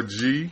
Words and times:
boy 0.00 0.06
G. 0.06 0.50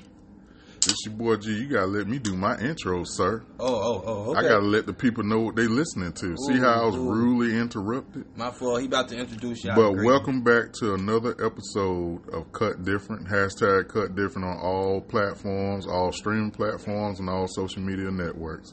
It's 0.79 1.07
your 1.07 1.15
boy 1.15 1.37
G. 1.37 1.51
You 1.51 1.69
gotta 1.69 1.87
let 1.87 2.07
me 2.07 2.19
do 2.19 2.37
my 2.37 2.59
intro, 2.59 3.03
sir. 3.05 3.45
Oh, 3.59 3.67
oh, 3.67 4.03
oh. 4.07 4.31
Okay. 4.31 4.41
I 4.41 4.43
gotta 4.43 4.67
let 4.67 4.87
the 4.87 4.93
people 4.93 5.25
know 5.25 5.41
what 5.41 5.57
they 5.57 5.67
listening 5.67 6.13
to. 6.15 6.37
See 6.47 6.59
how 6.59 6.83
I 6.83 6.87
was 6.87 6.97
Ooh, 6.97 7.09
ooh. 7.09 7.13
rudely 7.13 7.59
interrupted? 7.59 8.25
My 8.37 8.51
fault. 8.51 8.81
He 8.81 8.87
about 8.87 9.09
to 9.09 9.17
introduce 9.17 9.65
y'all. 9.65 9.77
But 9.77 10.05
welcome 10.05 10.43
back 10.43 10.73
to 10.81 10.95
another 10.95 11.37
episode 11.45 12.29
of 12.33 12.53
Cut 12.53 12.85
Different. 12.85 13.29
Hashtag 13.29 13.89
Cut 13.89 14.15
Different 14.15 14.47
on 14.47 14.59
all 14.59 15.01
platforms, 15.01 15.87
all 15.87 16.13
streaming 16.13 16.51
platforms, 16.51 17.21
and 17.21 17.29
all 17.29 17.47
social 17.49 17.83
media 17.83 18.11
networks. 18.11 18.73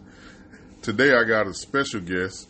Today 0.81 1.13
I 1.13 1.23
got 1.23 1.47
a 1.47 1.53
special 1.53 2.01
guest. 2.01 2.49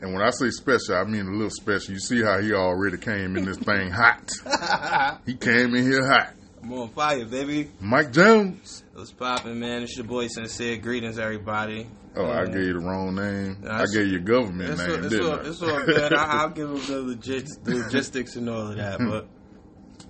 And 0.00 0.12
when 0.12 0.22
I 0.22 0.30
say 0.30 0.50
special, 0.50 0.96
I 0.96 1.04
mean 1.04 1.26
a 1.26 1.30
little 1.30 1.50
special. 1.50 1.94
You 1.94 2.00
see 2.00 2.22
how 2.22 2.40
he 2.40 2.52
already 2.52 2.98
came 2.98 3.36
in 3.36 3.44
this 3.44 3.58
thing 3.58 3.90
hot. 3.90 5.20
He 5.26 5.34
came 5.34 5.74
in 5.76 5.84
here 5.84 6.04
hot. 6.08 6.34
I'm 6.62 6.72
on 6.74 6.88
fire, 6.90 7.24
baby. 7.24 7.70
Mike 7.80 8.12
Jones. 8.12 8.84
What's 8.94 9.10
popping, 9.12 9.58
man? 9.58 9.82
It's 9.82 9.96
your 9.96 10.06
boy 10.06 10.28
Sincere. 10.28 10.76
Greetings, 10.76 11.18
everybody. 11.18 11.88
Oh, 12.14 12.26
I 12.30 12.44
gave 12.44 12.62
you 12.62 12.72
the 12.74 12.78
wrong 12.78 13.14
name. 13.14 13.58
Nah, 13.62 13.82
I 13.82 13.86
gave 13.92 14.06
you 14.06 14.20
government 14.20 14.70
It's, 14.70 14.80
name, 14.80 14.90
all, 14.90 15.04
it's, 15.04 15.14
all, 15.20 15.32
I? 15.32 15.48
it's 15.48 15.62
all 15.62 15.84
good. 15.84 16.14
I, 16.18 16.24
I'll 16.42 16.50
give 16.50 16.68
him 16.68 16.86
the, 16.86 17.02
legit, 17.02 17.48
the 17.64 17.74
logistics 17.76 18.36
and 18.36 18.48
all 18.48 18.68
of 18.68 18.76
that. 18.76 18.98
Hmm. 19.00 19.10
But 19.10 19.28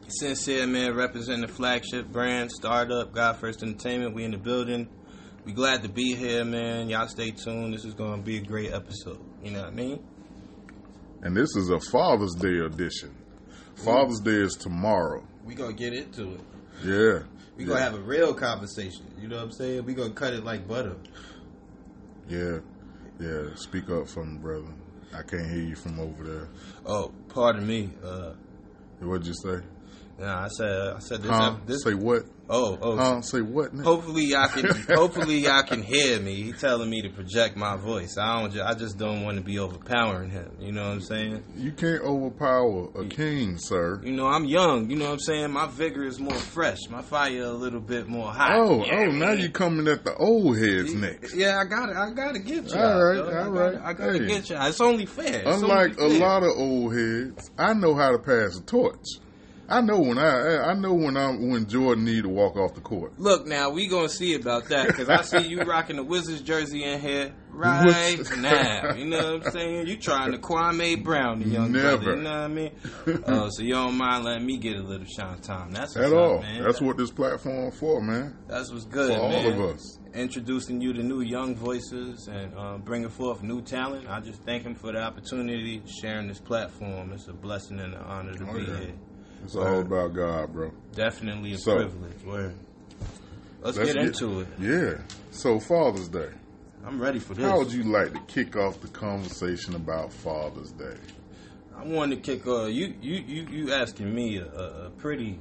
sincere, 0.08 0.66
man, 0.66 0.94
representing 0.94 1.46
the 1.46 1.52
flagship 1.52 2.08
brand, 2.08 2.50
startup, 2.52 3.12
God 3.12 3.36
First 3.38 3.62
Entertainment. 3.62 4.14
We 4.14 4.24
in 4.24 4.32
the 4.32 4.38
building. 4.38 4.88
We 5.46 5.52
glad 5.52 5.82
to 5.84 5.88
be 5.88 6.14
here, 6.14 6.44
man. 6.44 6.88
Y'all 6.90 7.08
stay 7.08 7.30
tuned. 7.30 7.72
This 7.72 7.84
is 7.84 7.94
going 7.94 8.20
to 8.20 8.22
be 8.22 8.38
a 8.38 8.42
great 8.42 8.72
episode. 8.72 9.20
You 9.42 9.52
know 9.52 9.60
what 9.60 9.68
I 9.68 9.74
mean? 9.74 10.04
and 11.22 11.36
this 11.36 11.54
is 11.56 11.70
a 11.70 11.78
Father's 11.78 12.34
Day 12.34 12.58
edition. 12.58 13.16
Father's 13.76 14.18
Day 14.20 14.32
is 14.42 14.54
tomorrow. 14.54 15.24
We 15.44 15.54
to 15.68 15.72
get 15.72 15.92
into 15.92 16.34
it. 16.34 16.40
Yeah. 16.84 17.22
We 17.56 17.64
yeah. 17.74 17.78
to 17.78 17.82
have 17.82 17.94
a 17.94 18.00
real 18.00 18.34
conversation. 18.34 19.06
You 19.20 19.28
know 19.28 19.36
what 19.36 19.44
I'm 19.44 19.52
saying? 19.52 19.84
We 19.84 19.94
to 20.08 20.14
cut 20.14 20.34
it 20.34 20.44
like 20.44 20.66
butter. 20.66 20.96
Yeah. 22.28 22.58
Yeah. 23.20 23.54
Speak 23.56 23.90
up 23.90 24.08
for 24.08 24.24
me, 24.24 24.38
brother. 24.38 24.72
I 25.14 25.22
can't 25.22 25.46
hear 25.46 25.62
you 25.62 25.76
from 25.76 26.00
over 26.00 26.24
there. 26.24 26.48
Oh, 26.86 27.12
pardon 27.28 27.66
me. 27.66 27.90
Uh, 28.02 28.32
What'd 29.00 29.26
you 29.26 29.34
say? 29.34 29.60
Nah, 30.22 30.44
I 30.44 30.48
said, 30.48 30.94
I 30.94 30.98
said 31.00 31.22
this. 31.22 31.30
Huh? 31.30 31.56
this 31.66 31.82
Say 31.82 31.94
what? 31.94 32.22
oh, 32.48 32.76
oh, 32.82 32.96
Huh? 32.96 33.20
Say 33.22 33.40
what? 33.40 33.72
now? 33.72 33.82
Hopefully 33.84 34.24
y'all 34.24 34.48
can 34.48 34.66
hopefully 34.94 35.38
y'all 35.38 35.62
can 35.62 35.82
hear 35.82 36.20
me. 36.20 36.42
He 36.42 36.52
telling 36.52 36.88
me 36.90 37.00
to 37.02 37.08
project 37.10 37.56
my 37.56 37.76
voice. 37.76 38.16
I 38.18 38.40
don't. 38.40 38.58
I 38.60 38.74
just 38.74 38.98
don't 38.98 39.22
want 39.24 39.38
to 39.38 39.42
be 39.42 39.58
overpowering 39.58 40.30
him. 40.30 40.56
You 40.60 40.72
know 40.72 40.82
what 40.82 40.92
I'm 40.92 41.00
saying? 41.00 41.44
You 41.56 41.72
can't 41.72 42.02
overpower 42.02 42.88
a 43.00 43.06
king, 43.06 43.56
sir. 43.58 44.00
You 44.04 44.12
know 44.12 44.26
I'm 44.26 44.44
young. 44.44 44.90
You 44.90 44.96
know 44.96 45.06
what 45.06 45.12
I'm 45.14 45.18
saying? 45.20 45.50
My 45.50 45.66
vigor 45.66 46.04
is 46.04 46.18
more 46.20 46.34
fresh. 46.34 46.78
My 46.90 47.02
fire 47.02 47.42
a 47.44 47.50
little 47.52 47.80
bit 47.80 48.06
more 48.08 48.30
hot. 48.32 48.52
Oh, 48.54 48.84
You 48.84 48.92
know 48.92 48.98
oh, 48.98 49.02
I 49.02 49.10
now 49.12 49.32
you 49.32 49.50
coming 49.50 49.88
at 49.88 50.04
the 50.04 50.14
old 50.16 50.58
heads 50.58 50.94
next. 50.94 51.34
Yeah, 51.34 51.58
I 51.58 51.64
got 51.64 51.86
to 51.86 51.98
I 51.98 52.10
got 52.12 52.34
to 52.34 52.40
get 52.40 52.64
you. 52.70 52.78
All 52.78 53.02
right, 53.04 53.18
I 53.34 53.44
all 53.44 53.50
right. 53.50 53.78
I 53.82 53.92
got 53.94 54.06
to 54.12 54.18
Hey. 54.18 54.26
get 54.26 54.50
you. 54.50 54.56
It's 54.60 54.80
only 54.80 55.06
fair. 55.06 55.42
It's 55.46 55.62
Unlike 55.62 55.96
a 55.98 56.02
only 56.02 56.18
fair. 56.18 56.28
lot 56.28 56.42
of 56.42 56.50
old 56.56 56.94
heads, 56.94 57.50
I 57.56 57.72
know 57.74 57.94
how 57.94 58.10
to 58.12 58.18
pass 58.18 58.58
a 58.58 58.62
torch. 58.62 59.06
I 59.72 59.80
know 59.80 60.00
when 60.00 60.18
I 60.18 60.58
I 60.70 60.74
know 60.74 60.92
when 60.92 61.16
I'm 61.16 61.48
when 61.50 61.66
Jordan 61.66 62.04
need 62.04 62.24
to 62.24 62.28
walk 62.28 62.56
off 62.56 62.74
the 62.74 62.82
court. 62.82 63.18
Look 63.18 63.46
now, 63.46 63.70
we 63.70 63.86
gonna 63.88 64.08
see 64.10 64.34
about 64.34 64.68
that 64.68 64.88
because 64.88 65.08
I 65.08 65.22
see 65.22 65.48
you 65.48 65.62
rocking 65.62 65.96
the 65.96 66.02
Wizards 66.04 66.42
jersey 66.42 66.84
in 66.84 67.00
here 67.00 67.32
right 67.50 68.18
now. 68.36 68.92
You 68.94 69.06
know 69.06 69.36
what 69.38 69.46
I'm 69.46 69.50
saying? 69.52 69.86
You 69.86 69.96
trying 69.96 70.32
to 70.32 70.38
Kwame 70.38 71.02
Brown, 71.02 71.38
the 71.40 71.48
young 71.48 71.72
Never. 71.72 71.96
brother. 71.96 72.16
You 72.16 72.22
know 72.22 72.30
what 72.30 72.38
I 72.40 72.48
mean? 72.48 72.70
Uh, 73.24 73.48
so 73.50 73.62
you 73.62 73.72
don't 73.72 73.96
mind 73.96 74.24
letting 74.24 74.44
me 74.46 74.58
get 74.58 74.76
a 74.76 74.82
little 74.82 75.06
shine 75.06 75.38
time? 75.40 75.70
That's 75.72 75.96
what's 75.96 76.06
At 76.08 76.12
up, 76.12 76.18
all. 76.30 76.40
man. 76.42 76.62
That's 76.62 76.80
what 76.82 76.98
this 76.98 77.10
platform 77.10 77.70
for, 77.70 78.02
man. 78.02 78.36
That's 78.48 78.70
what's 78.70 78.84
good, 78.84 79.14
For 79.16 79.20
all 79.22 79.30
man. 79.30 79.52
of 79.58 79.74
us. 79.74 79.98
Introducing 80.12 80.82
you 80.82 80.92
to 80.92 81.02
new 81.02 81.22
young 81.22 81.56
voices 81.56 82.28
and 82.30 82.52
uh, 82.54 82.76
bringing 82.76 83.08
forth 83.08 83.42
new 83.42 83.62
talent. 83.62 84.06
I 84.06 84.20
just 84.20 84.42
thank 84.42 84.64
him 84.64 84.74
for 84.74 84.92
the 84.92 85.00
opportunity, 85.00 85.82
sharing 86.02 86.28
this 86.28 86.40
platform. 86.40 87.12
It's 87.12 87.28
a 87.28 87.32
blessing 87.32 87.80
and 87.80 87.94
an 87.94 88.02
honor 88.02 88.34
to 88.34 88.46
Oh, 88.50 88.52
be 88.54 88.64
yeah. 88.64 88.76
here. 88.76 88.92
It's 89.42 89.56
all 89.56 89.80
about 89.80 90.14
God, 90.14 90.52
bro. 90.52 90.72
Definitely 90.94 91.52
a 91.54 91.58
So- 91.58 91.76
privilege. 91.76 92.24
Word. 92.24 92.54
Let's, 93.60 93.76
Let's 93.78 93.92
get, 93.92 94.04
into 94.04 94.40
it. 94.40 94.48
Yeah. 94.58 94.94
So 95.30 95.60
Father's 95.60 96.08
Day. 96.08 96.30
I'm 96.84 97.00
ready 97.00 97.20
for 97.20 97.34
this. 97.34 97.44
How 97.44 97.58
would 97.58 97.72
you 97.72 97.84
like 97.84 98.12
to 98.12 98.20
kick 98.26 98.56
off 98.56 98.80
the 98.80 98.88
conversation 98.88 99.76
about 99.76 100.12
Father's 100.12 100.72
Day? 100.72 100.96
I 101.76 101.84
wanted 101.84 102.22
to 102.24 102.32
kick 102.36 102.46
off. 102.48 102.70
You 102.72 102.94
you 103.00 103.22
you 103.24 103.46
you 103.48 103.72
asking 103.72 104.12
me 104.12 104.38
a, 104.38 104.46
a, 104.46 104.86
a 104.86 104.90
pretty 104.90 105.38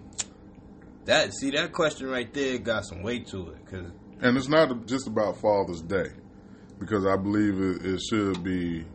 that 1.05 1.33
see 1.33 1.49
that 1.51 1.71
question 1.73 2.09
right 2.09 2.31
there 2.31 2.59
got 2.59 2.85
some 2.85 3.01
weight 3.01 3.25
to 3.27 3.49
it 3.49 3.65
because 3.65 3.91
And 4.21 4.37
it's 4.37 4.47
not 4.49 4.85
just 4.85 5.07
about 5.07 5.37
Father's 5.41 5.81
Day, 5.81 6.09
because 6.79 7.07
I 7.07 7.17
believe 7.17 7.59
it, 7.59 7.83
it 7.83 8.01
should 8.07 8.43
be, 8.43 8.85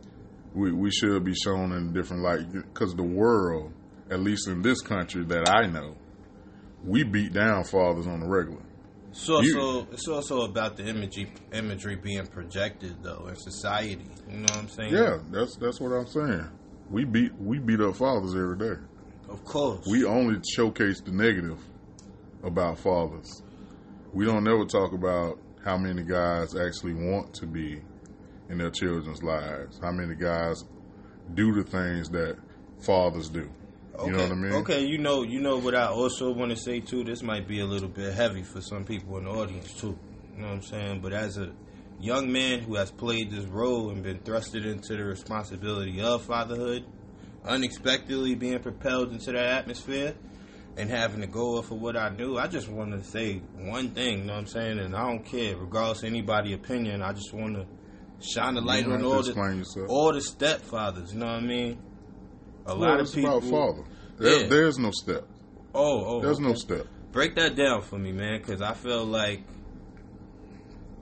we, 0.53 0.71
we 0.71 0.89
should 0.89 1.25
be 1.25 1.33
shown 1.35 1.73
in 1.73 1.89
a 1.89 1.91
different 1.91 2.23
light, 2.23 2.49
because 2.49 2.95
the 2.95 3.03
world, 3.03 3.73
at 4.09 4.19
least 4.19 4.47
in 4.47 4.61
this 4.61 4.81
country 4.81 5.23
that 5.25 5.49
I 5.49 5.67
know, 5.67 5.95
we 6.83 7.03
beat 7.03 7.33
down 7.33 7.63
fathers 7.63 8.07
on 8.07 8.19
the 8.21 8.27
regular. 8.27 8.61
So, 9.11 9.41
You- 9.41 9.87
it's 9.91 10.07
also 10.07 10.41
about 10.41 10.77
the 10.77 10.85
imagery 10.85 11.31
imagery 11.51 11.95
being 11.95 12.27
projected 12.27 13.01
though 13.01 13.25
in 13.27 13.35
society. 13.35 14.05
You 14.29 14.37
know 14.37 14.43
what 14.43 14.57
I'm 14.57 14.69
saying? 14.69 14.93
Yeah, 14.93 15.17
that's 15.31 15.55
that's 15.57 15.79
what 15.79 15.91
I'm 15.91 16.05
saying. 16.07 16.47
We 16.91 17.03
beat 17.05 17.31
we 17.39 17.57
beat 17.59 17.81
up 17.81 17.95
fathers 17.95 18.35
every 18.35 18.57
day. 18.57 18.79
of 19.29 19.43
course. 19.43 19.85
We 19.89 20.05
only 20.05 20.39
showcase 20.55 21.01
the 21.01 21.11
negative 21.11 21.59
about 22.43 22.77
fathers. 22.79 23.41
We 24.13 24.25
don't 24.25 24.47
ever 24.47 24.65
talk 24.65 24.93
about 24.93 25.39
how 25.65 25.77
many 25.77 26.03
guys 26.03 26.55
actually 26.55 26.93
want 26.93 27.33
to 27.35 27.45
be 27.47 27.81
in 28.49 28.57
their 28.57 28.69
children's 28.69 29.21
lives. 29.23 29.79
How 29.81 29.91
many 29.91 30.15
guys 30.15 30.63
do 31.33 31.53
the 31.53 31.63
things 31.63 32.09
that 32.11 32.37
fathers 32.79 33.27
do. 33.29 33.49
You 34.05 34.11
know 34.11 34.23
what 34.23 34.31
I 34.31 34.35
mean? 34.35 34.51
Okay, 34.53 34.85
you 34.85 34.97
know, 34.97 35.23
you 35.23 35.39
know 35.39 35.57
what 35.57 35.73
I 35.75 35.87
also 35.87 36.31
want 36.31 36.51
to 36.51 36.57
say 36.57 36.79
too. 36.79 37.03
This 37.03 37.23
might 37.23 37.47
be 37.47 37.61
a 37.61 37.65
little 37.65 37.89
bit 37.89 38.13
heavy 38.13 38.43
for 38.43 38.61
some 38.61 38.85
people 38.85 39.17
in 39.17 39.25
the 39.25 39.31
audience 39.31 39.73
too. 39.73 39.97
You 40.35 40.41
know 40.41 40.49
what 40.49 40.53
I'm 40.55 40.61
saying? 40.61 41.01
But 41.01 41.13
as 41.13 41.37
a 41.37 41.51
young 41.99 42.31
man 42.31 42.59
who 42.59 42.75
has 42.75 42.91
played 42.91 43.31
this 43.31 43.45
role 43.45 43.89
and 43.89 44.03
been 44.03 44.19
thrusted 44.19 44.65
into 44.65 44.95
the 44.95 45.03
responsibility 45.03 45.99
of 46.01 46.23
fatherhood, 46.23 46.85
unexpectedly 47.43 48.35
being 48.35 48.59
propelled 48.59 49.11
into 49.11 49.31
that 49.31 49.45
atmosphere, 49.45 50.13
and 50.77 50.91
having 50.91 51.21
to 51.21 51.27
go 51.27 51.57
off 51.57 51.71
of 51.71 51.81
what 51.81 51.97
I 51.97 52.09
knew, 52.09 52.37
I 52.37 52.45
just 52.47 52.69
want 52.69 52.91
to 52.91 53.03
say 53.03 53.41
one 53.55 53.89
thing. 53.91 54.19
You 54.19 54.23
know 54.25 54.33
what 54.33 54.39
I'm 54.41 54.47
saying? 54.47 54.77
And 54.79 54.95
I 54.95 55.07
don't 55.07 55.25
care, 55.25 55.57
regardless 55.57 56.03
of 56.03 56.09
anybody's 56.09 56.53
opinion. 56.53 57.01
I 57.01 57.13
just 57.13 57.33
want 57.33 57.55
to 57.55 57.65
shine 58.19 58.53
the 58.53 58.61
light 58.61 58.85
on 58.85 59.03
all 59.03 59.23
the 59.23 59.33
yourself. 59.33 59.89
all 59.89 60.13
the 60.13 60.19
stepfathers. 60.19 61.13
You 61.13 61.19
know 61.19 61.25
what 61.25 61.35
I 61.35 61.41
mean? 61.41 61.81
A 62.67 62.75
Well, 62.77 62.89
lot 62.89 62.99
of 62.99 63.11
people. 63.13 63.37
about 63.37 63.49
father. 63.49 63.83
There, 64.17 64.41
Yeah. 64.41 64.47
There's 64.47 64.77
no 64.77 64.91
step. 64.91 65.23
Oh, 65.73 66.05
oh, 66.05 66.21
There's 66.21 66.39
no 66.39 66.53
step. 66.53 66.85
Break 67.11 67.35
that 67.35 67.55
down 67.55 67.81
for 67.81 67.97
me, 67.97 68.11
man, 68.11 68.39
because 68.39 68.61
I 68.61 68.73
feel 68.73 69.05
like 69.05 69.43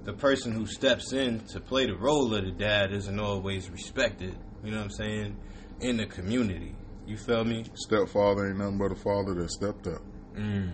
the 0.04 0.14
person 0.14 0.52
who 0.52 0.66
steps 0.68 1.14
in 1.14 1.40
to 1.48 1.60
play 1.60 1.86
the 1.88 1.96
role 1.96 2.34
of 2.36 2.44
the 2.46 2.52
dad 2.52 2.92
isn't 2.94 3.20
always 3.20 3.70
respected. 3.70 4.36
You 4.64 4.72
know 4.72 4.78
what 4.78 4.84
I'm 4.86 4.92
saying? 4.92 5.38
In 5.82 5.98
the 5.98 6.06
community, 6.06 6.76
you 7.08 7.18
feel 7.18 7.44
me? 7.44 7.66
Stepfather 7.74 8.48
ain't 8.50 8.58
nothing 8.60 8.78
but 8.78 8.92
a 8.92 8.96
father 8.96 9.34
that 9.36 9.50
stepped 9.52 9.88
up. 9.88 10.02
Mm. 10.36 10.72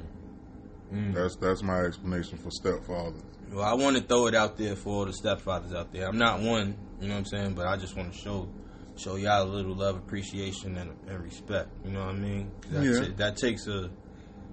Mm. 0.93 1.13
That's 1.13 1.35
that's 1.37 1.63
my 1.63 1.79
explanation 1.81 2.37
for 2.37 2.51
stepfather. 2.51 3.19
Well, 3.51 3.63
I 3.63 3.73
want 3.73 3.97
to 3.97 4.03
throw 4.03 4.27
it 4.27 4.35
out 4.35 4.57
there 4.57 4.75
for 4.75 4.89
all 4.89 5.05
the 5.05 5.11
stepfathers 5.11 5.73
out 5.75 5.91
there. 5.93 6.07
I'm 6.07 6.17
not 6.17 6.41
one, 6.41 6.75
you 6.99 7.07
know 7.07 7.13
what 7.15 7.19
I'm 7.19 7.25
saying, 7.25 7.53
but 7.53 7.65
I 7.67 7.77
just 7.77 7.95
want 7.95 8.11
to 8.13 8.17
show 8.17 8.49
show 8.97 9.15
y'all 9.15 9.43
a 9.43 9.49
little 9.49 9.75
love, 9.75 9.95
appreciation, 9.97 10.77
and, 10.77 10.91
and 11.07 11.23
respect. 11.23 11.69
You 11.85 11.91
know 11.91 12.05
what 12.05 12.15
I 12.15 12.19
mean? 12.19 12.51
That, 12.71 12.83
Yeah. 12.83 12.99
ta- 13.07 13.13
that 13.17 13.37
takes 13.37 13.67
a 13.67 13.89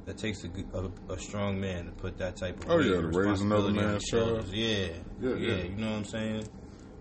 that 0.06 0.17
takes 0.17 0.43
a, 0.43 0.49
a, 0.79 1.12
a 1.12 1.19
strong 1.19 1.61
man 1.61 1.85
to 1.85 1.93
put 1.93 2.17
that 2.17 2.35
type 2.37 2.64
of 2.64 2.70
Oh, 2.70 2.79
yeah, 2.79 2.99
to 3.00 3.06
raise 3.08 3.43
another 3.43 3.70
man's 3.70 4.06
child. 4.06 4.49
Yeah, 4.49 4.67
Yeah, 5.20 5.35
yeah, 5.35 5.35
yeah. 5.35 5.62
You 5.64 5.76
know 5.76 5.90
what 5.90 5.96
I'm 5.99 6.05
saying? 6.06 6.49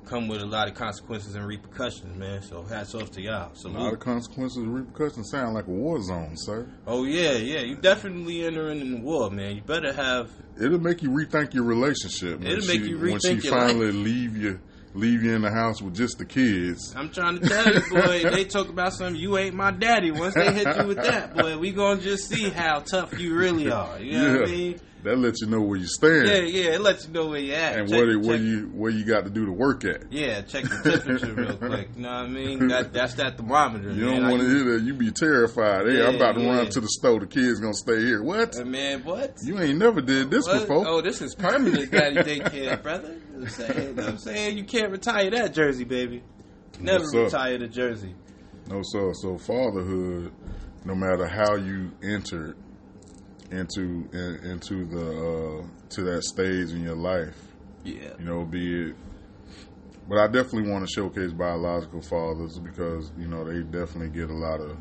Come 0.04 0.28
with 0.28 0.42
a 0.42 0.45
lot 0.45 0.68
of 0.68 0.74
consequences 0.74 1.36
and 1.36 1.45
repercussions, 1.48 2.18
man. 2.18 2.42
So 2.42 2.63
hats 2.63 2.94
off 2.95 3.12
to 3.12 3.22
y'all. 3.22 3.51
So 3.54 3.69
A 3.69 3.72
lot 3.72 3.94
of 3.94 4.00
consequences 4.00 4.57
and 4.57 4.74
repercussions 4.74 5.30
sound 5.31 5.54
like 5.54 5.68
a 5.68 5.72
war 5.72 6.01
zone, 6.01 6.33
sir. 6.36 6.68
Oh 6.86 7.06
yeah, 7.06 7.33
yeah. 7.33 7.62
You 7.62 7.75
definitely 7.78 8.44
entering 8.45 8.81
in 8.81 8.92
the 8.92 9.00
war, 9.01 9.30
man. 9.31 9.56
You 9.56 9.62
better 9.62 9.94
have 9.94 10.30
It'll 10.62 10.80
make 10.80 11.01
you 11.01 11.10
rethink 11.10 11.54
your 11.54 11.63
relationship. 11.63 12.42
It'll 12.44 12.68
make 12.68 12.81
she- 12.81 12.90
you 12.90 12.98
when 13.00 13.19
she 13.22 13.36
rethink 13.36 13.44
your 13.44 13.54
finally 13.54 13.92
leave 13.94 14.36
you 14.36 14.60
leave 14.97 15.23
you 15.23 15.35
in 15.35 15.41
the 15.41 15.51
house 15.51 15.81
with 15.81 15.95
just 15.95 16.17
the 16.17 16.25
kids. 16.25 16.94
I'm 16.95 17.09
trying 17.09 17.39
to 17.39 17.47
tell 17.47 17.73
you, 17.73 17.81
boy. 17.89 18.29
they 18.31 18.45
talk 18.45 18.69
about 18.69 18.94
something. 18.94 19.21
You 19.21 19.38
ain't 19.38 19.55
my 19.55 19.71
daddy. 19.71 20.11
Once 20.11 20.33
they 20.33 20.51
hit 20.51 20.75
you 20.75 20.88
with 20.88 20.97
that, 20.97 21.35
boy, 21.35 21.57
we 21.57 21.71
gonna 21.71 22.01
just 22.01 22.29
see 22.29 22.49
how 22.49 22.79
tough 22.79 23.17
you 23.19 23.35
really 23.35 23.71
are. 23.71 23.99
You 23.99 24.17
know 24.17 24.39
what 24.39 24.49
I 24.49 24.51
mean? 24.51 24.79
That 25.03 25.17
lets 25.17 25.41
you 25.41 25.47
know 25.47 25.61
where 25.61 25.77
you 25.77 25.88
stand. 25.88 26.27
Yeah, 26.27 26.38
yeah, 26.39 26.73
it 26.73 26.81
lets 26.81 27.07
you 27.07 27.13
know 27.13 27.27
where 27.27 27.39
you're 27.39 27.55
at. 27.55 27.79
and 27.79 27.89
Check- 27.89 27.97
what 27.99 28.09
it, 28.09 28.21
where 28.21 28.35
you 28.38 28.67
where 28.73 28.91
you 28.91 29.05
got 29.05 29.25
to 29.25 29.29
do 29.29 29.45
the 29.45 29.51
work 29.51 29.85
at. 29.85 30.11
Yeah, 30.11 30.41
check 30.41 30.63
the 30.63 30.91
temperature 30.91 31.33
real 31.33 31.55
quick. 31.57 31.89
You 31.95 32.01
know 32.03 32.09
what 32.09 32.15
I 32.15 32.27
mean? 32.27 32.67
That 32.67 32.94
that's 32.94 33.13
that 33.15 33.38
thermometer. 33.38 33.91
You 33.91 34.05
man. 34.05 34.21
don't 34.21 34.31
want 34.31 34.41
to 34.44 34.49
hear 34.49 34.73
that. 34.73 34.83
You 34.83 34.94
be 34.94 35.11
terrified. 35.11 35.88
Hey, 35.88 36.05
I'm 36.05 36.15
about 36.15 36.35
to 36.35 36.41
yeah. 36.41 36.57
run 36.57 36.69
to 36.69 36.81
the 36.81 36.89
store. 36.89 37.19
The 37.19 37.27
kids 37.27 37.59
gonna 37.59 37.73
stay 37.73 37.99
here. 37.99 38.23
What? 38.23 38.57
Uh, 38.59 38.65
man, 38.65 39.03
what? 39.03 39.35
You 39.44 39.59
ain't 39.59 39.77
never 39.77 40.01
did 40.01 40.31
this 40.31 40.47
What? 40.47 40.61
before. 40.61 40.88
Oh, 40.88 41.01
this 41.01 41.21
is 41.21 41.35
permanent 41.35 41.91
daddy 41.91 42.17
daycare, 42.17 42.81
brother. 42.81 43.13
You 43.38 43.44
know 43.44 43.45
what 43.45 43.47
I'm 43.47 43.49
saying, 43.49 43.97
You 43.97 44.03
I'm 44.03 44.17
saying 44.17 44.57
you 44.57 44.63
can't 44.63 44.91
retire 44.91 45.29
that 45.31 45.53
jersey, 45.53 45.83
baby. 45.83 46.23
Never 46.79 47.05
up? 47.05 47.13
retire 47.13 47.57
the 47.57 47.67
jersey. 47.67 48.13
No, 48.67 48.81
sir. 48.83 49.13
so 49.13 49.38
fatherhood, 49.38 50.31
no 50.83 50.94
matter 50.95 51.27
how 51.27 51.55
you 51.55 51.91
entered 52.03 52.57
into 53.51 54.07
in, 54.13 54.39
into 54.51 54.85
the 54.85 55.61
uh, 55.61 55.65
to 55.89 56.01
that 56.03 56.23
stage 56.23 56.71
in 56.71 56.83
your 56.83 56.95
life, 56.95 57.35
Yeah, 57.83 58.13
you 58.19 58.25
know, 58.25 58.44
be 58.45 58.89
it. 58.89 58.95
But 60.09 60.19
I 60.19 60.27
definitely 60.27 60.69
want 60.71 60.88
to 60.88 60.94
showcase 60.94 61.31
biological 61.33 62.01
fathers 62.01 62.59
because 62.59 63.11
you 63.17 63.27
know 63.27 63.44
they 63.44 63.61
definitely 63.63 64.09
get 64.09 64.29
a 64.29 64.33
lot 64.33 64.59
of 64.61 64.77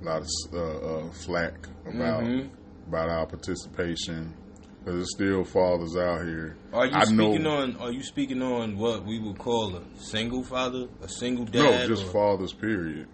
a 0.00 0.04
lot 0.04 0.22
of 0.22 0.28
uh, 0.52 0.58
uh, 1.06 1.10
flack 1.12 1.66
about 1.86 2.22
Mhm. 2.24 2.48
about 2.88 3.08
our 3.08 3.26
participation 3.26 4.34
because 4.78 4.94
there's 4.94 5.14
still 5.14 5.44
fathers 5.44 5.94
out 5.96 6.22
here. 6.24 6.56
Are 6.72 6.86
you 6.86 6.92
I 6.94 7.04
know- 7.12 7.30
speaking 7.32 7.46
on? 7.46 7.76
Are 7.76 7.92
you 7.92 8.02
speaking 8.02 8.42
on 8.42 8.76
what 8.78 9.04
we 9.04 9.18
would 9.20 9.38
call 9.38 9.76
a 9.76 9.82
single 9.98 10.42
father, 10.42 10.88
a 11.02 11.08
single 11.08 11.44
dad? 11.44 11.62
No, 11.62 11.86
just 11.86 12.04
or- 12.06 12.10
fathers. 12.12 12.52
Period. 12.52 13.06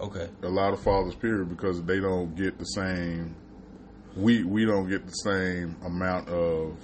Okay, 0.00 0.28
a 0.42 0.48
lot 0.48 0.72
of 0.72 0.80
fathers 0.80 1.14
period 1.14 1.48
because 1.48 1.82
they 1.84 2.00
don't 2.00 2.34
get 2.36 2.58
the 2.58 2.64
same 2.64 3.34
we 4.16 4.44
we 4.44 4.64
don't 4.64 4.88
get 4.88 5.06
the 5.06 5.12
same 5.12 5.76
amount 5.84 6.28
of 6.28 6.76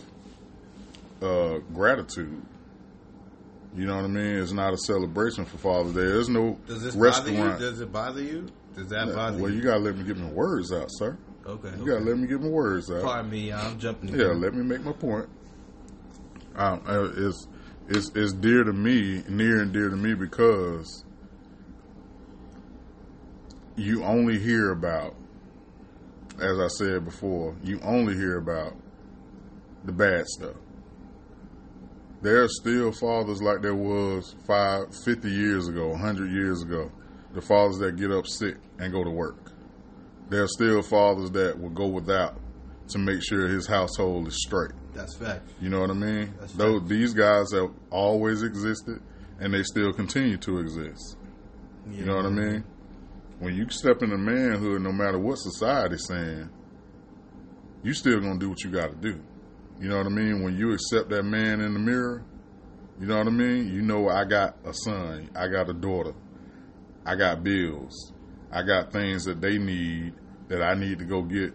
uh 1.23 1.59
gratitude 1.73 2.43
you 3.77 3.87
know 3.87 3.97
what 3.97 4.05
i 4.05 4.09
mean 4.09 4.37
it's 4.37 4.53
not 4.53 4.73
a 4.73 4.79
celebration 4.79 5.45
for 5.45 5.59
father's 5.59 5.93
day 5.95 6.01
there's 6.01 6.29
no 6.29 6.59
does 6.67 6.83
this 6.83 6.95
restaurant 6.95 7.37
bother 7.39 7.53
you? 7.53 7.59
Does 7.71 7.81
it 7.81 7.93
bother 7.93 8.23
you? 8.23 8.49
Does 8.75 8.89
that 8.89 9.15
bother 9.15 9.39
well 9.39 9.51
you? 9.51 9.59
you 9.59 9.63
gotta 9.63 9.79
let 9.81 9.97
me 9.97 10.05
get 10.05 10.17
my 10.17 10.29
words 10.31 10.73
out 10.73 10.89
sir 10.91 11.17
okay, 11.47 11.69
you 11.69 11.75
okay. 11.83 11.85
gotta 11.85 12.05
let 12.05 12.19
me 12.19 12.27
get 12.27 12.41
my 12.41 12.49
words 12.49 12.91
out 12.91 13.03
Pardon 13.03 13.31
me, 13.31 13.53
I'm 13.53 13.79
jumping. 13.79 14.09
yeah 14.19 14.27
let 14.29 14.55
me 14.55 14.63
make 14.65 14.83
my 14.83 14.93
point 14.93 15.29
um, 16.57 16.83
it's 17.17 17.47
it's 17.89 18.11
it's 18.17 18.33
dear 18.33 18.65
to 18.65 18.73
me 18.73 19.23
near 19.29 19.63
and 19.63 19.73
dear 19.73 19.89
to 19.89 19.97
me 19.97 20.15
because 20.15 21.05
you 23.77 24.03
only 24.05 24.39
hear 24.39 24.73
about 24.73 25.15
as 26.41 26.59
I 26.59 26.69
said 26.69 27.05
before, 27.05 27.57
you 27.63 27.81
only 27.83 28.15
hear 28.15 28.39
about 28.39 28.75
the 29.85 29.93
bad 29.93 30.27
stuff. 30.27 30.57
There 32.23 32.43
are 32.43 32.49
still 32.49 32.93
fathers 32.93 33.41
like 33.41 33.63
there 33.63 33.75
was 33.75 34.35
five, 34.47 34.95
50 35.05 35.31
years 35.31 35.69
ago, 35.69 35.89
100 35.89 36.31
years 36.31 36.63
ago. 36.63 36.91
The 37.33 37.41
fathers 37.41 37.79
that 37.79 37.97
get 37.97 38.11
up 38.11 38.27
sick 38.27 38.57
and 38.79 38.93
go 38.93 39.05
to 39.05 39.11
work. 39.11 39.53
There 40.29 40.43
are 40.43 40.49
still 40.49 40.83
fathers 40.83 41.31
that 41.33 41.59
will 41.59 41.71
go 41.71 41.87
without 41.87 42.37
to 42.89 42.99
make 42.99 43.23
sure 43.23 43.49
his 43.49 43.67
household 43.67 44.29
is 44.29 44.43
straight. 44.43 44.73
That's 44.93 45.17
fact. 45.17 45.49
You 45.61 45.71
know 45.71 45.81
what 45.81 45.91
I 45.91 45.95
mean? 45.95 46.35
That's 46.41 46.53
Those, 46.55 46.81
right. 46.81 46.89
these 46.89 47.15
guys 47.15 47.53
have 47.53 47.71
always 47.91 48.43
existed 48.43 49.01
and 49.39 49.55
they 49.55 49.63
still 49.63 49.93
continue 49.93 50.37
to 50.39 50.59
exist. 50.59 51.17
You 51.91 52.05
know 52.05 52.17
what 52.17 52.27
I 52.27 52.31
mean? 52.31 52.65
When 53.41 53.55
you 53.55 53.67
step 53.71 54.03
into 54.03 54.19
manhood, 54.19 54.83
no 54.83 54.93
matter 54.93 55.19
what 55.19 55.37
society's 55.37 56.07
saying, 56.07 56.51
you 57.83 57.95
still 57.95 58.21
gonna 58.21 58.39
do 58.39 58.51
what 58.51 58.63
you 58.63 58.71
gotta 58.71 58.95
do. 58.95 59.21
You 59.81 59.89
know 59.89 59.97
what 59.97 60.07
I 60.07 60.11
mean? 60.11 60.43
When 60.43 60.57
you 60.57 60.73
accept 60.73 61.09
that 61.09 61.23
man 61.23 61.61
in 61.61 61.73
the 61.73 61.79
mirror, 61.79 62.23
you 63.01 63.07
know 63.07 63.17
what 63.17 63.27
I 63.27 63.31
mean? 63.31 63.73
You 63.73 63.81
know 63.81 64.11
I 64.11 64.25
got 64.25 64.57
a 64.65 64.75
son, 64.75 65.31
I 65.35 65.49
got 65.49 65.71
a 65.71 65.73
daughter, 65.73 66.13
I 67.07 67.17
got 67.17 67.43
bills, 67.43 68.13
I 68.53 68.63
got 68.63 68.93
things 68.93 69.25
that 69.25 69.41
they 69.41 69.57
need 69.57 70.13
that 70.49 70.63
I 70.63 70.75
need 70.75 70.99
to 70.99 71.05
go 71.07 71.23
get. 71.23 71.55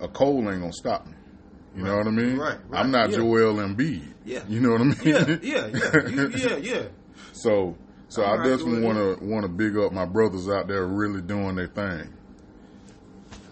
A 0.00 0.08
cold 0.08 0.46
ain't 0.46 0.60
gonna 0.60 0.72
stop 0.72 1.06
me. 1.06 1.12
You 1.76 1.84
know 1.84 1.96
what 1.96 2.06
I 2.06 2.10
mean? 2.10 2.38
Right, 2.38 2.58
right, 2.68 2.80
I'm 2.80 2.90
not 2.90 3.10
yeah. 3.10 3.16
Joel 3.16 3.56
Embiid. 3.56 4.14
Yeah. 4.24 4.44
You 4.48 4.60
know 4.60 4.70
what 4.70 4.80
I 4.80 4.84
mean? 4.84 4.96
Yeah, 5.04 5.36
yeah, 5.42 5.66
yeah, 5.66 6.08
you, 6.08 6.28
yeah, 6.30 6.56
yeah. 6.56 6.82
So, 7.32 7.76
so 8.08 8.24
I'm 8.24 8.30
I 8.30 8.36
right 8.36 8.48
definitely 8.48 8.82
want 8.82 8.98
to 8.98 9.24
want 9.24 9.42
to 9.44 9.48
big 9.48 9.76
up 9.76 9.92
my 9.92 10.06
brothers 10.06 10.48
out 10.48 10.68
there 10.68 10.86
really 10.86 11.20
doing 11.20 11.56
their 11.56 11.66
thing. 11.68 12.12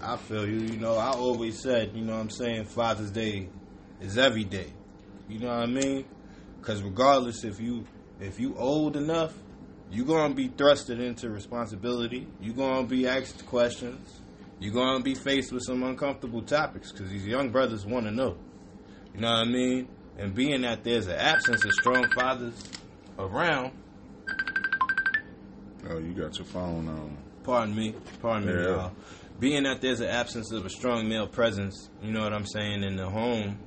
I 0.02 0.16
feel 0.16 0.46
you. 0.46 0.60
You 0.60 0.78
know, 0.78 0.96
I 0.96 1.10
always 1.10 1.60
said, 1.60 1.92
you 1.94 2.04
know 2.04 2.14
what 2.14 2.20
I'm 2.20 2.30
saying, 2.30 2.66
Father's 2.66 3.10
Day 3.10 3.48
is 4.00 4.16
every 4.18 4.44
day. 4.44 4.72
You 5.28 5.40
know 5.40 5.48
what 5.48 5.62
I 5.62 5.66
mean? 5.66 6.04
Because 6.60 6.82
regardless 6.82 7.44
if 7.44 7.60
you 7.60 7.84
if 8.20 8.38
you 8.40 8.56
old 8.56 8.96
enough, 8.96 9.34
you're 9.90 10.06
gonna 10.06 10.34
be 10.34 10.48
thrusted 10.48 11.00
into 11.00 11.28
responsibility. 11.28 12.26
You're 12.40 12.54
gonna 12.54 12.86
be 12.86 13.06
asked 13.06 13.46
questions. 13.46 14.20
You're 14.58 14.74
gonna 14.74 15.02
be 15.02 15.14
faced 15.14 15.52
with 15.52 15.64
some 15.64 15.82
uncomfortable 15.82 16.42
topics 16.42 16.92
because 16.92 17.10
these 17.10 17.26
young 17.26 17.50
brothers 17.50 17.84
want 17.84 18.06
to 18.06 18.12
know. 18.12 18.36
You 19.14 19.20
know 19.20 19.28
what 19.28 19.40
I 19.40 19.44
mean? 19.44 19.88
And 20.18 20.34
being 20.34 20.62
that 20.62 20.82
there's 20.82 21.06
an 21.08 21.16
absence 21.16 21.64
of 21.64 21.72
strong 21.72 22.08
fathers 22.14 22.54
around, 23.18 23.72
Oh, 25.88 25.98
you 25.98 26.12
got 26.12 26.36
your 26.38 26.46
phone 26.46 26.88
on. 26.88 27.16
pardon 27.44 27.74
me, 27.76 27.94
pardon 28.20 28.46
me, 28.48 28.62
Yeah. 28.62 28.68
y'all. 28.68 28.92
Being 29.38 29.64
that 29.64 29.80
there's 29.80 30.00
an 30.00 30.08
absence 30.08 30.50
of 30.52 30.64
a 30.64 30.70
strong 30.70 31.08
male 31.08 31.26
presence, 31.26 31.90
you 32.02 32.10
know 32.10 32.22
what 32.22 32.32
I'm 32.32 32.46
saying, 32.46 32.82
in 32.82 32.96
the 32.96 33.08
home, 33.08 33.58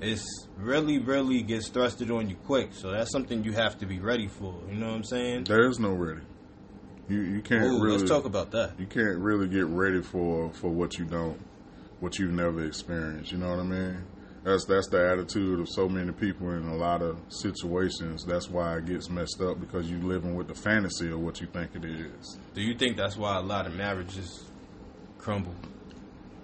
it's 0.00 0.24
really, 0.58 0.98
really 0.98 1.42
gets 1.42 1.70
thrusted 1.70 2.10
on 2.14 2.28
you 2.28 2.36
quick. 2.44 2.70
So 2.72 2.90
that's 2.90 3.10
something 3.12 3.44
you 3.44 3.52
have 3.52 3.78
to 3.78 3.86
be 3.86 4.00
ready 4.00 4.26
for. 4.26 4.54
You 4.68 4.76
know 4.76 4.88
what 4.88 4.96
I'm 4.96 5.04
saying? 5.04 5.44
There's 5.44 5.78
no 5.78 5.92
ready. 5.92 6.20
You 7.08 7.20
you 7.20 7.40
can't 7.42 7.64
Ooh, 7.64 7.82
really 7.82 7.98
let's 7.98 8.10
talk 8.10 8.24
about 8.24 8.50
that. 8.52 8.72
you 8.78 8.86
can't 8.86 9.18
really 9.18 9.46
get 9.46 9.66
ready 9.66 10.00
for 10.02 10.50
for 10.52 10.70
what 10.70 10.98
you 10.98 11.04
don't 11.04 11.38
what 12.00 12.18
you've 12.18 12.32
never 12.32 12.64
experienced. 12.64 13.30
You 13.30 13.38
know 13.38 13.50
what 13.50 13.60
I 13.60 13.64
mean? 13.64 14.04
That's 14.44 14.66
that's 14.66 14.88
the 14.88 15.10
attitude 15.10 15.58
of 15.58 15.68
so 15.70 15.88
many 15.88 16.12
people 16.12 16.50
in 16.50 16.68
a 16.68 16.76
lot 16.76 17.00
of 17.00 17.18
situations. 17.28 18.24
That's 18.26 18.50
why 18.50 18.76
it 18.76 18.84
gets 18.86 19.08
messed 19.08 19.40
up 19.40 19.58
because 19.58 19.90
you're 19.90 20.00
living 20.00 20.34
with 20.34 20.48
the 20.48 20.54
fantasy 20.54 21.10
of 21.10 21.20
what 21.20 21.40
you 21.40 21.46
think 21.46 21.70
it 21.74 21.84
is. 21.84 22.38
Do 22.52 22.60
you 22.60 22.76
think 22.76 22.98
that's 22.98 23.16
why 23.16 23.36
a 23.38 23.40
lot 23.40 23.66
of 23.66 23.74
marriages 23.74 24.44
crumble 25.18 25.54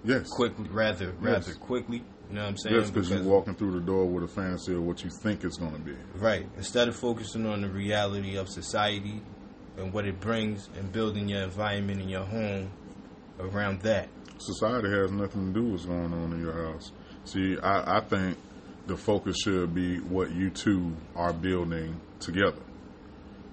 Yes. 0.03 0.27
quickly, 0.29 0.67
rather, 0.69 1.11
rather 1.21 1.49
Yes. 1.49 1.57
quickly? 1.57 2.03
You 2.29 2.35
know 2.35 2.41
what 2.41 2.49
I'm 2.49 2.57
saying? 2.57 2.75
Yes, 2.75 2.89
because 2.89 3.09
you're 3.11 3.21
walking 3.23 3.53
through 3.53 3.73
the 3.73 3.85
door 3.85 4.05
with 4.07 4.23
a 4.23 4.27
fantasy 4.27 4.73
of 4.73 4.81
what 4.81 5.03
you 5.03 5.11
think 5.21 5.43
it's 5.43 5.57
going 5.57 5.73
to 5.73 5.79
be. 5.79 5.95
Right. 6.15 6.47
Instead 6.57 6.87
of 6.87 6.95
focusing 6.95 7.45
on 7.45 7.61
the 7.61 7.69
reality 7.69 8.35
of 8.35 8.49
society 8.49 9.21
and 9.77 9.93
what 9.93 10.07
it 10.07 10.19
brings 10.19 10.69
and 10.75 10.91
building 10.91 11.29
your 11.29 11.41
environment 11.43 12.01
and 12.01 12.09
your 12.09 12.23
home 12.25 12.71
around 13.39 13.81
that. 13.81 14.07
Society 14.39 14.89
has 14.89 15.11
nothing 15.11 15.53
to 15.53 15.59
do 15.59 15.63
with 15.65 15.71
what's 15.73 15.85
going 15.85 16.13
on 16.13 16.33
in 16.33 16.41
your 16.41 16.53
house. 16.71 16.91
See, 17.25 17.57
I, 17.59 17.97
I 17.97 17.99
think 18.01 18.37
the 18.87 18.97
focus 18.97 19.37
should 19.43 19.73
be 19.73 19.99
what 19.99 20.31
you 20.31 20.49
two 20.49 20.95
are 21.15 21.33
building 21.33 21.99
together. 22.19 22.61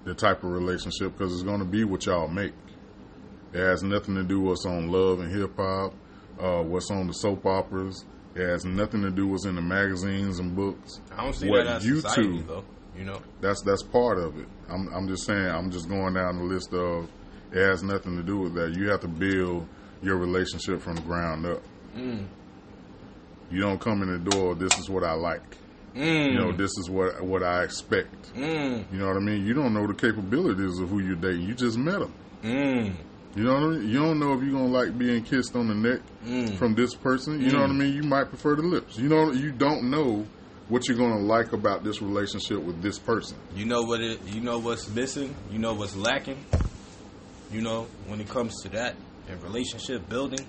The 0.05 0.13
type 0.13 0.43
of 0.43 0.51
relationship, 0.51 1.17
because 1.17 1.33
it's 1.33 1.43
going 1.43 1.59
to 1.59 1.65
be 1.65 1.83
what 1.83 2.05
y'all 2.05 2.27
make. 2.27 2.53
It 3.53 3.59
has 3.59 3.83
nothing 3.83 4.15
to 4.15 4.23
do 4.23 4.39
with 4.41 4.49
what's 4.49 4.65
on 4.65 4.89
love 4.89 5.19
and 5.19 5.31
hip 5.31 5.55
hop, 5.57 5.93
uh, 6.39 6.61
what's 6.63 6.89
on 6.91 7.07
the 7.07 7.13
soap 7.13 7.45
operas. 7.45 8.05
It 8.35 8.47
has 8.47 8.63
nothing 8.63 9.01
to 9.01 9.09
do 9.11 9.23
with 9.25 9.31
what's 9.31 9.45
in 9.45 9.55
the 9.55 9.61
magazines 9.61 10.39
and 10.39 10.55
books. 10.55 10.99
I 11.15 11.23
don't 11.23 11.33
see 11.33 11.49
What 11.49 11.65
that 11.65 11.77
as 11.77 11.85
you 11.85 12.01
society 12.01 12.39
two- 12.39 12.43
though. 12.43 12.63
You 12.97 13.05
know? 13.05 13.21
That's 13.39 13.61
that's 13.61 13.81
part 13.81 14.17
of 14.19 14.37
it. 14.39 14.47
I'm 14.69 14.87
I'm 14.93 15.07
just 15.07 15.25
saying. 15.25 15.47
I'm 15.47 15.71
just 15.71 15.87
going 15.87 16.15
down 16.15 16.37
the 16.37 16.43
list 16.43 16.73
of. 16.73 17.09
It 17.51 17.57
has 17.65 17.81
nothing 17.81 18.17
to 18.17 18.23
do 18.23 18.37
with 18.37 18.53
that. 18.55 18.75
You 18.75 18.89
have 18.89 18.99
to 19.01 19.07
build 19.07 19.67
your 20.03 20.17
relationship 20.17 20.81
from 20.81 20.95
the 20.95 21.01
ground 21.03 21.45
up. 21.45 21.61
Mm. 21.95 22.25
You 23.51 23.61
don't 23.61 23.79
come 23.79 24.01
in 24.03 24.11
the 24.23 24.29
door. 24.31 24.55
This 24.55 24.77
is 24.77 24.89
what 24.89 25.03
I 25.03 25.13
like. 25.13 25.41
Mm. 25.95 26.33
You 26.33 26.37
know, 26.39 26.51
this 26.51 26.71
is 26.77 26.89
what 26.89 27.21
what 27.21 27.41
I 27.43 27.63
expect. 27.63 28.33
Mm. 28.35 28.85
You 28.91 28.99
know 28.99 29.07
what 29.07 29.17
I 29.17 29.19
mean? 29.19 29.45
You 29.45 29.53
don't 29.53 29.73
know 29.73 29.87
the 29.87 29.93
capabilities 29.95 30.79
of 30.79 30.89
who 30.89 30.99
you're 30.99 31.15
dating. 31.15 31.41
You 31.47 31.55
just 31.55 31.77
met 31.77 31.99
them. 31.99 32.13
Mm. 32.43 32.93
You 33.35 33.43
know 33.43 33.53
what 33.53 33.63
I 33.63 33.67
mean? 33.67 33.89
You 33.89 33.99
don't 33.99 34.19
know 34.19 34.33
if 34.33 34.43
you're 34.43 34.51
gonna 34.51 34.67
like 34.67 34.97
being 34.97 35.23
kissed 35.23 35.55
on 35.55 35.67
the 35.67 35.75
neck 35.75 36.01
Mm. 36.25 36.55
from 36.57 36.75
this 36.75 36.93
person. 36.93 37.41
You 37.41 37.51
know 37.51 37.61
what 37.61 37.69
I 37.69 37.73
mean? 37.73 37.93
You 37.95 38.03
might 38.03 38.25
prefer 38.25 38.55
the 38.55 38.61
lips. 38.61 38.97
You 38.97 39.07
know, 39.09 39.31
you 39.31 39.51
don't 39.51 39.89
know 39.89 40.25
what 40.67 40.87
you're 40.87 40.97
gonna 40.97 41.19
like 41.19 41.53
about 41.53 41.83
this 41.83 42.01
relationship 42.01 42.61
with 42.61 42.81
this 42.83 42.99
person. 42.99 43.37
You 43.55 43.65
know 43.65 43.81
what 43.81 44.01
it 44.01 44.19
you 44.27 44.41
know 44.41 44.59
what's 44.59 44.87
missing? 44.89 45.33
You 45.51 45.57
know 45.59 45.73
what's 45.73 45.95
lacking? 45.95 46.37
You 47.51 47.61
know, 47.61 47.87
when 48.07 48.21
it 48.21 48.29
comes 48.29 48.53
to 48.61 48.69
that 48.69 48.95
and 49.27 49.41
relationship 49.41 50.07
building, 50.07 50.45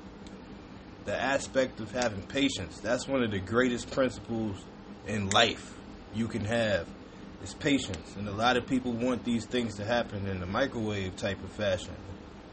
the 1.11 1.21
aspect 1.21 1.81
of 1.81 1.91
having 1.91 2.23
patience. 2.23 2.79
That's 2.79 3.09
one 3.09 3.25
of 3.25 3.33
the 3.33 3.41
greatest 3.41 3.91
principles 3.91 4.65
in 5.09 5.29
life 5.31 5.75
you 6.15 6.29
can 6.29 6.45
have 6.45 6.87
is 7.43 7.53
patience. 7.55 8.15
And 8.17 8.29
a 8.29 8.33
lot 8.33 8.57
of 8.57 8.65
people 8.69 8.93
want 8.93 9.25
these 9.25 9.45
things 9.45 9.75
to 9.79 9.85
happen 9.85 10.29
in 10.29 10.39
the 10.39 10.47
microwave 10.47 11.17
type 11.17 11.43
of 11.43 11.51
fashion. 11.51 11.97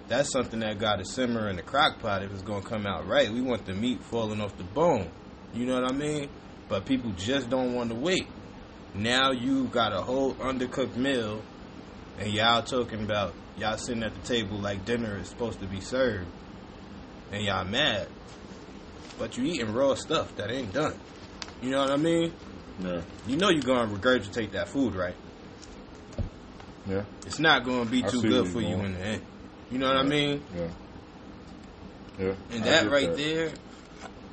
That's 0.07 0.31
something 0.31 0.61
that 0.61 0.79
got 0.79 0.95
to 0.95 1.05
simmer 1.05 1.49
in 1.49 1.57
the 1.57 1.61
crock 1.61 1.99
pot 1.99 2.23
if 2.23 2.31
it's 2.31 2.41
going 2.41 2.63
to 2.63 2.67
come 2.67 2.87
out 2.87 3.05
right. 3.05 3.31
We 3.31 3.41
want 3.41 3.67
the 3.67 3.75
meat 3.75 4.01
falling 4.01 4.41
off 4.41 4.57
the 4.57 4.63
bone. 4.63 5.11
You 5.53 5.67
know 5.67 5.79
what 5.79 5.91
I 5.91 5.95
mean? 5.95 6.27
But 6.67 6.85
people 6.85 7.11
just 7.11 7.51
don't 7.51 7.75
want 7.75 7.91
to 7.91 7.95
wait. 7.95 8.27
Now 8.95 9.29
you 9.31 9.65
got 9.65 9.93
a 9.93 10.01
whole 10.01 10.33
undercooked 10.33 10.95
meal, 10.95 11.43
and 12.17 12.33
y'all 12.33 12.63
talking 12.63 13.03
about 13.03 13.35
y'all 13.55 13.77
sitting 13.77 14.01
at 14.01 14.15
the 14.15 14.21
table 14.21 14.57
like 14.57 14.83
dinner 14.83 15.19
is 15.19 15.27
supposed 15.27 15.59
to 15.59 15.67
be 15.67 15.79
served, 15.79 16.27
and 17.31 17.43
y'all 17.43 17.65
mad, 17.65 18.07
but 19.17 19.37
you 19.37 19.45
eating 19.45 19.73
raw 19.73 19.95
stuff 19.95 20.35
that 20.37 20.51
ain't 20.51 20.73
done. 20.73 20.93
You 21.61 21.71
know 21.71 21.79
what 21.79 21.91
I 21.91 21.97
mean? 21.97 22.33
Yeah. 22.83 23.01
You 23.27 23.37
know 23.37 23.49
you're 23.49 23.61
gonna 23.61 23.91
regurgitate 23.91 24.51
that 24.51 24.67
food, 24.67 24.93
right? 24.95 25.15
Yeah. 26.87 27.03
It's 27.25 27.39
not 27.39 27.65
gonna 27.65 27.85
be 27.89 28.01
too 28.03 28.21
good 28.21 28.47
for 28.47 28.61
going. 28.61 28.79
in 28.85 28.93
the 28.93 28.99
end. 28.99 29.21
You 29.71 29.79
know 29.79 29.87
what 29.87 29.97
I 29.97 30.03
mean? 30.03 30.41
Yeah. 30.55 30.67
Yeah. 32.19 32.33
And 32.51 32.63
I 32.63 32.67
that 32.67 32.89
right 32.91 33.07
that. 33.09 33.17
there 33.17 33.51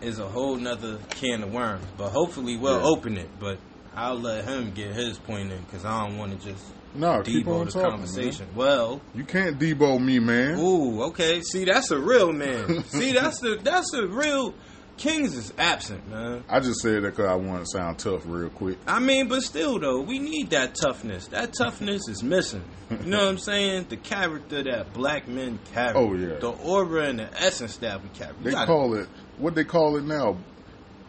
is 0.02 0.18
a 0.18 0.28
whole 0.28 0.56
nother 0.56 0.98
can 1.10 1.42
of 1.42 1.52
worms. 1.52 1.84
But 1.96 2.10
hopefully 2.10 2.56
we'll 2.56 2.78
Yeah. 2.80 2.86
open 2.86 3.16
it. 3.16 3.28
But 3.40 3.58
I'll 3.96 4.18
let 4.20 4.44
him 4.44 4.72
get 4.72 4.94
his 4.94 5.18
point 5.18 5.50
in 5.50 5.60
because 5.62 5.84
I 5.84 6.06
don't 6.06 6.16
want 6.18 6.38
to 6.40 6.46
just 6.46 6.64
No, 6.94 7.22
keep 7.22 7.46
Deebo 7.46 7.60
on 7.60 7.66
the 7.66 7.72
talking, 7.72 7.90
conversation. 7.90 8.46
Well. 8.54 9.00
You 9.14 9.24
can't 9.24 9.58
Deebo 9.58 9.98
me, 10.00 10.18
man. 10.20 10.58
ooh, 10.58 11.02
okay. 11.04 11.40
See, 11.42 11.64
that's 11.64 11.90
a 11.90 11.98
real 11.98 12.32
man. 12.32 12.84
See, 12.88 13.12
that's 13.12 13.40
the 13.40 13.58
that's 13.62 13.90
the 13.90 14.06
real. 14.06 14.54
Kings 14.96 15.34
is 15.36 15.52
absent, 15.58 16.08
man. 16.08 16.44
I 16.48 16.60
just 16.60 16.80
said 16.80 17.02
that 17.02 17.10
because 17.16 17.26
I 17.26 17.34
want 17.34 17.64
to 17.64 17.66
sound 17.66 17.98
tough 17.98 18.22
real 18.26 18.48
quick. 18.48 18.78
I 18.86 19.00
mean, 19.00 19.26
but 19.28 19.42
still 19.42 19.78
though, 19.80 20.00
we 20.00 20.18
need 20.20 20.50
that 20.50 20.76
toughness. 20.76 21.26
That 21.28 21.52
toughness 21.52 22.08
is 22.08 22.22
missing. 22.22 22.62
You 22.90 22.98
know 23.10 23.18
what 23.18 23.28
I'm 23.28 23.38
saying? 23.38 23.86
The 23.88 23.96
character 23.96 24.62
that 24.62 24.92
black 24.92 25.26
men 25.26 25.58
carry. 25.72 25.94
Oh, 25.96 26.14
yeah. 26.14 26.38
The 26.38 26.50
aura 26.50 27.08
and 27.08 27.18
the 27.18 27.42
essence 27.42 27.76
that 27.78 28.02
we 28.02 28.08
carry. 28.10 28.34
We 28.38 28.44
They 28.44 28.50
gotta- 28.52 28.66
call 28.66 28.94
it 28.94 29.08
what 29.38 29.56
they 29.56 29.64
call 29.64 29.96
it 29.96 30.04
now, 30.04 30.36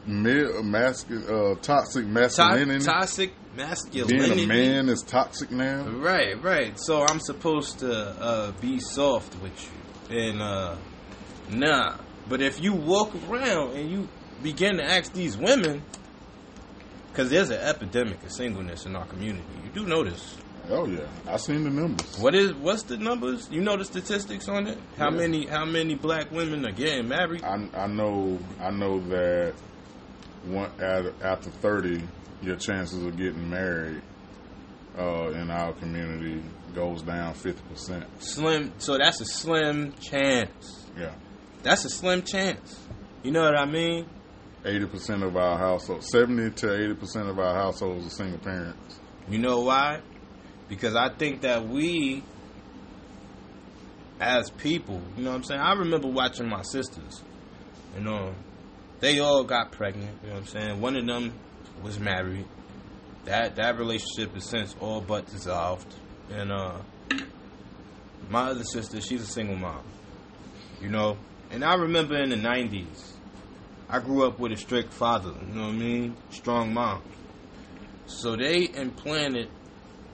mid, 0.07 0.47
mascu- 0.63 1.29
uh, 1.29 1.55
toxic 1.61 2.05
to- 2.05 2.09
masculinity. 2.09 2.83
toxic 2.85 3.33
Being 3.55 4.39
a 4.39 4.45
man 4.47 4.89
is 4.89 5.03
toxic 5.03 5.51
now. 5.51 5.83
Right, 5.87 6.41
right. 6.43 6.73
So 6.79 7.05
I'm 7.05 7.19
supposed 7.19 7.79
to 7.79 7.91
uh, 7.93 8.51
be 8.59 8.79
soft 8.79 9.35
with 9.43 9.71
you, 10.09 10.17
and 10.17 10.41
uh, 10.41 10.75
nah. 11.51 11.97
But 12.27 12.41
if 12.41 12.61
you 12.61 12.73
walk 12.73 13.13
around 13.29 13.75
and 13.75 13.89
you 13.89 14.07
begin 14.41 14.77
to 14.77 14.83
ask 14.83 15.13
these 15.13 15.37
women, 15.37 15.83
because 17.09 17.29
there's 17.29 17.49
an 17.49 17.59
epidemic 17.59 18.23
of 18.23 18.31
singleness 18.31 18.85
in 18.85 18.95
our 18.95 19.05
community, 19.05 19.45
you 19.63 19.69
do 19.81 19.87
notice. 19.87 20.37
Oh 20.67 20.87
yeah, 20.87 21.05
I 21.27 21.37
seen 21.37 21.63
the 21.63 21.69
numbers. 21.69 22.17
What 22.19 22.33
is 22.33 22.53
what's 22.55 22.81
the 22.83 22.97
numbers? 22.97 23.47
You 23.51 23.61
know 23.61 23.77
the 23.77 23.85
statistics 23.85 24.49
on 24.49 24.65
it? 24.65 24.79
How 24.97 25.11
Yeah. 25.11 25.17
many 25.17 25.45
how 25.45 25.63
many 25.65 25.93
black 25.93 26.31
women 26.31 26.65
are 26.65 26.71
getting 26.71 27.07
married? 27.07 27.43
I, 27.43 27.69
I 27.75 27.85
know 27.87 28.39
I 28.59 28.71
know 28.71 28.99
that 29.09 29.53
one 30.45 30.71
after 30.81 31.51
thirty, 31.51 32.01
your 32.41 32.55
chances 32.55 33.03
of 33.03 33.15
getting 33.15 33.47
married 33.47 34.01
uh, 34.97 35.29
in 35.33 35.51
our 35.51 35.73
community 35.73 36.41
goes 36.73 37.03
down 37.03 37.35
fifty 37.35 37.61
percent. 37.69 38.05
Slim. 38.19 38.71
So 38.79 38.97
that's 38.97 39.21
a 39.21 39.25
slim 39.25 39.93
chance. 40.01 40.87
Yeah, 40.97 41.13
That's 41.65 41.83
a 41.83 41.89
slim 41.89 42.21
chance. 42.21 42.79
You 43.23 43.31
know 43.31 43.41
what 43.41 43.57
I 43.57 43.65
mean? 43.65 44.05
eighty 44.65 44.85
percent 44.85 45.23
of 45.23 45.35
our 45.35 45.57
households, 45.57 46.07
seventy 46.11 46.51
to 46.51 46.75
eighty 46.75 46.93
percent 46.93 47.27
of 47.27 47.39
our 47.39 47.55
households 47.55 48.05
are 48.05 48.09
single 48.11 48.37
parents. 48.37 48.99
You 49.27 49.39
know 49.39 49.61
why? 49.61 50.01
Because 50.69 50.95
I 50.95 51.09
think 51.09 51.41
that 51.41 51.67
we, 51.67 52.23
as 54.19 54.51
people, 54.51 55.01
you 55.17 55.23
know 55.23 55.31
what 55.31 55.37
I'm 55.37 55.43
saying? 55.43 55.59
I 55.59 55.73
remember 55.73 56.07
watching 56.07 56.47
my 56.47 56.61
sisters, 56.61 57.23
you 57.97 58.03
know, 58.03 58.35
they 58.99 59.17
all 59.17 59.43
got 59.43 59.71
pregnant, 59.71 60.19
you 60.21 60.27
know 60.29 60.35
what 60.35 60.41
I'm 60.41 60.47
saying? 60.47 60.81
One 60.81 60.95
of 60.95 61.07
them 61.07 61.33
was 61.81 61.99
married. 61.99 62.45
That 63.25 63.55
that 63.55 63.79
relationship 63.79 64.37
is 64.37 64.45
since 64.45 64.75
all 64.79 65.01
but 65.01 65.25
dissolved. 65.25 65.91
And 66.29 66.51
uh 66.51 66.77
my 68.29 68.49
other 68.49 68.63
sister, 68.63 69.01
she's 69.01 69.23
a 69.23 69.27
single 69.27 69.55
mom. 69.55 69.83
You 70.79 70.89
know? 70.89 71.17
And 71.51 71.63
I 71.63 71.75
remember 71.75 72.15
in 72.17 72.29
the 72.29 72.35
nineties, 72.35 73.13
I 73.89 73.99
grew 73.99 74.25
up 74.25 74.39
with 74.39 74.51
a 74.51 74.57
strict 74.57 74.91
father, 74.93 75.31
you 75.47 75.53
know 75.53 75.63
what 75.67 75.69
I 75.69 75.77
mean? 75.77 76.17
Strong 76.31 76.73
mom. 76.73 77.01
So 78.07 78.35
they 78.35 78.63
implanted 78.73 79.49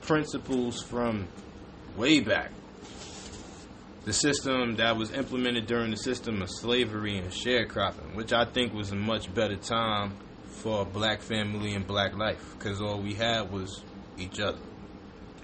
principles 0.01 0.81
from 0.81 1.27
way 1.97 2.19
back. 2.19 2.51
The 4.03 4.13
system 4.13 4.75
that 4.77 4.97
was 4.97 5.11
implemented 5.11 5.67
during 5.67 5.91
the 5.91 5.97
system 5.97 6.41
of 6.41 6.49
slavery 6.49 7.17
and 7.17 7.31
sharecropping, 7.31 8.15
which 8.15 8.33
I 8.33 8.45
think 8.45 8.73
was 8.73 8.91
a 8.91 8.95
much 8.95 9.31
better 9.33 9.55
time 9.57 10.13
for 10.47 10.81
a 10.81 10.85
black 10.85 11.21
family 11.21 11.73
and 11.75 11.85
black 11.85 12.17
life, 12.17 12.55
because 12.57 12.81
all 12.81 12.99
we 12.99 13.13
had 13.13 13.51
was 13.51 13.83
each 14.17 14.39
other. 14.39 14.57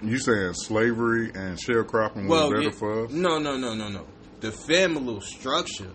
You 0.02 0.18
saying 0.18 0.54
slavery 0.54 1.30
and 1.34 1.56
sharecropping 1.58 2.22
was 2.22 2.30
Well, 2.30 2.50
better 2.50 2.62
yeah, 2.62 2.70
for 2.70 3.04
us? 3.04 3.12
no, 3.12 3.38
no, 3.38 3.56
no, 3.56 3.74
no, 3.74 3.88
no. 3.88 4.06
The 4.40 4.52
family 4.52 5.20
structure 5.20 5.90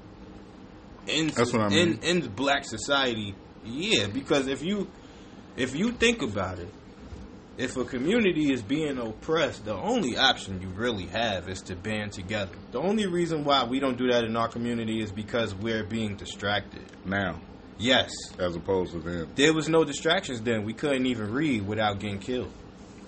in 1.08 1.28
That's 1.28 1.52
what 1.54 1.62
I 1.64 1.70
mean. 1.70 2.00
in 2.04 2.24
in 2.24 2.28
black 2.30 2.66
society, 2.66 3.36
yeah. 3.66 4.08
Because 4.08 4.48
if 4.48 4.62
you 4.64 4.88
if 5.58 5.76
you 5.76 5.92
think 5.92 6.22
about 6.22 6.60
it, 6.60 6.70
if 7.58 7.78
a 7.78 7.86
community 7.86 8.52
is 8.52 8.62
being 8.62 8.98
oppressed, 8.98 9.66
the 9.66 9.76
only 9.76 10.18
option 10.18 10.62
you 10.62 10.70
really 10.70 11.06
have 11.08 11.48
is 11.48 11.62
to 11.64 11.76
band 11.76 12.12
together. 12.14 12.56
The 12.72 12.80
only 12.80 13.06
reason 13.06 13.44
why 13.44 13.64
we 13.66 13.80
don't 13.80 13.98
do 13.98 14.08
that 14.12 14.24
in 14.24 14.36
our 14.36 14.48
community 14.48 15.02
is 15.02 15.12
because 15.12 15.54
we're 15.54 15.84
being 15.84 16.16
distracted. 16.16 16.82
Now, 17.06 17.40
Yes, 17.80 18.12
as 18.40 18.56
opposed 18.56 18.94
to 18.94 19.00
then. 19.00 19.28
there 19.36 19.52
was 19.54 19.68
no 19.68 19.84
distractions 19.84 20.42
then. 20.42 20.64
We 20.64 20.74
couldn't 20.74 21.06
even 21.06 21.32
read 21.32 21.68
without 21.68 22.00
getting 22.00 22.20
killed. 22.20 22.52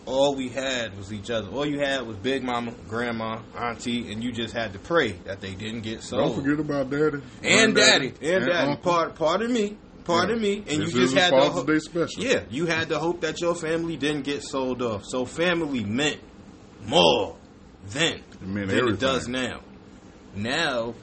All 0.06 0.36
we 0.36 0.50
had 0.50 0.96
was 0.98 1.12
each 1.12 1.32
other. 1.32 1.50
All 1.50 1.66
you 1.66 1.80
had 1.80 2.06
was 2.06 2.16
Big 2.18 2.44
Mama, 2.44 2.74
Grandma, 2.88 3.40
Auntie, 3.58 4.12
and 4.12 4.24
you 4.24 4.32
just 4.32 4.54
had 4.54 4.74
to 4.74 4.80
pray 4.80 5.14
that 5.26 5.42
they 5.42 5.56
didn't 5.56 5.82
get 5.82 6.04
sold. 6.04 6.26
Don't 6.36 6.44
forget 6.44 6.60
about 6.60 6.90
daddy 6.92 7.22
and 7.44 7.74
daddy, 7.76 8.14
and, 8.22 8.46
daddy. 8.46 8.52
uncle. 8.52 8.92
Part, 8.92 9.16
pardon 9.16 9.52
me, 9.52 9.78
pardon 10.04 10.36
Yeah. 10.38 10.42
me. 10.50 10.58
And 10.70 10.82
This 10.84 10.94
you 10.94 11.02
just 11.02 11.16
had 11.16 11.32
to 11.32 11.50
hope. 11.50 11.70
Special. 11.82 12.24
Yeah, 12.24 12.42
you 12.52 12.68
had 12.68 12.90
to 12.90 13.00
hope 13.00 13.22
that 13.22 13.42
your 13.42 13.56
family 13.56 13.98
didn't 13.98 14.24
get 14.26 14.44
sold 14.44 14.84
off. 14.84 15.06
So 15.06 15.26
family 15.26 15.84
meant 15.84 16.20
more 16.86 17.36
then 17.90 18.22
It 18.42 18.48
meant 18.48 18.68
than 18.70 18.88
it 18.90 19.00
does 19.00 19.28
now. 19.28 19.62
Now, 20.36 20.94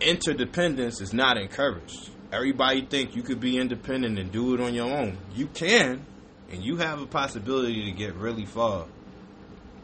interdependence 0.00 1.00
is 1.00 1.12
not 1.12 1.36
encouraged. 1.36 2.10
Everybody 2.32 2.84
think 2.84 3.16
you 3.16 3.22
could 3.22 3.40
be 3.40 3.58
independent 3.58 4.18
and 4.18 4.30
do 4.30 4.54
it 4.54 4.60
on 4.60 4.74
your 4.74 4.90
own. 4.90 5.16
You 5.34 5.46
can, 5.46 6.04
and 6.50 6.62
you 6.62 6.76
have 6.76 7.00
a 7.00 7.06
possibility 7.06 7.84
to 7.86 7.92
get 7.92 8.14
really 8.14 8.46
far. 8.46 8.86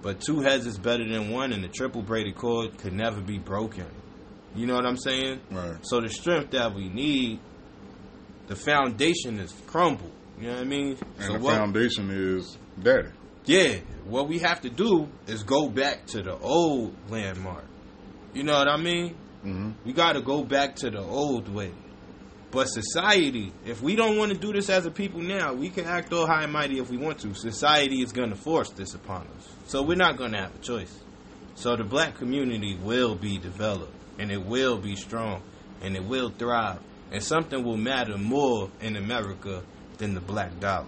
But 0.02 0.21
two 0.21 0.40
heads 0.40 0.66
is 0.66 0.78
better 0.78 1.06
than 1.09 1.30
one, 1.30 1.52
and 1.52 1.64
the 1.64 1.68
triple 1.68 2.02
braided 2.02 2.35
cord 2.37 2.76
could 2.78 2.92
never 2.92 3.21
be 3.21 3.38
broken. 3.38 3.87
You 4.54 4.66
know 4.66 4.75
what 4.75 4.87
I'm 4.87 4.99
saying? 4.99 5.40
Right. 5.50 5.76
So 5.83 6.00
the 6.00 6.09
strength 6.11 6.50
that 6.52 6.75
we 6.75 6.88
need, 6.88 7.40
the 8.47 8.56
foundation 8.56 9.38
is 9.40 9.52
crumbled. 9.66 10.12
You 10.38 10.49
know 10.49 10.54
what 10.54 10.61
I 10.61 10.64
mean? 10.64 10.99
And 11.18 11.26
so 11.26 11.33
the 11.35 11.38
what? 11.38 11.56
foundation 11.56 12.11
is 12.11 12.56
daddy. 12.83 13.09
Yeah, 13.47 13.78
what 14.04 14.28
we 14.28 14.38
have 14.40 14.61
to 14.62 14.71
do 14.71 15.09
is 15.26 15.42
go 15.42 15.68
back 15.68 16.06
to 16.09 16.23
the 16.23 16.37
old 16.38 16.94
landmark. 17.09 17.64
You 18.33 18.42
know 18.42 18.59
what 18.59 18.68
I 18.68 18.76
mean? 18.76 19.14
hmm 19.42 19.71
We 19.85 19.92
got 19.92 20.14
to 20.14 20.23
go 20.23 20.42
back 20.44 20.76
to 20.76 20.90
the 20.90 21.00
old 21.02 21.49
way. 21.49 21.73
But 22.55 22.67
society, 22.67 23.53
if 23.67 23.83
we 23.83 23.97
don't 23.97 24.17
want 24.17 24.31
to 24.31 24.39
do 24.39 24.53
this 24.53 24.71
as 24.71 24.87
a 24.87 24.91
people 24.91 25.21
now, 25.21 25.53
we 25.53 25.71
can 25.71 25.87
act 25.87 26.13
all 26.13 26.25
high 26.25 26.45
and 26.45 26.53
mighty 26.53 26.79
if 26.79 26.89
we 26.89 26.97
want 26.97 27.19
to. 27.19 27.35
Society 27.35 28.01
is 28.01 28.13
going 28.13 28.31
to 28.31 28.37
force 28.37 28.71
this 28.71 28.95
upon 28.95 29.27
us. 29.37 29.49
So 29.67 29.83
we're 29.83 29.97
not 29.97 30.17
going 30.17 30.31
to 30.33 30.39
have 30.39 30.55
a 30.55 30.59
choice. 30.59 31.01
So 31.57 31.75
the 31.75 31.83
black 31.83 32.15
community 32.15 32.77
will 32.77 33.17
be 33.17 33.39
developed, 33.39 33.93
and 34.21 34.31
it 34.31 34.41
will 34.41 34.79
be 34.79 34.95
strong, 34.95 35.43
and 35.83 35.97
it 35.97 36.05
will 36.05 36.31
thrive. 36.31 36.79
And 37.11 37.21
something 37.21 37.65
will 37.65 37.77
matter 37.77 38.17
more 38.17 38.71
in 38.81 38.95
America 38.95 39.65
than 39.99 40.15
the 40.15 40.21
black 40.21 40.61
dollar. 40.61 40.87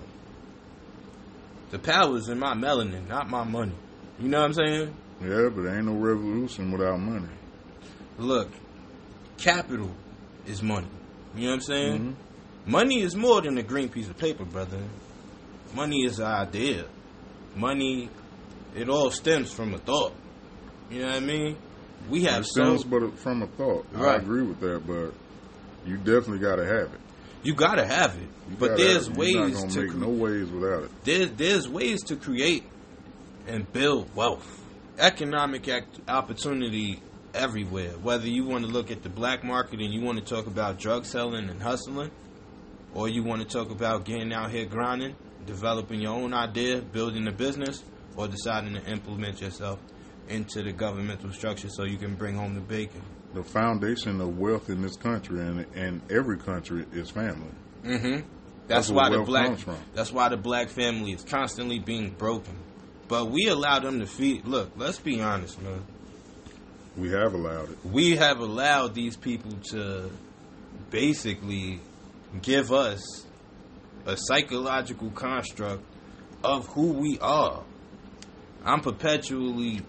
The 1.72 1.80
power 1.80 2.16
is 2.16 2.28
in 2.28 2.38
my 2.38 2.54
melanin, 2.54 3.08
not 3.08 3.28
my 3.28 3.42
money. 3.42 3.74
You 4.20 4.28
know 4.28 4.38
what 4.38 4.46
I'm 4.46 4.54
saying? 4.54 4.96
Yeah, 5.20 5.48
but 5.52 5.62
there 5.62 5.76
ain't 5.76 5.86
no 5.86 5.94
revolution 5.94 6.70
without 6.70 7.00
money. 7.00 7.28
Look, 8.18 8.50
capital 9.36 9.90
is 10.46 10.62
money. 10.62 10.86
You 11.36 11.42
know 11.44 11.48
what 11.48 11.54
I'm 11.54 11.60
saying? 11.60 12.00
Mhm. 12.66 12.70
Money 12.70 13.02
is 13.02 13.14
more 13.14 13.40
than 13.42 13.58
a 13.58 13.62
green 13.62 13.88
piece 13.88 14.08
of 14.08 14.16
paper, 14.18 14.44
brother. 14.44 14.78
Money 15.74 16.04
is 16.04 16.18
an 16.18 16.26
idea. 16.26 16.84
Money, 17.54 18.08
it 18.74 18.88
all 18.88 19.10
stems 19.10 19.52
from 19.52 19.74
a 19.74 19.78
thought. 19.78 20.12
You 20.90 21.00
know 21.02 21.06
what 21.08 21.16
I 21.16 21.20
mean? 21.20 21.56
We 22.08 22.24
have 22.24 22.42
It 22.42 22.46
so 22.46 22.76
stems 22.76 22.84
but 22.84 23.18
from 23.18 23.42
a 23.42 23.46
thought. 23.46 23.86
I 23.96 24.14
agree 24.16 24.42
with 24.42 24.60
that, 24.60 24.86
but 24.86 25.12
you 25.86 25.96
definitely 25.96 26.38
got 26.38 26.56
to 26.56 26.64
have 26.64 26.92
it. 26.94 27.00
you 27.42 27.54
gotta 27.54 27.86
have 27.86 28.16
it, 28.16 28.28
You 28.50 28.56
but 28.58 28.76
there's 28.76 29.06
it. 29.08 29.16
Ways 29.16 29.62
to 29.64 29.80
make 29.82 29.90
cre- 29.92 29.96
no 29.98 30.08
ways 30.08 30.48
without 30.50 30.82
it. 30.84 30.90
there's 31.04 31.30
there's 31.36 31.68
ways 31.68 32.02
to 32.04 32.16
create 32.16 32.64
and 33.46 33.70
build 33.72 34.12
wealth, 34.16 34.60
economic 34.98 35.68
act- 35.68 36.00
opportunity 36.08 37.00
everywhere. 37.36 37.92
Whether 38.02 38.28
you 38.28 38.44
want 38.44 38.64
to 38.64 38.70
look 38.70 38.90
at 38.90 39.02
the 39.02 39.08
black 39.08 39.44
market 39.44 39.80
and 39.80 39.92
you 39.92 40.00
want 40.00 40.18
to 40.18 40.24
talk 40.24 40.46
about 40.46 40.78
drug 40.78 41.04
selling 41.04 41.48
and 41.48 41.62
hustling, 41.62 42.10
or 42.94 43.08
you 43.08 43.22
want 43.22 43.42
to 43.42 43.48
talk 43.48 43.70
about 43.70 44.04
getting 44.04 44.32
out 44.32 44.50
here 44.50 44.64
grinding, 44.64 45.14
developing 45.44 46.00
your 46.00 46.12
own 46.12 46.32
idea, 46.34 46.80
building 46.80 47.28
a 47.28 47.32
business, 47.32 47.84
or 48.16 48.26
deciding 48.26 48.74
to 48.74 48.84
implement 48.90 49.40
yourself 49.40 49.78
into 50.28 50.62
the 50.62 50.72
governmental 50.72 51.32
structure 51.32 51.68
so 51.68 51.84
you 51.84 51.98
can 51.98 52.14
bring 52.14 52.34
home 52.34 52.54
the 52.54 52.60
bacon. 52.60 53.02
The 53.34 53.44
foundation 53.44 54.20
of 54.20 54.38
wealth 54.38 54.70
in 54.70 54.82
this 54.82 54.96
country 54.96 55.40
and 55.40 55.66
and 55.74 56.00
every 56.10 56.38
country 56.38 56.86
is 56.92 57.10
family. 57.10 57.50
Mm-hmm. 57.84 58.26
That's, 58.66 58.88
That's 58.88 58.90
why 58.90 59.10
the 59.10 59.22
black 59.22 59.58
that's 59.94 60.12
why 60.12 60.28
the 60.28 60.36
black 60.36 60.68
family 60.68 61.12
is 61.12 61.22
constantly 61.22 61.78
being 61.78 62.10
broken. 62.10 62.56
But 63.08 63.30
we 63.30 63.46
allow 63.46 63.78
them 63.78 64.00
to 64.00 64.06
feed. 64.06 64.46
Look, 64.46 64.72
let's 64.76 64.98
be 64.98 65.20
honest, 65.20 65.60
man. 65.62 65.84
We 66.96 67.10
have 67.10 67.34
allowed 67.34 67.70
it. 67.70 67.78
We 67.84 68.16
have 68.16 68.38
allowed 68.38 68.94
these 68.94 69.16
people 69.16 69.52
to 69.70 70.10
basically 70.90 71.80
give 72.42 72.72
us 72.72 73.26
a 74.06 74.16
psychological 74.16 75.10
construct 75.10 75.82
of 76.42 76.66
who 76.68 76.92
we 76.92 77.18
are. 77.20 77.62
I'm 78.64 78.80
perpetually 78.80 79.82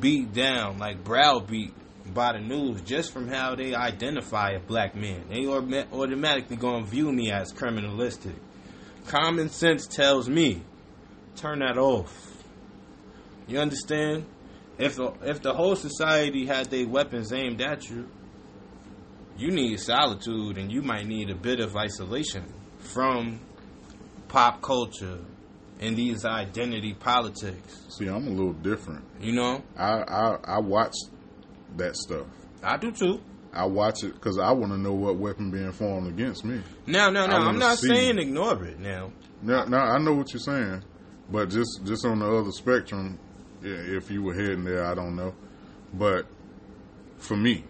beat 0.00 0.32
down, 0.32 0.78
like 0.78 1.04
browbeat 1.04 1.72
by 2.12 2.32
the 2.32 2.40
news 2.40 2.80
just 2.82 3.12
from 3.12 3.28
how 3.28 3.54
they 3.54 3.74
identify 3.74 4.50
a 4.50 4.60
black 4.60 4.96
man. 4.96 5.24
They 5.28 5.46
automatically 5.46 6.56
going 6.56 6.84
to 6.84 6.90
view 6.90 7.12
me 7.12 7.30
as 7.30 7.52
criminalistic. 7.52 8.34
Common 9.06 9.48
sense 9.50 9.86
tells 9.86 10.28
me, 10.28 10.62
turn 11.36 11.60
that 11.60 11.78
off. 11.78 12.12
You 13.46 13.58
understand? 13.58 14.24
If 14.80 14.96
the, 14.96 15.12
if 15.22 15.42
the 15.42 15.52
whole 15.52 15.76
society 15.76 16.46
had 16.46 16.70
their 16.70 16.88
weapons 16.88 17.32
aimed 17.32 17.60
at 17.60 17.88
you, 17.88 18.08
you 19.36 19.50
need 19.50 19.78
solitude 19.78 20.58
and 20.58 20.70
you 20.72 20.82
might 20.82 21.06
need 21.06 21.30
a 21.30 21.34
bit 21.34 21.60
of 21.60 21.76
isolation 21.76 22.44
from 22.78 23.40
pop 24.28 24.62
culture 24.62 25.18
and 25.80 25.96
these 25.96 26.24
identity 26.24 26.94
politics. 26.94 27.82
See, 27.88 28.06
I'm 28.06 28.26
a 28.26 28.30
little 28.30 28.52
different. 28.52 29.04
You 29.20 29.32
know, 29.32 29.62
I 29.76 30.02
I, 30.02 30.38
I 30.44 30.58
watch 30.60 30.94
that 31.76 31.96
stuff. 31.96 32.26
I 32.62 32.76
do 32.76 32.90
too. 32.92 33.20
I 33.52 33.64
watch 33.64 34.04
it 34.04 34.14
because 34.14 34.38
I 34.38 34.52
want 34.52 34.72
to 34.72 34.78
know 34.78 34.92
what 34.92 35.16
weapon 35.16 35.50
being 35.50 35.72
formed 35.72 36.08
against 36.08 36.44
me. 36.44 36.60
No, 36.86 37.10
no, 37.10 37.26
no. 37.26 37.36
I'm 37.36 37.58
not 37.58 37.78
see. 37.78 37.88
saying 37.88 38.18
ignore 38.18 38.62
it 38.64 38.78
now. 38.78 39.10
Now, 39.42 39.64
I 39.64 39.98
know 39.98 40.12
what 40.14 40.32
you're 40.32 40.40
saying, 40.40 40.84
but 41.30 41.48
just 41.48 41.80
just 41.84 42.04
on 42.04 42.20
the 42.20 42.26
other 42.26 42.52
spectrum, 42.52 43.18
if 43.62 44.10
you 44.10 44.22
were 44.22 44.34
heading 44.34 44.64
there, 44.64 44.84
I 44.84 44.94
don't 44.94 45.16
know. 45.16 45.34
But 45.92 46.26
for 47.18 47.36
me, 47.36 47.64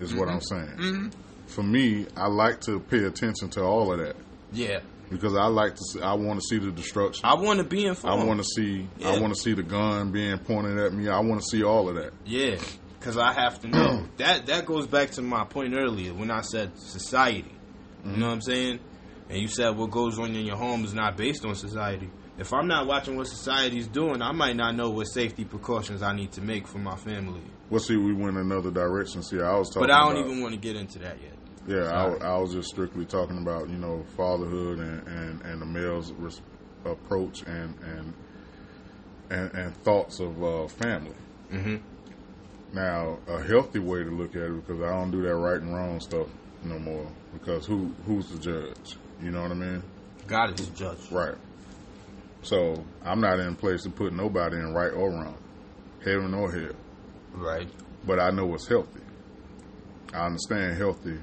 is 0.00 0.14
what 0.14 0.28
I'm 0.28 0.40
saying. 0.40 0.76
Mm-hmm. 0.76 1.08
For 1.46 1.62
me, 1.62 2.06
I 2.16 2.28
like 2.28 2.60
to 2.62 2.78
pay 2.80 3.04
attention 3.04 3.48
to 3.50 3.62
all 3.62 3.92
of 3.92 3.98
that 3.98 4.16
Yeah, 4.52 4.80
because 5.10 5.34
I 5.34 5.46
like 5.46 5.74
to. 5.76 5.84
See, 5.92 6.00
I 6.00 6.12
want 6.14 6.40
to 6.40 6.46
see 6.46 6.58
the 6.58 6.70
destruction. 6.70 7.24
I 7.24 7.34
want 7.34 7.58
to 7.58 7.64
be 7.64 7.86
informed. 7.86 8.20
I 8.20 8.24
want 8.24 8.40
to 8.40 8.44
see. 8.44 8.86
I 9.04 9.18
want 9.18 9.34
to 9.34 9.40
see 9.40 9.54
the 9.54 9.62
gun 9.62 10.12
being 10.12 10.38
pointed 10.38 10.78
at 10.78 10.92
me. 10.92 11.08
I 11.08 11.20
want 11.20 11.40
to 11.40 11.46
see 11.46 11.64
all 11.64 11.88
of 11.88 11.96
that. 11.96 12.12
Yeah, 12.24 12.58
because 12.98 13.16
I 13.16 13.32
have 13.32 13.60
to 13.60 13.68
know. 13.68 14.06
that 14.18 14.46
that 14.46 14.66
goes 14.66 14.86
back 14.86 15.10
to 15.12 15.22
my 15.22 15.44
point 15.44 15.74
earlier 15.74 16.12
when 16.12 16.30
I 16.30 16.42
said 16.42 16.78
society. 16.78 17.54
You 18.04 18.16
know 18.16 18.26
what 18.26 18.32
I'm 18.34 18.42
saying? 18.42 18.78
And 19.28 19.38
you 19.38 19.48
said 19.48 19.76
what 19.76 19.90
goes 19.90 20.18
on 20.18 20.34
in 20.34 20.46
your 20.46 20.56
home 20.56 20.84
is 20.84 20.94
not 20.94 21.16
based 21.16 21.44
on 21.44 21.54
society. 21.54 22.08
If 22.38 22.52
I'm 22.52 22.68
not 22.68 22.86
watching 22.86 23.16
what 23.16 23.26
society's 23.26 23.88
doing, 23.88 24.22
I 24.22 24.30
might 24.30 24.54
not 24.54 24.76
know 24.76 24.90
what 24.90 25.04
safety 25.04 25.44
precautions 25.44 26.02
I 26.02 26.14
need 26.14 26.30
to 26.32 26.40
make 26.40 26.68
for 26.68 26.78
my 26.78 26.94
family. 26.94 27.42
Well, 27.68 27.80
see, 27.80 27.96
we 27.96 28.12
went 28.12 28.36
another 28.36 28.70
direction. 28.70 29.24
See, 29.24 29.40
I 29.40 29.56
was 29.56 29.68
talking. 29.68 29.88
But 29.88 29.90
I 29.90 30.04
don't 30.04 30.18
about, 30.18 30.30
even 30.30 30.42
want 30.42 30.54
to 30.54 30.60
get 30.60 30.76
into 30.76 31.00
that 31.00 31.16
yet. 31.20 31.32
Yeah, 31.66 31.90
I, 31.90 32.34
I 32.34 32.38
was 32.38 32.52
just 32.52 32.68
strictly 32.68 33.04
talking 33.04 33.38
about 33.38 33.68
you 33.68 33.76
know 33.76 34.04
fatherhood 34.16 34.78
and 34.78 35.06
and, 35.06 35.42
and 35.42 35.60
the 35.60 35.66
male's 35.66 36.12
res- 36.12 36.40
approach 36.84 37.42
and 37.42 37.74
and 37.82 38.14
and, 39.30 39.54
and 39.54 39.76
thoughts 39.82 40.20
of 40.20 40.42
uh, 40.42 40.68
family. 40.68 41.16
Mm-hmm. 41.52 41.76
Now, 42.72 43.18
a 43.26 43.42
healthy 43.42 43.80
way 43.80 44.04
to 44.04 44.10
look 44.10 44.36
at 44.36 44.42
it 44.42 44.66
because 44.66 44.82
I 44.82 44.90
don't 44.90 45.10
do 45.10 45.22
that 45.22 45.34
right 45.34 45.60
and 45.60 45.74
wrong 45.74 46.00
stuff 46.00 46.28
no 46.62 46.78
more. 46.78 47.06
Because 47.32 47.66
who 47.66 47.92
who's 48.06 48.28
the 48.28 48.38
judge? 48.38 48.96
You 49.20 49.32
know 49.32 49.42
what 49.42 49.50
I 49.50 49.54
mean? 49.54 49.82
God 50.26 50.58
is 50.58 50.68
the 50.68 50.76
judge. 50.76 51.10
Right. 51.10 51.34
So 52.48 52.82
I'm 53.04 53.20
not 53.20 53.40
in 53.40 53.54
place 53.56 53.82
to 53.82 53.90
put 53.90 54.14
nobody 54.14 54.56
in 54.56 54.72
right 54.72 54.92
or 54.92 55.10
wrong, 55.10 55.36
heaven 56.02 56.32
or 56.32 56.50
hell. 56.50 56.72
Right. 57.34 57.68
But 58.06 58.18
I 58.20 58.30
know 58.30 58.46
what's 58.46 58.66
healthy. 58.66 59.00
I 60.14 60.24
understand 60.24 60.78
healthy 60.78 61.18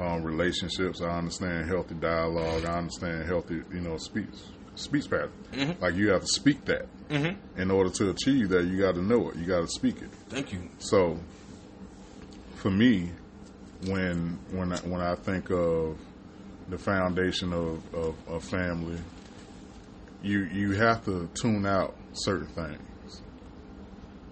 um, 0.00 0.24
relationships. 0.24 1.00
I 1.02 1.18
understand 1.18 1.68
healthy 1.68 1.94
dialogue. 1.94 2.64
I 2.64 2.78
understand 2.78 3.26
healthy, 3.28 3.62
you 3.72 3.80
know, 3.80 3.96
speech 3.96 4.26
speech 4.74 5.08
pattern. 5.08 5.30
Mhm. 5.52 5.80
Like 5.80 5.94
you 5.94 6.10
have 6.10 6.22
to 6.22 6.26
speak 6.26 6.64
that. 6.64 6.86
Mm-hmm. 7.10 7.60
In 7.60 7.70
order 7.70 7.90
to 7.90 8.10
achieve 8.10 8.48
that, 8.48 8.64
you 8.64 8.78
got 8.80 8.94
to 8.96 9.02
know 9.02 9.30
it. 9.30 9.36
You 9.36 9.44
got 9.46 9.60
to 9.60 9.68
speak 9.68 10.00
it. 10.02 10.10
Thank 10.30 10.52
you. 10.52 10.68
So, 10.78 11.18
for 12.56 12.70
me, 12.70 13.10
when 13.86 14.38
when 14.50 14.72
I, 14.72 14.76
when 14.78 15.00
I 15.00 15.14
think 15.14 15.50
of 15.50 15.96
the 16.68 16.78
foundation 16.78 17.52
of, 17.52 17.94
of, 17.94 18.14
of 18.28 18.44
family, 18.44 18.98
you 20.22 20.40
you 20.52 20.72
have 20.72 21.04
to 21.06 21.28
tune 21.34 21.66
out 21.66 21.94
certain 22.12 22.46
things. 22.48 23.22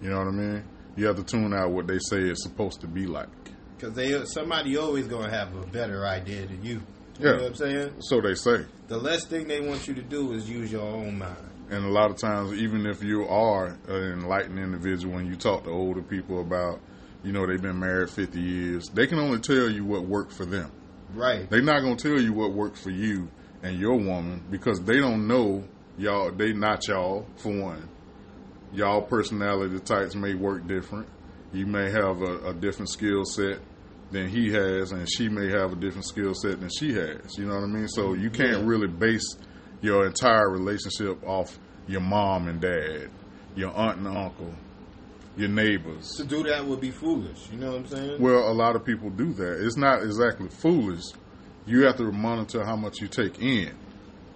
You 0.01 0.09
know 0.09 0.19
what 0.19 0.27
I 0.27 0.31
mean? 0.31 0.63
You 0.95 1.07
have 1.07 1.15
to 1.17 1.23
tune 1.23 1.53
out 1.53 1.71
what 1.71 1.87
they 1.87 1.99
say 1.99 2.17
it's 2.21 2.43
supposed 2.43 2.81
to 2.81 2.87
be 2.87 3.05
like. 3.05 3.27
Because 3.77 3.95
they 3.95 4.23
somebody 4.25 4.77
always 4.77 5.07
gonna 5.07 5.29
have 5.29 5.55
a 5.55 5.65
better 5.67 6.05
idea 6.05 6.45
than 6.45 6.63
you. 6.63 6.81
You 7.19 7.25
Yeah. 7.25 7.31
know 7.31 7.37
what 7.37 7.45
I'm 7.47 7.55
saying? 7.55 7.93
So 7.99 8.21
they 8.21 8.35
say. 8.35 8.65
The 8.87 8.97
last 8.97 9.29
thing 9.29 9.47
they 9.47 9.59
want 9.61 9.87
you 9.87 9.93
to 9.95 10.01
do 10.01 10.33
is 10.33 10.49
use 10.49 10.71
your 10.71 10.81
own 10.83 11.17
mind. 11.19 11.35
And 11.69 11.85
a 11.85 11.89
lot 11.89 12.09
of 12.09 12.17
times, 12.17 12.53
even 12.53 12.85
if 12.85 13.03
you 13.03 13.27
are 13.27 13.67
an 13.87 14.03
enlightened 14.13 14.57
individual, 14.57 15.13
when 15.15 15.27
you 15.27 15.35
talk 15.35 15.65
to 15.65 15.69
older 15.69 16.01
people 16.01 16.41
about, 16.41 16.79
you 17.23 17.31
know, 17.31 17.45
they've 17.45 17.61
been 17.61 17.79
married 17.79 18.09
50 18.09 18.39
years, 18.39 18.89
they 18.89 19.05
can 19.05 19.19
only 19.19 19.39
tell 19.39 19.69
you 19.69 19.85
what 19.85 20.03
worked 20.03 20.33
for 20.33 20.45
them. 20.45 20.71
Right. 21.13 21.47
They're 21.49 21.61
not 21.61 21.81
gonna 21.81 21.95
tell 21.95 22.19
you 22.19 22.33
what 22.33 22.53
worked 22.53 22.77
for 22.77 22.89
you 22.89 23.29
and 23.61 23.77
your 23.79 23.97
woman 23.97 24.43
because 24.49 24.81
they 24.81 24.97
don't 24.97 25.27
know 25.27 25.63
y'all. 25.99 26.31
They 26.31 26.53
not 26.53 26.87
y'all 26.87 27.25
for 27.37 27.51
one. 27.55 27.87
Y'all 28.71 29.01
personality 29.01 29.79
types 29.79 30.15
may 30.15 30.33
work 30.33 30.67
different. 30.67 31.07
You 31.53 31.65
may 31.65 31.89
have 31.91 32.21
a, 32.21 32.49
a 32.49 32.53
different 32.53 32.89
skill 32.89 33.25
set 33.25 33.59
than 34.11 34.27
he 34.27 34.51
has, 34.51 34.91
and 34.91 35.07
she 35.11 35.27
may 35.29 35.49
have 35.49 35.73
a 35.73 35.75
different 35.75 36.05
skill 36.05 36.33
set 36.33 36.59
than 36.59 36.69
she 36.69 36.93
has. 36.93 37.37
You 37.37 37.45
know 37.45 37.55
what 37.55 37.63
I 37.63 37.67
mean? 37.67 37.87
So 37.87 38.13
you 38.13 38.29
can't 38.29 38.59
Yeah. 38.59 38.65
really 38.65 38.87
base 38.87 39.35
your 39.81 40.05
entire 40.05 40.49
relationship 40.49 41.23
off 41.27 41.57
your 41.87 42.01
mom 42.01 42.47
and 42.47 42.59
dad, 42.61 43.09
your 43.55 43.71
aunt 43.75 43.97
and 43.97 44.07
uncle, 44.07 44.53
your 45.35 45.49
neighbors. 45.49 46.11
To 46.17 46.23
do 46.25 46.43
that 46.43 46.65
would 46.65 46.81
be 46.81 46.91
foolish. 46.91 47.49
You 47.51 47.57
know 47.57 47.71
what 47.71 47.77
I'm 47.77 47.87
saying? 47.87 48.21
Well, 48.21 48.51
a 48.51 48.53
lot 48.53 48.75
of 48.75 48.85
people 48.85 49.09
do 49.09 49.33
that. 49.33 49.65
It's 49.65 49.77
not 49.77 50.03
exactly 50.03 50.49
foolish. 50.49 51.03
You 51.65 51.85
have 51.85 51.97
to 51.97 52.11
monitor 52.11 52.63
how 52.63 52.75
much 52.75 52.99
you 53.01 53.07
take 53.07 53.39
in, 53.39 53.71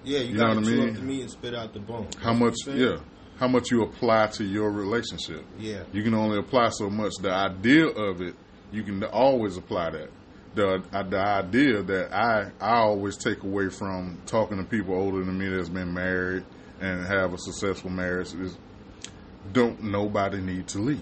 yeah, 0.04 0.20
you, 0.20 0.34
you 0.34 0.38
know 0.38 0.50
what 0.50 0.58
I 0.58 0.62
chew 0.64 0.78
mean? 0.78 0.90
up 0.90 0.96
the 0.96 1.02
meat 1.02 1.22
and 1.22 1.32
spit 1.32 1.56
out 1.56 1.74
the 1.74 1.80
bone. 1.80 2.08
how 2.22 2.34
much, 2.34 2.56
what 2.66 2.74
I'm 2.74 2.78
saying? 2.78 2.78
yeah, 2.80 2.98
how 3.38 3.48
much 3.48 3.72
you 3.72 3.84
apply 3.84 4.28
to 4.28 4.44
your 4.44 4.70
relationship. 4.72 5.46
Yeah. 5.58 5.84
You 5.92 6.04
can 6.04 6.14
only 6.14 6.38
apply 6.40 6.70
so 6.70 6.90
much. 6.90 7.14
The 7.22 7.32
idea 7.32 7.88
of 7.88 8.22
it, 8.22 8.36
you 8.72 8.84
can 8.84 9.04
always 9.04 9.58
apply 9.58 9.92
that. 9.92 10.10
The 10.56 10.84
uh, 10.94 11.04
the 11.04 11.18
idea 11.20 11.82
that 11.82 12.14
I 12.14 12.52
I 12.62 12.78
always 12.78 13.18
take 13.18 13.44
away 13.44 13.70
from 13.70 14.22
talking 14.28 14.58
to 14.58 14.64
people 14.64 14.96
older 14.96 15.24
than 15.24 15.38
me 15.38 15.50
that's 15.50 15.70
been 15.70 15.94
married 15.94 16.46
and 16.80 17.06
have 17.06 17.34
a 17.34 17.38
successful 17.40 17.90
marriage 17.90 18.34
is 18.34 18.56
don't 19.52 19.84
nobody 19.84 20.40
need 20.42 20.68
to 20.70 20.80
leave. 20.80 21.02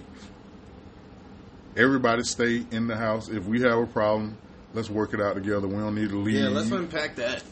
Everybody 1.76 2.24
stay 2.24 2.66
in 2.72 2.88
the 2.88 2.96
house. 2.96 3.30
If 3.30 3.46
we 3.46 3.62
have 3.62 3.78
a 3.78 3.86
problem, 3.86 4.38
let's 4.74 4.90
work 4.90 5.14
it 5.14 5.22
out 5.22 5.36
together. 5.36 5.68
We 5.68 5.76
don't 5.76 5.96
need 5.96 6.10
to 6.10 6.18
leave. 6.18 6.36
Yeah, 6.36 6.50
let's 6.50 6.72
unpack 6.72 7.16
that. 7.18 7.44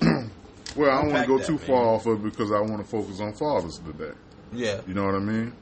well, 0.76 0.90
I 0.90 1.02
don't 1.02 1.12
want 1.12 1.26
to 1.26 1.26
go 1.26 1.38
too 1.38 1.56
man. 1.56 1.66
far 1.66 1.84
off 1.84 2.06
of 2.06 2.24
it 2.24 2.30
because 2.30 2.52
I 2.52 2.60
want 2.60 2.78
to 2.78 2.84
focus 2.84 3.20
on 3.20 3.32
fathers 3.34 3.78
today. 3.78 4.12
Yeah. 4.52 4.80
You 4.86 4.94
know 4.94 5.04
what 5.04 5.14
I 5.14 5.20
mean? 5.20 5.52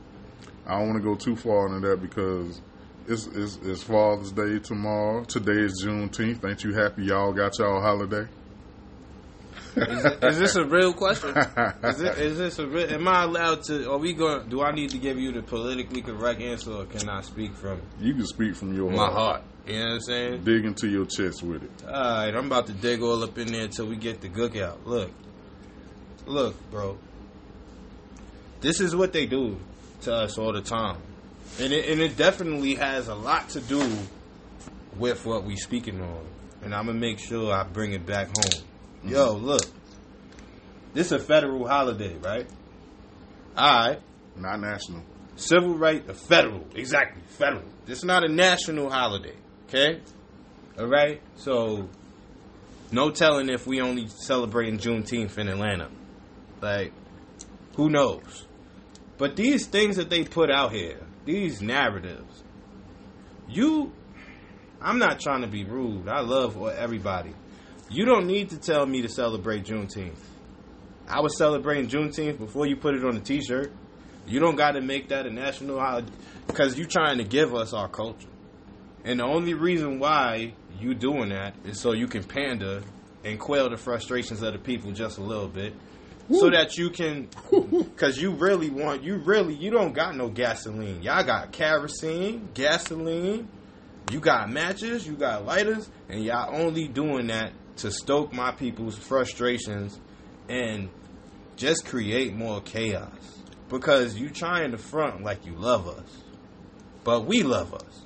I 0.67 0.79
don't 0.79 0.89
want 0.89 1.03
to 1.03 1.05
go 1.05 1.15
too 1.15 1.37
far 1.37 1.67
into 1.67 1.89
that 1.89 2.01
because 2.01 2.61
it's, 3.09 3.27
it's, 3.27 3.59
it's 3.63 3.83
Father's 3.83 4.33
Day 4.33 4.59
tomorrow. 4.59 5.25
Today 5.25 5.63
is 5.63 5.85
Juneteenth. 5.85 6.49
Ain't 6.49 6.63
you 6.63 6.73
happy 6.75 7.05
y'all 7.05 7.33
got 7.33 7.59
y'all 7.59 7.81
holiday? 7.81 8.27
Is, 9.77 10.05
it, 10.05 10.25
is 10.25 10.39
this 10.39 10.57
a 10.57 10.65
real 10.65 10.93
question? 10.93 11.31
Is, 11.37 12.01
it, 12.01 12.19
is 12.19 12.39
this 12.39 12.59
a 12.59 12.67
real? 12.67 12.91
Am 12.91 13.07
I 13.07 13.23
allowed 13.23 13.63
to? 13.65 13.91
Are 13.91 13.99
we 13.99 14.13
going? 14.13 14.49
Do 14.49 14.63
I 14.63 14.73
need 14.73 14.91
to 14.91 14.99
give 14.99 15.19
you 15.19 15.31
the 15.33 15.43
politically 15.43 16.03
correct 16.03 16.41
answer, 16.41 16.73
or 16.73 16.85
can 16.87 17.09
I 17.09 17.21
speak 17.21 17.55
from 17.55 17.81
You 18.01 18.15
can 18.15 18.27
speak 18.27 18.57
from 18.57 18.75
your 18.75 18.91
my 18.91 19.07
heart. 19.07 19.13
heart? 19.13 19.43
You 19.67 19.75
know 19.79 19.85
what 19.85 19.93
I'm 19.95 20.01
saying? 20.01 20.45
Dig 20.45 20.65
into 20.65 20.89
your 20.89 21.07
chest 21.07 21.43
with 21.43 21.63
it. 21.63 21.71
All 21.87 21.93
right, 21.93 22.35
I'm 22.35 22.47
about 22.47 22.67
to 22.69 22.73
dig 22.73 23.03
all 23.03 23.23
up 23.23 23.37
in 23.39 23.49
there 23.53 23.65
until 23.65 23.87
we 23.87 23.97
get 23.97 24.21
the 24.21 24.29
gook 24.29 24.61
out. 24.61 24.87
Look, 24.87 25.11
look, 26.27 26.71
bro. 26.71 26.99
This 28.61 28.81
is 28.81 28.95
what 28.97 29.13
they 29.13 29.27
do 29.27 29.59
to 30.03 30.15
us 30.15 30.39
all 30.39 30.53
the 30.53 30.61
time, 30.63 30.99
and 31.61 31.73
it, 31.73 31.89
and 31.89 32.01
it 32.01 32.17
definitely 32.17 32.75
has 32.75 33.09
a 33.09 33.15
lot 33.15 33.49
to 33.51 33.61
do 33.61 33.81
with 34.97 35.25
what 35.25 35.45
we 35.45 35.57
speaking 35.57 36.01
on. 36.01 36.27
And 36.63 36.75
I'm 36.75 36.87
gonna 36.87 36.99
make 36.99 37.19
sure 37.19 37.53
I 37.55 37.63
bring 37.65 37.93
it 37.93 38.05
back 38.05 38.27
home. 38.27 38.63
Mm-hmm. 39.05 39.09
Yo, 39.11 39.33
look, 39.35 39.63
this 40.93 41.07
is 41.07 41.13
a 41.13 41.19
federal 41.19 41.67
holiday, 41.67 42.17
right? 42.19 42.47
All 43.57 43.89
right, 43.89 43.99
Not 44.37 44.61
national. 44.61 45.03
civil 45.37 45.75
right, 45.79 46.07
a 46.09 46.15
federal, 46.15 46.67
exactly, 46.75 47.23
federal. 47.29 47.65
This 47.87 47.99
is 47.99 48.05
not 48.05 48.25
a 48.25 48.29
national 48.29 48.91
holiday, 48.91 49.35
okay? 49.71 50.01
All 50.79 50.87
right, 50.87 51.21
so 51.37 51.89
no 52.91 53.11
telling 53.11 53.49
if 53.49 53.67
we 53.67 53.81
only 53.81 54.09
celebrating 54.09 54.79
Juneteenth 54.79 55.39
in 55.39 55.49
Atlanta. 55.49 55.89
Like, 56.61 56.93
who 57.77 57.89
knows? 57.89 58.47
But 59.17 59.37
these 59.37 59.67
things 59.67 59.97
that 59.97 60.11
they 60.11 60.25
put 60.25 60.51
out 60.51 60.73
here, 60.73 60.99
these 61.25 61.61
narratives, 61.61 62.43
you, 63.49 63.93
I'm 64.81 64.99
not 64.99 65.21
trying 65.21 65.43
to 65.43 65.49
be 65.49 65.65
rude. 65.65 66.09
I 66.09 66.21
love 66.21 66.61
everybody. 66.69 67.35
You 67.89 68.05
don't 68.05 68.27
need 68.27 68.51
to 68.51 68.59
tell 68.59 68.87
me 68.87 69.03
to 69.03 69.09
celebrate 69.09 69.65
Juneteenth. 69.65 70.19
I 71.09 71.21
was 71.21 71.37
celebrating 71.37 71.89
Juneteenth 71.89 72.39
before 72.39 72.67
you 72.67 72.77
put 72.77 72.95
it 72.95 73.05
on 73.05 73.17
a 73.17 73.21
T-shirt. 73.21 73.73
You 74.27 74.39
don't 74.39 74.57
got 74.57 74.73
to 74.73 74.81
make 74.81 75.09
that 75.09 75.27
a 75.27 75.31
national 75.31 75.81
holiday 75.81 76.13
because 76.47 76.79
you're 76.79 76.87
trying 76.87 77.19
to 77.19 77.25
give 77.25 77.55
us 77.55 77.73
our 77.73 77.89
culture. 77.89 78.29
And 79.05 79.21
the 79.21 79.25
only 79.25 79.55
reason 79.55 79.99
why 79.99 80.55
you 80.79 80.95
doing 80.95 81.31
that 81.31 81.55
is 81.65 81.81
so 81.81 81.93
you 81.93 82.07
can 82.07 82.25
pander 82.25 82.83
and 83.25 83.39
quell 83.39 83.69
the 83.69 83.77
frustrations 83.77 84.43
of 84.43 84.53
the 84.53 84.59
people 84.59 84.93
just 84.93 85.19
a 85.19 85.23
little 85.23 85.49
bit, 85.49 85.75
so 86.33 86.49
that 86.51 86.77
you 86.79 86.91
can, 86.91 87.29
because 87.51 88.21
you 88.21 88.31
really 88.31 88.71
want, 88.71 89.03
you 89.03 89.17
really, 89.17 89.55
you 89.55 89.71
don't 89.71 89.93
got 89.93 90.17
no 90.17 90.29
gasoline. 90.29 91.03
Y'all 91.03 91.25
got 91.25 91.51
kerosene, 91.53 92.49
gasoline, 92.55 93.49
you 94.11 94.21
got 94.21 94.51
matches, 94.51 95.07
you 95.07 95.15
got 95.15 95.45
lighters, 95.45 95.91
and 96.09 96.23
y'all 96.23 96.55
only 96.55 96.87
doing 96.89 97.27
that 97.29 97.53
to 97.77 97.91
stoke 97.91 98.33
my 98.33 98.53
people's 98.53 98.97
frustrations 98.97 99.99
and 100.49 100.89
just 101.57 101.87
create 101.87 102.35
more 102.35 102.61
chaos. 102.61 103.39
Because 103.69 104.17
you 104.17 104.31
trying 104.31 104.73
to 104.73 104.79
front 104.79 105.23
like 105.23 105.47
you 105.47 105.55
love 105.55 105.89
us, 105.89 106.23
but 107.05 107.25
we 107.25 107.43
love 107.43 107.73
us, 107.75 108.03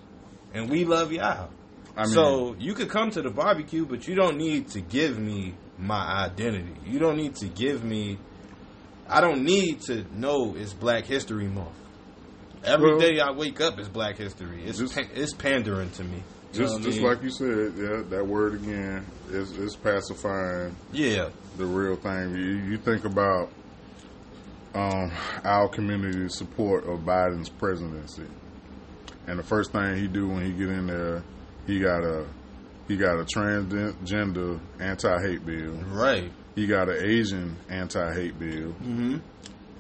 and 0.54 0.70
we 0.70 0.84
love 0.84 1.12
y'all. 1.12 1.50
I 1.96 2.04
mean, 2.04 2.14
so 2.14 2.56
you 2.58 2.74
could 2.74 2.88
come 2.88 3.10
to 3.12 3.22
the 3.22 3.30
barbecue, 3.30 3.84
but 3.84 4.08
you 4.08 4.14
don't 4.14 4.36
need 4.36 4.68
to 4.70 4.80
give 4.80 5.18
me 5.18 5.54
my 5.78 6.24
identity. 6.24 6.74
You 6.86 6.98
don't 6.98 7.16
need 7.16 7.36
to 7.36 7.46
give 7.46 7.84
me. 7.84 8.18
I 9.08 9.20
don't 9.20 9.44
need 9.44 9.82
to 9.82 10.04
know 10.18 10.54
it's 10.56 10.72
Black 10.72 11.04
History 11.04 11.46
Month. 11.46 11.74
Every 12.64 12.98
day 12.98 13.16
Well- 13.18 13.28
I 13.28 13.36
wake 13.36 13.60
up 13.60 13.78
is 13.78 13.88
Black 13.88 14.16
History. 14.16 14.64
It's 14.64 14.78
Just- 14.78 14.96
it's 15.14 15.34
pandering 15.34 15.90
to 15.90 16.04
me. 16.04 16.22
You 16.52 16.60
just 16.60 16.76
I 16.76 16.82
just 16.82 16.98
mean? 16.98 17.06
like 17.06 17.22
you 17.22 17.30
said, 17.30 17.72
yeah, 17.76 18.02
that 18.10 18.26
word 18.26 18.54
again 18.54 19.04
is 19.28 19.50
is 19.58 19.74
pacifying 19.74 20.76
yeah, 20.92 21.30
the 21.56 21.66
real 21.66 21.96
thing. 21.96 22.34
You, 22.36 22.70
you 22.70 22.76
think 22.78 23.04
about 23.04 23.50
um, 24.74 25.10
our 25.44 25.68
community's 25.68 26.36
support 26.36 26.84
of 26.88 27.00
Biden's 27.00 27.48
presidency, 27.48 28.22
and 29.26 29.38
the 29.38 29.42
first 29.42 29.72
thing 29.72 29.96
he 29.96 30.06
do 30.08 30.28
when 30.28 30.44
he 30.44 30.52
get 30.52 30.68
in 30.68 30.86
there, 30.86 31.22
he 31.66 31.80
got 31.80 32.02
a 32.04 32.26
he 32.88 32.96
got 32.96 33.18
a 33.18 33.24
transgender 33.24 34.60
anti 34.80 35.22
hate 35.22 35.44
bill. 35.46 35.72
right. 35.88 36.30
He 36.54 36.66
got 36.68 36.88
an 36.88 37.04
Asian 37.04 37.56
anti 37.68 38.12
hate 38.14 38.38
bill, 38.38 38.72
Mm-hmm. 38.82 39.16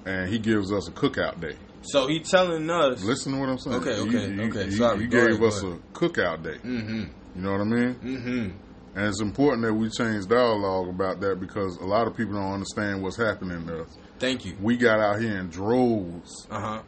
and 0.06 0.28
he 0.28 0.38
gives 0.38 0.72
us 0.72 0.88
a 0.88 0.92
cookout 0.92 1.40
day. 1.40 1.56
So 1.82 2.08
he 2.08 2.20
telling 2.20 2.68
us. 2.70 3.04
Listen 3.04 3.32
to 3.34 3.38
what 3.40 3.48
I'm 3.50 3.58
saying. 3.58 3.76
Okay, 3.76 3.96
okay, 4.00 4.32
he, 4.32 4.40
okay. 4.40 4.64
He, 4.64 4.70
Sorry, 4.72 5.00
he 5.00 5.06
go 5.06 5.18
gave 5.26 5.34
ahead, 5.36 5.42
us 5.44 5.62
a 5.62 5.76
cookout 5.92 6.42
day. 6.42 6.56
Mm-hmm. 6.64 7.04
You 7.36 7.42
know 7.42 7.52
what 7.52 7.60
I 7.60 7.64
mean? 7.64 7.94
Mm-hmm. 7.96 8.58
And 8.96 9.06
it's 9.08 9.20
important 9.20 9.64
that 9.66 9.74
we 9.74 9.90
change 9.90 10.26
dialogue 10.26 10.88
about 10.88 11.20
that 11.20 11.38
because 11.40 11.76
a 11.78 11.84
lot 11.84 12.06
of 12.06 12.16
people 12.16 12.34
don't 12.34 12.54
understand 12.54 13.02
what's 13.02 13.16
happening 13.18 13.66
to 13.66 13.82
us. 13.82 13.98
Thank 14.18 14.44
you. 14.46 14.56
We 14.60 14.76
got 14.76 14.98
out 15.00 15.20
here 15.20 15.36
in 15.38 15.48
droves. 15.50 16.46
Uh 16.50 16.60
huh. 16.60 16.82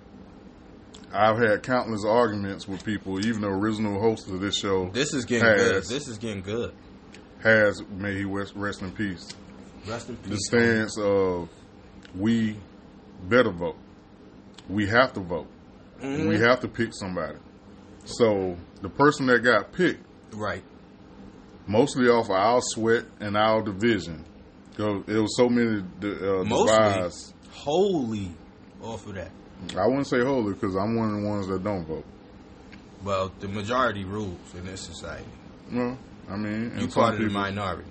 I've 1.13 1.39
had 1.39 1.63
countless 1.63 2.05
arguments 2.05 2.67
with 2.69 2.85
people, 2.85 3.25
even 3.25 3.41
the 3.43 3.49
original 3.49 4.01
host 4.01 4.29
of 4.29 4.41
this 4.41 4.57
show 4.59 4.91
This 4.91 5.15
is 5.15 5.25
getting 5.25 5.47
good. 5.49 5.75
has, 5.77 5.89
This 5.89 6.09
is 6.09 6.19
getting 6.19 6.43
good. 6.43 6.75
has 7.43 7.83
may 7.97 8.17
he 8.17 8.25
rest, 8.25 8.55
rest 8.57 8.83
in 8.83 8.93
peace. 8.93 9.29
Rest 9.87 10.09
in 10.09 10.17
peace. 10.17 10.31
The 10.31 10.39
stance 10.59 10.99
of 10.99 11.49
we 12.15 12.57
better 13.29 13.51
vote. 13.51 13.77
We 14.69 14.87
have 14.89 15.13
to 15.15 15.21
vote. 15.21 15.47
Mhm. 16.03 16.29
We 16.29 16.39
have 16.41 16.61
to 16.61 16.69
pick 16.69 16.93
somebody. 16.93 17.39
So 18.05 18.57
the 18.83 18.89
person 18.89 19.27
that 19.27 19.41
got 19.43 19.73
picked, 19.73 20.05
Right. 20.35 20.63
mostly 21.67 22.09
off 22.09 22.27
of 22.27 22.33
our 22.33 22.61
sweat 22.63 23.05
and 23.21 23.37
our 23.37 23.63
division, 23.63 24.25
it 24.77 25.07
was 25.21 25.37
so 25.37 25.49
many 25.49 25.79
uh, 25.81 26.45
Mostly. 26.45 26.67
divides. 26.67 27.33
Wholly 27.53 28.31
off 28.83 29.07
of 29.07 29.15
that. 29.15 29.31
I 29.77 29.87
wouldn't 29.87 30.07
say 30.07 30.21
holy 30.23 30.55
because 30.55 30.75
I'm 30.77 30.97
one 30.97 31.15
of 31.15 31.21
the 31.23 31.27
ones 31.29 31.47
that 31.49 31.63
don't 31.65 31.85
vote. 31.87 32.05
Well, 33.05 33.33
the 33.41 33.49
majority 33.49 34.05
rules 34.05 34.39
in 34.55 34.67
this 34.67 34.81
society. 34.81 35.29
Well, 35.73 35.99
I 36.31 36.37
mean, 36.37 36.73
You 36.79 36.89
part 36.89 37.15
of 37.15 37.21
the 37.21 37.29
minority. 37.29 37.89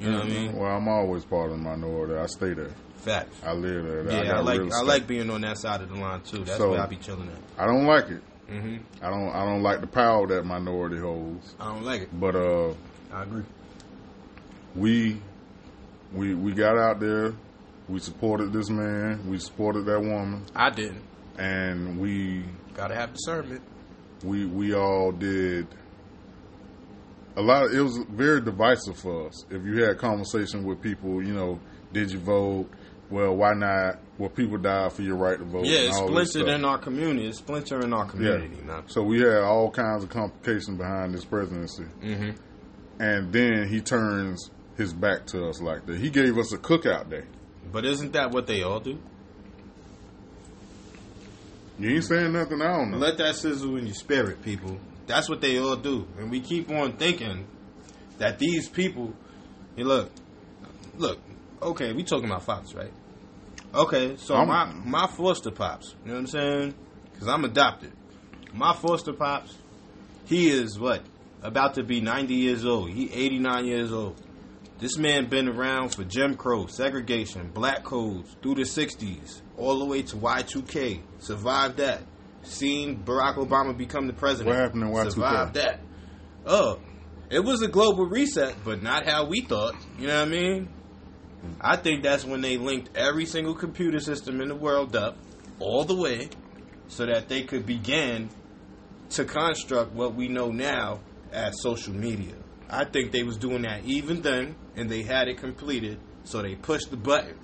You 0.00 0.10
know 0.10 0.18
what 0.18 0.26
I 0.26 0.30
mean? 0.30 0.56
Well, 0.56 0.76
I'm 0.76 0.88
always 0.88 1.24
part 1.24 1.50
of 1.50 1.58
the 1.58 1.62
minority. 1.62 2.14
I 2.16 2.26
stay 2.26 2.52
there. 2.54 2.70
Facts. 2.96 3.36
I 3.44 3.52
live 3.54 3.84
there. 3.84 4.00
I, 4.10 4.22
Yeah, 4.22 4.24
got 4.26 4.36
I, 4.36 4.40
like 4.40 4.72
I 4.72 4.82
like 4.82 5.06
being 5.06 5.30
on 5.30 5.40
that 5.42 5.58
side 5.58 5.80
of 5.80 5.88
the 5.88 5.94
line 5.96 6.20
too. 6.22 6.44
That's 6.44 6.58
So- 6.58 6.70
where 6.72 6.80
I 6.80 6.86
be 6.86 6.96
chilling 6.96 7.28
at. 7.28 7.62
I 7.62 7.66
don't 7.66 7.86
like 7.86 8.08
it. 8.10 8.22
hmm 8.48 8.76
I 9.02 9.10
don't. 9.10 9.28
I 9.30 9.44
don't 9.44 9.62
like 9.62 9.80
the 9.80 9.86
power 9.86 10.26
that 10.28 10.44
minority 10.44 10.98
holds. 10.98 11.54
I 11.60 11.72
don't 11.72 11.84
like 11.84 12.02
it. 12.02 12.20
But 12.20 12.36
uh, 12.36 12.72
I 13.12 13.22
agree. 13.22 13.44
we 14.74 15.20
we 16.12 16.34
we 16.34 16.52
got 16.52 16.76
out 16.76 17.00
there. 17.00 17.32
We 17.88 18.00
supported 18.00 18.52
this 18.52 18.68
man. 18.68 19.28
We 19.30 19.38
supported 19.38 19.86
that 19.86 20.00
woman, 20.00 20.44
I 20.54 20.70
didn't. 20.70 21.02
and 21.38 21.98
we 22.00 22.44
Gotta 22.74 22.94
have 22.94 23.12
discernment. 23.14 23.62
we 24.24 24.44
we 24.46 24.74
all 24.74 25.12
did 25.12 25.66
a 27.36 27.42
lot. 27.42 27.64
Of, 27.64 27.72
it 27.74 27.80
was 27.80 27.98
very 28.10 28.40
divisive 28.40 28.98
for 28.98 29.28
us. 29.28 29.44
If 29.50 29.64
you 29.64 29.82
had 29.82 29.90
a 29.92 29.94
conversation 29.94 30.64
with 30.64 30.80
people, 30.82 31.22
you 31.22 31.34
know, 31.34 31.60
did 31.92 32.10
you 32.10 32.18
vote? 32.18 32.68
Well, 33.10 33.36
why 33.36 33.52
not? 33.54 34.00
Well, 34.18 34.30
people 34.30 34.58
died 34.58 34.92
for 34.92 35.02
your 35.02 35.16
right 35.16 35.38
to 35.38 35.44
vote. 35.44 35.66
Yeah, 35.66 35.80
it's 35.80 35.96
splintered 35.96 36.48
in 36.48 36.64
our 36.64 36.78
community. 36.78 37.28
It's 37.28 37.38
splintered 37.38 37.84
in 37.84 37.92
our 37.92 38.06
community, 38.06 38.56
man. 38.62 38.82
So 38.88 39.02
we 39.02 39.20
had 39.20 39.42
all 39.42 39.70
kinds 39.70 40.02
of 40.02 40.10
complications 40.10 40.76
behind 40.78 41.14
this 41.14 41.24
presidency, 41.24 41.84
hmm 42.00 42.30
and 42.98 43.30
then 43.30 43.68
he 43.68 43.82
turns 43.82 44.50
his 44.78 44.94
back 44.94 45.26
to 45.26 45.46
us 45.48 45.60
like 45.60 45.84
that. 45.84 45.98
He 45.98 46.08
gave 46.08 46.38
us 46.38 46.52
a 46.54 46.58
cookout 46.58 47.10
day. 47.10 47.24
But 47.72 47.84
isn't 47.84 48.12
that 48.12 48.30
what 48.30 48.46
they 48.46 48.62
all 48.62 48.80
do? 48.80 48.98
You 51.78 51.90
ain't 51.90 52.04
saying 52.04 52.32
nothing. 52.32 52.62
I 52.62 52.76
don't 52.76 52.90
know. 52.92 52.98
Let 52.98 53.18
that 53.18 53.36
sizzle 53.36 53.76
in 53.76 53.86
your 53.86 53.94
spirit, 53.94 54.42
people. 54.42 54.78
That's 55.06 55.28
what 55.28 55.40
they 55.40 55.58
all 55.58 55.76
do. 55.76 56.06
And 56.18 56.30
we 56.30 56.40
keep 56.40 56.70
on 56.70 56.94
thinking 56.96 57.46
that 58.18 58.38
these 58.38 58.68
people, 58.68 59.12
hey, 59.76 59.84
look, 59.84 60.10
look, 60.96 61.18
okay, 61.60 61.92
we 61.92 62.02
talking 62.02 62.26
about 62.26 62.46
pops, 62.46 62.74
right? 62.74 62.92
Okay, 63.74 64.16
so 64.16 64.34
I'm- 64.36 64.48
my 64.48 64.72
my 65.02 65.06
foster 65.06 65.50
pops, 65.50 65.94
you 66.04 66.08
know 66.08 66.14
what 66.14 66.20
I'm 66.20 66.26
saying? 66.28 66.74
Because 67.12 67.28
I'm 67.28 67.44
adopted. 67.44 67.92
My 68.54 68.72
foster 68.72 69.12
pops, 69.12 69.54
he 70.24 70.48
is 70.48 70.78
what 70.78 71.02
about 71.42 71.74
to 71.74 71.82
be 71.82 72.00
90 72.00 72.34
years 72.34 72.64
old. 72.64 72.90
He 72.90 73.12
89 73.12 73.66
years 73.66 73.92
old. 73.92 74.16
This 74.78 74.98
man 74.98 75.26
been 75.30 75.48
around 75.48 75.94
for 75.94 76.04
Jim 76.04 76.36
Crow, 76.36 76.66
segregation, 76.66 77.50
black 77.54 77.82
codes 77.82 78.36
through 78.42 78.56
the 78.56 78.62
60s, 78.62 79.40
all 79.56 79.78
the 79.78 79.86
way 79.86 80.02
to 80.02 80.16
Y2K. 80.16 81.00
Survived 81.18 81.78
that. 81.78 82.02
Seen 82.42 83.02
Barack 83.02 83.36
Obama 83.36 83.76
become 83.76 84.06
the 84.06 84.12
president. 84.12 84.48
What 84.48 84.62
happened 84.62 84.82
in 84.82 84.90
Y2K? 84.90 85.12
Survived 85.12 85.54
that. 85.54 85.80
Oh, 86.44 86.78
it 87.30 87.40
was 87.40 87.62
a 87.62 87.68
global 87.68 88.04
reset, 88.04 88.54
but 88.64 88.82
not 88.82 89.06
how 89.06 89.24
we 89.24 89.40
thought. 89.40 89.74
You 89.98 90.08
know 90.08 90.20
what 90.20 90.28
I 90.28 90.30
mean? 90.30 90.68
I 91.60 91.76
think 91.76 92.02
that's 92.02 92.24
when 92.24 92.42
they 92.42 92.58
linked 92.58 92.96
every 92.96 93.24
single 93.24 93.54
computer 93.54 93.98
system 93.98 94.40
in 94.40 94.48
the 94.48 94.54
world 94.54 94.94
up 94.94 95.16
all 95.58 95.84
the 95.84 95.96
way 95.96 96.28
so 96.88 97.06
that 97.06 97.28
they 97.28 97.42
could 97.42 97.64
begin 97.64 98.28
to 99.10 99.24
construct 99.24 99.92
what 99.92 100.14
we 100.14 100.28
know 100.28 100.50
now 100.50 101.00
as 101.32 101.54
social 101.62 101.94
media. 101.94 102.34
I 102.68 102.84
think 102.84 103.12
they 103.12 103.22
was 103.22 103.36
doing 103.36 103.62
that 103.62 103.84
even 103.84 104.22
then 104.22 104.56
and 104.74 104.90
they 104.90 105.02
had 105.02 105.28
it 105.28 105.38
completed 105.38 105.98
so 106.24 106.42
they 106.42 106.54
pushed 106.54 106.90
the 106.90 106.96
button. 106.96 107.36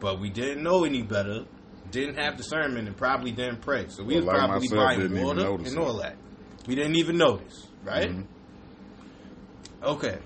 But 0.00 0.18
we 0.18 0.30
didn't 0.30 0.64
know 0.64 0.84
any 0.84 1.02
better, 1.02 1.44
didn't 1.90 2.16
have 2.16 2.36
discernment 2.36 2.88
and 2.88 2.96
probably 2.96 3.30
didn't 3.30 3.60
pray. 3.60 3.86
So 3.88 4.02
we 4.02 4.14
Well, 4.16 4.24
was 4.24 4.26
like 4.26 4.36
probably 4.36 4.68
buying 4.68 5.24
water 5.24 5.46
and 5.64 5.78
all 5.78 5.98
that. 5.98 6.16
We 6.66 6.74
didn't 6.74 6.96
even 6.96 7.16
notice, 7.16 7.68
right? 7.84 8.10
Mhm. 8.10 8.26
Okay. 9.82 10.18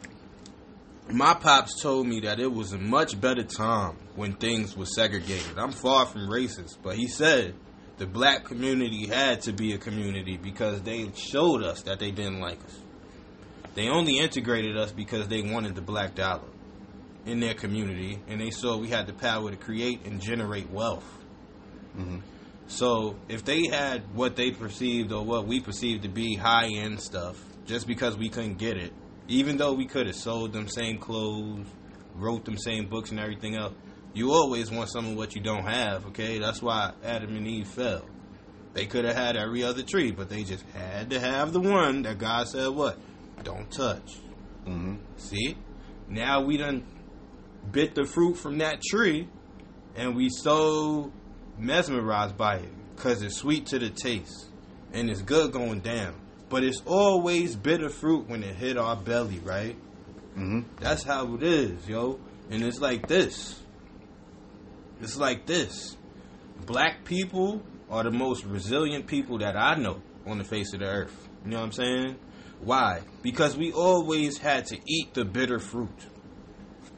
My 1.11 1.35
pops 1.35 1.81
told 1.81 2.07
me 2.07 2.21
that 2.21 2.41
it 2.41 2.53
was 2.53 2.73
a 2.73 2.79
much 2.79 3.21
better 3.21 3.45
time 3.45 3.97
when 4.17 4.33
things 4.35 4.77
were 4.77 4.87
segregated. 4.87 5.57
I'm 5.57 5.71
far 5.71 6.07
from 6.07 6.29
racist, 6.29 6.79
but 6.83 6.97
he 6.97 7.07
said 7.07 7.55
the 7.99 8.07
black 8.07 8.45
community 8.45 9.07
had 9.07 9.43
to 9.43 9.53
be 9.53 9.73
a 9.73 9.79
community 9.79 10.37
because 10.37 10.83
they 10.83 11.11
showed 11.15 11.63
us 11.63 11.83
that 11.83 12.01
they 12.01 12.11
didn't 12.11 12.41
like 12.41 12.63
us. 12.65 12.81
They 13.77 13.89
only 13.89 14.19
integrated 14.19 14.77
us 14.77 14.91
because 14.91 15.29
they 15.29 15.43
wanted 15.43 15.77
the 15.77 15.83
black 15.83 16.17
dollar. 16.17 16.49
in 17.27 17.41
their 17.41 17.55
community, 17.55 18.21
and 18.29 18.41
they 18.41 18.51
saw 18.51 18.77
we 18.77 18.87
had 18.89 19.09
the 19.09 19.13
power 19.13 19.51
to 19.51 19.57
create 19.57 20.07
and 20.07 20.21
generate 20.21 20.71
wealth. 20.71 21.03
Mhm. 21.99 22.21
So 22.69 23.17
if 23.29 23.45
they 23.45 23.67
had 23.67 24.03
what 24.15 24.37
they 24.37 24.53
perceived 24.53 25.11
or 25.11 25.25
what 25.25 25.45
we 25.45 25.59
perceived 25.59 26.05
to 26.05 26.09
be 26.09 26.37
high 26.37 26.69
end 26.69 27.01
stuff, 27.01 27.37
just 27.67 27.89
because 27.89 28.17
we 28.17 28.29
couldn't 28.29 28.59
get 28.59 28.77
it, 28.77 28.93
even 29.27 29.57
though 29.57 29.73
we 29.73 29.87
could 29.87 30.07
have 30.07 30.15
sold 30.15 30.53
them 30.53 30.69
same 30.69 30.99
clothes, 30.99 31.67
wrote 32.15 32.45
them 32.45 32.57
same 32.57 32.87
books 32.87 33.11
and 33.11 33.19
everything 33.19 33.57
else, 33.57 33.75
you 34.15 34.31
always 34.33 34.71
want 34.71 34.89
some 34.89 35.07
of 35.09 35.17
what 35.17 35.35
you 35.35 35.41
don't 35.41 35.65
have. 35.67 36.07
Okay, 36.07 36.39
that's 36.39 36.63
why 36.63 36.93
Adam 37.05 37.37
and 37.37 37.49
Eve 37.49 37.67
fell. 37.67 38.05
They 38.73 38.87
could 38.87 39.05
have 39.05 39.17
had 39.17 39.37
every 39.37 39.65
other 39.65 39.83
tree, 39.83 40.13
but 40.13 40.29
they 40.29 40.45
just 40.45 40.65
had 40.75 41.11
to 41.11 41.19
have 41.19 41.53
the 41.53 41.59
one 41.61 42.03
that 42.03 42.19
God 42.19 42.47
said 42.47 42.69
what 42.69 42.99
don't 43.43 43.71
touch. 43.71 44.17
hmm 44.65 44.97
See, 45.17 45.57
now 46.09 46.43
we 46.43 46.57
done 46.57 46.85
bit 47.71 47.95
the 47.95 48.05
fruit 48.05 48.35
from 48.37 48.59
that 48.59 48.81
tree, 48.83 49.29
and 49.95 50.15
we 50.17 50.29
so 50.31 51.13
mesmerized 51.59 52.37
by 52.37 52.57
it 52.57 52.69
because 52.95 53.23
it's 53.23 53.37
sweet 53.37 53.67
to 53.67 53.79
the 53.79 53.91
taste 53.91 54.47
and 54.93 55.11
it's 55.11 55.23
good 55.23 55.53
going 55.53 55.81
down. 55.81 56.15
But 56.49 56.63
it's 56.63 56.81
always 56.87 57.57
bitter 57.57 57.89
fruit 57.89 58.29
when 58.29 58.43
it 58.43 58.55
hit 58.57 58.77
our 58.79 58.97
belly, 58.97 59.41
right? 59.41 59.75
hmm 60.35 60.61
That's 60.81 61.03
how 61.03 61.35
it 61.35 61.43
is, 61.43 61.89
yo. 61.89 62.21
And 62.51 62.63
it's 62.63 62.81
like 62.81 63.09
this. 63.09 63.61
It's 65.01 65.17
like 65.17 65.47
this. 65.47 65.97
Black 66.65 67.05
people 67.05 67.63
are 67.91 68.05
the 68.05 68.11
most 68.11 68.45
resilient 68.45 69.07
people 69.07 69.39
that 69.39 69.57
I 69.57 69.75
know 69.75 70.01
on 70.27 70.39
the 70.39 70.45
face 70.45 70.73
of 70.73 70.81
the 70.81 70.87
earth. 70.87 71.29
You 71.45 71.51
know 71.51 71.59
what 71.59 71.65
I'm 71.67 71.73
saying? 71.73 72.17
Why? 72.61 73.03
Because 73.23 73.57
we 73.57 73.73
always 73.73 74.39
had 74.39 74.67
to 74.67 74.79
eat 74.87 75.15
the 75.15 75.25
bitter 75.25 75.59
fruit. 75.59 76.07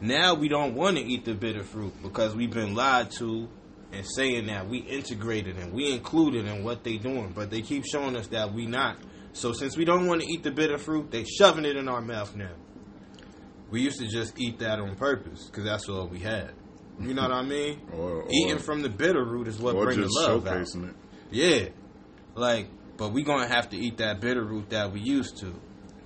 Now 0.00 0.34
we 0.34 0.48
don't 0.48 0.74
want 0.74 0.96
to 0.96 1.02
eat 1.02 1.24
the 1.24 1.34
bitter 1.34 1.64
fruit 1.64 1.92
because 2.02 2.34
we've 2.34 2.52
been 2.52 2.74
lied 2.74 3.10
to 3.12 3.48
and 3.92 4.06
saying 4.06 4.46
that 4.46 4.68
we 4.68 4.78
integrated 4.78 5.56
and 5.56 5.72
we 5.72 5.92
included 5.92 6.46
in 6.46 6.62
what 6.62 6.84
they 6.84 6.98
doing, 6.98 7.32
but 7.34 7.50
they 7.50 7.62
keep 7.62 7.84
showing 7.84 8.16
us 8.16 8.28
that 8.28 8.52
we 8.52 8.66
not. 8.66 8.98
So 9.32 9.52
since 9.52 9.76
we 9.76 9.84
don't 9.84 10.06
want 10.06 10.22
to 10.22 10.28
eat 10.28 10.42
the 10.42 10.50
bitter 10.50 10.78
fruit, 10.78 11.10
they 11.10 11.24
shoving 11.24 11.64
it 11.64 11.76
in 11.76 11.88
our 11.88 12.00
mouth 12.00 12.34
now. 12.36 12.52
We 13.70 13.80
used 13.80 13.98
to 13.98 14.06
just 14.06 14.38
eat 14.38 14.60
that 14.60 14.78
on 14.78 14.96
purpose 14.96 15.46
because 15.46 15.64
that's 15.64 15.88
all 15.88 16.06
we 16.06 16.20
had. 16.20 16.52
You 17.00 17.14
know 17.14 17.22
what 17.22 17.32
I 17.32 17.42
mean? 17.42 17.80
Or, 17.92 18.22
or, 18.22 18.28
Eating 18.30 18.58
from 18.58 18.82
the 18.82 18.88
bitter 18.88 19.24
root 19.24 19.48
is 19.48 19.58
what 19.58 19.76
brings 19.76 20.12
the 20.12 20.20
love 20.20 20.46
out. 20.46 20.56
it. 20.56 20.94
Yeah. 21.30 21.68
Like, 22.34 22.68
but 22.98 23.12
we're 23.14 23.24
gonna 23.24 23.48
have 23.48 23.70
to 23.70 23.76
eat 23.78 23.96
that 23.96 24.20
bitter 24.20 24.44
root 24.44 24.68
that 24.70 24.92
we 24.92 25.00
used 25.00 25.38
to. 25.38 25.54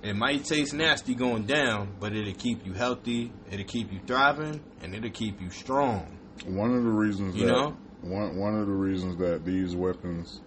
It 0.01 0.15
might 0.15 0.45
taste 0.45 0.73
nasty 0.73 1.15
going 1.15 1.45
down, 1.45 1.95
but 1.99 2.13
it'll 2.13 2.33
keep 2.33 2.65
you 2.65 2.73
healthy, 2.73 3.31
it'll 3.51 3.65
keep 3.65 3.91
you 3.91 3.99
thriving, 4.05 4.61
and 4.81 4.95
it'll 4.95 5.09
keep 5.09 5.41
you 5.41 5.49
strong. 5.49 6.17
One 6.45 6.73
of 6.75 6.83
the 6.83 6.89
reasons 6.91 7.35
You 7.35 7.47
that 7.47 7.51
know? 7.51 7.77
one 8.01 8.37
one 8.37 8.55
of 8.55 8.67
the 8.67 8.73
reasons 8.73 9.17
that 9.17 9.43
these 9.45 9.75
weapons 9.75 10.41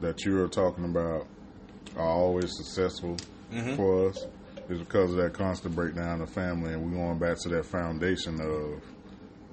that 0.00 0.24
you're 0.24 0.48
talking 0.48 0.84
about 0.84 1.26
are 1.96 2.06
always 2.08 2.50
successful 2.56 3.16
Mhm. 3.52 3.76
for 3.76 4.08
us 4.08 4.26
is 4.68 4.78
because 4.78 5.10
of 5.10 5.16
that 5.16 5.34
constant 5.34 5.74
breakdown 5.74 6.20
of 6.20 6.30
family, 6.30 6.72
and 6.72 6.82
we're 6.84 6.96
going 6.96 7.18
back 7.18 7.36
to 7.38 7.48
that 7.50 7.66
foundation 7.66 8.40
of 8.40 8.80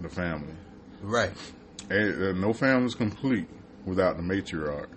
the 0.02 0.10
family. 0.10 0.54
Right. 1.02 1.32
And, 1.90 2.24
uh, 2.24 2.32
no 2.34 2.54
family's 2.54 2.96
complete 2.96 3.48
without 3.86 4.18
the 4.18 4.24
matriarch, 4.24 4.88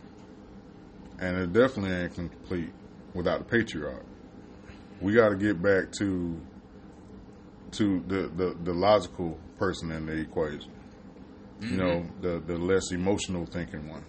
and 1.18 1.36
it 1.36 1.52
definitely 1.52 1.92
ain't 1.96 2.14
complete 2.14 2.72
without 3.14 3.38
the 3.38 3.44
patriarch. 3.44 4.04
We 5.00 5.12
got 5.14 5.30
to 5.30 5.36
get 5.36 5.60
back 5.62 5.92
to 5.98 6.40
to 7.72 8.00
the, 8.06 8.30
the, 8.36 8.56
the 8.62 8.72
logical 8.72 9.38
person 9.58 9.90
in 9.90 10.06
the 10.06 10.12
equation. 10.12 10.70
You 11.60 11.76
know, 11.78 12.06
the 12.20 12.42
the 12.46 12.58
less 12.58 12.90
emotional 12.92 13.46
thinking 13.46 13.88
one, 13.88 14.04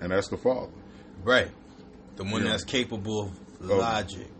and 0.00 0.12
that's 0.12 0.28
the 0.28 0.38
father. 0.38 0.72
Right. 1.22 1.50
The 2.16 2.24
one 2.24 2.42
Yeah. 2.44 2.50
that's 2.50 2.64
capable 2.64 3.24
of 3.60 3.70
Oh. 3.70 3.76
logic 3.78 4.30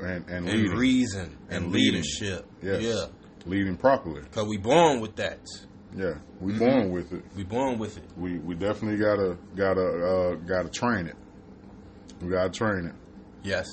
And 0.00 0.28
and, 0.28 0.46
and 0.48 0.70
reason 0.78 1.36
and, 1.48 1.64
And 1.64 1.72
leadership. 1.72 2.44
Yes. 2.62 2.82
Yeah. 2.82 3.06
leading 3.46 3.76
properly. 3.76 4.22
Cause 4.32 4.46
we 4.46 4.58
born 4.58 5.00
with 5.00 5.16
that. 5.16 5.40
Yeah, 5.96 6.14
we 6.40 6.52
Mhm. 6.52 6.58
born 6.58 6.90
with 6.90 7.12
it. 7.14 7.24
We 7.34 7.44
born 7.44 7.78
with 7.78 7.96
it. 7.96 8.04
We 8.18 8.38
we 8.40 8.54
definitely 8.54 8.98
gotta 8.98 9.38
gotta 9.56 9.86
uh, 10.06 10.34
gotta 10.34 10.68
train 10.68 11.06
it. 11.06 11.16
We 12.20 12.28
gotta 12.30 12.50
train 12.50 12.86
it. 12.86 12.94
Yes. 13.42 13.66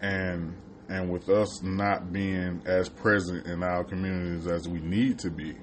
and 0.00 0.54
and 0.88 1.10
with 1.10 1.28
us 1.30 1.62
not 1.62 2.12
being 2.12 2.60
as 2.66 2.88
present 2.88 3.46
in 3.46 3.62
our 3.62 3.84
communities 3.84 4.46
as 4.46 4.68
we 4.68 4.80
need 4.80 5.18
to 5.20 5.30
be, 5.30 5.54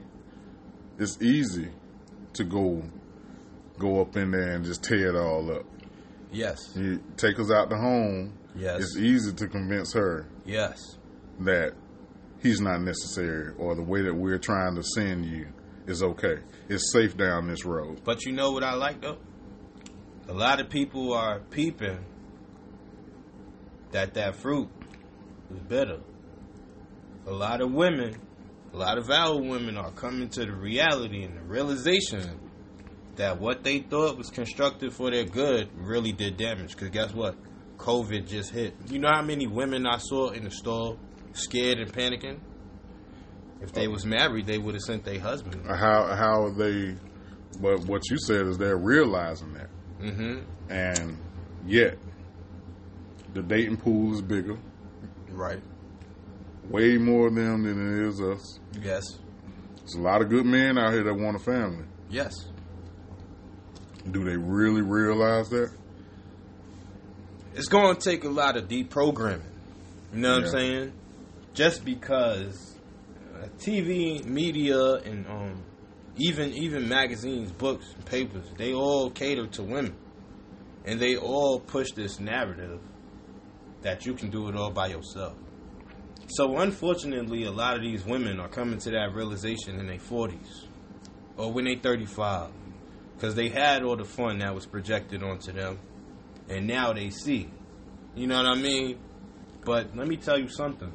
it's 0.97 1.21
easy 1.21 1.69
to 2.33 2.43
go 2.43 2.81
go 3.77 4.01
up 4.01 4.15
in 4.17 4.31
there 4.31 4.53
and 4.53 4.65
just 4.65 4.83
tear 4.83 5.09
it 5.09 5.15
all 5.15 5.51
up. 5.51 5.65
Yes. 6.31 6.57
You 6.75 7.01
take 7.17 7.39
us 7.39 7.51
out 7.51 7.69
the 7.69 7.77
home. 7.77 8.33
Yes. 8.55 8.81
It's 8.81 8.97
easy 8.97 9.33
to 9.33 9.47
convince 9.47 9.93
her 9.93 10.27
Yes. 10.45 10.77
that 11.41 11.73
he's 12.41 12.59
not 12.61 12.81
necessary 12.81 13.53
or 13.57 13.75
the 13.75 13.83
way 13.83 14.01
that 14.03 14.13
we're 14.13 14.37
trying 14.39 14.75
to 14.75 14.83
send 14.95 15.25
you 15.25 15.47
is 15.87 16.01
okay. 16.03 16.37
It's 16.69 16.91
safe 16.93 17.15
down 17.17 17.47
this 17.47 17.65
road. 17.65 18.01
But 18.03 18.25
you 18.25 18.31
know 18.31 18.51
what 18.51 18.63
I 18.63 18.73
like 18.75 19.01
though? 19.01 19.17
A 20.27 20.33
lot 20.33 20.59
of 20.61 20.69
people 20.69 21.13
are 21.13 21.39
peeping 21.39 22.05
that 23.91 24.13
that 24.13 24.35
fruit 24.35 24.69
is 25.53 25.59
bitter. 25.59 25.99
A 27.27 27.31
lot 27.31 27.61
of 27.61 27.71
women, 27.71 28.15
a 28.73 28.77
lot 28.77 28.97
of 28.97 29.09
our 29.09 29.39
women 29.39 29.77
are 29.77 29.91
coming 29.91 30.29
to 30.29 30.45
the 30.45 30.53
reality 30.53 31.23
and 31.23 31.37
the 31.37 31.41
realization 31.41 32.39
that 33.15 33.39
what 33.39 33.63
they 33.63 33.79
thought 33.79 34.17
was 34.17 34.29
constructed 34.29 34.93
for 34.93 35.11
their 35.11 35.25
good 35.25 35.69
really 35.75 36.11
did 36.11 36.37
damage. 36.37 36.71
Because 36.71 36.89
guess 36.89 37.13
what? 37.13 37.35
COVID 37.77 38.27
just 38.27 38.51
hit. 38.51 38.75
You 38.89 38.99
know 38.99 39.09
how 39.11 39.21
many 39.21 39.47
women 39.47 39.85
I 39.85 39.97
saw 39.97 40.29
in 40.29 40.43
the 40.43 40.51
store 40.51 40.97
scared 41.33 41.79
and 41.79 41.91
panicking? 41.91 42.39
If 43.61 43.73
they 43.73 43.87
was 43.87 44.05
married, 44.05 44.47
they 44.47 44.57
would 44.57 44.73
have 44.75 44.81
sent 44.81 45.03
their 45.03 45.19
husband. 45.19 45.65
How 45.67 46.15
how 46.15 46.49
they? 46.57 46.95
But 47.59 47.85
what 47.85 48.01
you 48.09 48.17
said 48.17 48.47
is 48.47 48.57
they're 48.57 48.77
realizing 48.77 49.53
that, 49.53 49.69
Mm-hmm. 50.01 50.39
and 50.71 51.17
yet 51.65 51.97
the 53.33 53.41
dating 53.43 53.77
pool 53.77 54.13
is 54.13 54.21
bigger. 54.21 54.57
Right. 55.29 55.61
way 56.69 56.97
more 56.97 57.27
of 57.27 57.35
them 57.35 57.63
than 57.63 58.03
it 58.03 58.07
is 58.09 58.19
us. 58.21 58.59
Yes. 58.81 59.03
There's 59.77 59.95
a 59.95 60.01
lot 60.01 60.21
of 60.21 60.29
good 60.29 60.45
men 60.45 60.77
out 60.77 60.91
here 60.93 61.03
that 61.03 61.13
want 61.13 61.35
a 61.35 61.39
family. 61.39 61.85
Yes. 62.09 62.31
Do 64.09 64.23
they 64.23 64.35
really 64.37 64.81
realize 64.81 65.49
that? 65.49 65.71
It's 67.53 67.67
going 67.67 67.95
to 67.95 68.01
take 68.01 68.23
a 68.23 68.29
lot 68.29 68.57
of 68.57 68.67
deprogramming. 68.67 69.41
You 70.13 70.19
know 70.19 70.33
what 70.33 70.39
Yeah. 70.41 70.45
I'm 70.45 70.51
saying? 70.51 70.93
Just 71.53 71.83
because 71.85 72.77
uh, 73.35 73.47
TV, 73.57 74.23
media, 74.25 74.95
and 74.95 75.27
um, 75.27 75.63
even 76.17 76.53
even 76.53 76.87
magazines, 76.87 77.51
books, 77.51 77.95
papers, 78.05 78.45
they 78.57 78.73
all 78.73 79.09
cater 79.09 79.47
to 79.47 79.63
women, 79.63 79.95
and 80.85 80.99
they 80.99 81.17
all 81.17 81.59
push 81.59 81.91
this 81.91 82.19
narrative 82.19 82.79
that 83.81 84.05
you 84.05 84.13
can 84.13 84.29
do 84.29 84.47
it 84.49 84.55
all 84.55 84.71
by 84.71 84.87
yourself. 84.87 85.35
So 86.27 86.57
unfortunately, 86.59 87.43
a 87.43 87.51
lot 87.51 87.75
of 87.75 87.81
these 87.81 88.05
women 88.05 88.39
are 88.39 88.47
coming 88.47 88.79
to 88.79 88.91
that 88.91 89.13
realization 89.13 89.79
in 89.79 89.87
their 89.87 89.97
40s 89.97 90.67
or 91.35 91.51
when 91.51 91.65
they 91.65 91.75
35 91.75 92.51
because 93.15 93.35
they 93.35 93.49
had 93.49 93.83
all 93.83 93.97
the 93.97 94.05
fun 94.05 94.39
that 94.39 94.55
was 94.55 94.65
projected 94.65 95.23
onto 95.23 95.51
them 95.51 95.79
and 96.47 96.67
now 96.67 96.93
they 96.93 97.09
see. 97.09 97.49
You 98.15 98.27
know 98.27 98.37
what 98.37 98.45
I 98.45 98.55
mean? 98.55 98.99
But 99.65 99.95
let 99.95 100.07
me 100.07 100.17
tell 100.17 100.39
you 100.39 100.47
something. 100.47 100.91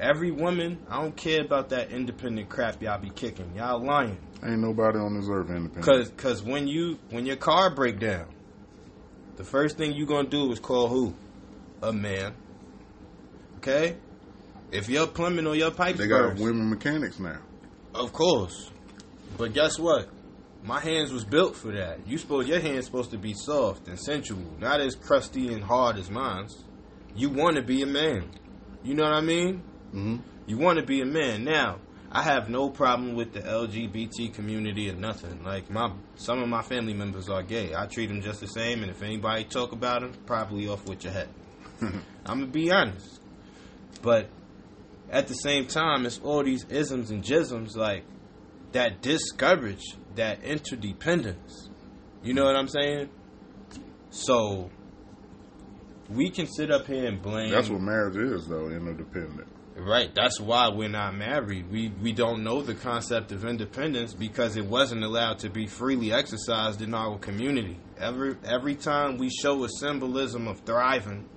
Every 0.00 0.30
woman, 0.30 0.78
I 0.88 1.02
don't 1.02 1.14
care 1.14 1.42
about 1.42 1.68
that 1.68 1.90
independent 1.90 2.48
crap 2.48 2.82
y'all 2.82 2.98
be 2.98 3.10
kicking. 3.10 3.54
Y'all 3.54 3.84
lying. 3.84 4.16
Ain't 4.42 4.60
nobody 4.60 4.98
on 4.98 5.14
this 5.14 5.28
earth 5.30 5.50
independent. 5.50 5.84
Cause, 5.84 6.10
cause 6.16 6.42
when 6.42 6.66
you 6.66 6.98
when 7.10 7.26
your 7.26 7.36
car 7.36 7.74
break 7.74 8.00
down, 8.00 8.26
the 9.36 9.44
first 9.44 9.76
thing 9.76 9.92
you 9.92 10.06
gonna 10.06 10.26
do 10.26 10.50
is 10.52 10.58
call 10.58 10.88
who? 10.88 11.14
A 11.82 11.92
man. 11.92 12.34
Okay? 13.58 13.96
If 14.72 14.88
your 14.88 15.06
plumbing 15.06 15.46
or 15.46 15.54
your 15.54 15.70
pipes 15.70 15.98
they 15.98 16.06
got 16.06 16.30
burst, 16.30 16.42
women 16.42 16.70
mechanics 16.70 17.18
now. 17.18 17.40
of 17.94 18.14
course. 18.14 18.70
But 19.36 19.52
guess 19.52 19.78
what? 19.78 20.08
My 20.64 20.80
hands 20.80 21.12
was 21.12 21.24
built 21.24 21.56
for 21.56 21.72
that. 21.72 22.06
You 22.06 22.16
supposed 22.16 22.48
your 22.48 22.60
hands 22.60 22.86
supposed 22.86 23.10
to 23.10 23.18
be 23.18 23.34
soft 23.34 23.86
and 23.86 23.98
sensual, 23.98 24.56
not 24.58 24.80
as 24.80 24.94
crusty 24.94 25.52
and 25.52 25.62
hard 25.62 25.98
as 25.98 26.10
mine's. 26.10 26.64
You 27.14 27.28
want 27.28 27.56
to 27.56 27.62
be 27.62 27.82
a 27.82 27.86
man. 27.86 28.30
You 28.82 28.94
know 28.94 29.04
what 29.04 29.12
I 29.12 29.20
mean? 29.20 29.62
Hmm 29.92 30.16
You 30.46 30.58
want 30.58 30.78
to 30.78 30.84
be 30.84 31.00
a 31.00 31.06
man. 31.06 31.44
Now, 31.44 31.78
I 32.12 32.22
have 32.22 32.48
no 32.48 32.70
problem 32.70 33.14
with 33.14 33.32
the 33.32 33.40
LGBT 33.40 34.34
community 34.34 34.90
or 34.90 34.94
nothing. 34.94 35.44
Like 35.44 35.70
my 35.70 35.92
some 36.16 36.42
of 36.42 36.48
my 36.48 36.62
family 36.62 36.94
members 36.94 37.28
are 37.28 37.42
gay. 37.42 37.74
I 37.74 37.86
treat 37.86 38.06
them 38.08 38.20
just 38.20 38.40
the 38.40 38.48
same, 38.48 38.82
and 38.82 38.90
if 38.90 39.02
anybody 39.02 39.44
talk 39.44 39.72
about 39.72 40.00
them, 40.02 40.12
probably 40.26 40.68
off 40.68 40.86
with 40.88 41.04
your 41.04 41.12
head. 41.12 41.28
I'm 41.80 42.02
gonna 42.26 42.46
be 42.46 42.70
honest. 42.70 43.20
But 44.02 44.28
at 45.10 45.28
the 45.28 45.34
same 45.34 45.66
time, 45.66 46.06
it's 46.06 46.18
all 46.22 46.42
these 46.42 46.64
isms 46.68 47.10
and 47.10 47.22
jisms 47.22 47.76
like 47.76 48.04
that 48.72 49.02
discourage 49.02 49.96
that 50.16 50.42
interdependence. 50.42 51.68
You 52.22 52.34
know 52.34 52.44
what 52.44 52.56
I'm 52.56 52.68
saying? 52.68 53.08
So 54.10 54.70
we 56.08 56.30
can 56.30 56.46
sit 56.46 56.70
up 56.70 56.86
here 56.86 57.06
and 57.06 57.22
blame. 57.22 57.50
That's 57.50 57.68
what 57.68 57.80
marriage 57.80 58.16
is, 58.16 58.48
though, 58.48 58.68
interdependent. 58.68 59.48
Right. 59.76 60.14
That's 60.14 60.40
why 60.40 60.68
we're 60.68 60.88
not 60.88 61.14
married. 61.16 61.70
We 61.70 61.90
we 62.02 62.12
don't 62.12 62.42
know 62.42 62.60
the 62.60 62.74
concept 62.74 63.32
of 63.32 63.44
independence 63.44 64.12
because 64.12 64.56
it 64.56 64.66
wasn't 64.66 65.04
allowed 65.04 65.38
to 65.40 65.50
be 65.50 65.66
freely 65.66 66.12
exercised 66.12 66.82
in 66.82 66.92
our 66.92 67.18
community. 67.18 67.78
Every 67.98 68.36
every 68.44 68.74
time 68.74 69.16
we 69.16 69.30
show 69.30 69.64
a 69.64 69.68
symbolism 69.68 70.48
of 70.48 70.60
thriving 70.60 71.28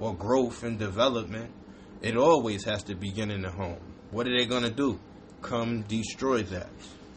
or 0.00 0.14
growth 0.14 0.62
and 0.62 0.78
development, 0.78 1.52
it 2.02 2.16
always 2.16 2.64
has 2.64 2.82
to 2.84 2.94
begin 2.94 3.30
in 3.30 3.42
the 3.42 3.50
home. 3.50 3.80
What 4.10 4.26
are 4.26 4.36
they 4.36 4.46
gonna 4.46 4.70
do? 4.70 4.98
Come 5.40 5.82
destroy 5.82 6.42
that. 6.44 6.70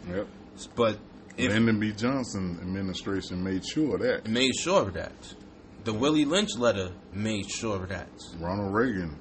Yep. 0.08 0.28
But 0.76 1.00
if 1.36 1.52
Lyndon 1.52 1.80
B. 1.80 1.92
Johnson 1.92 2.58
administration 2.62 3.44
made 3.44 3.66
sure 3.66 3.96
of 3.96 4.02
that. 4.02 4.28
made 4.28 4.56
sure 4.56 4.84
of 4.84 4.94
that. 4.94 5.14
The 5.84 5.94
Willie 5.94 6.26
Lynch 6.26 6.58
letter 6.58 6.92
made 7.14 7.50
sure 7.50 7.84
of 7.84 7.90
that. 7.90 8.10
Ronald 8.40 8.74
Reagan 8.74 9.18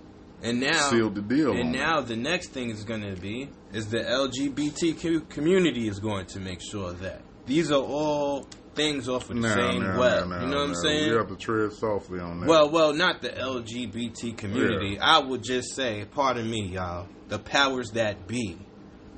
And 0.47 0.61
now 0.61 0.91
sealed 0.91 1.15
the 1.15 1.23
deal. 1.23 1.53
And 1.53 1.73
now 1.73 2.01
the 2.01 2.17
next 2.17 2.49
thing 2.49 2.71
is 2.71 2.85
going 2.85 3.03
to 3.03 3.21
be 3.21 3.49
is 3.73 3.89
the 3.89 3.99
LGBTQ 3.99 5.29
community 5.29 5.89
is 5.89 5.99
going 5.99 6.27
to 6.27 6.41
make 6.41 6.61
sure 6.61 6.93
that 6.95 7.23
these 7.47 7.71
are 7.71 7.83
all 7.83 8.47
things 8.75 9.09
off 9.09 9.31
of 9.31 9.41
the 9.41 9.55
same 9.55 9.83
now, 9.83 9.99
web. 9.99 10.25
you 10.25 10.49
know 10.49 10.59
what 10.59 10.69
I'm 10.69 10.75
saying? 10.75 11.09
You 11.09 11.17
have 11.17 11.29
to 11.29 11.37
tread 11.37 11.73
softly 11.73 12.21
on 12.21 12.41
that. 12.41 12.49
Well, 12.49 12.71
well, 12.71 12.93
not 12.93 13.23
the 13.23 13.31
LGBT 13.31 14.37
community. 14.37 14.99
I 15.01 15.19
would 15.19 15.43
just 15.43 15.75
say, 15.75 16.05
pardon 16.05 16.49
me, 16.49 16.69
y'all, 16.75 17.09
the 17.29 17.39
powers 17.39 17.91
that 17.93 18.27
be 18.27 18.59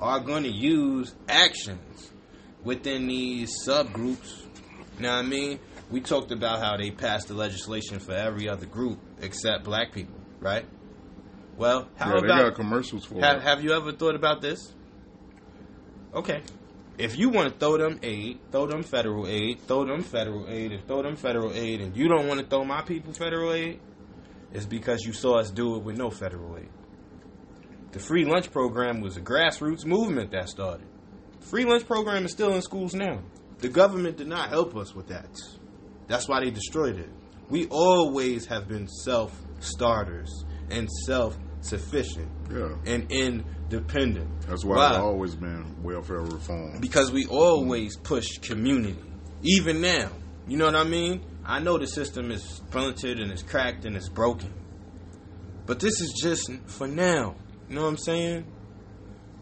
are 0.00 0.20
going 0.20 0.44
to 0.44 0.50
use 0.50 1.14
actions 1.28 2.12
within 2.62 3.08
these 3.08 3.50
subgroups. 3.66 4.44
You 4.96 5.02
know 5.02 5.10
what 5.10 5.18
I 5.18 5.22
mean? 5.22 5.58
We 5.90 6.00
talked 6.00 6.32
about 6.32 6.60
how 6.60 6.76
they 6.76 6.90
passed 6.90 7.28
the 7.28 7.34
legislation 7.34 7.98
for 7.98 8.12
every 8.12 8.48
other 8.48 8.66
group 8.66 9.00
except 9.20 9.64
black 9.64 9.92
people, 9.92 10.20
right? 10.38 10.66
Well, 11.58 11.88
how 11.96 12.14
yeah, 12.14 12.20
they 12.20 12.26
about 12.26 12.42
got 12.50 12.54
commercials 12.54 13.04
for 13.04 13.20
have, 13.20 13.42
have 13.42 13.64
you 13.64 13.72
ever 13.72 13.90
thought 13.92 14.14
about 14.14 14.40
this? 14.40 14.72
Okay. 16.14 16.40
If 16.98 17.18
you 17.18 17.30
want 17.30 17.52
to 17.52 17.58
throw 17.58 17.76
them 17.76 17.98
aid, 18.02 18.38
throw 18.52 18.66
them 18.66 18.84
federal 18.84 19.26
aid, 19.26 19.60
throw 19.66 19.84
them 19.84 20.02
federal 20.02 20.48
aid, 20.48 20.72
and 20.72 20.86
throw 20.86 21.02
them 21.02 21.16
federal 21.16 21.52
aid, 21.52 21.80
and 21.80 21.96
you 21.96 22.08
don't 22.08 22.28
want 22.28 22.40
to 22.40 22.46
throw 22.46 22.64
my 22.64 22.82
people 22.82 23.12
federal 23.12 23.52
aid, 23.52 23.80
it's 24.52 24.66
because 24.66 25.04
you 25.04 25.12
saw 25.12 25.38
us 25.38 25.50
do 25.50 25.76
it 25.76 25.82
with 25.82 25.96
no 25.96 26.10
federal 26.10 26.56
aid. 26.56 26.68
The 27.90 27.98
free 27.98 28.24
lunch 28.24 28.52
program 28.52 29.00
was 29.00 29.16
a 29.16 29.20
grassroots 29.20 29.84
movement 29.84 30.30
that 30.30 30.48
started. 30.48 30.86
The 31.40 31.46
free 31.46 31.64
lunch 31.64 31.86
program 31.86 32.24
is 32.24 32.32
still 32.32 32.54
in 32.54 32.62
schools 32.62 32.94
now. 32.94 33.20
The 33.58 33.68
government 33.68 34.16
did 34.16 34.28
not 34.28 34.50
help 34.50 34.76
us 34.76 34.94
with 34.94 35.08
that. 35.08 35.28
That's 36.06 36.28
why 36.28 36.40
they 36.40 36.50
destroyed 36.50 36.98
it. 36.98 37.10
We 37.48 37.66
always 37.66 38.46
have 38.46 38.68
been 38.68 38.88
self 38.88 39.36
starters 39.60 40.44
and 40.70 40.88
self 41.06 41.36
sufficient 41.60 42.28
Yeah. 42.50 42.74
and 42.86 43.10
independent. 43.10 44.28
That's 44.48 44.64
why 44.64 44.76
Why? 44.76 44.88
it's 44.90 44.98
always 44.98 45.34
been 45.34 45.82
welfare 45.82 46.20
reform. 46.20 46.80
Because 46.80 47.12
we 47.12 47.26
always 47.26 47.96
push 47.96 48.38
community. 48.38 48.98
Even 49.42 49.80
now. 49.80 50.10
You 50.46 50.56
know 50.56 50.66
what 50.66 50.76
I 50.76 50.84
mean? 50.84 51.22
I 51.44 51.60
know 51.60 51.78
the 51.78 51.86
system 51.86 52.30
is 52.30 52.42
splintered 52.42 53.18
and 53.20 53.30
it's 53.30 53.42
cracked 53.42 53.84
and 53.84 53.96
it's 53.96 54.08
broken. 54.08 54.52
But 55.66 55.80
this 55.80 56.00
is 56.00 56.12
just 56.22 56.50
for 56.66 56.86
now. 56.86 57.36
You 57.68 57.74
know 57.76 57.82
what 57.82 57.88
I'm 57.88 57.96
saying? 57.98 58.44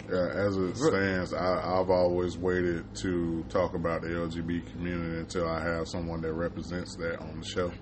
Yeah, 0.09 0.29
as 0.35 0.57
it 0.57 0.76
stands, 0.76 1.33
I, 1.33 1.81
I've 1.81 1.90
always 1.90 2.37
waited 2.38 2.85
to 3.02 3.44
talk 3.48 3.74
about 3.74 4.02
the 4.02 4.09
LGBT 4.09 4.70
community 4.72 5.18
until 5.18 5.48
I 5.48 5.61
have 5.61 5.88
someone 5.88 6.20
that 6.22 6.33
represents 6.33 6.94
that 6.96 7.18
on 7.20 7.40
the 7.40 7.46
show. 7.46 7.72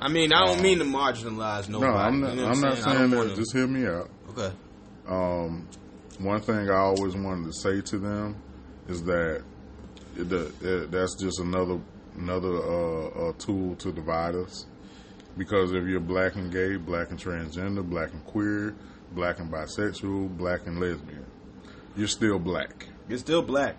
I 0.00 0.08
mean, 0.08 0.32
I 0.32 0.46
don't 0.46 0.62
mean 0.62 0.78
to 0.78 0.84
marginalize 0.84 1.68
nobody. 1.68 1.92
No, 1.92 1.98
I'm 1.98 2.20
not. 2.20 2.34
you 2.34 2.40
know 2.40 2.48
I'm 2.48 2.60
not 2.60 2.72
I 2.72 2.96
saying 2.96 3.10
that. 3.10 3.36
Just 3.36 3.52
hear 3.54 3.66
me 3.66 3.86
out. 3.86 4.08
Okay. 4.30 4.50
Um, 5.06 5.68
one 6.18 6.40
thing 6.40 6.70
I 6.70 6.76
always 6.78 7.14
wanted 7.14 7.46
to 7.46 7.52
say 7.52 7.80
to 7.82 7.98
them 7.98 8.36
is 8.88 9.02
that 9.04 9.42
it, 10.16 10.32
it, 10.32 10.90
that's 10.90 11.16
just 11.20 11.40
another 11.40 11.80
another 12.16 12.56
uh, 12.56 13.28
uh, 13.28 13.32
tool 13.38 13.76
to 13.76 13.92
divide 13.92 14.34
us. 14.34 14.66
Because 15.36 15.72
if 15.72 15.84
you're 15.86 16.00
black 16.00 16.34
and 16.36 16.50
gay, 16.50 16.76
black 16.76 17.10
and 17.10 17.18
transgender, 17.18 17.88
black 17.88 18.12
and 18.12 18.24
queer, 18.24 18.74
black 19.12 19.38
and 19.38 19.50
bisexual, 19.52 20.36
black 20.36 20.66
and 20.66 20.80
lesbian, 20.80 21.24
you're 21.96 22.08
still 22.08 22.38
black. 22.38 22.86
You're 23.08 23.18
still 23.18 23.42
black. 23.42 23.76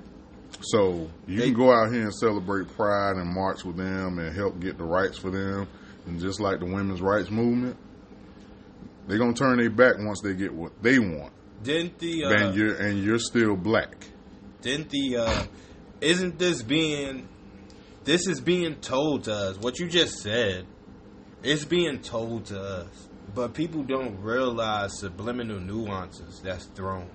So 0.62 1.10
you 1.28 1.40
They- 1.40 1.46
can 1.46 1.54
go 1.56 1.72
out 1.72 1.92
here 1.92 2.04
and 2.04 2.14
celebrate 2.14 2.68
Pride 2.76 3.16
and 3.18 3.34
march 3.34 3.64
with 3.66 3.78
them 3.78 4.20
and 4.20 4.36
help 4.36 4.60
get 4.60 4.78
the 4.78 4.84
rights 4.84 5.18
for 5.18 5.30
them. 5.30 5.68
And 6.06 6.20
just 6.20 6.40
like 6.40 6.60
the 6.60 6.66
women's 6.66 7.02
rights 7.02 7.30
movement, 7.30 7.78
they're 9.08 9.18
gonna 9.18 9.34
turn 9.34 9.58
their 9.58 9.70
back 9.70 9.96
once 10.00 10.22
they 10.22 10.34
get 10.34 10.54
what 10.54 10.72
they 10.82 11.00
want. 11.00 11.34
Didn't 11.64 12.00
the 12.00 12.26
uh, 12.26 12.30
and 12.32 12.56
you're 12.56 12.76
and 12.76 13.04
you're 13.04 13.20
still 13.20 13.56
black. 13.56 14.08
didn't 14.62 14.90
the 14.90 15.18
uh 15.18 15.44
isn't 16.02 16.40
this 16.40 16.64
being 16.64 17.28
this 18.04 18.28
is 18.28 18.42
being 18.42 18.76
told 18.76 19.26
to 19.26 19.32
us 19.34 19.58
what 19.60 19.78
you 19.80 19.88
just 19.88 20.20
said 20.24 20.66
it's 21.44 21.66
being 21.66 22.00
told 22.00 22.46
to 22.46 22.60
us 22.60 23.08
but 23.36 23.54
people 23.54 23.84
don't 23.84 24.20
realize 24.22 24.98
subliminal 25.00 25.60
nuances 25.60 26.40
that's 26.44 26.66
thrown 26.66 27.08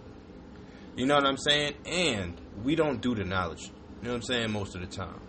you 0.97 1.07
know 1.07 1.17
what 1.17 1.27
i'm 1.27 1.37
saying 1.37 1.73
and 1.85 2.41
we 2.63 2.77
don't 2.77 3.01
do 3.01 3.15
the 3.17 3.25
knowledge 3.25 3.65
you 3.65 4.05
know 4.05 4.11
what 4.11 4.17
i'm 4.17 4.23
saying 4.23 4.51
most 4.53 4.75
of 4.77 4.81
the 4.81 4.87
time 4.87 5.21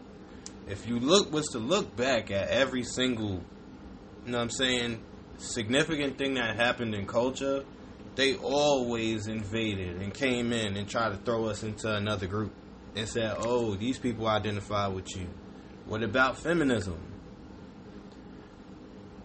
if 0.69 0.87
you 0.87 0.99
look 0.99 1.31
was 1.31 1.47
to 1.47 1.59
look 1.59 1.95
back 1.95 2.31
at 2.31 2.49
every 2.49 2.83
single 2.83 3.41
you 4.25 4.31
know 4.31 4.37
what 4.37 4.43
i'm 4.43 4.49
saying 4.49 5.01
significant 5.37 6.17
thing 6.17 6.33
that 6.35 6.55
happened 6.55 6.93
in 6.95 7.05
culture 7.05 7.63
they 8.17 8.35
always 8.37 9.27
invaded 9.27 10.01
and 10.01 10.11
came 10.11 10.51
in 10.51 10.75
and 10.75 10.89
tried 10.89 11.09
to 11.09 11.17
throw 11.17 11.45
us 11.45 11.61
into 11.61 11.93
another 11.93 12.25
group 12.25 12.51
and 12.95 13.07
said, 13.07 13.35
"Oh, 13.37 13.75
these 13.75 13.99
people 13.99 14.27
identify 14.27 14.87
with 14.87 15.15
you." 15.15 15.27
What 15.85 16.01
about 16.01 16.35
feminism? 16.35 16.97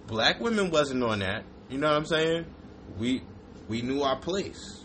Black 0.07 0.41
women 0.41 0.71
wasn't 0.71 1.03
on 1.03 1.21
that. 1.21 1.45
You 1.71 1.79
know 1.79 1.89
what 1.89 1.97
I'm 1.97 2.05
saying? 2.05 2.45
We 2.99 3.23
we 3.67 3.81
knew 3.81 4.03
our 4.03 4.19
place, 4.19 4.85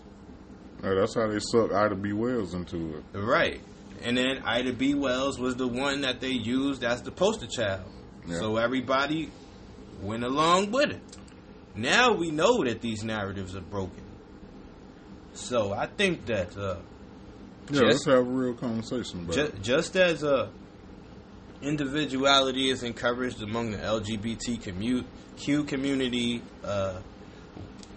that's 0.82 1.16
how 1.16 1.28
they 1.28 1.40
suck 1.40 1.74
Ida 1.74 1.96
B. 1.96 2.14
Wells 2.14 2.54
into 2.54 2.98
it. 2.98 3.20
right? 3.20 3.60
And 4.04 4.18
then 4.18 4.42
Ida 4.46 4.74
B. 4.74 4.94
Wells 4.94 5.40
was 5.40 5.56
the 5.56 5.68
one 5.68 6.02
that 6.02 6.20
they 6.20 6.32
used 6.32 6.84
as 6.84 7.02
the 7.02 7.12
poster 7.12 7.48
child, 7.48 7.86
Yeah. 8.28 8.40
so 8.40 8.58
everybody 8.58 9.30
went 10.02 10.24
along 10.24 10.72
with 10.72 10.92
it. 10.92 11.02
Now 11.76 12.14
we 12.14 12.32
know 12.32 12.64
that 12.64 12.82
these 12.82 13.04
narratives 13.04 13.56
are 13.56 13.62
broken. 13.62 14.04
So 15.34 15.74
I 15.74 15.88
think 15.88 16.26
that 16.28 16.56
uh, 16.58 16.78
Yeah, 17.70 17.80
Just- 17.82 17.84
let's 17.84 18.06
have 18.06 18.20
a 18.20 18.22
real 18.24 18.54
conversation 18.54 19.22
about 19.22 19.36
Just, 19.36 19.62
just 19.62 19.96
as 19.98 20.24
uh, 20.24 20.50
individuality 21.62 22.70
is 22.70 22.84
encouraged 22.84 23.42
among 23.42 23.72
the 23.72 23.78
LGBT 23.78 24.58
commu- 24.62 25.06
Q 25.38 25.64
community, 25.64 26.42
uh, 26.64 27.00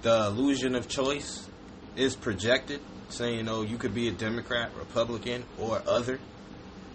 the 0.03 0.27
illusion 0.27 0.75
of 0.75 0.89
choice 0.89 1.47
is 1.97 2.17
projected, 2.17 2.81
saying, 3.13 3.49
"Oh, 3.49 3.63
you 3.63 3.77
could 3.77 3.95
be 3.95 4.09
a 4.09 4.13
Democrat, 4.13 4.71
Republican, 4.77 5.45
or 5.59 5.83
other." 5.87 6.19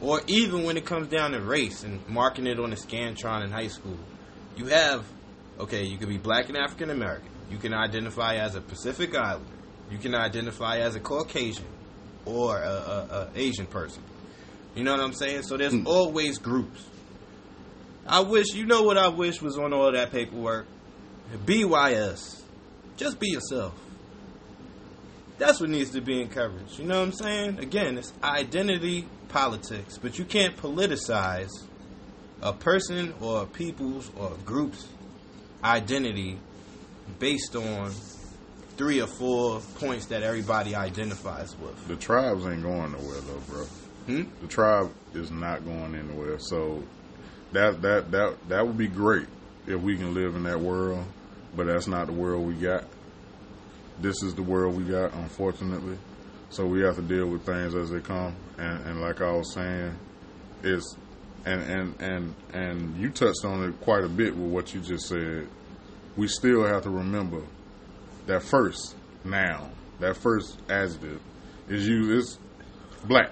Or 0.02 0.22
even 0.28 0.64
when 0.64 0.78
it 0.78 0.86
comes 0.86 1.08
down 1.08 1.32
to 1.32 1.42
race 1.42 1.84
and 1.84 2.06
marking 2.08 2.48
it 2.48 2.60
on 2.60 2.74
a 2.74 2.76
scantron 2.76 3.44
in 3.44 3.52
high 3.52 3.70
school, 3.70 3.98
you 4.58 4.68
have, 4.68 5.06
okay, 5.60 5.84
you 5.84 5.98
could 5.98 6.10
be 6.10 6.18
black 6.18 6.50
and 6.50 6.58
African 6.58 6.90
American. 6.90 7.30
You 7.50 7.58
can 7.58 7.74
identify 7.74 8.36
as 8.36 8.56
a 8.56 8.62
Pacific 8.62 9.16
Islander. 9.16 9.46
You 9.90 9.98
can 9.98 10.16
identify 10.16 10.80
as 10.80 10.96
a 10.96 11.00
Caucasian 11.00 11.66
or 12.26 12.62
a, 12.62 12.68
a, 12.68 12.70
a 12.70 13.30
Asian 13.36 13.68
person. 13.68 14.04
You 14.76 14.84
know 14.84 14.92
what 14.92 15.02
I'm 15.02 15.14
saying? 15.14 15.44
So 15.44 15.58
there's 15.58 15.74
hmm. 15.74 15.88
always 15.88 16.38
groups. 16.38 16.84
I 18.08 18.20
wish, 18.20 18.54
you 18.54 18.66
know 18.66 18.84
what 18.84 18.98
I 18.98 19.08
wish 19.08 19.42
was 19.42 19.58
on 19.58 19.74
all 19.74 19.92
that 19.92 20.12
paperwork? 20.12 20.68
BYS. 21.46 22.42
Just 22.98 23.20
be 23.20 23.30
yourself. 23.30 23.74
That's 25.38 25.60
what 25.60 25.70
needs 25.70 25.92
to 25.92 26.02
be 26.02 26.22
encouraged. 26.22 26.80
You 26.80 26.86
know 26.86 27.00
what 27.00 27.08
I'm 27.08 27.14
saying? 27.14 27.60
Again, 27.60 27.98
it's 27.98 28.14
identity 28.24 29.08
politics, 29.28 29.98
but 29.98 30.18
you 30.18 30.26
can't 30.26 30.56
politicize 30.56 31.52
a 32.42 32.54
person 32.54 33.14
or 33.20 33.44
a 33.44 33.46
people's 33.46 34.10
or 34.16 34.34
a 34.34 34.38
group's 34.46 34.88
identity 35.64 36.38
based 37.20 37.56
on 37.56 37.92
three 38.78 39.02
or 39.02 39.08
four 39.08 39.62
points 39.76 40.08
that 40.08 40.24
everybody 40.24 40.76
identifies 40.76 41.56
with. 41.58 41.88
The 41.88 41.96
tribes 41.96 42.46
ain't 42.46 42.64
going 42.64 42.92
nowhere 42.92 43.22
though, 43.22 43.42
bro. 43.48 43.66
Hmm? 44.06 44.24
The 44.42 44.48
tribe 44.48 44.92
is 45.14 45.32
not 45.32 45.66
going 45.66 45.96
anywhere. 45.96 46.40
So 46.40 46.84
that 47.54 47.82
that 47.82 48.12
that 48.12 48.36
that 48.50 48.68
would 48.68 48.78
be 48.78 48.88
great 48.88 49.28
if 49.68 49.82
we 49.82 49.98
can 49.98 50.14
live 50.14 50.36
in 50.36 50.44
that 50.44 50.60
world, 50.60 51.04
but 51.56 51.68
that's 51.68 51.88
not 51.88 52.08
the 52.08 52.14
world 52.14 52.46
we 52.46 52.54
got. 52.54 52.86
This 54.02 54.22
is 54.24 54.36
the 54.36 54.44
world 54.44 54.76
we 54.76 54.84
got, 54.84 55.14
unfortunately. 55.14 55.98
So 56.50 56.66
we 56.66 56.82
have 56.82 56.96
to 56.96 57.02
deal 57.02 57.28
with 57.28 57.46
things 57.46 57.76
as 57.76 57.90
they 57.90 58.00
come. 58.00 58.36
And, 58.58 58.86
and 58.86 59.02
like 59.02 59.22
I 59.22 59.32
was 59.32 59.54
saying, 59.54 59.98
it's 60.64 60.96
and 61.46 61.62
and 61.62 62.02
and 62.02 62.36
and 62.54 62.98
you 62.98 63.10
touched 63.10 63.46
on 63.46 63.64
it 63.64 63.80
quite 63.82 64.04
a 64.04 64.10
bit 64.10 64.36
with 64.36 64.52
what 64.52 64.74
you 64.74 64.82
just 64.82 65.08
said. 65.08 65.48
We 66.18 66.28
still 66.28 66.66
have 66.66 66.84
to 66.84 66.90
remember 66.90 67.42
that 68.26 68.42
first 68.44 68.96
noun, 69.24 69.72
that 70.00 70.18
first 70.18 70.60
adjective, 70.70 71.22
is 71.68 71.88
you 71.88 72.18
is 72.18 72.40
black. 73.06 73.32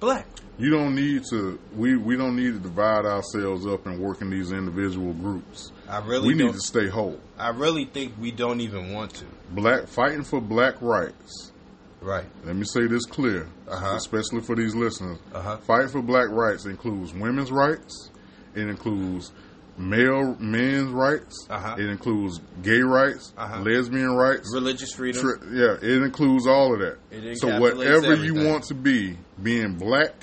Black. 0.00 0.26
You 0.58 0.70
don't 0.70 0.94
need 0.94 1.24
to. 1.30 1.58
We 1.74 1.96
we 1.96 2.16
don't 2.16 2.36
need 2.36 2.54
to 2.54 2.58
divide 2.58 3.04
ourselves 3.04 3.66
up 3.66 3.86
and 3.86 4.00
work 4.00 4.22
in 4.22 4.30
these 4.30 4.52
individual 4.52 5.12
groups. 5.12 5.72
I 5.88 5.98
really 5.98 6.28
we 6.28 6.34
need 6.34 6.52
to 6.52 6.60
stay 6.60 6.88
whole. 6.88 7.20
I 7.38 7.50
really 7.50 7.84
think 7.84 8.14
we 8.18 8.30
don't 8.30 8.60
even 8.60 8.92
want 8.92 9.14
to. 9.14 9.26
Black 9.50 9.86
fighting 9.86 10.24
for 10.24 10.40
black 10.40 10.74
rights. 10.80 11.52
Right. 12.00 12.24
Let 12.44 12.56
me 12.56 12.64
say 12.64 12.86
this 12.86 13.04
clear, 13.06 13.48
Uh-huh. 13.68 13.94
especially 13.96 14.40
for 14.40 14.54
these 14.56 14.74
listeners. 14.74 15.18
Uh-huh. 15.34 15.56
Fight 15.58 15.90
for 15.90 16.02
black 16.02 16.28
rights 16.30 16.66
includes 16.66 17.12
women's 17.14 17.50
rights. 17.50 18.10
It 18.54 18.68
includes 18.68 19.32
male 19.78 20.36
men's 20.38 20.90
rights. 20.90 21.46
Uh-huh. 21.50 21.76
It 21.78 21.86
includes 21.88 22.40
gay 22.62 22.80
rights, 22.80 23.32
Uh-huh. 23.36 23.60
lesbian 23.62 24.14
rights. 24.14 24.52
Religious 24.54 24.92
freedom. 24.92 25.22
Tri- 25.22 25.48
yeah, 25.52 25.74
it 25.80 26.02
includes 26.02 26.46
all 26.46 26.74
of 26.74 26.80
that. 26.80 26.98
It 27.10 27.38
so 27.38 27.58
whatever 27.60 28.14
you 28.14 28.34
want 28.34 28.64
to 28.64 28.74
be, 28.74 29.16
being 29.42 29.74
black, 29.74 30.14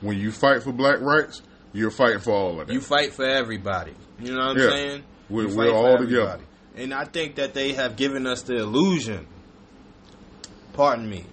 when 0.00 0.18
you 0.18 0.32
fight 0.32 0.62
for 0.62 0.72
black 0.72 1.00
rights, 1.00 1.42
you're 1.72 1.90
fighting 1.90 2.20
for 2.20 2.32
all 2.32 2.60
of 2.60 2.66
that. 2.66 2.72
You 2.72 2.80
fight 2.80 3.12
for 3.14 3.24
everybody. 3.24 3.94
You 4.20 4.32
know 4.34 4.38
what 4.48 4.56
I'm 4.56 4.58
Yeah. 4.58 4.68
saying? 4.70 5.02
We're- 5.30 5.54
we're 5.54 5.70
all 5.72 5.98
together. 5.98 6.40
And 6.76 6.94
I 6.94 7.04
think 7.04 7.36
that 7.36 7.54
they 7.54 7.72
have 7.74 7.96
given 7.96 8.26
us 8.26 8.42
the 8.42 8.56
illusion. 8.56 9.26
Pardon 10.72 11.08
me. 11.08 11.26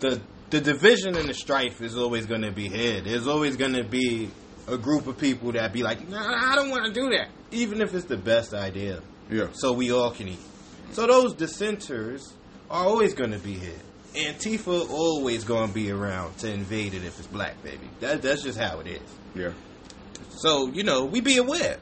The 0.00 0.20
the 0.48 0.60
division 0.60 1.16
and 1.16 1.28
the 1.28 1.34
strife 1.34 1.80
is 1.80 1.96
always 1.96 2.26
going 2.26 2.42
to 2.42 2.50
be 2.50 2.68
here. 2.68 3.00
There's 3.00 3.26
always 3.28 3.56
going 3.56 3.74
to 3.74 3.84
be 3.84 4.30
a 4.66 4.76
group 4.76 5.06
of 5.06 5.16
people 5.18 5.52
that 5.52 5.72
be 5.72 5.82
like, 5.82 6.08
"Nah, 6.08 6.52
I 6.52 6.54
don't 6.56 6.70
want 6.70 6.86
to 6.86 6.92
do 6.92 7.10
that," 7.10 7.28
even 7.52 7.80
if 7.80 7.94
it's 7.94 8.06
the 8.06 8.16
best 8.16 8.52
idea. 8.54 9.00
yeah, 9.30 9.48
so 9.52 9.72
we 9.72 9.92
all 9.92 10.10
can 10.10 10.28
eat. 10.28 10.40
So 10.92 11.06
those 11.06 11.34
dissenters 11.34 12.32
are 12.70 12.84
always 12.84 13.14
going 13.14 13.30
to 13.30 13.38
be 13.38 13.54
here. 13.54 13.78
Antifa 14.14 14.90
always 14.90 15.44
going 15.44 15.68
to 15.68 15.74
be 15.74 15.92
around 15.92 16.36
to 16.38 16.52
invade 16.52 16.94
it 16.94 17.04
if 17.04 17.18
it's 17.18 17.28
black, 17.28 17.62
baby. 17.62 17.88
That, 18.00 18.22
that's 18.22 18.42
just 18.42 18.58
how 18.58 18.80
it 18.80 18.88
is. 18.88 19.00
yeah, 19.36 19.52
So, 20.30 20.66
you 20.72 20.82
know, 20.82 21.04
we 21.04 21.20
be 21.20 21.36
aware. 21.36 21.78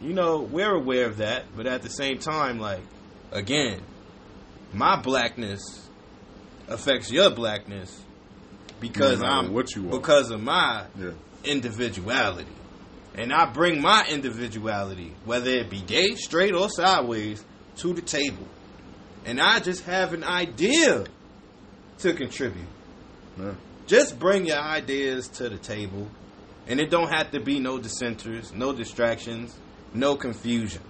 You 0.00 0.12
know, 0.12 0.40
we're 0.40 0.74
aware 0.74 1.06
of 1.06 1.18
that, 1.18 1.44
but 1.56 1.66
at 1.66 1.82
the 1.82 1.88
same 1.88 2.18
time, 2.18 2.58
like, 2.58 2.82
again, 3.32 3.80
my 4.72 5.00
blackness 5.00 5.88
affects 6.68 7.10
your 7.10 7.30
blackness 7.30 8.02
because 8.80 9.20
No 9.20 9.26
I'm 9.28 9.52
what 9.52 9.74
you 9.74 9.88
are. 9.88 9.90
because 9.98 10.30
of 10.30 10.42
my 10.42 10.86
yeah. 10.98 11.12
individuality. 11.44 12.50
And 13.16 13.32
I 13.32 13.46
bring 13.46 13.80
my 13.80 14.04
individuality, 14.10 15.14
whether 15.24 15.50
it 15.50 15.70
be 15.70 15.80
gay, 15.80 16.16
straight, 16.16 16.52
or 16.54 16.68
sideways, 16.68 17.44
to 17.76 17.92
the 17.94 18.02
table. 18.02 18.46
And 19.24 19.40
I 19.40 19.60
just 19.60 19.84
have 19.84 20.12
an 20.12 20.24
idea 20.24 21.04
to 21.98 22.12
contribute. 22.12 22.66
yeah. 23.38 23.52
Just 23.86 24.18
bring 24.18 24.46
your 24.46 24.58
ideas 24.58 25.28
to 25.28 25.48
the 25.48 25.58
table. 25.58 26.08
And 26.66 26.80
it 26.80 26.90
don't 26.90 27.12
have 27.12 27.30
to 27.32 27.40
be 27.40 27.60
no 27.60 27.78
dissenters, 27.78 28.52
no 28.52 28.72
distractions, 28.72 29.54
no 29.94 30.16
confusion. 30.16 30.82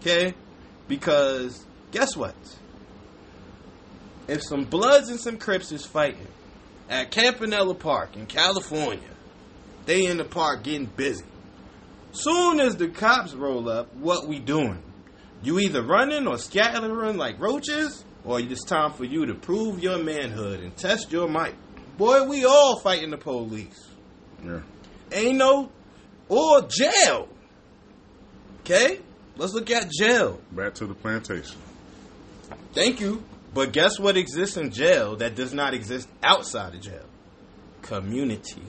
Okay? 0.00 0.34
Because 0.88 1.64
guess 1.92 2.16
what? 2.16 2.34
If 4.28 4.42
some 4.42 4.64
Bloods 4.64 5.08
and 5.08 5.20
some 5.20 5.38
Crips 5.38 5.70
is 5.70 5.86
fighting 5.86 6.26
at 6.90 7.10
Campanella 7.10 7.74
Park 7.74 8.16
in 8.16 8.26
California, 8.26 9.08
they 9.84 10.06
in 10.06 10.16
the 10.16 10.24
park 10.24 10.64
getting 10.64 10.86
busy. 10.86 11.24
Soon 12.12 12.60
as 12.60 12.76
the 12.76 12.88
cops 12.88 13.34
roll 13.34 13.68
up, 13.68 13.94
what 13.94 14.26
we 14.26 14.38
doing? 14.38 14.82
You 15.42 15.60
either 15.60 15.82
running 15.82 16.26
or 16.26 16.38
scattering 16.38 17.16
like 17.18 17.38
roaches, 17.38 18.04
or 18.24 18.40
it's 18.40 18.64
time 18.64 18.92
for 18.92 19.04
you 19.04 19.26
to 19.26 19.34
prove 19.34 19.82
your 19.82 20.02
manhood 20.02 20.60
and 20.60 20.76
test 20.76 21.12
your 21.12 21.28
might. 21.28 21.54
Boy, 21.96 22.26
we 22.26 22.44
all 22.44 22.80
fighting 22.80 23.10
the 23.10 23.18
police. 23.18 23.88
yeah. 24.44 24.60
Ain't 25.12 25.36
no 25.36 25.70
or 26.28 26.62
jail. 26.62 27.28
Okay? 28.66 28.98
Let's 29.36 29.54
look 29.54 29.70
at 29.70 29.88
jail. 29.90 30.40
Back 30.50 30.74
to 30.74 30.86
the 30.86 30.94
plantation. 30.94 31.56
Thank 32.72 33.00
you. 33.00 33.22
But 33.54 33.72
guess 33.72 33.98
what 33.98 34.16
exists 34.16 34.56
in 34.56 34.72
jail 34.72 35.14
that 35.16 35.36
does 35.36 35.54
not 35.54 35.72
exist 35.72 36.08
outside 36.20 36.74
of 36.74 36.80
jail? 36.80 37.06
Community. 37.82 38.62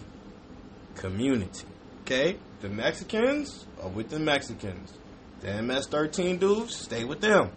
Community. 0.96 1.66
Okay? 2.02 2.38
The 2.62 2.70
Mexicans 2.70 3.66
are 3.82 3.90
with 3.90 4.10
the 4.10 4.20
Mexicans. 4.20 4.94
The 5.42 5.64
MS 5.64 5.88
13 5.88 6.38
dudes 6.38 6.76
stay 6.76 7.04
with 7.04 7.20
them. 7.20 7.50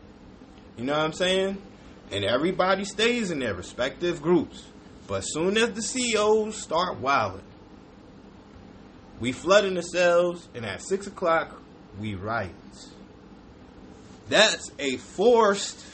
You 0.79 0.85
know 0.85 0.95
what 0.95 1.03
I'm 1.03 1.13
saying? 1.13 1.61
And 2.11 2.25
everybody 2.25 2.85
stays 2.85 3.31
in 3.31 3.41
their 3.41 3.55
respective 3.55 4.23
groups. 4.23 4.65
But 5.07 5.21
soon 5.21 5.59
as 5.59 5.73
the 5.73 5.83
CEOs 5.83 6.57
start 6.57 7.01
wilding, 7.01 7.45
we 9.19 9.33
flood 9.33 9.67
in 9.67 9.75
the 9.75 9.83
cells, 9.83 10.49
and 10.55 10.65
at 10.65 10.81
6 10.83 11.09
o'clock, 11.09 11.61
we 11.99 12.15
write. 12.15 12.55
That's 14.29 14.71
a 14.79 14.97
forced 14.97 15.85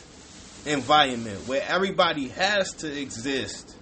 environment 0.66 1.46
where 1.46 1.62
everybody 1.66 2.28
has 2.28 2.72
to 2.74 3.00
exist 3.00 3.74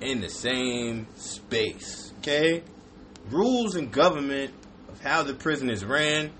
in 0.00 0.20
the 0.20 0.28
same 0.28 1.06
space. 1.16 2.12
Okay? 2.18 2.62
Rules 3.30 3.76
and 3.76 3.92
government 3.92 4.52
of 4.88 5.00
how 5.00 5.22
the 5.22 5.34
prison 5.34 5.70
is 5.70 5.84
ran 5.84 6.30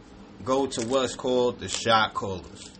go 0.44 0.66
to 0.66 0.86
what's 0.86 1.14
called 1.14 1.60
the 1.60 1.68
shot 1.68 2.14
callers. 2.14 2.70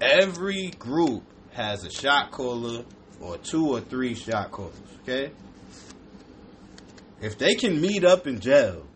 Every 0.00 0.70
group 0.78 1.22
has 1.52 1.84
a 1.84 1.90
shot 1.90 2.30
caller 2.30 2.84
or 3.20 3.38
two 3.38 3.68
or 3.68 3.80
three 3.80 4.14
shot 4.14 4.50
callers. 4.50 4.74
Okay? 5.02 5.30
If 7.20 7.38
they 7.38 7.54
can 7.54 7.80
meet 7.80 8.04
up 8.04 8.26
in 8.26 8.40
jail 8.40 8.87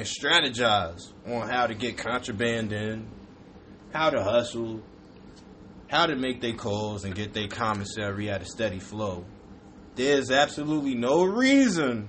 and 0.00 0.08
strategize 0.08 1.12
on 1.26 1.46
how 1.46 1.66
to 1.66 1.74
get 1.74 1.98
contraband 1.98 2.72
in, 2.72 3.06
how 3.92 4.08
to 4.08 4.22
hustle, 4.22 4.80
how 5.88 6.06
to 6.06 6.16
make 6.16 6.40
their 6.40 6.54
calls 6.54 7.04
and 7.04 7.14
get 7.14 7.34
their 7.34 7.48
commissary 7.48 8.30
at 8.30 8.40
a 8.40 8.46
steady 8.46 8.78
flow. 8.78 9.26
There's 9.96 10.30
absolutely 10.30 10.94
no 10.94 11.24
reason 11.24 12.08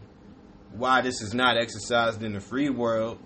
why 0.72 1.02
this 1.02 1.22
is 1.22 1.34
not 1.34 1.58
exercised 1.58 2.24
in 2.24 2.32
the 2.32 2.40
free 2.40 2.70
world, 2.70 3.20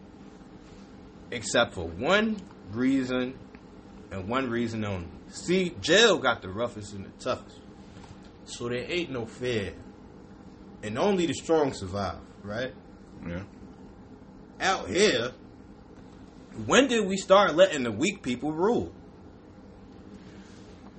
except 1.30 1.76
for 1.76 1.86
one 1.86 2.38
reason 2.72 3.38
and 4.10 4.28
one 4.28 4.50
reason 4.50 4.84
only. 4.84 5.10
See, 5.28 5.76
jail 5.80 6.18
got 6.18 6.42
the 6.42 6.50
roughest 6.50 6.94
and 6.94 7.06
the 7.06 7.24
toughest. 7.24 7.60
So 8.46 8.68
there 8.70 8.86
ain't 8.90 9.12
no 9.12 9.28
fear. 9.28 9.76
And 10.82 10.98
only 10.98 11.28
the 11.28 11.34
strong 11.34 11.72
survive, 11.74 12.20
right? 12.44 12.74
Yeah. 13.28 13.44
Out 14.60 14.88
here, 14.90 15.32
when 16.66 16.88
did 16.88 17.06
we 17.08 17.18
start 17.18 17.56
letting 17.56 17.84
the 17.84 17.92
weak 17.92 18.22
people 18.24 18.54
rule? 18.54 18.94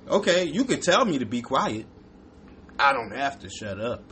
Okay, 0.07 0.45
you 0.45 0.63
can 0.63 0.79
tell 0.79 1.03
me 1.03 1.19
to 1.19 1.25
be 1.25 1.41
quiet. 1.41 1.85
I 2.79 2.93
don't 2.93 3.15
have 3.15 3.39
to 3.39 3.49
shut 3.49 3.79
up. 3.79 4.03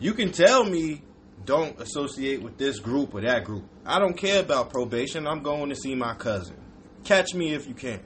You 0.00 0.14
can 0.14 0.32
tell 0.32 0.64
me 0.64 1.02
don't 1.44 1.78
associate 1.80 2.42
with 2.42 2.56
this 2.56 2.78
group 2.78 3.14
or 3.14 3.20
that 3.20 3.44
group. 3.44 3.64
I 3.84 3.98
don't 3.98 4.16
care 4.16 4.40
about 4.40 4.70
probation. 4.70 5.26
I'm 5.26 5.42
going 5.42 5.68
to 5.68 5.76
see 5.76 5.94
my 5.94 6.14
cousin. 6.14 6.56
Catch 7.04 7.34
me 7.34 7.52
if 7.54 7.66
you 7.66 7.74
can. 7.74 8.00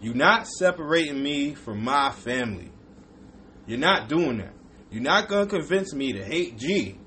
You're 0.00 0.14
not 0.14 0.46
separating 0.46 1.22
me 1.22 1.54
from 1.54 1.82
my 1.82 2.10
family. 2.10 2.70
You're 3.66 3.78
not 3.78 4.08
doing 4.08 4.38
that. 4.38 4.52
You're 4.90 5.02
not 5.02 5.28
going 5.28 5.48
to 5.48 5.50
convince 5.50 5.94
me 5.94 6.12
to 6.12 6.24
hate 6.24 6.58
G 6.58 6.98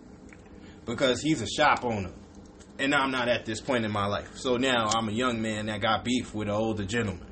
because 0.88 1.22
he's 1.22 1.42
a 1.42 1.48
shop 1.48 1.86
owner. 1.86 2.12
And 2.80 2.96
I'm 2.96 3.12
not 3.12 3.28
at 3.28 3.46
this 3.46 3.62
point 3.62 3.86
in 3.86 3.92
my 3.92 4.06
life. 4.08 4.38
So 4.38 4.58
now 4.58 4.90
I'm 4.96 5.10
a 5.10 5.12
young 5.12 5.42
man 5.42 5.68
that 5.68 5.82
got 5.82 6.04
beef 6.04 6.34
with 6.34 6.48
an 6.48 6.54
older 6.54 6.86
gentleman. 6.86 7.28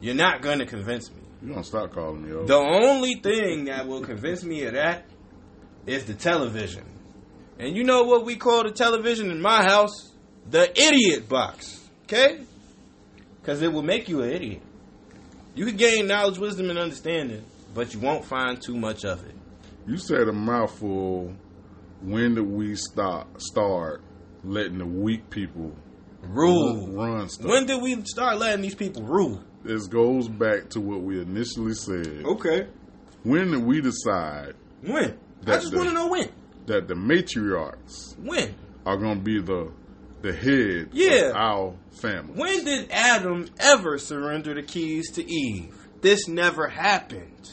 You're 0.00 0.14
not 0.14 0.42
going 0.42 0.58
to 0.58 0.66
convince 0.66 1.10
me. 1.10 1.22
You 1.42 1.52
don't 1.52 1.64
stop 1.64 1.92
calling 1.92 2.22
me 2.22 2.32
old. 2.32 2.48
The 2.48 2.56
only 2.56 3.14
thing 3.14 3.66
that 3.66 3.86
will 3.86 4.02
convince 4.02 4.44
me 4.44 4.64
of 4.64 4.74
that 4.74 5.06
is 5.86 6.04
the 6.04 6.14
television. 6.14 6.84
And 7.58 7.76
you 7.76 7.84
know 7.84 8.04
what 8.04 8.24
we 8.24 8.36
call 8.36 8.64
the 8.64 8.72
television 8.72 9.30
in 9.30 9.40
my 9.40 9.62
house? 9.62 10.12
The 10.50 10.70
idiot 10.78 11.28
box. 11.28 11.88
Okay? 12.04 12.40
Because 13.40 13.62
it 13.62 13.72
will 13.72 13.82
make 13.82 14.08
you 14.08 14.22
an 14.22 14.30
idiot. 14.30 14.62
You 15.54 15.66
can 15.66 15.76
gain 15.76 16.06
knowledge, 16.06 16.38
wisdom, 16.38 16.70
and 16.70 16.78
understanding, 16.78 17.44
but 17.74 17.94
you 17.94 18.00
won't 18.00 18.24
find 18.24 18.60
too 18.60 18.76
much 18.76 19.04
of 19.04 19.24
it. 19.24 19.34
You 19.86 19.98
said 19.98 20.28
a 20.28 20.32
mouthful. 20.32 21.32
When 22.04 22.34
did 22.34 22.46
we 22.46 22.76
stop 22.76 23.40
start 23.40 24.02
letting 24.44 24.78
the 24.78 24.86
weak 24.86 25.30
people 25.30 25.74
Rule. 26.22 26.88
run 26.88 27.28
stuff? 27.28 27.46
When 27.46 27.66
did 27.66 27.82
we 27.82 28.02
start 28.04 28.38
letting 28.38 28.62
these 28.62 28.74
people 28.74 29.02
rule? 29.02 29.42
this 29.62 29.86
goes 29.86 30.28
back 30.28 30.68
to 30.70 30.80
what 30.80 31.00
we 31.00 31.20
initially 31.20 31.72
said. 31.72 32.22
Okay. 32.26 32.66
When 33.22 33.50
did 33.52 33.64
we 33.64 33.80
decide 33.80 34.54
When? 34.82 35.18
I 35.46 35.56
just 35.58 35.74
want 35.74 35.88
to 35.88 35.94
know 35.94 36.08
when. 36.08 36.28
that 36.66 36.88
the 36.88 36.94
matriarchs 36.94 38.18
When? 38.18 38.54
are 38.84 38.96
going 38.98 39.18
to 39.18 39.24
be 39.24 39.40
the 39.40 39.72
the 40.22 40.32
head 40.32 40.88
Yeah. 40.92 41.30
of 41.30 41.36
our 41.36 41.74
family? 41.92 42.32
When 42.34 42.64
did 42.64 42.90
Adam 42.90 43.46
ever 43.58 43.98
surrender 43.98 44.54
the 44.54 44.62
keys 44.62 45.10
to 45.12 45.24
Eve? 45.30 45.74
This 46.00 46.28
never 46.28 46.68
happened. 46.68 47.50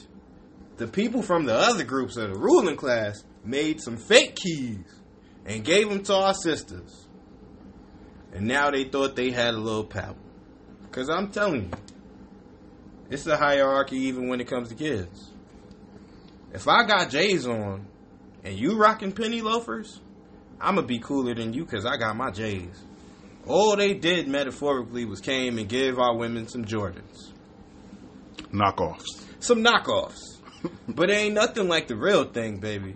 The 0.78 0.88
people 0.88 1.22
from 1.22 1.46
the 1.46 1.54
other 1.54 1.84
groups 1.84 2.16
of 2.18 2.30
the 2.34 2.40
ruling 2.40 2.76
class 2.78 3.24
made 3.44 3.82
some 3.82 3.98
fake 3.98 4.36
keys 4.36 4.86
and 5.46 5.64
gave 5.64 5.90
them 5.90 6.04
to 6.04 6.16
our 6.16 6.34
sisters. 6.34 7.08
And 8.34 8.48
now 8.48 8.72
they 8.72 8.86
thought 8.86 9.16
they 9.16 9.32
had 9.32 9.54
a 9.54 9.58
little 9.58 9.84
power. 9.84 10.16
Because 10.84 11.10
I'm 11.10 11.32
telling 11.32 11.64
you, 11.64 11.72
it's 13.10 13.28
a 13.28 13.38
hierarchy 13.38 13.98
even 13.98 14.28
when 14.30 14.40
it 14.40 14.48
comes 14.48 14.70
to 14.70 14.76
kids. 14.76 15.32
If 16.54 16.68
I 16.68 16.86
got 16.86 17.10
J's 17.10 17.48
on 17.48 17.88
and 18.44 18.58
you 18.58 18.78
rocking 18.78 19.12
penny 19.12 19.42
loafers, 19.42 20.00
I'm 20.60 20.76
going 20.76 20.88
to 20.88 20.94
be 20.94 21.00
cooler 21.00 21.34
than 21.34 21.54
you 21.54 21.66
because 21.66 21.86
I 21.86 21.98
got 21.98 22.16
my 22.16 22.32
J's. 22.32 22.84
All 23.48 23.76
they 23.76 23.94
did 23.94 24.28
metaphorically 24.28 25.06
was 25.06 25.20
came 25.20 25.58
and 25.58 25.68
give 25.68 25.98
our 25.98 26.16
women 26.16 26.48
some 26.48 26.64
Jordans, 26.64 27.32
Knockoffs. 28.54 29.26
some 29.40 29.64
knockoffs. 29.64 30.20
but 30.88 31.10
it 31.10 31.14
ain't 31.14 31.34
nothing 31.34 31.68
like 31.68 31.88
the 31.88 31.96
real 31.96 32.26
thing, 32.26 32.60
baby. 32.60 32.96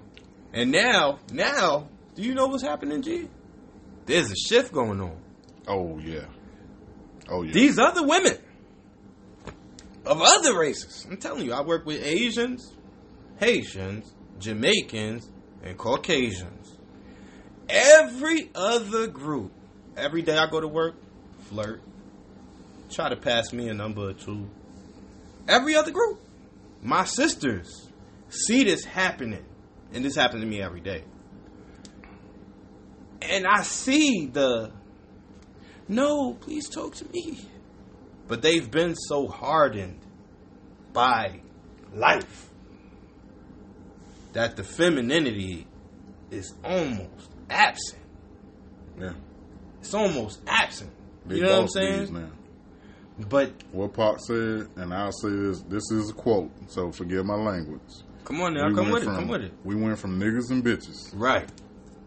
And 0.55 0.71
now, 0.71 1.19
now, 1.33 1.89
do 2.15 2.23
you 2.23 2.33
know 2.33 2.47
what's 2.47 2.63
happening, 2.63 3.01
G? 3.01 3.27
There's 4.05 4.31
a 4.31 4.35
shift 4.35 4.71
going 4.71 5.01
on. 5.01 5.17
Oh 5.67 5.99
yeah. 5.99 6.25
Oh 7.29 7.43
yeah. 7.43 7.51
These 7.51 7.77
other 7.77 8.07
women 8.07 8.37
of 10.05 10.21
other 10.21 10.57
races, 10.57 11.05
I'm 11.09 11.17
telling 11.17 11.45
you, 11.45 11.51
I 11.51 11.61
work 11.61 11.85
with 11.85 12.01
Asians, 12.01 12.73
Haitians, 13.37 14.15
Jamaicans, 14.39 15.29
and 15.61 15.77
Caucasians. 15.77 16.77
Every 17.67 18.49
other 18.55 19.07
group, 19.07 19.51
every 19.97 20.21
day 20.21 20.37
I 20.37 20.49
go 20.49 20.61
to 20.61 20.67
work, 20.67 20.95
flirt, 21.49 21.81
try 22.89 23.09
to 23.09 23.17
pass 23.17 23.51
me 23.51 23.67
a 23.67 23.73
number 23.73 24.09
or 24.09 24.13
two. 24.13 24.47
Every 25.49 25.75
other 25.75 25.91
group, 25.91 26.21
my 26.81 27.03
sisters 27.03 27.89
see 28.29 28.63
this 28.63 28.85
happening, 28.85 29.43
and 29.95 30.03
this 30.03 30.15
happens 30.15 30.43
to 30.43 30.47
me 30.47 30.61
every 30.61 30.81
day. 30.81 31.03
And 33.21 33.47
I 33.47 33.63
see 33.63 34.27
the 34.27 34.71
no, 35.87 36.33
please 36.33 36.69
talk 36.69 36.95
to 36.95 37.05
me. 37.11 37.39
But 38.27 38.41
they've 38.41 38.69
been 38.69 38.95
so 38.95 39.27
hardened 39.27 39.99
by 40.93 41.39
life 41.93 42.49
that 44.33 44.55
the 44.57 44.63
femininity 44.63 45.67
is 46.31 46.53
almost 46.63 47.29
absent. 47.49 48.01
yeah. 48.99 49.13
It's 49.79 49.93
almost 49.93 50.41
absent. 50.47 50.91
They 51.25 51.35
you 51.35 51.43
know 51.43 51.51
what 51.51 51.61
I'm 51.61 51.67
saying? 51.69 52.13
now. 52.13 52.29
But 53.29 53.53
What 53.71 53.93
Pac 53.93 54.19
said, 54.19 54.67
and 54.75 54.93
I'll 54.93 55.11
say 55.11 55.29
this: 55.29 55.61
this 55.61 55.91
is 55.91 56.09
a 56.09 56.13
quote, 56.13 56.51
so 56.67 56.91
forgive 56.91 57.25
my 57.25 57.35
language. 57.35 57.79
Come 58.25 58.41
on 58.41 58.53
now, 58.53 58.67
We 58.67 58.75
come 58.75 58.91
with 58.91 59.03
it, 59.03 59.05
come 59.05 59.27
with 59.27 59.41
it. 59.41 59.53
We 59.63 59.75
went 59.75 59.97
from 59.97 60.19
niggas 60.19 60.51
and 60.51 60.63
bitches. 60.63 61.11
Right. 61.13 61.47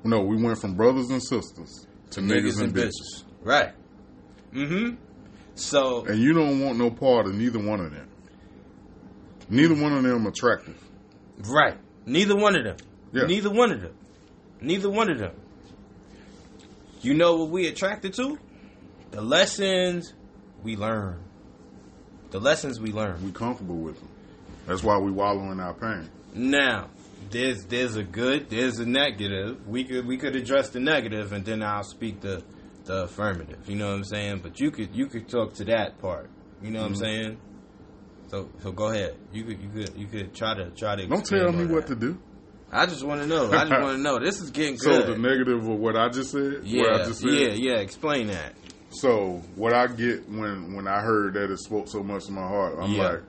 No, 0.04 0.20
we 0.20 0.42
went 0.42 0.58
from 0.58 0.74
brothers 0.74 1.10
and 1.10 1.22
sisters 1.22 1.86
to 2.10 2.20
niggas, 2.20 2.60
and 2.60 2.74
bitches. 2.74 3.24
Right. 3.42 3.72
Mm-hmm. 4.52 4.96
So 5.54 6.04
And 6.06 6.20
you 6.20 6.32
don't 6.32 6.60
want 6.60 6.78
no 6.78 6.90
part 6.90 7.26
of 7.26 7.34
neither 7.34 7.58
one 7.58 7.80
of 7.80 7.92
them. 7.92 8.08
Neither 9.50 9.74
one 9.74 9.92
of 9.92 10.02
them 10.02 10.26
attractive. 10.26 10.82
Right. 11.38 11.76
Neither 12.06 12.36
one 12.36 12.56
of 12.56 12.64
them. 12.64 12.76
Yeah. 13.12 13.26
Neither 13.26 13.50
one 13.50 13.72
of 13.72 13.80
them. 13.80 13.94
Neither 14.60 14.90
one 14.90 15.10
of 15.10 15.18
them. 15.18 15.34
You 17.00 17.14
know 17.14 17.36
what 17.36 17.50
we 17.50 17.66
attracted 17.68 18.14
to? 18.14 18.38
The 19.10 19.20
lessons 19.20 20.12
we 20.62 20.76
learn. 20.76 21.22
The 22.30 22.40
lessons 22.40 22.80
we 22.80 22.92
learn. 22.92 23.24
We 23.24 23.32
comfortable 23.32 23.76
with 23.76 23.98
them. 24.00 24.07
That's 24.68 24.82
why 24.84 24.98
we 24.98 25.10
wallow 25.10 25.50
in 25.50 25.58
our 25.60 25.74
pain. 25.74 26.08
Now, 26.34 26.90
there's 27.30 27.64
there's 27.64 27.96
a 27.96 28.04
good, 28.04 28.48
there's 28.50 28.78
a 28.78 28.86
negative. 28.86 29.66
We 29.66 29.84
could 29.84 30.06
we 30.06 30.18
could 30.18 30.36
address 30.36 30.68
the 30.70 30.78
negative 30.80 31.32
and 31.32 31.44
then 31.44 31.62
I'll 31.62 31.82
speak 31.84 32.20
the 32.20 32.44
the 32.84 33.04
affirmative. 33.04 33.68
You 33.68 33.76
know 33.76 33.88
what 33.88 33.96
I'm 33.96 34.04
saying? 34.04 34.40
But 34.42 34.60
you 34.60 34.70
could 34.70 34.94
you 34.94 35.06
could 35.06 35.28
talk 35.28 35.54
to 35.54 35.64
that 35.64 35.98
part. 36.00 36.30
You 36.62 36.70
know 36.70 36.82
what 36.82 36.92
Mm-hmm. 36.92 37.04
I'm 37.04 37.10
saying? 37.10 37.38
So 38.28 38.48
so 38.62 38.72
go 38.72 38.88
ahead. 38.90 39.16
You 39.32 39.44
could 39.44 39.60
you 39.62 39.68
could 39.70 39.96
you 39.96 40.06
could 40.06 40.34
try 40.34 40.54
to 40.54 40.70
try 40.70 40.96
to 40.96 41.06
Don't 41.06 41.24
tell 41.24 41.50
me 41.52 41.64
what 41.66 41.86
that. 41.86 41.94
to 41.94 42.00
do. 42.00 42.18
I 42.70 42.84
just 42.84 43.02
want 43.02 43.22
to 43.22 43.26
know. 43.26 43.50
I 43.50 43.64
just 43.64 43.80
want 43.80 43.96
to 43.96 44.02
know. 44.02 44.18
This 44.18 44.40
is 44.42 44.50
getting 44.50 44.76
So 44.76 45.00
the 45.02 45.16
negative 45.16 45.66
of 45.66 45.78
what 45.78 45.96
I 45.96 46.10
just 46.10 46.32
said. 46.32 46.56
What 46.56 46.64
yeah, 46.66 46.98
just 46.98 47.20
said. 47.20 47.30
yeah, 47.30 47.48
yeah. 47.54 47.76
Explain 47.78 48.26
that. 48.26 48.52
So 48.90 49.42
what 49.54 49.72
I 49.72 49.86
get 49.86 50.28
when 50.28 50.74
when 50.74 50.86
I 50.86 51.00
heard 51.00 51.34
that 51.34 51.50
it 51.50 51.58
spoke 51.58 51.88
so 51.88 52.02
much 52.02 52.26
to 52.26 52.32
my 52.32 52.46
heart, 52.46 52.76
I'm 52.78 52.92
Yeah. 52.92 53.02
like, 53.08 53.20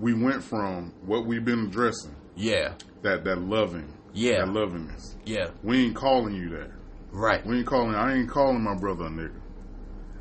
we 0.00 0.14
went 0.14 0.42
from 0.42 0.92
what 1.04 1.26
we've 1.26 1.44
been 1.44 1.66
addressing, 1.66 2.14
Yeah, 2.34 2.74
that 3.02 3.24
that 3.24 3.40
loving, 3.40 3.92
Yeah. 4.12 4.44
that 4.44 4.48
lovingness. 4.52 5.16
yeah. 5.24 5.50
We 5.62 5.86
ain't 5.86 5.96
calling 5.96 6.34
you 6.34 6.50
that. 6.50 6.70
Right. 7.12 7.44
We 7.46 7.58
ain't 7.58 7.66
calling. 7.66 7.94
I 7.94 8.14
ain't 8.14 8.28
calling 8.28 8.62
my 8.62 8.74
brother 8.74 9.06
a 9.06 9.08
nigga. 9.10 9.40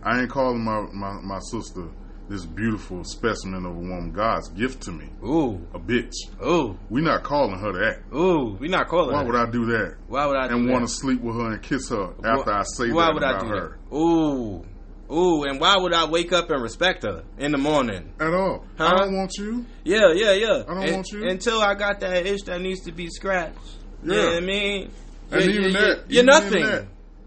I 0.03 0.21
ain't 0.21 0.29
calling 0.29 0.63
my 0.63 0.81
my, 0.93 1.19
my 1.21 1.39
sister 1.39 1.87
this 2.27 2.45
beautiful 2.45 3.03
specimen 3.03 3.65
of 3.65 3.71
a 3.75 3.79
woman. 3.79 4.11
God's 4.11 4.49
gift 4.49 4.81
to 4.83 4.91
me, 4.91 5.09
Ooh, 5.23 5.61
a 5.75 5.79
bitch. 5.79 6.13
ooh, 6.43 6.75
We 6.89 7.01
not 7.01 7.21
calling 7.23 7.59
her 7.59 7.71
that. 7.73 8.15
ooh. 8.17 8.55
We 8.59 8.67
not 8.67 8.87
calling. 8.87 9.13
Why 9.13 9.21
her. 9.23 9.25
would 9.31 9.35
I 9.35 9.45
do 9.51 9.65
that? 9.65 9.97
Why 10.07 10.25
would 10.25 10.35
I 10.37 10.47
do 10.47 10.55
And 10.55 10.69
want 10.69 10.87
to 10.87 10.91
sleep 10.93 11.21
with 11.21 11.35
her 11.35 11.51
and 11.51 11.61
kiss 11.61 11.89
her 11.89 12.13
after 12.23 12.51
I 12.51 12.63
say 12.63 12.91
why 12.91 13.05
that 13.05 13.13
would 13.13 13.23
about 13.23 13.35
I 13.35 13.41
do 13.41 13.47
her? 13.49 13.77
that? 13.91 13.95
Ooh, 13.95 14.65
ooh. 15.11 15.43
And 15.43 15.59
why 15.59 15.77
would 15.77 15.93
I 15.93 16.05
wake 16.05 16.31
up 16.33 16.49
and 16.49 16.61
respect 16.61 17.03
her 17.03 17.23
in 17.37 17.51
the 17.51 17.57
morning? 17.57 18.13
At 18.19 18.33
all. 18.33 18.65
I 18.79 18.95
don't 18.95 19.15
want 19.15 19.33
you. 19.37 19.65
Yeah, 19.83 20.11
yeah, 20.13 20.31
yeah. 20.33 20.63
I 20.67 20.73
don't 20.73 20.83
And- 20.83 20.91
want 20.93 21.11
you. 21.11 21.27
until 21.27 21.61
I 21.61 21.73
got 21.75 21.99
that 22.01 22.25
itch 22.25 22.43
that 22.45 22.61
needs 22.61 22.81
to 22.81 22.91
be 22.91 23.09
scratched. 23.09 23.57
You 24.03 24.09
know 24.09 24.15
Yeah. 24.15 24.25
what 24.25 24.43
I 24.43 24.45
mean? 24.45 24.91
And 25.31 25.43
You- 25.43 25.49
even 25.51 25.73
that, 25.73 25.81
you- 25.81 25.93
you're 26.09 26.23
even 26.23 26.25
nothing. 26.25 26.61
In 26.63 26.65
that, 26.69 26.85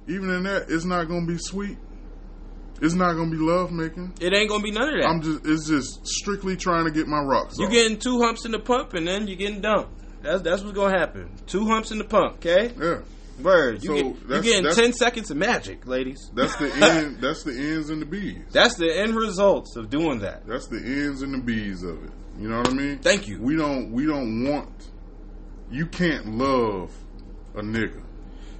even 0.08 0.30
in 0.30 0.42
that, 0.44 0.66
it's 0.68 0.84
not 0.84 1.08
gonna 1.08 1.26
be 1.26 1.38
sweet. 1.38 1.76
It's 2.80 2.94
not 2.94 3.14
gonna 3.14 3.30
be 3.30 3.36
love 3.38 3.72
making. 3.72 4.12
It 4.20 4.32
ain't 4.32 4.48
gonna 4.48 4.62
be 4.62 4.70
none 4.70 4.88
of 4.94 5.00
that. 5.00 5.08
I'm 5.08 5.20
just. 5.20 5.44
It's 5.44 5.66
just 5.68 6.06
strictly 6.06 6.56
trying 6.56 6.84
to 6.84 6.92
get 6.92 7.08
my 7.08 7.18
rocks 7.20 7.58
You 7.58 7.66
off. 7.66 7.72
getting 7.72 7.98
two 7.98 8.20
humps 8.20 8.44
in 8.44 8.52
the 8.52 8.60
pump 8.60 8.94
and 8.94 9.06
then 9.06 9.26
you're 9.26 9.36
getting 9.36 9.60
dumped. 9.60 9.90
That's 10.22 10.42
that's 10.42 10.62
what's 10.62 10.76
gonna 10.76 10.96
happen. 10.96 11.28
Two 11.48 11.66
humps 11.66 11.90
in 11.90 11.98
the 11.98 12.04
pump, 12.04 12.34
okay? 12.36 12.72
yeah. 12.80 12.98
Word. 13.42 13.82
You 13.82 13.88
So 13.88 13.94
get, 13.94 14.04
you 14.04 14.14
that's- 14.28 14.44
getting 14.44 14.70
ten 14.74 14.92
seconds 14.92 15.30
of 15.30 15.36
magic, 15.36 15.86
ladies. 15.86 16.30
That's 16.34 16.56
the 16.56 16.72
end. 16.74 17.20
That's 17.20 17.42
the 17.44 17.52
ends 17.52 17.90
and 17.90 18.02
the 18.02 18.06
bees. 18.06 18.42
That's 18.52 18.74
the 18.76 18.92
end 18.92 19.14
results 19.14 19.76
of 19.76 19.90
doing 19.90 20.20
that. 20.20 20.46
That's 20.46 20.66
the 20.66 20.78
ends 20.78 21.22
and 21.22 21.34
the 21.34 21.38
bees 21.38 21.82
of 21.82 22.02
it. 22.04 22.10
You 22.38 22.48
know 22.48 22.58
what 22.58 22.68
I 22.68 22.72
mean? 22.72 22.98
Thank 22.98 23.26
you. 23.28 23.40
We 23.40 23.56
don't. 23.56 23.92
We 23.92 24.06
don't 24.06 24.44
want. 24.44 24.88
You 25.70 25.86
can't 25.86 26.36
love 26.36 26.92
a 27.54 27.60
nigga. 27.62 27.96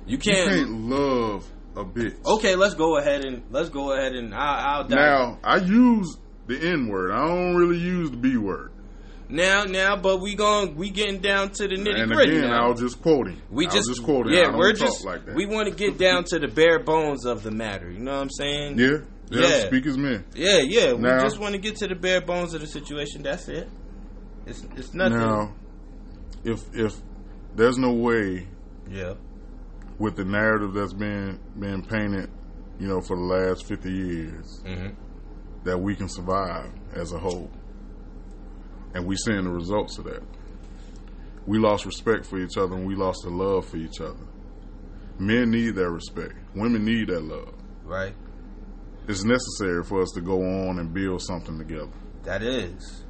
You 0.06 0.12
You 0.12 0.18
can't. 0.18 0.48
can't 0.50 0.70
love 0.88 1.46
a 1.76 1.84
bitch. 1.84 2.16
Okay, 2.26 2.54
let's 2.56 2.74
go 2.74 2.98
ahead 2.98 3.24
and 3.24 3.42
let's 3.50 3.68
go 3.68 3.92
ahead 3.92 4.12
and 4.14 4.34
I'll, 4.34 4.82
I'll. 4.82 4.88
Now 4.88 5.38
I 5.44 5.56
use 5.56 6.16
the 6.46 6.58
N 6.58 6.88
word. 6.88 7.12
I 7.12 7.26
don't 7.26 7.56
really 7.56 7.78
use 7.78 8.10
the 8.10 8.16
B 8.16 8.36
word. 8.36 8.72
Now, 9.28 9.64
now, 9.64 9.96
but 9.96 10.20
we 10.20 10.34
going 10.34 10.74
we 10.76 10.90
getting 10.90 11.20
down 11.20 11.50
to 11.50 11.68
the 11.68 11.76
nitty 11.76 12.00
And 12.02 12.10
gritty 12.12 12.36
again, 12.38 12.50
now. 12.50 12.66
I'll 12.68 12.74
just 12.74 13.00
quoting. 13.02 13.40
we 13.50 13.66
I'll 13.66 13.72
just, 13.72 13.88
just 13.88 14.02
quote 14.02 14.26
him. 14.26 14.32
I 14.32 14.36
yeah, 14.36 14.56
we're 14.56 14.72
just 14.72 15.04
like 15.04 15.26
that. 15.26 15.34
we 15.34 15.46
want 15.46 15.68
to 15.68 15.74
get 15.74 15.98
down 15.98 16.24
to 16.24 16.38
the 16.38 16.48
bare 16.48 16.78
bones 16.78 17.24
of 17.26 17.42
the 17.42 17.50
matter. 17.50 17.90
You 17.90 17.98
know 18.00 18.12
what 18.12 18.22
I'm 18.22 18.30
saying? 18.30 18.78
yeah, 18.78 18.86
yeah. 19.30 19.40
Yeah. 19.48 19.66
Speak 19.66 19.84
as 19.86 19.98
men. 19.98 20.24
yeah, 20.34 20.58
yeah. 20.58 20.92
We 20.94 21.02
just 21.22 21.38
want 21.38 21.52
to 21.52 21.58
get 21.58 21.76
to 21.76 21.86
the 21.88 21.94
bare 21.94 22.20
bones 22.22 22.54
of 22.54 22.60
the 22.62 22.66
situation. 22.66 23.22
That's 23.22 23.48
it. 23.48 23.68
It's 24.46 24.64
it's 24.76 24.94
nothing. 24.94 25.18
Now, 25.18 25.52
if 26.44 26.62
if 26.74 26.94
there's 27.54 27.76
no 27.76 27.92
way 27.92 28.46
Yeah, 28.90 29.14
with 29.98 30.16
the 30.16 30.24
narrative 30.24 30.72
that's 30.72 30.94
been 30.94 31.38
been 31.58 31.82
painted, 31.82 32.30
you 32.80 32.88
know, 32.88 33.02
for 33.02 33.16
the 33.16 33.22
last 33.22 33.66
fifty 33.66 33.92
years, 33.92 34.62
Mhm. 34.64 34.94
that 35.64 35.78
we 35.78 35.94
can 35.94 36.08
survive 36.08 36.70
as 36.94 37.12
a 37.12 37.18
whole, 37.18 37.50
and 38.94 39.06
we're 39.06 39.16
seeing 39.16 39.44
the 39.44 39.50
results 39.50 39.98
of 39.98 40.04
that. 40.04 40.22
We 41.46 41.58
lost 41.58 41.86
respect 41.86 42.26
for 42.26 42.38
each 42.38 42.56
other, 42.58 42.74
and 42.74 42.86
we 42.86 42.94
lost 42.94 43.20
the 43.24 43.30
love 43.30 43.66
for 43.66 43.76
each 43.78 44.00
other. 44.00 44.26
Men 45.18 45.50
need 45.50 45.74
that 45.76 45.90
respect. 45.90 46.34
Women 46.54 46.84
need 46.84 47.08
that 47.08 47.22
love. 47.22 47.54
right. 47.84 48.14
It's 49.08 49.24
necessary 49.24 49.82
for 49.84 50.02
us 50.02 50.10
to 50.16 50.20
go 50.20 50.42
on 50.42 50.78
and 50.78 50.92
build 50.92 51.22
something 51.22 51.56
together. 51.56 51.88
That 52.24 52.42
is 52.42 53.04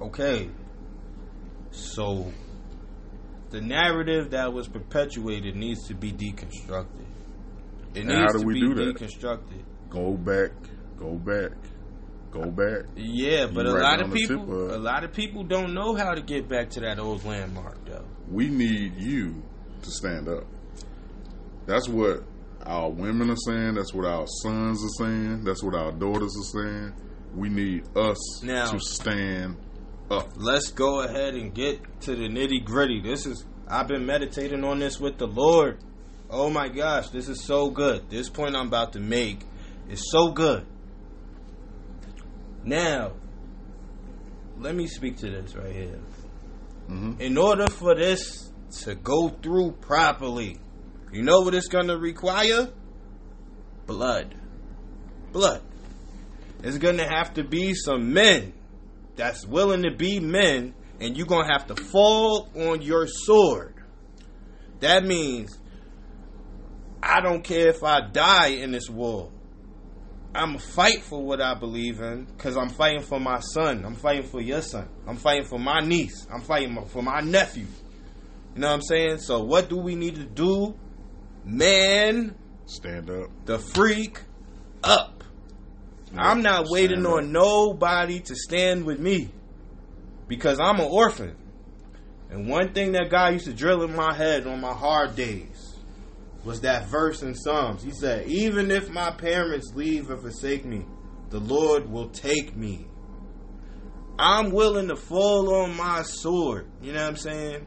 okay. 0.00 0.48
So 1.72 2.32
the 3.50 3.60
narrative 3.60 4.30
that 4.30 4.52
was 4.52 4.68
perpetuated 4.68 5.56
needs 5.56 5.88
to 5.88 5.94
be 5.94 6.12
deconstructed. 6.12 7.04
It 7.94 8.02
And 8.02 8.08
needs 8.10 8.20
how 8.20 8.28
do 8.28 8.38
to 8.38 8.46
we 8.46 8.54
be 8.54 8.60
do 8.60 8.74
that? 8.74 8.94
deconstructed. 8.96 9.64
Go 9.88 10.12
back, 10.16 10.52
go 10.96 11.14
back 11.16 11.50
go 12.30 12.50
back. 12.50 12.84
Yeah, 12.96 13.46
but 13.46 13.66
You 13.66 13.72
a 13.72 13.74
right 13.74 13.82
lot 13.82 14.00
of 14.02 14.12
people, 14.12 14.74
a 14.74 14.78
lot 14.78 15.04
of 15.04 15.12
people 15.12 15.44
don't 15.44 15.74
know 15.74 15.94
how 15.94 16.14
to 16.14 16.22
get 16.22 16.48
back 16.48 16.70
to 16.70 16.80
that 16.80 16.98
old 16.98 17.24
landmark, 17.24 17.84
though. 17.84 18.04
We 18.30 18.48
need 18.48 18.94
you 18.96 19.42
to 19.82 19.90
stand 19.90 20.28
up. 20.28 20.44
That's 21.66 21.88
what 21.88 22.22
our 22.64 22.90
women 22.90 23.30
are 23.30 23.36
saying. 23.36 23.74
That's 23.74 23.92
what 23.94 24.04
our 24.06 24.26
sons 24.42 24.84
are 24.84 25.04
saying. 25.04 25.44
That's 25.44 25.62
what 25.62 25.74
our 25.74 25.92
daughters 25.92 26.34
are 26.36 26.62
saying. 26.62 26.92
We 27.34 27.48
need 27.48 27.84
us 27.96 28.42
Now- 28.42 28.70
to 28.72 28.78
stand 28.80 29.56
up. 30.10 30.30
Let's 30.36 30.70
go 30.72 31.02
ahead 31.02 31.34
and 31.34 31.54
get 31.54 31.80
to 32.02 32.16
the 32.16 32.28
nitty 32.28 32.64
gritty. 32.64 33.00
This 33.00 33.26
is 33.26 33.44
I've 33.68 33.86
been 33.86 34.04
meditating 34.04 34.64
on 34.64 34.80
this 34.80 34.98
with 34.98 35.18
the 35.18 35.28
Lord. 35.28 35.78
Oh 36.28 36.50
my 36.50 36.68
gosh, 36.68 37.08
this 37.10 37.28
is 37.28 37.44
so 37.44 37.70
good. 37.70 38.10
This 38.10 38.28
point 38.28 38.56
I'm 38.56 38.66
about 38.66 38.92
to 38.94 39.00
make 39.00 39.40
is 39.88 40.10
so 40.10 40.32
good. 40.32 40.66
Now, 42.64 43.12
let 44.58 44.74
me 44.74 44.86
speak 44.86 45.16
to 45.18 45.30
this 45.30 45.54
right 45.54 45.72
here. 45.72 45.98
Mhm. 46.88 47.20
In 47.20 47.38
order 47.38 47.66
for 47.68 47.94
this 47.94 48.52
to 48.82 48.94
go 48.94 49.28
through 49.28 49.72
properly, 49.80 50.58
you 51.12 51.22
know 51.22 51.40
what 51.40 51.54
it's 51.54 51.68
going 51.68 51.88
to 51.88 51.96
require? 51.98 52.68
Blood. 53.86 54.34
Blood. 55.32 55.62
It's 56.62 56.78
going 56.78 56.98
to 56.98 57.06
have 57.06 57.34
to 57.34 57.44
be 57.44 57.74
some 57.74 58.12
men 58.12 58.52
that's 59.16 59.46
willing 59.46 59.82
to 59.82 59.90
be 59.90 60.20
men, 60.20 60.74
and 61.00 61.16
you're 61.16 61.26
going 61.26 61.46
to 61.46 61.52
have 61.52 61.66
to 61.68 61.76
fall 61.76 62.48
on 62.54 62.82
your 62.82 63.06
sword. 63.06 63.74
That 64.80 65.04
means 65.04 65.58
I 67.02 67.20
don't 67.20 67.42
care 67.42 67.68
if 67.68 67.82
I 67.82 68.00
die 68.00 68.48
in 68.48 68.72
this 68.72 68.90
war. 68.90 69.30
I'm 70.34 70.54
a 70.54 70.58
fight 70.58 71.02
for 71.02 71.22
what 71.24 71.40
I 71.40 71.54
believe 71.54 72.00
in 72.00 72.24
because 72.24 72.56
I'm 72.56 72.68
fighting 72.68 73.02
for 73.02 73.18
my 73.18 73.40
son. 73.40 73.84
I'm 73.84 73.96
fighting 73.96 74.22
for 74.28 74.40
your 74.40 74.62
son. 74.62 74.88
I'm 75.06 75.16
fighting 75.16 75.44
for 75.46 75.58
my 75.58 75.80
niece. 75.80 76.26
I'm 76.32 76.40
fighting 76.42 76.84
for 76.86 77.02
my 77.02 77.20
nephew. 77.20 77.66
You 78.54 78.60
know 78.60 78.68
what 78.68 78.74
I'm 78.74 78.82
saying? 78.82 79.18
So, 79.18 79.42
what 79.42 79.68
do 79.68 79.76
we 79.78 79.94
need 79.96 80.16
to 80.16 80.24
do? 80.24 80.74
Man, 81.44 82.36
Stand 82.66 83.10
up. 83.10 83.30
the 83.44 83.58
freak 83.58 84.20
up. 84.84 85.24
I'm 86.16 86.42
not 86.42 86.66
waiting 86.68 87.06
up. 87.06 87.12
on 87.14 87.32
nobody 87.32 88.20
to 88.20 88.34
stand 88.34 88.84
with 88.84 88.98
me 89.00 89.30
because 90.28 90.58
I'm 90.60 90.78
an 90.80 90.88
orphan. 90.90 91.36
And 92.30 92.48
one 92.48 92.72
thing 92.72 92.92
that 92.92 93.10
guy 93.10 93.30
used 93.30 93.46
to 93.46 93.52
drill 93.52 93.82
in 93.82 93.94
my 93.96 94.14
head 94.14 94.46
on 94.46 94.60
my 94.60 94.72
hard 94.72 95.16
days 95.16 95.49
was 96.44 96.60
that 96.62 96.86
verse 96.86 97.22
in 97.22 97.34
Psalms. 97.34 97.82
He 97.82 97.90
said, 97.90 98.26
Even 98.26 98.70
if 98.70 98.90
my 98.90 99.10
parents 99.10 99.72
leave 99.74 100.10
and 100.10 100.20
forsake 100.20 100.64
me, 100.64 100.86
the 101.28 101.40
Lord 101.40 101.90
will 101.90 102.08
take 102.10 102.56
me. 102.56 102.86
I'm 104.18 104.50
willing 104.50 104.88
to 104.88 104.96
fall 104.96 105.62
on 105.62 105.76
my 105.76 106.02
sword, 106.02 106.66
you 106.82 106.92
know 106.92 107.00
what 107.00 107.08
I'm 107.08 107.16
saying? 107.16 107.66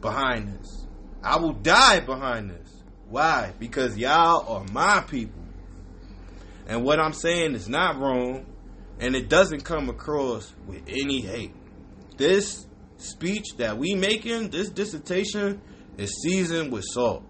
Behind 0.00 0.58
this. 0.58 0.86
I 1.22 1.38
will 1.38 1.54
die 1.54 2.00
behind 2.00 2.50
this. 2.50 2.82
Why? 3.08 3.54
Because 3.58 3.96
y'all 3.96 4.46
are 4.48 4.64
my 4.72 5.00
people. 5.00 5.42
And 6.66 6.84
what 6.84 7.00
I'm 7.00 7.14
saying 7.14 7.54
is 7.54 7.68
not 7.68 7.98
wrong, 7.98 8.46
and 9.00 9.16
it 9.16 9.28
doesn't 9.28 9.64
come 9.64 9.88
across 9.88 10.52
with 10.66 10.82
any 10.86 11.20
hate. 11.20 11.54
This 12.18 12.66
speech 12.98 13.56
that 13.56 13.78
we 13.78 13.94
making, 13.94 14.50
this 14.50 14.68
dissertation, 14.68 15.62
is 15.96 16.20
seasoned 16.22 16.70
with 16.70 16.84
salt. 16.92 17.24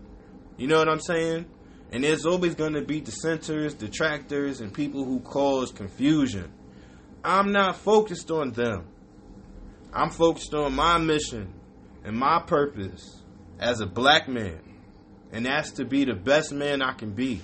You 0.59 0.67
know 0.67 0.79
what 0.79 0.89
I'm 0.89 1.01
saying? 1.01 1.47
And 1.91 2.05
there's 2.05 2.27
always 2.27 2.55
going 2.55 2.75
to 2.75 2.83
be 2.83 3.01
dissenters, 3.01 3.73
detractors, 3.75 4.61
and 4.61 4.75
people 4.75 5.05
who 5.05 5.21
cause 5.21 5.73
confusion. 5.73 6.53
I'm 7.25 7.53
not 7.53 7.77
focused 7.77 8.31
on 8.31 8.51
them. 8.53 8.87
I'm 9.93 10.11
focused 10.11 10.53
on 10.53 10.75
my 10.75 10.99
mission 10.99 11.55
and 12.05 12.17
my 12.17 12.41
purpose 12.41 13.23
as 13.59 13.81
a 13.81 13.87
black 13.87 14.29
man. 14.29 14.61
And 15.33 15.47
that's 15.47 15.71
to 15.73 15.85
be 15.85 16.05
the 16.05 16.15
best 16.15 16.53
man 16.53 16.83
I 16.83 16.93
can 16.93 17.13
be. 17.13 17.41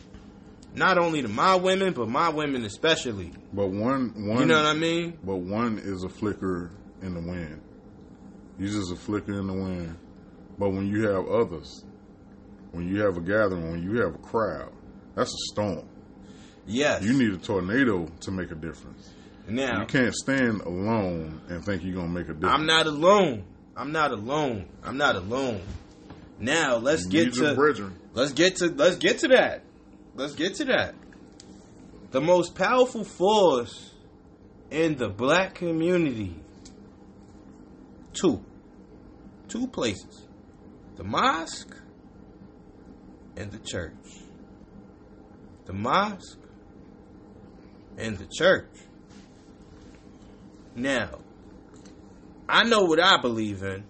Not 0.74 0.98
only 0.98 1.22
to 1.22 1.28
my 1.28 1.54
women, 1.54 1.92
but 1.92 2.08
my 2.08 2.28
women 2.28 2.64
especially. 2.64 3.32
But 3.52 3.68
one, 3.68 4.26
one, 4.26 4.40
You 4.40 4.46
know 4.46 4.56
what 4.56 4.66
I 4.66 4.74
mean? 4.74 5.18
but 5.22 5.36
one 5.36 5.78
is 5.78 6.02
a 6.02 6.08
flicker 6.08 6.70
in 7.00 7.14
the 7.14 7.20
wind. 7.20 7.60
You 8.58 8.66
just 8.68 8.92
a 8.92 8.96
flicker 8.96 9.38
in 9.38 9.46
the 9.46 9.52
wind. 9.52 9.96
But 10.58 10.70
when 10.70 10.86
you 10.88 11.08
have 11.08 11.26
others, 11.28 11.84
when 12.74 12.88
you 12.88 13.00
have 13.02 13.16
a 13.16 13.20
gathering, 13.20 13.70
when 13.70 13.82
you 13.82 14.00
have 14.00 14.14
a 14.14 14.18
crowd, 14.18 14.72
that's 15.14 15.30
a 15.30 15.52
storm. 15.52 15.88
Yes. 16.66 17.02
You 17.02 17.12
need 17.12 17.32
a 17.32 17.36
tornado 17.38 18.06
to 18.20 18.30
make 18.30 18.50
a 18.50 18.54
difference. 18.54 19.10
now, 19.46 19.80
You 19.80 19.86
can't 19.86 20.14
stand 20.14 20.62
alone 20.62 21.40
and 21.48 21.64
think 21.64 21.84
you're 21.84 21.94
gonna 21.94 22.08
make 22.08 22.28
a 22.28 22.34
difference. 22.34 22.54
I'm 22.54 22.66
not 22.66 22.86
alone. 22.86 23.44
I'm 23.76 23.92
not 23.92 24.12
alone. 24.12 24.66
I'm 24.82 24.96
not 24.96 25.16
alone. 25.16 25.60
Now 26.38 26.76
let's 26.76 27.04
You 27.04 27.10
get 27.24 27.34
to 27.34 27.54
brethren. 27.54 27.96
let's 28.14 28.32
get 28.32 28.56
to 28.56 28.66
let's 28.68 28.96
get 28.96 29.18
to 29.20 29.28
that. 29.28 29.62
Let's 30.14 30.34
get 30.34 30.54
to 30.56 30.64
that. 30.66 30.94
The 32.12 32.20
most 32.20 32.54
powerful 32.54 33.04
force 33.04 33.92
in 34.70 34.96
the 34.96 35.08
black 35.08 35.54
community. 35.54 36.34
Two. 38.12 38.44
Two 39.48 39.66
places. 39.66 40.26
The 40.96 41.04
mosque 41.04 41.76
and 43.36 43.50
the 43.50 43.58
church. 43.58 43.92
The 45.66 45.72
mosque 45.72 46.38
and 47.96 48.18
the 48.18 48.26
church. 48.26 48.68
Now, 50.74 51.20
I 52.48 52.64
know 52.64 52.84
what 52.84 53.00
I 53.00 53.20
believe 53.20 53.62
in, 53.62 53.84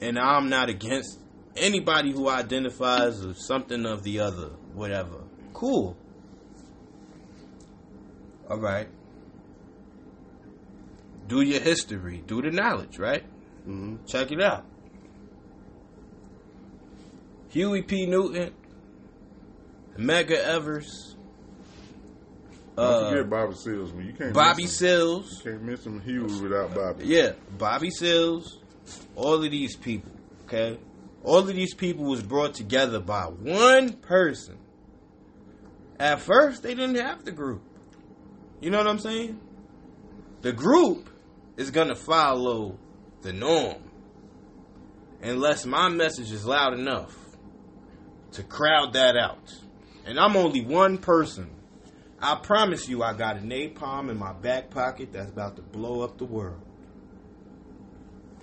and 0.00 0.18
I'm 0.18 0.48
not 0.48 0.68
against 0.68 1.18
anybody 1.56 2.10
who 2.12 2.28
identifies 2.28 3.24
as 3.24 3.46
something 3.46 3.86
of 3.86 4.02
the 4.02 4.20
other, 4.20 4.50
whatever. 4.74 5.22
Cool. 5.52 5.96
All 8.50 8.58
right. 8.58 8.88
Do 11.28 11.40
your 11.40 11.60
history, 11.60 12.22
do 12.26 12.42
the 12.42 12.50
knowledge, 12.50 12.98
right? 12.98 13.24
Mhm. 13.66 14.06
Check 14.06 14.32
it 14.32 14.42
out. 14.42 14.66
Huey 17.52 17.82
P. 17.82 18.06
Newton, 18.06 18.54
Medgar 19.98 20.42
Evers, 20.42 21.16
Don't 22.76 22.86
uh, 22.86 23.10
forget 23.10 23.28
Bobby 23.28 23.54
Seals. 23.54 23.92
You 23.94 24.12
can't 24.14 24.32
Bobby 24.32 24.66
Sills, 24.66 25.42
can't 25.44 25.62
miss 25.62 25.84
mention 25.84 26.00
Hughes 26.00 26.40
without 26.40 26.74
Bobby. 26.74 27.04
Yeah, 27.04 27.32
Bobby 27.58 27.90
Sills, 27.90 28.58
all 29.14 29.44
of 29.44 29.50
these 29.50 29.76
people, 29.76 30.10
okay? 30.46 30.78
All 31.24 31.40
of 31.40 31.48
these 31.48 31.74
people 31.74 32.06
was 32.06 32.22
brought 32.22 32.54
together 32.54 33.00
by 33.00 33.24
one 33.24 33.92
person. 33.92 34.56
At 36.00 36.20
first, 36.20 36.62
they 36.62 36.74
didn't 36.74 36.96
have 36.96 37.26
the 37.26 37.32
group. 37.32 37.62
You 38.62 38.70
know 38.70 38.78
what 38.78 38.86
I'm 38.86 38.98
saying? 38.98 39.38
The 40.40 40.54
group 40.54 41.10
is 41.58 41.70
going 41.70 41.88
to 41.88 41.94
follow 41.94 42.78
the 43.20 43.34
norm. 43.34 43.82
Unless 45.22 45.66
my 45.66 45.90
message 45.90 46.32
is 46.32 46.46
loud 46.46 46.72
enough 46.72 47.21
to 48.32 48.42
crowd 48.42 48.94
that 48.94 49.16
out. 49.16 49.52
And 50.04 50.18
I'm 50.18 50.36
only 50.36 50.64
one 50.64 50.98
person. 50.98 51.50
I 52.20 52.36
promise 52.36 52.88
you, 52.88 53.02
I 53.02 53.14
got 53.14 53.36
a 53.36 53.40
napalm 53.40 54.10
in 54.10 54.18
my 54.18 54.32
back 54.32 54.70
pocket 54.70 55.12
that's 55.12 55.30
about 55.30 55.56
to 55.56 55.62
blow 55.62 56.02
up 56.02 56.18
the 56.18 56.24
world. 56.24 56.60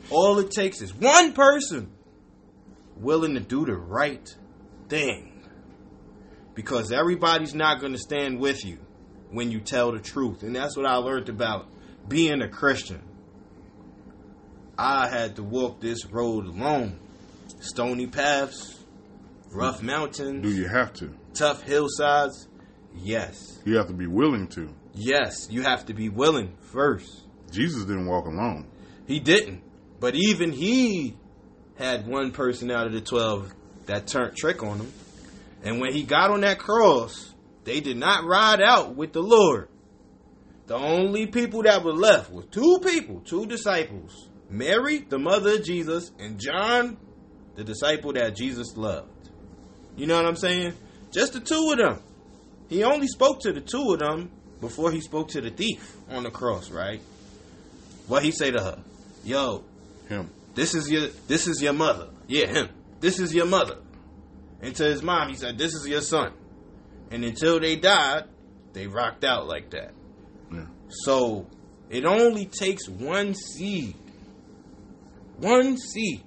All 0.09 0.39
it 0.39 0.51
takes 0.51 0.81
is 0.81 0.93
one 0.93 1.33
person 1.33 1.91
willing 2.97 3.35
to 3.35 3.39
do 3.39 3.65
the 3.65 3.75
right 3.75 4.27
thing. 4.89 5.43
Because 6.55 6.91
everybody's 6.91 7.55
not 7.55 7.79
going 7.79 7.93
to 7.93 7.99
stand 7.99 8.39
with 8.39 8.65
you 8.65 8.79
when 9.31 9.51
you 9.51 9.59
tell 9.59 9.91
the 9.91 9.99
truth. 9.99 10.43
And 10.43 10.55
that's 10.55 10.75
what 10.75 10.85
I 10.85 10.95
learned 10.95 11.29
about 11.29 11.67
being 12.07 12.41
a 12.41 12.49
Christian. 12.49 13.01
I 14.77 15.07
had 15.07 15.35
to 15.37 15.43
walk 15.43 15.79
this 15.79 16.05
road 16.05 16.45
alone. 16.45 16.99
Stony 17.59 18.07
paths, 18.07 18.78
rough 19.51 19.81
mountains, 19.81 20.43
Do 20.43 20.51
you 20.51 20.67
have 20.67 20.93
to? 20.93 21.13
tough 21.33 21.63
hillsides. 21.63 22.47
Yes. 22.95 23.59
You 23.65 23.77
have 23.77 23.87
to 23.87 23.93
be 23.93 24.07
willing 24.07 24.47
to. 24.49 24.73
Yes, 24.93 25.47
you 25.49 25.61
have 25.61 25.85
to 25.85 25.93
be 25.93 26.09
willing 26.09 26.57
first. 26.71 27.23
Jesus 27.51 27.85
didn't 27.85 28.07
walk 28.07 28.25
alone. 28.25 28.67
He 29.05 29.19
didn't. 29.19 29.63
But 29.99 30.15
even 30.15 30.51
he 30.51 31.15
had 31.77 32.07
one 32.07 32.31
person 32.31 32.71
out 32.71 32.87
of 32.87 32.93
the 32.93 33.01
12 33.01 33.53
that 33.85 34.07
turned 34.07 34.35
trick 34.35 34.63
on 34.63 34.79
him. 34.79 34.93
And 35.63 35.79
when 35.79 35.93
he 35.93 36.03
got 36.03 36.31
on 36.31 36.41
that 36.41 36.59
cross, 36.59 37.33
they 37.63 37.79
did 37.79 37.97
not 37.97 38.25
ride 38.25 38.61
out 38.61 38.95
with 38.95 39.13
the 39.13 39.21
Lord. 39.21 39.69
The 40.67 40.75
only 40.75 41.27
people 41.27 41.63
that 41.63 41.83
were 41.83 41.93
left 41.93 42.31
were 42.31 42.43
two 42.43 42.79
people, 42.83 43.21
two 43.21 43.45
disciples 43.45 44.29
Mary, 44.49 44.99
the 44.99 45.19
mother 45.19 45.55
of 45.55 45.63
Jesus, 45.63 46.11
and 46.19 46.39
John, 46.39 46.97
the 47.55 47.63
disciple 47.63 48.13
that 48.13 48.35
Jesus 48.35 48.75
loved. 48.75 49.09
You 49.99 50.07
know 50.07 50.15
what 50.15 50.25
I'm 50.27 50.37
saying? 50.37 50.75
Just 51.11 51.33
the 51.33 51.41
two 51.41 51.71
of 51.73 51.77
them. 51.77 52.01
He 52.69 52.85
only 52.85 53.07
spoke 53.07 53.41
to 53.41 53.51
the 53.51 53.59
two 53.59 53.91
of 53.91 53.99
them 53.99 54.31
before 54.61 54.91
he 54.93 55.01
spoke 55.01 55.27
to 55.29 55.41
the 55.41 55.49
thief 55.49 55.97
on 56.09 56.23
the 56.23 56.31
cross, 56.31 56.71
right? 56.71 57.01
What 58.07 58.23
he 58.23 58.31
say 58.31 58.49
to 58.49 58.61
her? 58.61 58.79
Yo, 59.25 59.65
Him. 60.07 60.29
this 60.55 60.73
is 60.73 60.89
your 60.89 61.09
this 61.27 61.47
is 61.47 61.61
your 61.61 61.73
mother. 61.73 62.07
Yeah, 62.27 62.47
him. 62.47 62.69
This 63.01 63.19
is 63.19 63.35
your 63.35 63.45
mother. 63.45 63.75
And 64.61 64.73
to 64.77 64.85
his 64.85 65.03
mom, 65.03 65.27
he 65.27 65.35
said, 65.35 65.57
This 65.57 65.73
is 65.73 65.85
your 65.85 65.99
son. 66.01 66.31
And 67.11 67.25
until 67.25 67.59
they 67.59 67.75
died, 67.75 68.23
they 68.71 68.87
rocked 68.87 69.25
out 69.25 69.47
like 69.47 69.71
that. 69.71 69.91
Yeah. 70.49 70.67
So 71.03 71.45
it 71.89 72.05
only 72.05 72.45
takes 72.45 72.87
one 72.87 73.35
seed, 73.35 73.95
one 75.39 75.77
seed, 75.77 76.23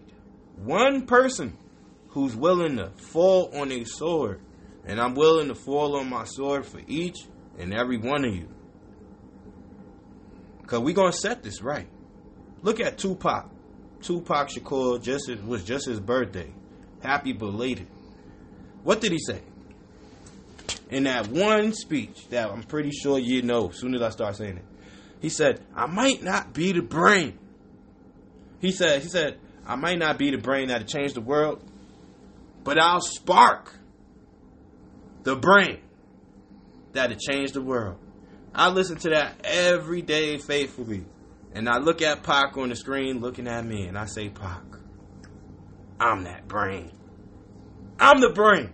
one 0.56 1.06
person 1.06 1.56
who's 2.12 2.36
willing 2.36 2.76
to 2.76 2.90
fall 2.90 3.50
on 3.54 3.72
a 3.72 3.84
sword. 3.84 4.40
And 4.84 5.00
I'm 5.00 5.14
willing 5.14 5.48
to 5.48 5.54
fall 5.54 5.96
on 5.96 6.08
my 6.08 6.24
sword 6.24 6.66
for 6.66 6.80
each 6.86 7.18
and 7.58 7.72
every 7.72 7.98
one 7.98 8.24
of 8.24 8.34
you. 8.34 8.48
Cause 10.66 10.80
we're 10.80 10.94
gonna 10.94 11.12
set 11.12 11.42
this 11.42 11.62
right. 11.62 11.88
Look 12.62 12.80
at 12.80 12.98
Tupac. 12.98 13.50
Tupac 14.00 14.48
Shakur 14.48 15.02
just 15.02 15.28
it 15.28 15.44
was 15.44 15.64
just 15.64 15.86
his 15.86 16.00
birthday. 16.00 16.52
Happy 17.02 17.32
belated. 17.32 17.88
What 18.82 19.00
did 19.00 19.12
he 19.12 19.18
say? 19.18 19.40
In 20.90 21.04
that 21.04 21.28
one 21.28 21.72
speech 21.72 22.28
that 22.30 22.50
I'm 22.50 22.62
pretty 22.62 22.90
sure 22.90 23.18
you 23.18 23.42
know 23.42 23.70
as 23.70 23.78
soon 23.78 23.94
as 23.94 24.02
I 24.02 24.10
start 24.10 24.36
saying 24.36 24.58
it. 24.58 24.64
He 25.20 25.28
said, 25.28 25.60
I 25.74 25.86
might 25.86 26.22
not 26.22 26.52
be 26.52 26.72
the 26.72 26.82
brain. 26.82 27.38
He 28.60 28.72
said, 28.72 29.02
he 29.02 29.08
said, 29.08 29.38
I 29.66 29.76
might 29.76 29.98
not 29.98 30.18
be 30.18 30.30
the 30.30 30.38
brain 30.38 30.68
that'll 30.68 30.86
change 30.86 31.14
the 31.14 31.20
world, 31.20 31.62
but 32.64 32.78
I'll 32.78 33.00
spark 33.00 33.78
the 35.22 35.36
brain 35.36 35.80
that'll 36.92 37.16
change 37.16 37.52
the 37.52 37.62
world. 37.62 37.98
I 38.54 38.68
listen 38.68 38.96
to 38.98 39.10
that 39.10 39.40
every 39.44 40.02
day 40.02 40.38
faithfully. 40.38 41.04
And 41.54 41.68
I 41.68 41.78
look 41.78 42.02
at 42.02 42.22
Pac 42.22 42.56
on 42.56 42.70
the 42.70 42.76
screen 42.76 43.20
looking 43.20 43.46
at 43.46 43.64
me 43.64 43.86
and 43.86 43.98
I 43.98 44.06
say, 44.06 44.28
Pac, 44.28 44.62
I'm 46.00 46.24
that 46.24 46.48
brain. 46.48 46.92
I'm 47.98 48.20
the 48.20 48.30
brain. 48.30 48.72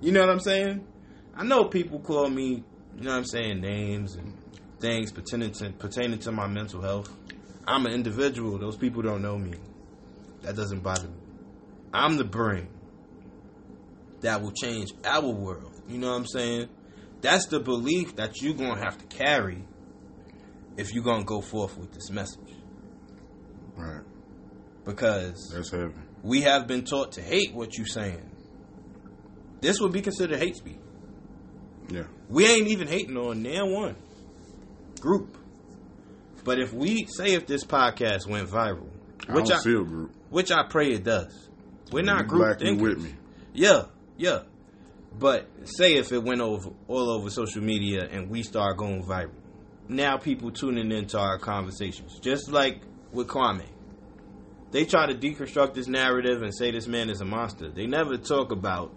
You 0.00 0.12
know 0.12 0.20
what 0.20 0.30
I'm 0.30 0.40
saying? 0.40 0.86
I 1.34 1.44
know 1.44 1.64
people 1.64 2.00
call 2.00 2.28
me, 2.28 2.64
you 2.96 3.02
know 3.02 3.10
what 3.10 3.18
I'm 3.18 3.24
saying, 3.24 3.60
names 3.60 4.14
and 4.14 4.36
things 4.80 5.10
pertaining 5.12 5.52
to, 5.52 5.70
pertaining 5.70 6.18
to 6.20 6.32
my 6.32 6.46
mental 6.46 6.82
health. 6.82 7.10
I'm 7.66 7.86
an 7.86 7.92
individual. 7.92 8.58
Those 8.58 8.76
people 8.76 9.02
don't 9.02 9.22
know 9.22 9.38
me. 9.38 9.54
That 10.42 10.56
doesn't 10.56 10.80
bother 10.80 11.08
me. 11.08 11.21
I'm 11.92 12.16
the 12.16 12.24
brain 12.24 12.68
that 14.20 14.40
will 14.42 14.52
change 14.52 14.90
our 15.04 15.26
world. 15.28 15.72
You 15.88 15.98
know 15.98 16.10
what 16.10 16.16
I'm 16.16 16.26
saying? 16.26 16.68
That's 17.20 17.46
the 17.46 17.60
belief 17.60 18.16
that 18.16 18.40
you're 18.40 18.54
going 18.54 18.76
to 18.76 18.80
have 18.82 18.98
to 18.98 19.06
carry 19.06 19.64
if 20.76 20.92
you're 20.94 21.04
going 21.04 21.20
to 21.20 21.26
go 21.26 21.40
forth 21.40 21.76
with 21.76 21.92
this 21.92 22.10
message. 22.10 22.54
Right. 23.76 24.02
Because 24.84 25.50
That's 25.54 25.70
heavy. 25.70 25.92
we 26.22 26.42
have 26.42 26.66
been 26.66 26.84
taught 26.84 27.12
to 27.12 27.22
hate 27.22 27.52
what 27.54 27.76
you're 27.76 27.86
saying. 27.86 28.30
This 29.60 29.80
would 29.80 29.92
be 29.92 30.00
considered 30.00 30.38
hate 30.38 30.56
speech. 30.56 30.78
Yeah. 31.88 32.04
We 32.28 32.46
ain't 32.46 32.68
even 32.68 32.88
hating 32.88 33.16
on 33.16 33.42
now 33.42 33.66
one 33.66 33.96
group. 35.00 35.36
But 36.44 36.58
if 36.58 36.72
we 36.72 37.06
say 37.06 37.34
if 37.34 37.46
this 37.46 37.64
podcast 37.64 38.26
went 38.26 38.48
viral, 38.48 38.88
I 39.28 39.34
which 39.34 39.50
I, 39.52 39.60
group. 39.62 40.12
which 40.30 40.50
I 40.50 40.64
pray 40.68 40.88
it 40.92 41.04
does, 41.04 41.48
we're 41.92 42.02
not 42.02 42.26
group 42.28 42.42
black, 42.42 42.58
thinkers. 42.60 42.82
with 42.96 43.04
me. 43.04 43.14
Yeah, 43.52 43.84
yeah. 44.16 44.42
But 45.18 45.46
say 45.64 45.96
if 45.96 46.10
it 46.12 46.22
went 46.22 46.40
over 46.40 46.70
all 46.88 47.10
over 47.10 47.28
social 47.30 47.62
media 47.62 48.08
and 48.10 48.30
we 48.30 48.42
start 48.42 48.78
going 48.78 49.02
viral, 49.04 49.32
now 49.88 50.16
people 50.16 50.50
tuning 50.50 50.90
into 50.90 51.18
our 51.18 51.38
conversations, 51.38 52.18
just 52.20 52.50
like 52.50 52.80
with 53.12 53.28
Kwame. 53.28 53.66
They 54.70 54.86
try 54.86 55.06
to 55.06 55.14
deconstruct 55.14 55.74
this 55.74 55.86
narrative 55.86 56.40
and 56.40 56.54
say 56.54 56.70
this 56.70 56.86
man 56.86 57.10
is 57.10 57.20
a 57.20 57.26
monster. 57.26 57.70
They 57.70 57.86
never 57.86 58.16
talk 58.16 58.52
about 58.52 58.94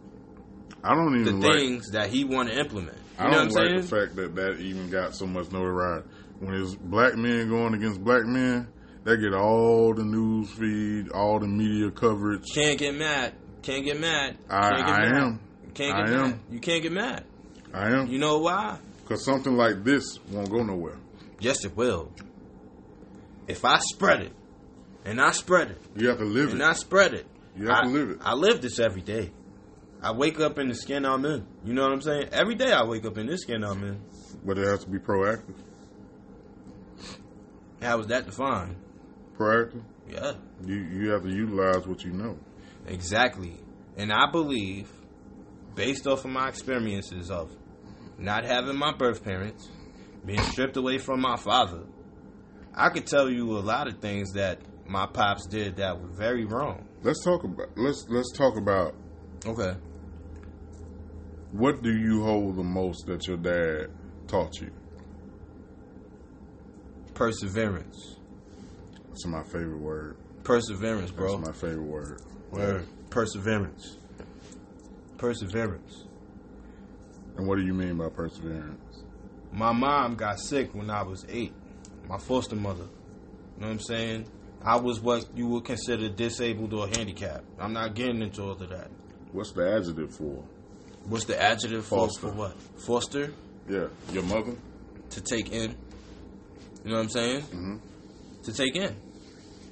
I 0.83 0.95
don't 0.95 1.11
the 1.11 1.19
even 1.31 1.41
like. 1.41 1.51
things 1.57 1.91
that 1.91 2.09
he 2.09 2.23
want 2.23 2.47
to 2.49 2.57
implement. 2.57 2.95
You 2.97 3.25
I 3.25 3.29
don't 3.29 3.31
what 3.31 3.39
I'm 3.41 3.47
like 3.49 3.55
saying? 3.55 3.81
the 3.81 3.87
fact 4.07 4.15
that 4.15 4.35
that 4.35 4.59
even 4.61 4.89
got 4.89 5.15
so 5.15 5.25
much 5.27 5.51
notoriety. 5.51 6.07
When 6.39 6.53
it's 6.53 6.75
black 6.75 7.15
men 7.15 7.49
going 7.49 7.73
against 7.73 8.01
black 8.03 8.25
men, 8.25 8.67
they 9.05 9.17
get 9.17 9.33
all 9.33 9.93
the 9.93 10.03
news 10.03 10.49
feed, 10.51 11.09
all 11.11 11.39
the 11.39 11.47
media 11.47 11.91
coverage. 11.91 12.43
Can't 12.53 12.77
get 12.77 12.95
mad. 12.95 13.33
Can't 13.61 13.85
get 13.85 13.99
mad. 13.99 14.37
I- 14.49 14.69
Can't 14.69 14.77
get 14.87 14.89
I 14.95 15.05
mad. 15.09 15.15
am. 15.23 15.39
Can't 15.73 15.95
I 15.95 16.03
get 16.05 16.11
mad. 16.11 16.25
am. 16.25 16.39
You 16.51 16.59
can't 16.59 16.83
get 16.83 16.91
mad. 16.91 17.23
I 17.73 17.89
am 17.91 18.07
You 18.07 18.17
know 18.19 18.39
why? 18.39 18.79
because 19.03 19.23
something 19.23 19.55
like 19.55 19.83
this 19.83 20.19
won't 20.31 20.49
go 20.49 20.63
nowhere. 20.63 20.97
Yes, 21.39 21.63
it 21.65 21.75
will. 21.77 22.11
If 23.47 23.63
I 23.63 23.77
spread 23.79 24.21
it, 24.21 24.31
and 25.03 25.21
I 25.21 25.31
spread 25.31 25.69
it, 25.71 25.77
You 25.95 26.07
have 26.09 26.17
to 26.17 26.25
live 26.25 26.49
and 26.51 26.61
it. 26.61 26.63
And 26.63 26.63
I 26.63 26.73
spread 26.73 27.13
it, 27.13 27.27
You 27.55 27.67
have 27.67 27.79
I, 27.79 27.83
to 27.83 27.89
live 27.89 28.09
it. 28.11 28.17
I 28.21 28.33
live 28.33 28.61
this 28.61 28.79
every 28.79 29.01
day. 29.01 29.31
I 30.01 30.11
wake 30.13 30.39
up 30.39 30.57
in 30.57 30.67
the 30.67 30.75
skin 30.75 31.05
I'm 31.05 31.25
in. 31.25 31.45
You 31.63 31.73
know 31.73 31.83
what 31.83 31.91
I'm 31.91 32.01
saying? 32.01 32.29
Every 32.31 32.55
day 32.55 32.71
I 32.71 32.83
wake 32.85 33.05
up 33.05 33.17
in 33.17 33.27
this 33.27 33.41
skin 33.41 33.63
I'm 33.63 33.83
in. 33.83 33.99
But 34.43 34.57
it 34.57 34.67
has 34.67 34.83
to 34.83 34.89
be 34.89 34.97
proactive. 34.99 35.53
How 37.81 37.97
was 37.97 38.07
that 38.07 38.25
defined? 38.25 38.75
Proactive. 39.37 39.83
Yeah, 40.09 40.33
You 40.63 40.75
you 40.75 41.09
have 41.09 41.23
to 41.23 41.29
utilize 41.29 41.87
what 41.87 42.03
you 42.03 42.11
know. 42.13 42.37
exactly. 42.87 43.55
And 43.97 44.11
I 44.13 44.29
believe, 44.31 44.89
based 45.73 46.05
off 46.07 46.25
of 46.25 46.31
my 46.31 46.47
experiences 46.47 47.31
of 47.31 47.51
not 48.17 48.45
having 48.45 48.77
my 48.77 48.93
birth 48.93 49.23
parents, 49.23 49.69
being 50.25 50.41
stripped 50.41 50.77
away 50.77 50.97
from 50.99 51.21
my 51.21 51.35
father, 51.37 51.81
I 52.73 52.89
could 52.89 53.07
tell 53.07 53.29
you 53.29 53.57
a 53.57 53.59
lot 53.59 53.87
of 53.87 53.99
things 53.99 54.33
that 54.33 54.59
my 54.87 55.05
pops 55.07 55.47
did 55.47 55.77
that 55.77 55.99
were 55.99 56.07
very 56.09 56.45
wrong. 56.45 56.85
Let's 57.03 57.23
talk 57.23 57.43
about 57.43 57.69
let's 57.77 58.05
let's 58.09 58.31
talk 58.37 58.57
about 58.57 58.93
Okay. 59.45 59.75
what 61.51 61.81
do 61.81 61.95
you 61.95 62.23
hold 62.23 62.55
the 62.57 62.63
most 62.63 63.05
that 63.07 63.27
your 63.27 63.37
dad 63.37 63.89
taught 64.27 64.59
you? 64.61 64.71
Perseverance. 67.13 68.14
That's 69.15 69.25
my 69.27 69.43
favorite 69.43 69.79
word. 69.79 70.17
Perseverance, 70.43 71.09
bro. 71.09 71.37
That's 71.37 71.47
my 71.47 71.53
favorite 71.53 71.85
word. 71.85 72.21
Word. 72.51 72.85
Perseverance. 73.09 73.97
Perseverance. 75.17 76.03
And 77.37 77.47
what 77.47 77.55
do 77.55 77.61
you 77.61 77.73
mean 77.73 77.95
by 77.95 78.09
perseverance? 78.09 79.03
My 79.53 79.71
mom 79.71 80.15
got 80.15 80.37
sick 80.41 80.75
when 80.75 80.89
I 80.89 81.03
was 81.03 81.25
eight. 81.29 81.53
My 82.09 82.17
foster 82.17 82.57
mother. 82.57 82.83
You 82.83 83.61
know 83.61 83.67
what 83.67 83.71
I'm 83.71 83.79
saying? 83.79 84.25
I 84.61 84.75
was 84.75 84.99
what 84.99 85.25
you 85.33 85.47
would 85.47 85.63
consider 85.63 86.09
disabled 86.09 86.73
or 86.73 86.85
handicapped. 86.85 87.45
I'm 87.57 87.71
not 87.71 87.95
getting 87.95 88.21
into 88.21 88.41
all 88.41 88.51
of 88.51 88.69
that. 88.69 88.89
What's 89.31 89.53
the 89.53 89.65
adjective 89.77 90.13
for? 90.13 90.43
What's 91.05 91.23
the 91.23 91.41
adjective 91.41 91.85
for, 91.85 92.07
Foster. 92.09 92.19
for 92.19 92.33
what? 92.33 92.57
Foster? 92.85 93.33
Yeah, 93.69 93.87
your 94.11 94.23
mother. 94.23 94.55
To 95.11 95.21
take 95.21 95.53
in. 95.53 95.73
You 96.83 96.91
know 96.91 96.97
what 96.97 97.03
I'm 97.03 97.09
saying? 97.09 97.41
Mhm. 97.43 97.79
To 98.43 98.53
take 98.53 98.75
in. 98.75 99.04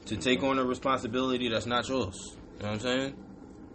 To 0.07 0.17
take 0.17 0.43
on 0.43 0.59
a 0.59 0.65
responsibility 0.65 1.49
that's 1.49 1.65
not 1.65 1.87
yours. 1.87 2.15
You 2.57 2.63
know 2.63 2.71
what 2.71 2.73
I'm 2.73 2.79
saying? 2.79 3.15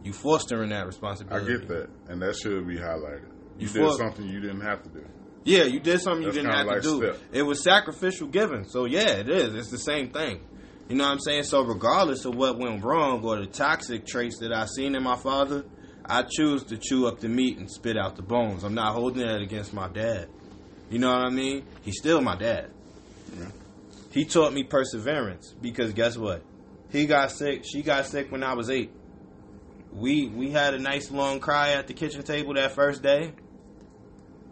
You 0.05 0.13
fostering 0.13 0.71
that 0.71 0.87
responsibility. 0.87 1.55
I 1.55 1.59
get 1.59 1.69
that, 1.69 1.89
and 2.09 2.23
that 2.23 2.37
should 2.37 2.67
be 2.69 2.77
highlighted. 2.77 3.25
You, 3.59 3.67
You 3.67 3.73
did 3.73 3.97
something 3.97 4.29
you 4.29 4.41
didn't 4.41 4.61
have 4.61 4.83
to 4.85 4.89
do. 4.91 5.05
Yeah, 5.45 5.65
you 5.65 5.81
did 5.81 6.01
something 6.01 6.23
you 6.23 6.27
That's 6.29 6.37
didn't 6.37 6.53
have 6.53 6.67
kinda 6.67 6.81
to 6.83 6.89
do. 6.89 6.97
step. 6.99 7.19
It 7.33 7.43
was 7.43 7.63
sacrificial 7.65 8.29
giving. 8.29 8.65
So 8.65 8.85
yeah, 8.85 9.09
it 9.17 9.29
is. 9.29 9.55
It's 9.55 9.71
the 9.71 9.79
same 9.79 10.11
thing. 10.11 10.41
You 10.89 10.97
know 10.97 11.05
what 11.05 11.13
I'm 11.13 11.21
saying? 11.21 11.45
So 11.45 11.63
regardless 11.63 12.25
of 12.25 12.35
what 12.37 12.59
went 12.59 12.85
wrong 12.85 13.23
or 13.25 13.39
the 13.41 13.47
toxic 13.47 14.07
traits 14.07 14.39
that 14.41 14.53
I 14.53 14.67
seen 14.67 14.95
in 14.95 15.03
my 15.03 15.17
father, 15.17 15.65
I 16.05 16.23
choose 16.23 16.65
to 16.65 16.79
chew 16.79 17.07
up 17.07 17.21
the 17.21 17.29
meat 17.29 17.59
and 17.59 17.71
spit 17.71 17.97
out 17.97 18.17
the 18.17 18.23
bones. 18.23 18.63
I'm 18.65 18.75
not 18.75 18.95
holding 18.95 19.27
that 19.27 19.41
against 19.41 19.73
my 19.75 19.89
dad. 19.89 20.29
You 20.91 20.99
know 20.99 21.11
what 21.11 21.23
I 21.27 21.31
mean? 21.31 21.65
He's 21.83 21.99
still 21.99 22.21
my 22.21 22.37
dad. 22.37 22.71
Yeah. 23.39 23.47
He 24.11 24.25
taught 24.25 24.53
me 24.53 24.65
perseverance 24.65 25.55
because 25.61 25.93
guess 25.93 26.17
what? 26.17 26.43
He 26.91 27.07
got 27.07 27.31
sick. 27.31 27.65
She 27.71 27.83
got 27.83 28.07
sick 28.07 28.33
when 28.33 28.43
I 28.43 28.55
was 28.55 28.71
eight. 28.71 28.91
We 29.93 30.29
we 30.29 30.51
had 30.51 30.75
a 30.75 30.79
nice 30.79 31.11
long 31.11 31.41
cry 31.41 31.73
at 31.73 31.87
the 31.87 31.95
kitchen 31.95 32.23
table 32.23 32.55
that 32.55 32.73
first 32.73 33.03
day. 33.03 33.33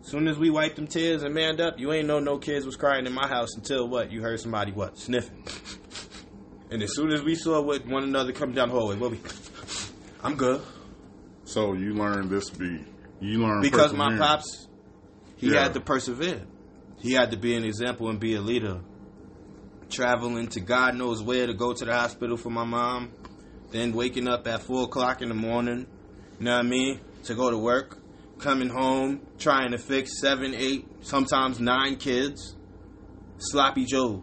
As 0.01 0.11
soon 0.11 0.29
as 0.29 0.39
we 0.39 0.51
wiped 0.51 0.77
them 0.77 0.87
tears 0.87 1.23
and 1.23 1.35
manned 1.35 1.61
up, 1.61 1.79
you 1.79 1.93
ain't 1.93 2.07
know 2.07 2.21
no 2.21 2.39
kids 2.39 2.65
was 2.65 2.77
crying 2.77 3.07
in 3.07 3.13
my 3.13 3.27
house 3.27 3.55
until 3.57 3.89
what? 3.89 4.13
You 4.13 4.23
heard 4.23 4.39
somebody 4.41 4.73
what? 4.73 4.99
Sniffing. 4.99 5.43
And 6.71 6.83
as 6.83 6.95
soon 6.95 7.13
as 7.13 7.23
we 7.23 7.35
saw 7.35 7.61
what 7.61 7.87
one 7.87 8.05
another 8.05 8.33
come 8.33 8.53
down 8.53 8.69
the 8.69 8.75
hallway, 8.75 8.97
what 8.97 9.11
we 9.13 9.21
I'm 10.23 10.37
good. 10.37 10.63
So 11.45 11.73
you 11.75 11.95
learned 11.95 12.31
this 12.31 12.51
be 12.51 12.85
you 13.21 13.39
learned 13.39 13.63
Because 13.63 13.93
my 13.93 14.17
pops 14.19 14.69
he 15.37 15.53
Yeah. 15.53 15.63
had 15.65 15.75
to 15.75 15.81
persevere. 15.81 16.43
He 16.99 17.13
had 17.13 17.31
to 17.31 17.37
be 17.37 17.55
an 17.55 17.65
example 17.65 18.09
and 18.09 18.19
be 18.19 18.35
a 18.35 18.41
leader. 18.41 18.81
Traveling 19.89 20.49
to 20.49 20.61
God 20.61 20.97
knows 20.97 21.23
where 21.23 21.47
to 21.47 21.55
go 21.55 21.73
to 21.73 21.85
the 21.85 21.93
hospital 21.93 22.37
for 22.37 22.51
my 22.51 22.65
mom. 22.65 23.13
Then 23.71 23.93
waking 23.93 24.29
up 24.29 24.47
at 24.47 24.63
four 24.63 24.85
o'clock 24.85 25.23
in 25.23 25.29
the 25.29 25.35
morning, 25.35 25.87
you 26.39 26.45
know 26.45 26.57
what 26.57 26.65
I 26.65 26.69
mean, 26.69 27.01
to 27.25 27.35
go 27.35 27.51
to 27.51 27.59
work. 27.59 27.99
coming 28.39 28.69
home, 28.69 29.21
trying 29.39 29.71
to 29.71 29.79
fix 29.79 30.21
seven, 30.21 30.55
eight, 30.55 30.87
sometimes 31.01 31.59
nine 31.61 31.97
kids, 31.97 32.55
sloppy 33.39 33.85
joes, 33.85 34.23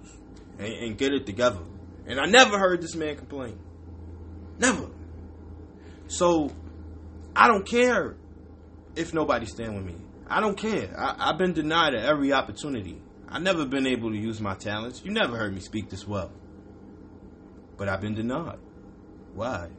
and, 0.60 0.68
and 0.68 0.98
get 0.98 1.14
it 1.14 1.26
together. 1.26 1.62
And 2.06 2.20
I 2.20 2.26
never 2.26 2.60
heard 2.60 2.82
this 2.82 2.96
man 2.96 3.16
complain. 3.16 3.58
Never. 4.60 4.90
So 6.08 6.52
I 7.36 7.48
don't 7.48 7.66
care 7.66 8.16
if 8.96 9.14
nobody 9.14 9.46
stand 9.46 9.76
with 9.76 9.86
me. 9.86 9.96
I 10.28 10.40
don't 10.40 10.58
care. 10.58 10.94
I, 10.98 11.30
I've 11.30 11.38
been 11.38 11.54
denied 11.54 11.96
every 11.96 12.34
opportunity. 12.34 13.02
I've 13.34 13.42
never 13.42 13.66
been 13.66 13.88
able 13.88 14.12
to 14.12 14.18
use 14.18 14.40
my 14.40 14.54
talents. 14.54 15.02
You 15.04 15.12
never 15.12 15.36
heard 15.36 15.56
me 15.56 15.60
speak 15.60 15.90
this 15.90 16.08
well. 16.08 16.32
But 17.78 17.90
I've 17.90 18.00
been 18.00 18.14
denied. 18.14 18.60
Why? 19.34 19.70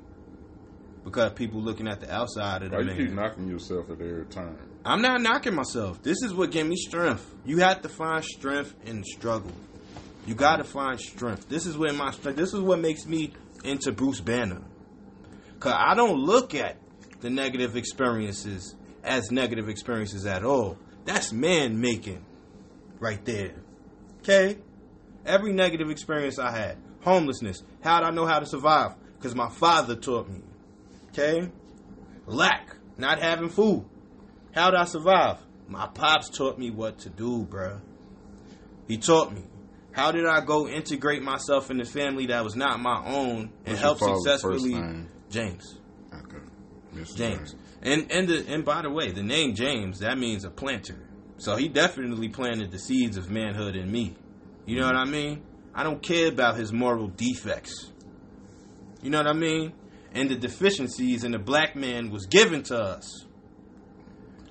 Because 1.04 1.32
people 1.34 1.60
looking 1.60 1.86
at 1.86 2.00
the 2.00 2.12
outside 2.12 2.64
of 2.64 2.72
the 2.72 2.76
Why 2.78 2.82
you 2.82 3.06
keep 3.06 3.14
knocking 3.14 3.46
yourself 3.46 3.90
at 3.90 4.00
every 4.00 4.24
turn? 4.26 4.58
I'm 4.84 5.00
not 5.00 5.20
knocking 5.20 5.54
myself. 5.54 6.02
This 6.02 6.22
is 6.22 6.34
what 6.34 6.50
gave 6.50 6.66
me 6.66 6.74
strength. 6.74 7.32
You 7.44 7.58
have 7.58 7.82
to 7.82 7.88
find 7.88 8.24
strength 8.24 8.74
in 8.86 9.04
struggle. 9.04 9.52
You 10.26 10.34
got 10.34 10.56
to 10.56 10.64
find 10.64 10.98
strength. 10.98 11.48
This 11.48 11.64
is 11.64 11.78
where 11.78 11.92
my 11.92 12.10
strength. 12.10 12.36
This 12.36 12.54
is 12.54 12.60
what 12.60 12.80
makes 12.80 13.06
me 13.06 13.32
into 13.62 13.92
Bruce 13.92 14.20
Banner. 14.20 14.62
Cause 15.60 15.74
I 15.76 15.94
don't 15.94 16.18
look 16.18 16.54
at 16.54 16.76
the 17.20 17.30
negative 17.30 17.76
experiences 17.76 18.74
as 19.04 19.30
negative 19.30 19.68
experiences 19.68 20.26
at 20.26 20.42
all. 20.44 20.76
That's 21.04 21.32
man 21.32 21.80
making, 21.80 22.24
right 23.04 23.24
there. 23.26 23.52
Okay. 24.20 24.56
Every 25.26 25.52
negative 25.52 25.90
experience 25.90 26.38
I 26.38 26.50
had, 26.50 26.78
homelessness. 27.02 27.62
How 27.82 28.00
would 28.00 28.08
I 28.08 28.10
know 28.10 28.26
how 28.26 28.40
to 28.40 28.46
survive? 28.46 28.92
Because 29.18 29.34
my 29.34 29.50
father 29.50 29.94
taught 29.94 30.28
me. 30.28 30.40
Okay. 31.10 31.50
Lack, 32.26 32.76
not 32.96 33.20
having 33.20 33.50
food. 33.50 33.84
How 34.52 34.70
did 34.70 34.80
I 34.80 34.84
survive? 34.86 35.38
My 35.68 35.86
pops 35.86 36.30
taught 36.30 36.58
me 36.58 36.70
what 36.70 36.98
to 37.00 37.10
do, 37.10 37.44
bruh. 37.44 37.80
He 38.88 38.96
taught 38.96 39.32
me. 39.32 39.42
How 39.92 40.10
did 40.10 40.26
I 40.26 40.40
go 40.40 40.66
integrate 40.66 41.22
myself 41.22 41.70
in 41.70 41.76
the 41.76 41.84
family 41.84 42.26
that 42.26 42.42
was 42.42 42.56
not 42.56 42.80
my 42.80 43.04
own 43.06 43.52
and 43.64 43.78
What's 43.78 43.80
help 43.80 43.98
successfully? 43.98 45.06
James. 45.30 45.78
Okay. 46.12 46.44
Mr. 46.94 47.16
James. 47.16 47.54
And 47.82 48.10
and 48.10 48.28
the, 48.28 48.46
and 48.48 48.64
by 48.64 48.82
the 48.82 48.90
way, 48.90 49.12
the 49.12 49.22
name 49.22 49.54
James 49.54 50.00
that 50.00 50.18
means 50.18 50.44
a 50.44 50.50
planter. 50.50 51.03
So 51.38 51.56
he 51.56 51.68
definitely 51.68 52.28
planted 52.28 52.70
the 52.70 52.78
seeds 52.78 53.16
of 53.16 53.30
manhood 53.30 53.76
in 53.76 53.90
me. 53.90 54.16
You 54.66 54.80
know 54.80 54.86
what 54.86 54.96
I 54.96 55.04
mean? 55.04 55.42
I 55.74 55.82
don't 55.82 56.02
care 56.02 56.28
about 56.28 56.56
his 56.56 56.72
moral 56.72 57.08
defects. 57.08 57.90
You 59.02 59.10
know 59.10 59.18
what 59.18 59.26
I 59.26 59.32
mean? 59.32 59.72
And 60.12 60.30
the 60.30 60.36
deficiencies 60.36 61.24
in 61.24 61.32
the 61.32 61.38
black 61.38 61.74
man 61.74 62.10
was 62.10 62.26
given 62.26 62.62
to 62.64 62.78
us. 62.78 63.24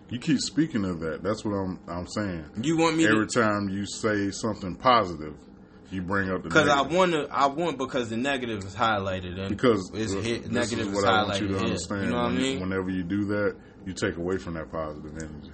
You 0.09 0.19
keep 0.19 0.39
speaking 0.39 0.85
of 0.85 0.99
that. 0.99 1.23
That's 1.23 1.43
what 1.43 1.53
I'm 1.53 1.79
I'm 1.87 2.05
saying. 2.07 2.45
You 2.61 2.77
want 2.77 2.97
me 2.97 3.05
Every 3.07 3.25
to 3.27 3.41
time 3.41 3.69
you 3.69 3.85
say 3.87 4.29
something 4.31 4.75
positive, 4.75 5.35
you 5.89 6.01
bring 6.03 6.29
up 6.29 6.43
the 6.43 6.49
because 6.49 6.67
I 6.67 6.75
negative. 6.75 6.97
want 6.97 7.11
to. 7.13 7.27
I 7.31 7.47
want 7.47 7.77
because 7.79 8.09
the 8.09 8.17
negative 8.17 8.63
is 8.63 8.75
highlighted 8.75 9.39
and 9.39 9.49
because 9.49 9.89
it's 9.95 10.11
hit, 10.13 10.43
is 10.43 10.51
negative 10.51 10.87
is 10.89 10.93
what 10.93 11.05
I 11.05 11.23
want 11.23 11.39
you 11.41 11.47
highlighted 11.47 11.49
to 11.49 11.55
here. 11.55 11.63
understand. 11.65 12.03
You 12.03 12.09
know 12.11 12.17
what 12.17 12.25
I 12.25 12.35
mean? 12.35 12.59
Whenever 12.59 12.89
you 12.91 13.03
do 13.03 13.25
that, 13.25 13.55
you 13.85 13.93
take 13.93 14.17
away 14.17 14.37
from 14.37 14.53
that 14.55 14.69
positive 14.71 15.11
energy. 15.17 15.51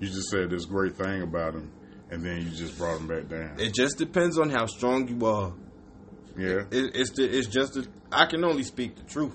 You 0.00 0.08
just 0.08 0.28
said 0.30 0.50
this 0.50 0.64
great 0.64 0.96
thing 0.96 1.22
about 1.22 1.54
him, 1.54 1.70
and 2.10 2.24
then 2.24 2.42
you 2.42 2.50
just 2.50 2.78
brought 2.78 3.00
him 3.00 3.06
back 3.08 3.28
down. 3.28 3.56
It 3.58 3.74
just 3.74 3.98
depends 3.98 4.38
on 4.38 4.50
how 4.50 4.66
strong 4.66 5.08
you 5.08 5.26
are. 5.26 5.52
yeah, 6.36 6.62
It, 6.70 6.94
it's 6.94 7.10
the, 7.12 7.24
it's 7.24 7.48
just 7.48 7.78
I 8.12 8.26
can 8.26 8.44
only 8.44 8.62
speak 8.62 8.96
the 8.96 9.02
truth. 9.02 9.34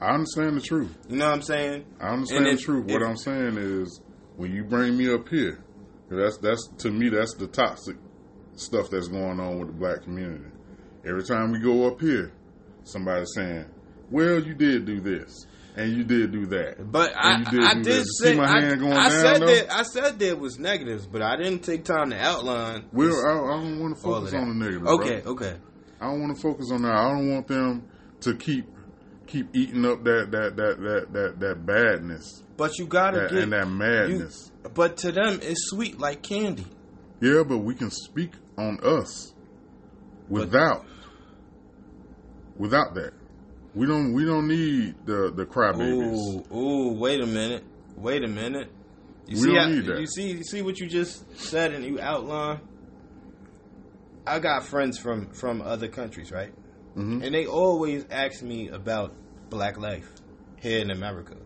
I 0.00 0.10
understand 0.12 0.56
the 0.56 0.60
truth. 0.60 0.94
You 1.08 1.16
know 1.16 1.26
what 1.26 1.34
I'm 1.36 1.42
saying? 1.42 1.84
I 2.00 2.08
understand 2.08 2.46
And 2.46 2.56
the 2.56 2.60
if- 2.60 2.64
truth. 2.66 2.86
What 2.90 3.02
I'm 3.02 3.16
saying 3.16 3.56
is, 3.56 4.00
when 4.36 4.52
you 4.52 4.64
bring 4.64 4.96
me 4.98 5.12
up 5.12 5.28
here, 5.28 5.64
that's 6.10 6.36
that's 6.38 6.68
to 6.78 6.90
me 6.90 7.08
that's 7.08 7.34
the 7.34 7.46
toxic 7.46 7.96
stuff 8.56 8.90
that's 8.90 9.08
going 9.08 9.40
on 9.40 9.58
with 9.58 9.68
the 9.68 9.74
black 9.74 10.02
community. 10.02 10.44
Every 11.06 11.24
time 11.24 11.52
we 11.52 11.58
go 11.60 11.86
up 11.86 12.00
here, 12.00 12.32
somebody's 12.84 13.32
saying, 13.34 13.64
"Well, 14.10 14.40
you 14.44 14.54
did 14.54 14.84
do 14.84 15.00
this, 15.00 15.46
and 15.76 15.92
you 15.92 16.04
did 16.04 16.32
do 16.32 16.46
that." 16.46 16.90
But 16.90 17.12
I, 17.16 17.34
And 17.34 17.44
you 17.52 17.60
did 17.60 17.62
I 17.68 17.74
did 17.74 17.84
that. 17.84 18.06
say 18.22 18.30
See 18.32 18.36
my 18.36 18.44
I, 18.44 18.60
hand 18.62 18.80
going 18.80 18.92
I 18.92 19.08
down, 19.08 19.10
said 19.10 19.42
though? 19.42 19.46
that 19.46 19.72
I 19.72 19.82
said 19.82 20.18
there 20.18 20.36
was 20.36 20.58
negatives, 20.58 21.06
but 21.06 21.22
I 21.22 21.36
didn't 21.36 21.60
take 21.60 21.84
time 21.84 22.10
to 22.10 22.18
outline. 22.18 22.86
Well, 22.92 23.14
I, 23.26 23.30
I 23.30 23.60
don't 23.62 23.80
want 23.80 23.96
to 23.96 24.02
focus 24.02 24.34
on 24.34 24.48
the 24.58 24.64
negative. 24.64 24.86
Okay, 24.86 25.20
bro. 25.20 25.32
okay. 25.32 25.54
I 26.00 26.06
don't 26.10 26.20
want 26.20 26.36
to 26.36 26.42
focus 26.42 26.70
on 26.72 26.82
that. 26.82 26.92
I 26.92 27.10
don't 27.12 27.32
want 27.32 27.46
them 27.46 27.88
to 28.20 28.34
keep 28.36 28.66
keep 29.26 29.48
eating 29.54 29.84
up 29.84 30.04
that 30.04 30.30
that 30.30 30.56
that 30.56 30.78
that 30.80 31.12
that, 31.12 31.40
that 31.40 31.66
badness 31.66 32.42
But 32.56 32.78
you 32.78 32.86
gotta 32.86 33.20
that, 33.22 33.30
get 33.30 33.42
and 33.42 33.52
that 33.52 33.68
madness. 33.68 34.52
You, 34.64 34.70
but 34.70 34.96
to 34.98 35.10
them, 35.12 35.40
it's 35.42 35.68
sweet 35.70 35.98
like 35.98 36.22
candy. 36.22 36.66
Yeah, 37.20 37.42
but 37.48 37.58
we 37.58 37.74
can 37.74 37.90
speak 37.90 38.32
on 38.58 38.78
us 38.84 39.32
without 40.28 40.84
without 42.56 42.94
that. 42.94 43.12
We 43.76 43.86
don't 43.86 44.12
we 44.14 44.24
don't 44.24 44.48
need 44.48 44.94
the 45.04 45.30
the 45.30 45.44
crybabies. 45.44 46.46
Ooh, 46.50 46.56
ooh, 46.56 46.92
wait 46.94 47.20
a 47.20 47.26
minute, 47.26 47.62
wait 47.96 48.24
a 48.24 48.28
minute. 48.28 48.70
You 49.26 49.36
We 49.36 49.42
see, 49.42 49.46
don't 49.54 49.56
how- 49.56 49.68
need 49.68 49.84
that. 49.86 50.00
you 50.00 50.06
see, 50.06 50.28
you 50.32 50.42
see 50.44 50.62
what 50.62 50.78
you 50.80 50.88
just 50.88 51.38
said 51.38 51.72
and 51.72 51.84
you 51.84 52.00
outlined. 52.00 52.60
I 54.26 54.38
got 54.38 54.64
friends 54.64 54.98
from 54.98 55.26
from 55.32 55.60
other 55.62 55.88
countries, 55.88 56.32
right? 56.32 56.52
Mhm. 56.96 57.22
And 57.22 57.34
they 57.34 57.46
always 57.46 58.06
ask 58.10 58.42
me 58.42 58.68
about 58.68 59.12
black 59.50 59.78
life 59.78 60.10
here 60.60 60.80
in 60.80 60.90
America 60.90 61.36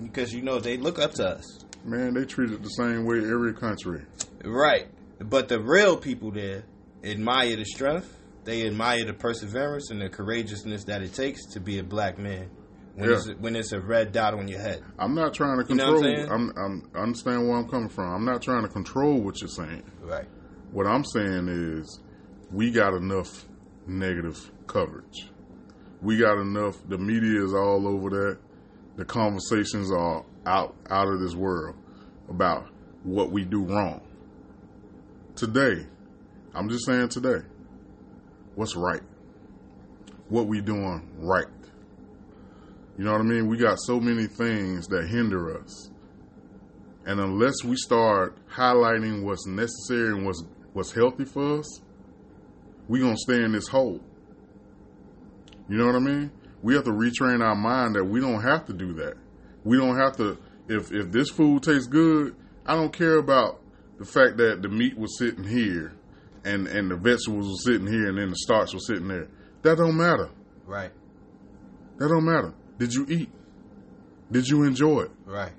because 0.00 0.32
you 0.34 0.42
know 0.42 0.58
they 0.60 0.76
look 0.76 0.98
up 0.98 1.12
to 1.14 1.26
us, 1.26 1.64
Man, 1.84 2.12
they 2.14 2.24
treat 2.26 2.50
it 2.50 2.62
the 2.62 2.68
same 2.68 3.04
way 3.06 3.18
every 3.18 3.54
country. 3.54 4.02
right? 4.44 4.88
But 5.20 5.48
the 5.48 5.58
real 5.58 5.96
people 5.96 6.30
there 6.32 6.64
admire 7.02 7.56
the 7.56 7.64
strength. 7.64 8.14
They 8.48 8.66
admire 8.66 9.04
the 9.04 9.12
perseverance 9.12 9.90
and 9.90 10.00
the 10.00 10.08
courageousness 10.08 10.84
that 10.84 11.02
it 11.02 11.12
takes 11.12 11.44
to 11.52 11.60
be 11.60 11.80
a 11.80 11.84
black 11.84 12.16
man 12.18 12.48
when 12.94 13.10
Yeah. 13.10 13.16
it's 13.16 13.28
when 13.38 13.54
it's 13.54 13.72
a 13.72 13.80
red 13.80 14.10
dot 14.10 14.32
on 14.32 14.48
your 14.48 14.58
head. 14.60 14.80
I'm 14.98 15.14
not 15.14 15.34
trying 15.34 15.62
to 15.62 15.68
You 15.68 15.74
know 15.74 15.92
what 15.92 16.02
control. 16.02 16.32
I'm 16.32 16.48
saying? 16.48 16.52
I'm, 16.56 16.64
I'm 16.64 16.90
I 16.94 16.98
understand 17.00 17.46
where 17.46 17.58
I'm 17.58 17.68
coming 17.68 17.90
from. 17.90 18.10
I'm 18.10 18.24
not 18.24 18.40
trying 18.40 18.62
to 18.62 18.68
control 18.70 19.20
what 19.20 19.38
you're 19.42 19.48
saying. 19.50 19.82
Right. 20.00 20.24
What 20.72 20.86
I'm 20.86 21.04
saying 21.04 21.48
is, 21.48 22.00
we 22.50 22.70
got 22.70 22.94
enough 22.94 23.44
negative 23.86 24.50
coverage. 24.66 25.28
We 26.00 26.16
got 26.16 26.38
enough. 26.40 26.76
The 26.88 26.96
media 26.96 27.44
is 27.44 27.52
all 27.52 27.86
over 27.86 28.08
that. 28.08 28.38
The 28.96 29.04
conversations 29.04 29.92
are 29.92 30.24
out 30.46 30.74
out 30.88 31.08
of 31.08 31.20
this 31.20 31.34
world 31.34 31.76
about 32.30 32.66
what 33.04 33.30
we 33.30 33.44
do 33.44 33.64
wrong. 33.64 34.00
Today, 35.36 35.86
I'm 36.54 36.70
just 36.70 36.86
saying 36.86 37.10
today, 37.10 37.44
what's 38.58 38.74
right? 38.74 39.02
What 40.28 40.48
we 40.48 40.60
doing 40.60 41.08
right? 41.20 41.46
You 42.98 43.04
know 43.04 43.12
what 43.12 43.20
I 43.20 43.24
mean? 43.24 43.46
We 43.46 43.56
got 43.56 43.78
so 43.78 44.00
many 44.00 44.26
things 44.26 44.88
that 44.88 45.06
hinder 45.06 45.56
us. 45.62 45.90
And 47.06 47.20
unless 47.20 47.62
we 47.64 47.76
start 47.76 48.36
highlighting 48.48 49.22
what's 49.22 49.46
necessary 49.46 50.08
and 50.08 50.26
what's 50.26 50.44
what's 50.72 50.92
healthy 50.92 51.24
for 51.24 51.60
us, 51.60 51.80
we're 52.88 53.02
gonna 53.02 53.16
stay 53.16 53.44
in 53.44 53.52
this 53.52 53.68
hole. 53.68 54.00
You 55.68 55.76
know 55.78 55.86
what 55.86 55.94
I 55.94 56.00
mean? 56.00 56.32
We 56.60 56.74
have 56.74 56.84
to 56.84 56.90
retrain 56.90 57.40
our 57.40 57.54
mind 57.54 57.94
that 57.94 58.04
we 58.04 58.20
don't 58.20 58.42
have 58.42 58.66
to 58.66 58.72
do 58.72 58.92
that. 58.94 59.14
We 59.62 59.76
don't 59.76 59.96
have 59.96 60.16
to 60.16 60.36
if 60.68 60.90
if 60.90 61.12
this 61.12 61.30
food 61.30 61.62
tastes 61.62 61.86
good, 61.86 62.34
I 62.66 62.74
don't 62.74 62.92
care 62.92 63.18
about 63.18 63.60
the 64.00 64.04
fact 64.04 64.36
that 64.38 64.62
the 64.62 64.68
meat 64.68 64.98
was 64.98 65.16
sitting 65.16 65.44
here 65.44 65.92
and 66.44 66.66
and 66.66 66.90
the 66.90 66.96
vegetables 66.96 67.48
were 67.48 67.72
sitting 67.72 67.86
here 67.86 68.08
and 68.08 68.18
then 68.18 68.30
the 68.30 68.36
starch 68.36 68.74
was 68.74 68.86
sitting 68.86 69.08
there. 69.08 69.28
That 69.62 69.78
don't 69.78 69.96
matter. 69.96 70.30
Right. 70.66 70.92
That 71.98 72.08
don't 72.08 72.24
matter. 72.24 72.54
Did 72.78 72.92
you 72.92 73.06
eat? 73.08 73.30
Did 74.30 74.46
you 74.46 74.62
enjoy 74.64 75.02
it? 75.02 75.10
Right. 75.24 75.52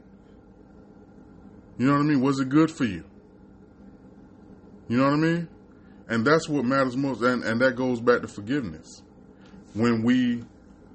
You 1.78 1.88
know 1.88 1.94
what 1.94 2.02
I 2.02 2.04
mean? 2.04 2.22
Was 2.22 2.40
it 2.40 2.50
good 2.50 2.72
for 2.72 2.86
you? 2.86 3.04
You 4.88 4.98
know 4.98 5.06
what 5.06 5.14
I 5.14 5.18
mean? 5.18 5.48
And 6.08 6.26
that's 6.26 6.50
what 6.50 6.66
matters 6.66 6.98
most. 6.98 7.22
And, 7.22 7.44
and 7.44 7.62
that 7.62 7.76
goes 7.76 8.02
back 8.02 8.22
to 8.22 8.28
forgiveness. 8.28 9.02
When 9.74 10.04
we 10.04 10.44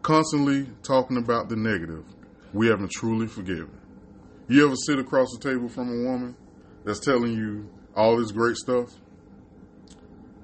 constantly 0.02 0.66
talking 0.82 1.16
about 1.16 1.48
the 1.48 1.56
negative, 1.56 2.04
we 2.52 2.68
haven't 2.68 2.90
truly 2.90 3.26
forgiven. 3.26 3.78
You 4.48 4.66
ever 4.66 4.76
sit 4.76 4.98
across 4.98 5.28
the 5.32 5.50
table 5.50 5.68
from 5.68 5.88
a 5.88 6.08
woman 6.08 6.36
that's 6.84 7.00
telling 7.00 7.32
you 7.32 7.68
all 7.96 8.16
this 8.18 8.30
great 8.30 8.56
stuff, 8.56 8.90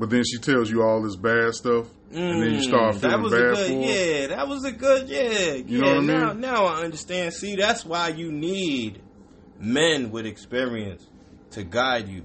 but 0.01 0.11
then 0.11 0.25
she 0.25 0.39
tells 0.39 0.69
you 0.71 0.83
all 0.83 1.03
this 1.03 1.15
bad 1.15 1.53
stuff, 1.55 1.87
and 2.11 2.43
then 2.43 2.55
you 2.55 2.63
start 2.63 2.95
Mm, 2.97 3.01
that 3.03 3.11
feeling 3.11 3.23
was 3.23 3.33
bad 3.33 3.41
a 3.41 3.45
good, 3.55 3.67
for 3.69 3.73
her? 3.75 3.81
yeah. 3.93 4.27
That 4.29 4.49
was 4.49 4.65
a 4.65 4.73
good, 4.73 5.09
yeah. 5.09 5.53
You 5.55 5.65
yeah, 5.69 5.79
know 5.81 5.87
what 5.87 5.97
I 5.99 6.01
now, 6.07 6.33
mean? 6.33 6.41
now 6.41 6.65
I 6.65 6.83
understand. 6.83 7.35
See, 7.35 7.55
that's 7.55 7.85
why 7.85 8.09
you 8.09 8.33
need 8.33 9.03
men 9.61 10.11
with 10.11 10.27
experience 10.27 11.07
to 11.53 11.63
guide 11.63 12.09
you. 12.09 12.25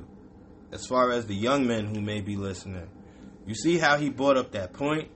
As 0.71 0.88
far 0.88 1.11
as 1.11 1.28
the 1.28 1.36
young 1.36 1.67
men 1.67 1.86
who 1.86 2.01
may 2.01 2.21
be 2.21 2.36
listening, 2.36 2.89
you 3.45 3.53
see 3.55 3.78
how 3.78 3.97
he 3.97 4.09
brought 4.09 4.38
up 4.38 4.51
that 4.53 4.73
point. 4.73 5.09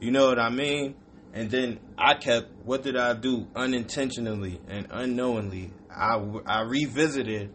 You 0.00 0.10
know 0.10 0.26
what 0.28 0.38
I 0.38 0.50
mean? 0.50 0.96
And 1.32 1.50
then 1.50 1.78
I 1.96 2.14
kept, 2.14 2.50
what 2.64 2.82
did 2.82 2.96
I 2.96 3.14
do 3.14 3.46
unintentionally 3.54 4.60
and 4.68 4.86
unknowingly? 4.90 5.72
I, 5.90 6.16
I 6.46 6.62
revisited 6.62 7.52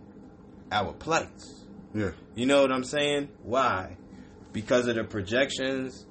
our 0.72 0.94
plights. 0.94 1.66
Yeah. 1.94 2.12
You 2.36 2.46
know 2.46 2.62
what 2.62 2.72
I'm 2.72 2.84
saying? 2.84 3.30
Why? 3.44 3.98
Because 4.58 4.88
of 4.88 4.96
the 4.96 5.04
projections 5.04 6.04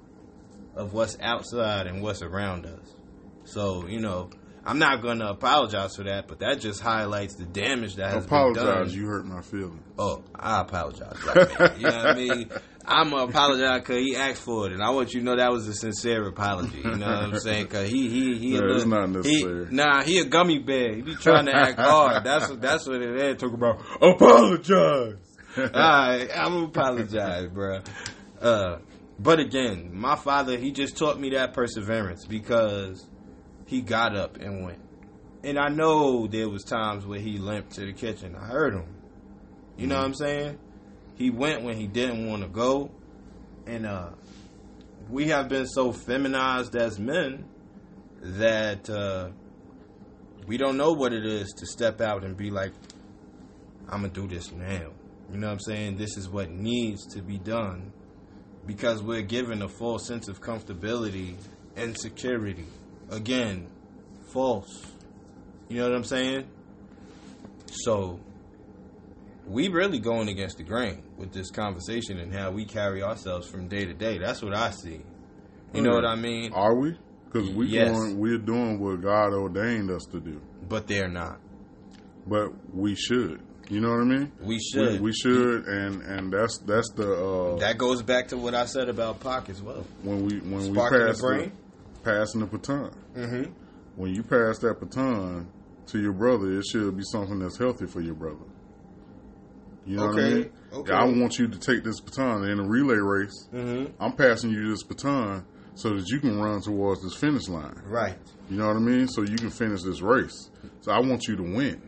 of 0.76 0.92
what's 0.92 1.18
outside 1.20 1.88
and 1.88 2.01
what's 2.01 2.22
around 2.22 2.64
us. 2.64 2.94
So, 3.44 3.88
you 3.88 3.99
know, 3.99 4.30
I'm 4.64 4.78
not 4.78 5.03
going 5.03 5.18
to 5.18 5.28
apologize 5.30 5.97
for 5.97 6.05
that, 6.05 6.28
but 6.28 6.38
that 6.38 6.61
just 6.61 6.80
highlights 6.80 7.34
the 7.34 7.44
damage 7.44 7.97
that 7.97 8.12
has 8.12 8.24
Apologize. 8.24 8.64
been 8.64 8.74
done. 8.74 8.90
You 8.90 9.07
hurt 9.09 9.26
my 9.26 9.42
feelings. 9.42 9.82
Oh, 9.99 10.22
I 10.32 10.61
apologize. 10.61 11.16
Man. 11.24 11.72
you 11.78 11.82
know 11.88 11.97
what 11.97 12.07
I 12.07 12.14
mean? 12.14 12.51
I'm 12.88 13.11
gonna 13.11 13.24
apologize 13.24 13.80
because 13.80 14.05
he 14.05 14.14
asked 14.14 14.42
for 14.42 14.66
it, 14.68 14.72
and 14.72 14.80
I 14.80 14.90
want 14.90 15.12
you 15.12 15.18
to 15.18 15.26
know 15.26 15.34
that 15.36 15.51
was 15.51 15.66
a 15.66 15.74
sincere 15.74 16.24
apology. 16.28 16.76
You 16.78 16.94
know 16.94 17.07
what 17.07 17.34
I'm 17.34 17.38
saying? 17.40 17.64
Because 17.64 17.88
he 17.90 18.09
he 18.09 18.38
he, 18.38 18.57
a 18.57 18.61
No, 18.61 18.66
it's 18.76 18.84
little- 18.84 19.09
not 19.09 19.24
he 19.26 19.42
necessary. 19.42 19.66
nah 19.72 20.03
he 20.05 20.20
a 20.20 20.24
gummy 20.24 20.61
bear. 20.61 20.94
He 20.94 21.03
be 21.03 21.16
trying 21.16 21.47
to 21.47 21.53
act 21.57 21.78
hard. 21.80 22.22
That's 22.22 22.49
what 22.49 22.61
that's 22.61 22.86
what 22.86 23.03
it 23.03 23.16
is. 23.20 23.38
Talk 23.38 23.55
about 23.55 23.80
apologize. 24.01 25.16
All 25.59 25.64
right, 25.64 26.28
I'm 26.32 26.53
gonna 26.53 26.64
apologize, 26.66 27.49
bro. 27.49 27.80
Uh, 28.47 28.78
but 29.18 29.40
again, 29.40 29.90
my 29.92 30.14
father 30.14 30.57
he 30.57 30.70
just 30.70 30.97
taught 30.97 31.18
me 31.18 31.30
that 31.30 31.53
perseverance 31.53 32.24
because 32.24 33.05
he 33.66 33.80
got 33.80 34.16
up 34.16 34.36
and 34.36 34.64
went. 34.64 34.78
And 35.42 35.59
I 35.59 35.68
know 35.68 36.28
there 36.28 36.49
was 36.49 36.62
times 36.62 37.05
where 37.05 37.18
he 37.18 37.38
limped 37.38 37.72
to 37.72 37.86
the 37.86 37.92
kitchen. 37.92 38.36
I 38.36 38.47
heard 38.47 38.74
him. 38.74 38.86
You 39.76 39.88
know 39.88 39.97
what 39.97 40.05
I'm 40.05 40.14
saying? 40.14 40.59
He 41.16 41.30
went 41.30 41.64
when 41.64 41.76
he 41.76 41.88
didn't 41.88 42.28
want 42.28 42.42
to 42.42 42.49
go. 42.49 42.92
And 43.66 43.84
uh 43.84 44.11
we 45.11 45.26
have 45.28 45.49
been 45.49 45.66
so 45.66 45.90
feminized 45.90 46.76
as 46.76 47.01
men 47.01 47.47
that 48.20 48.88
uh 48.88 49.30
we 50.47 50.57
don't 50.57 50.76
know 50.76 50.92
what 50.92 51.12
it 51.12 51.26
is 51.26 51.53
to 51.55 51.66
step 51.66 52.01
out 52.01 52.22
and 52.22 52.36
be 52.36 52.51
like 52.51 52.72
I'm 53.88 54.03
going 54.03 54.12
to 54.12 54.20
do 54.20 54.32
this 54.32 54.53
now. 54.53 54.92
You 55.32 55.38
know 55.38 55.49
what 55.49 55.55
I'm 55.55 55.61
saying? 55.61 55.97
This 55.97 56.16
is 56.16 56.28
what 56.28 56.49
needs 56.49 57.07
to 57.14 57.22
be 57.22 57.38
done 57.38 57.92
because 58.67 59.03
we're 59.03 59.23
given 59.23 59.62
a 59.62 59.69
false 59.69 60.07
sense 60.07 60.29
of 60.29 60.41
comfortability 60.41 61.37
and 61.77 61.97
security. 61.99 62.67
Again, 63.11 63.69
false. 64.33 64.83
You 65.69 65.79
know 65.79 65.89
what 65.89 65.97
I'm 65.97 66.05
saying? 66.05 66.47
So, 67.71 68.19
we 69.47 69.69
really 69.69 69.99
going 69.99 70.29
against 70.29 70.59
the 70.59 70.64
grain 70.64 71.03
with 71.17 71.33
this 71.33 71.51
conversation 71.51 72.19
and 72.19 72.33
how 72.33 72.51
we 72.51 72.64
carry 72.64 73.03
ourselves 73.03 73.47
from 73.49 73.69
day 73.69 73.85
to 73.85 73.95
day. 73.95 74.19
That's 74.19 74.43
what 74.43 74.55
I 74.55 74.71
see. 74.71 75.01
You 75.75 75.83
know 75.83 75.95
what 75.95 76.05
I 76.05 76.17
mean? 76.17 76.53
Are 76.53 76.75
we? 76.75 76.97
Because 77.27 77.51
we 77.51 77.67
Yes. 77.67 77.91
going, 77.93 78.19
we're 78.19 78.39
doing 78.39 78.81
what 78.81 79.03
God 79.03 79.33
ordained 79.35 79.91
us 79.91 80.05
to 80.12 80.21
do, 80.21 80.41
But 80.69 80.87
they're 80.87 81.09
not. 81.09 81.39
but 82.27 82.51
we 82.75 82.95
should. 82.95 83.41
You 83.69 83.81
know 83.81 83.91
what 83.91 84.01
I 84.01 84.05
mean? 84.05 84.33
We 84.41 84.61
should. 84.61 84.93
We, 85.01 85.07
we 85.07 85.12
should, 85.12 85.67
and 85.67 86.03
and 86.03 86.33
that's 86.33 86.59
that's 86.59 86.89
the 86.93 87.12
uh, 87.12 87.57
That 87.59 87.79
goes 87.79 88.01
back 88.03 88.29
to 88.29 88.37
what 88.37 88.55
I 88.55 88.64
said 88.67 88.89
about 88.89 89.19
Pac 89.21 89.49
as 89.49 89.61
well. 89.61 89.85
when 90.03 90.25
we 90.25 90.39
when 90.39 90.62
Sparking 90.62 90.99
we 90.99 91.05
the 91.05 91.07
pass 91.12 91.21
brain? 91.21 91.53
passing 92.05 92.41
the 92.41 92.47
baton. 92.47 92.91
Mm-hmm. 93.17 93.53
When 93.97 94.14
you 94.14 94.23
pass 94.23 94.59
that 94.61 94.79
baton 94.79 95.49
to 95.89 95.99
your 96.01 96.12
brother, 96.12 96.59
it 96.59 96.67
should 96.67 96.97
be 96.97 97.03
something 97.05 97.39
that's 97.41 97.59
healthy 97.59 97.87
for 97.87 98.01
your 98.01 98.14
brother. 98.14 98.45
You 99.85 99.97
know 99.97 100.07
what 100.07 100.19
I 100.19 100.23
Okay, 100.23 100.35
mean? 100.35 100.51
okay. 100.73 100.93
I 100.93 101.05
want 101.05 101.39
you 101.39 101.49
to 101.49 101.59
take 101.59 101.85
this 101.85 102.01
baton 102.01 102.45
in 102.49 102.59
a 102.59 102.64
relay 102.64 102.97
race. 102.97 103.49
Mm-hmm. 103.55 103.93
I'm 104.03 104.12
passing 104.12 104.51
you 104.51 104.71
this 104.71 104.83
baton 104.83 105.45
so 105.75 105.91
that 105.95 106.09
you 106.09 106.19
can 106.21 106.41
run 106.41 106.61
towards 106.61 107.03
this 107.03 107.14
finish 107.14 107.49
line. 107.49 107.81
Right. 107.85 108.17
You 108.51 108.59
know 108.59 108.67
what 108.69 108.77
I 108.77 108.81
mean? 108.81 109.07
So 109.09 109.23
you 109.23 109.37
can 109.37 109.51
finish 109.51 109.83
this 109.83 110.01
race. 110.03 110.51
So 110.81 110.91
I 110.93 110.99
want 111.01 111.27
you 111.29 111.37
to 111.37 111.43
win. 111.43 111.81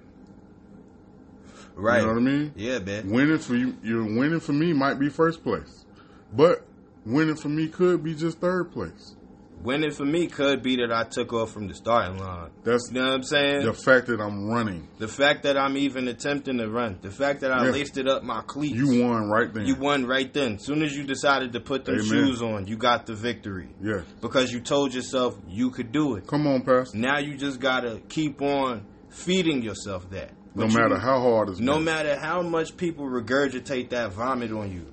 Right. 1.78 2.00
You 2.00 2.06
know 2.08 2.12
what 2.14 2.18
I 2.18 2.24
mean? 2.24 2.52
Yeah, 2.56 2.78
man. 2.80 3.08
Winning 3.10 3.38
for 3.38 3.54
you, 3.54 3.76
you're 3.84 4.02
winning 4.04 4.40
for 4.40 4.52
me 4.52 4.72
might 4.72 4.98
be 4.98 5.08
first 5.08 5.42
place, 5.44 5.84
but 6.32 6.66
winning 7.06 7.36
for 7.36 7.48
me 7.48 7.68
could 7.68 8.02
be 8.02 8.14
just 8.14 8.38
third 8.40 8.72
place. 8.72 9.14
Winning 9.62 9.90
for 9.90 10.04
me 10.04 10.28
could 10.28 10.62
be 10.62 10.76
that 10.76 10.92
I 10.92 11.02
took 11.02 11.32
off 11.32 11.50
from 11.52 11.66
the 11.66 11.74
starting 11.74 12.18
line. 12.18 12.50
That's 12.62 12.90
You 12.92 13.00
know 13.00 13.06
what 13.08 13.14
I'm 13.14 13.22
saying? 13.24 13.64
the 13.66 13.72
fact 13.72 14.06
that 14.06 14.20
I'm 14.20 14.48
running. 14.48 14.86
The 14.98 15.08
fact 15.08 15.42
that 15.42 15.56
I'm 15.58 15.76
even 15.76 16.06
attempting 16.06 16.58
to 16.58 16.68
run, 16.68 16.98
the 17.02 17.10
fact 17.10 17.40
that 17.40 17.50
I 17.50 17.64
Yeah. 17.64 17.70
laced 17.72 17.96
it 17.98 18.06
up 18.06 18.22
my 18.22 18.42
cleats, 18.46 18.76
You 18.76 19.02
won 19.04 19.28
right 19.28 19.52
then. 19.52 19.66
you 19.66 19.74
won 19.74 20.06
right 20.06 20.32
then. 20.32 20.54
As 20.54 20.64
soon 20.64 20.82
as 20.82 20.96
you 20.96 21.02
decided 21.02 21.52
to 21.54 21.60
put 21.60 21.84
them 21.86 21.96
Amen. 21.96 22.06
shoes 22.06 22.40
on, 22.40 22.68
you 22.68 22.76
got 22.76 23.06
the 23.06 23.14
victory 23.14 23.68
Yeah. 23.82 24.02
because 24.20 24.52
you 24.52 24.60
told 24.60 24.94
yourself 24.94 25.36
you 25.48 25.70
could 25.70 25.90
do 25.90 26.14
it. 26.14 26.26
Come 26.28 26.46
on, 26.46 26.62
Pastor. 26.62 26.96
Now 26.96 27.18
you 27.18 27.36
just 27.36 27.58
gotta 27.58 28.00
keep 28.08 28.40
on 28.40 28.82
feeding 29.08 29.62
yourself 29.62 30.08
that. 30.10 30.30
No 30.54 30.66
you- 30.66 30.76
matter 30.76 30.98
how 30.98 31.20
hard 31.20 31.50
it's 31.50 31.60
no 31.60 31.74
been. 31.74 31.84
matter 31.84 32.16
how 32.16 32.42
much 32.42 32.76
people 32.76 33.04
regurgitate 33.06 33.90
that 33.90 34.12
vomit 34.12 34.50
on 34.52 34.72
you, 34.72 34.86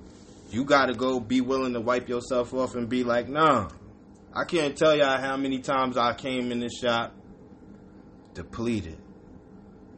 you 0.50 0.64
gotta 0.64 0.94
go 0.94 1.18
be 1.20 1.40
willing 1.40 1.72
to 1.72 1.80
wipe 1.80 2.08
yourself 2.08 2.54
off 2.54 2.74
and 2.74 2.88
be 2.88 3.02
like, 3.04 3.28
nah. 3.28 3.68
I 4.34 4.44
can't 4.44 4.76
tell 4.76 4.94
y'all 4.94 5.18
how 5.18 5.36
many 5.36 5.60
times 5.60 5.96
I 5.96 6.12
came 6.12 6.52
in 6.52 6.60
this 6.60 6.78
shop 6.78 7.14
depleted. 8.34 8.98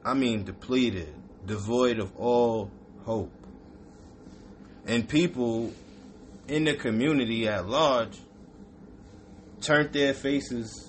I 0.04 0.14
mean 0.14 0.44
depleted, 0.44 1.12
devoid 1.44 1.98
of 1.98 2.14
all 2.16 2.70
hope. 3.04 3.32
And 4.86 5.08
people 5.08 5.72
in 6.46 6.64
the 6.64 6.74
community 6.74 7.48
at 7.48 7.68
large 7.68 8.16
turned 9.60 9.92
their 9.92 10.14
faces 10.14 10.87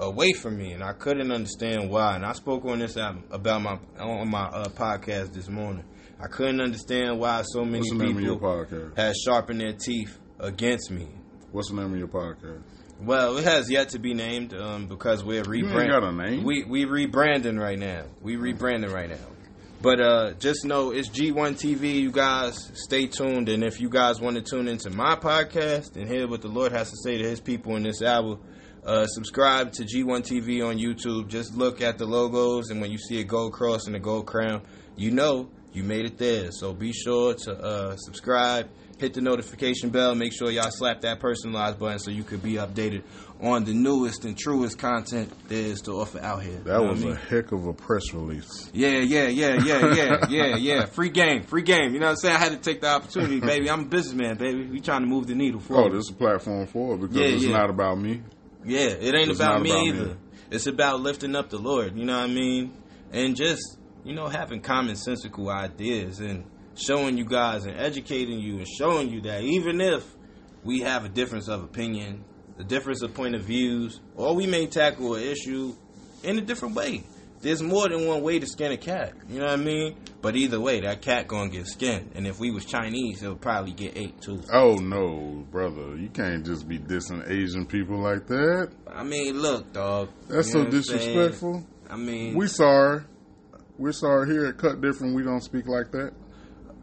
away 0.00 0.32
from 0.32 0.58
me, 0.58 0.72
and 0.72 0.82
I 0.82 0.92
couldn't 0.92 1.30
understand 1.30 1.90
why. 1.90 2.16
And 2.16 2.24
I 2.24 2.32
spoke 2.32 2.64
on 2.64 2.78
this 2.78 2.96
um, 2.96 3.24
about 3.30 3.62
my 3.62 3.78
on 3.98 4.28
my 4.28 4.44
uh, 4.46 4.68
podcast 4.68 5.32
this 5.32 5.48
morning. 5.48 5.84
I 6.20 6.26
couldn't 6.28 6.60
understand 6.60 7.18
why 7.18 7.42
so 7.42 7.64
many 7.64 7.78
What's 7.80 7.90
the 7.90 7.98
name 7.98 8.16
of 8.16 8.22
your 8.22 8.34
people 8.34 8.90
had 8.96 9.14
sharpened 9.16 9.60
their 9.60 9.72
teeth 9.72 10.18
against 10.38 10.90
me. 10.90 11.08
What's 11.52 11.70
the 11.70 11.76
name 11.76 11.92
of 11.92 11.98
your 11.98 12.08
podcast? 12.08 12.62
Well, 13.00 13.36
it 13.38 13.44
has 13.44 13.70
yet 13.70 13.90
to 13.90 13.98
be 13.98 14.14
named 14.14 14.54
um, 14.54 14.86
because 14.86 15.24
we're 15.24 15.42
rebranding. 15.42 15.88
got 15.88 16.04
a 16.04 16.12
name. 16.12 16.44
We 16.44 16.64
we 16.64 16.84
rebranding 16.84 17.58
right 17.60 17.78
now. 17.78 18.04
We 18.22 18.36
rebranding 18.36 18.92
right 18.92 19.10
now. 19.10 19.16
But 19.82 20.00
uh, 20.00 20.32
just 20.38 20.64
know 20.64 20.92
it's 20.92 21.10
G1 21.10 21.60
TV. 21.60 21.96
You 21.96 22.10
guys 22.10 22.70
stay 22.72 23.06
tuned, 23.06 23.50
and 23.50 23.62
if 23.62 23.80
you 23.80 23.90
guys 23.90 24.18
want 24.18 24.36
to 24.36 24.42
tune 24.42 24.66
into 24.66 24.88
my 24.88 25.14
podcast 25.16 25.96
and 25.96 26.08
hear 26.08 26.26
what 26.26 26.40
the 26.40 26.48
Lord 26.48 26.72
has 26.72 26.90
to 26.90 26.96
say 27.04 27.18
to 27.18 27.24
His 27.28 27.40
people 27.40 27.76
in 27.76 27.82
this 27.82 28.00
hour, 28.00 28.38
uh, 28.84 29.06
subscribe 29.06 29.72
to 29.72 29.84
G1 29.84 30.22
TV 30.22 30.66
on 30.66 30.76
YouTube. 30.78 31.28
Just 31.28 31.56
look 31.56 31.80
at 31.80 31.98
the 31.98 32.04
logos, 32.06 32.70
and 32.70 32.80
when 32.80 32.90
you 32.90 32.98
see 32.98 33.20
a 33.20 33.24
gold 33.24 33.52
cross 33.52 33.86
and 33.86 33.96
a 33.96 34.00
gold 34.00 34.26
crown, 34.26 34.62
you 34.96 35.10
know 35.10 35.48
you 35.72 35.82
made 35.82 36.04
it 36.06 36.18
there. 36.18 36.50
So 36.52 36.72
be 36.72 36.92
sure 36.92 37.34
to 37.34 37.52
uh, 37.58 37.96
subscribe, 37.96 38.68
hit 38.98 39.14
the 39.14 39.20
notification 39.20 39.90
bell, 39.90 40.14
make 40.14 40.32
sure 40.32 40.50
y'all 40.50 40.70
slap 40.70 41.00
that 41.00 41.18
personalized 41.18 41.78
button 41.80 41.98
so 41.98 42.10
you 42.10 42.22
could 42.22 42.42
be 42.42 42.52
updated 42.54 43.02
on 43.40 43.64
the 43.64 43.74
newest 43.74 44.24
and 44.24 44.38
truest 44.38 44.78
content 44.78 45.30
there 45.48 45.64
is 45.66 45.80
to 45.82 45.90
offer 45.92 46.20
out 46.20 46.42
here. 46.44 46.58
That 46.64 46.78
You 46.78 46.84
know 46.86 46.90
was 46.92 47.00
I 47.02 47.06
a 47.06 47.08
mean? 47.08 47.16
heck 47.28 47.50
of 47.52 47.66
a 47.66 47.72
press 47.72 48.12
release. 48.14 48.70
Yeah, 48.72 49.00
yeah, 49.00 49.26
yeah, 49.26 49.54
yeah, 49.64 49.94
yeah, 49.94 50.26
yeah, 50.30 50.56
yeah. 50.56 50.84
Free 50.86 51.08
game, 51.08 51.42
free 51.42 51.62
game. 51.62 51.92
You 51.92 51.98
know 52.00 52.06
what 52.06 52.10
I'm 52.12 52.16
saying? 52.18 52.36
I 52.36 52.38
had 52.38 52.52
to 52.52 52.58
take 52.58 52.80
the 52.80 52.88
opportunity, 52.88 53.40
baby. 53.40 53.68
I'm 53.68 53.80
a 53.80 53.86
businessman, 53.86 54.36
baby. 54.36 54.64
We 54.68 54.80
trying 54.80 55.00
to 55.00 55.06
move 55.08 55.26
the 55.26 55.34
needle 55.34 55.58
for. 55.60 55.76
Oh, 55.76 55.88
this 55.90 56.04
is 56.04 56.10
a 56.10 56.14
platform 56.14 56.66
for 56.68 56.94
it 56.94 57.00
because 57.00 57.16
Yeah, 57.16 57.24
it's 57.26 57.44
yeah. 57.44 57.56
not 57.56 57.70
about 57.70 57.98
me. 57.98 58.22
Yeah, 58.64 58.88
it 58.88 59.14
ain't 59.14 59.30
about 59.30 59.62
me 59.62 59.70
about 59.70 59.82
me. 59.82 59.88
either. 59.88 60.16
It's 60.50 60.66
about 60.66 61.00
lifting 61.00 61.34
up 61.36 61.50
the 61.50 61.58
Lord. 61.58 61.96
You 61.96 62.04
know 62.04 62.16
what 62.18 62.30
I 62.30 62.32
mean? 62.32 62.72
And 63.12 63.36
just 63.36 63.78
you 64.04 64.14
know 64.14 64.28
having 64.28 64.60
commonsensical 64.60 65.52
ideas 65.52 66.20
and 66.20 66.44
showing 66.76 67.16
you 67.16 67.24
guys 67.24 67.66
and 67.66 67.78
educating 67.78 68.40
you 68.40 68.58
and 68.58 68.66
showing 68.66 69.10
you 69.10 69.20
that 69.22 69.42
even 69.42 69.80
if 69.80 70.04
we 70.64 70.80
have 70.80 71.04
a 71.04 71.08
difference 71.08 71.48
of 71.48 71.62
opinion, 71.62 72.24
a 72.58 72.64
difference 72.64 73.02
of 73.02 73.14
point 73.14 73.34
of 73.34 73.42
views, 73.42 74.00
or 74.16 74.34
we 74.34 74.46
may 74.46 74.66
tackle 74.66 75.14
an 75.14 75.22
issue 75.22 75.74
in 76.22 76.38
a 76.38 76.42
different 76.42 76.74
way. 76.74 77.04
There's 77.44 77.60
more 77.60 77.90
than 77.90 78.06
one 78.06 78.22
way 78.22 78.38
to 78.38 78.46
skin 78.46 78.72
a 78.72 78.78
cat. 78.78 79.12
You 79.28 79.38
know 79.38 79.44
what 79.44 79.52
I 79.52 79.56
mean? 79.56 79.96
But 80.22 80.34
either 80.34 80.58
way, 80.58 80.80
that 80.80 81.02
cat 81.02 81.28
gonna 81.28 81.50
get 81.50 81.66
skinned. 81.66 82.12
And 82.14 82.26
if 82.26 82.40
we 82.40 82.50
was 82.50 82.64
Chinese, 82.64 83.22
it 83.22 83.28
would 83.28 83.42
probably 83.42 83.72
get 83.72 83.98
ate 83.98 84.18
too. 84.22 84.40
Oh 84.50 84.76
no, 84.76 85.44
brother! 85.50 85.94
You 85.94 86.08
can't 86.08 86.42
just 86.42 86.66
be 86.66 86.78
dissing 86.78 87.30
Asian 87.30 87.66
people 87.66 87.98
like 87.98 88.26
that. 88.28 88.72
I 88.90 89.04
mean, 89.04 89.42
look, 89.42 89.74
dog. 89.74 90.08
That's 90.26 90.48
you 90.48 90.54
know 90.54 90.64
so 90.64 90.70
disrespectful. 90.70 91.66
I 91.90 91.96
mean, 91.96 92.34
We 92.34 92.46
sorry. 92.46 93.02
We're 93.76 93.92
sorry 93.92 94.30
here 94.32 94.46
at 94.46 94.56
Cut 94.56 94.80
Different. 94.80 95.14
We 95.14 95.22
don't 95.22 95.42
speak 95.42 95.66
like 95.66 95.90
that. 95.92 96.12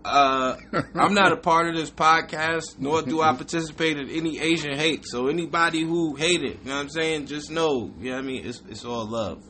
Uh, 0.05 0.57
I'm 0.93 1.15
not 1.15 1.31
a 1.31 1.37
part 1.37 1.69
of 1.69 1.75
this 1.75 1.89
podcast, 1.89 2.77
nor 2.77 3.01
do 3.01 3.21
I 3.21 3.33
participate 3.33 3.97
in 3.97 4.09
any 4.09 4.39
Asian 4.39 4.77
hate. 4.77 5.05
So 5.07 5.27
anybody 5.27 5.81
who 5.81 6.15
hate 6.15 6.43
it, 6.43 6.59
you 6.61 6.69
know 6.69 6.75
what 6.75 6.81
I'm 6.81 6.89
saying, 6.89 7.25
just 7.25 7.49
know, 7.49 7.91
you 7.99 8.11
know 8.11 8.17
what 8.17 8.23
I 8.23 8.27
mean, 8.27 8.45
it's 8.45 8.61
it's 8.69 8.85
all 8.85 9.07
love. 9.07 9.43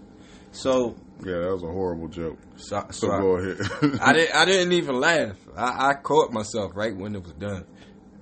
So, 0.52 0.96
Yeah, 1.26 1.40
that 1.40 1.52
was 1.54 1.64
a 1.64 1.68
horrible 1.68 2.08
joke. 2.08 2.38
so, 2.58 2.86
So 2.92 3.08
so 3.08 3.08
go 3.08 3.38
ahead. 3.38 4.00
I 4.02 4.14
didn't 4.14 4.36
I 4.36 4.46
didn't 4.46 4.74
even 4.74 5.00
laugh. 5.00 5.38
I, 5.56 5.90
I 5.90 5.94
caught 5.96 6.32
myself 6.32 6.72
right 6.76 6.96
when 6.96 7.16
it 7.16 7.24
was 7.24 7.34
done. 7.34 7.66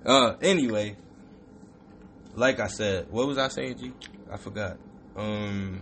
Uh, 0.05 0.36
anyway, 0.41 0.95
like 2.36 2.59
I 2.59 2.67
said, 2.67 3.07
what 3.09 3.27
was 3.27 3.38
I 3.38 3.47
saying, 3.49 3.77
G? 3.80 3.93
I 4.32 4.38
forgot. 4.38 4.77
Um, 5.15 5.82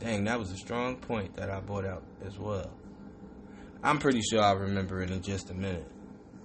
dang, 0.00 0.24
that 0.24 0.38
was 0.38 0.50
a 0.50 0.56
strong 0.56 0.96
point 0.96 1.36
that 1.36 1.50
I 1.50 1.60
brought 1.60 1.86
out 1.86 2.02
as 2.26 2.38
well. 2.38 2.70
I'm 3.82 3.98
pretty 3.98 4.20
sure 4.22 4.42
I'll 4.42 4.56
remember 4.56 5.00
it 5.02 5.10
in 5.10 5.22
just 5.22 5.50
a 5.50 5.54
minute. 5.54 5.86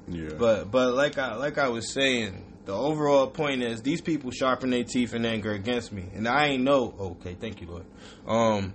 Yeah. 0.07 0.29
But 0.37 0.69
but 0.71 0.93
like 0.93 1.17
I 1.17 1.35
like 1.35 1.57
I 1.57 1.69
was 1.69 1.91
saying, 1.91 2.45
the 2.65 2.73
overall 2.73 3.27
point 3.27 3.61
is 3.61 3.81
these 3.81 4.01
people 4.01 4.31
sharpen 4.31 4.69
their 4.69 4.83
teeth 4.83 5.13
in 5.13 5.25
anger 5.25 5.51
against 5.51 5.91
me, 5.91 6.05
and 6.13 6.27
I 6.27 6.47
ain't 6.47 6.63
know. 6.63 6.93
Okay, 6.99 7.35
thank 7.35 7.61
you, 7.61 7.67
Lord. 7.67 7.85
Um, 8.27 8.73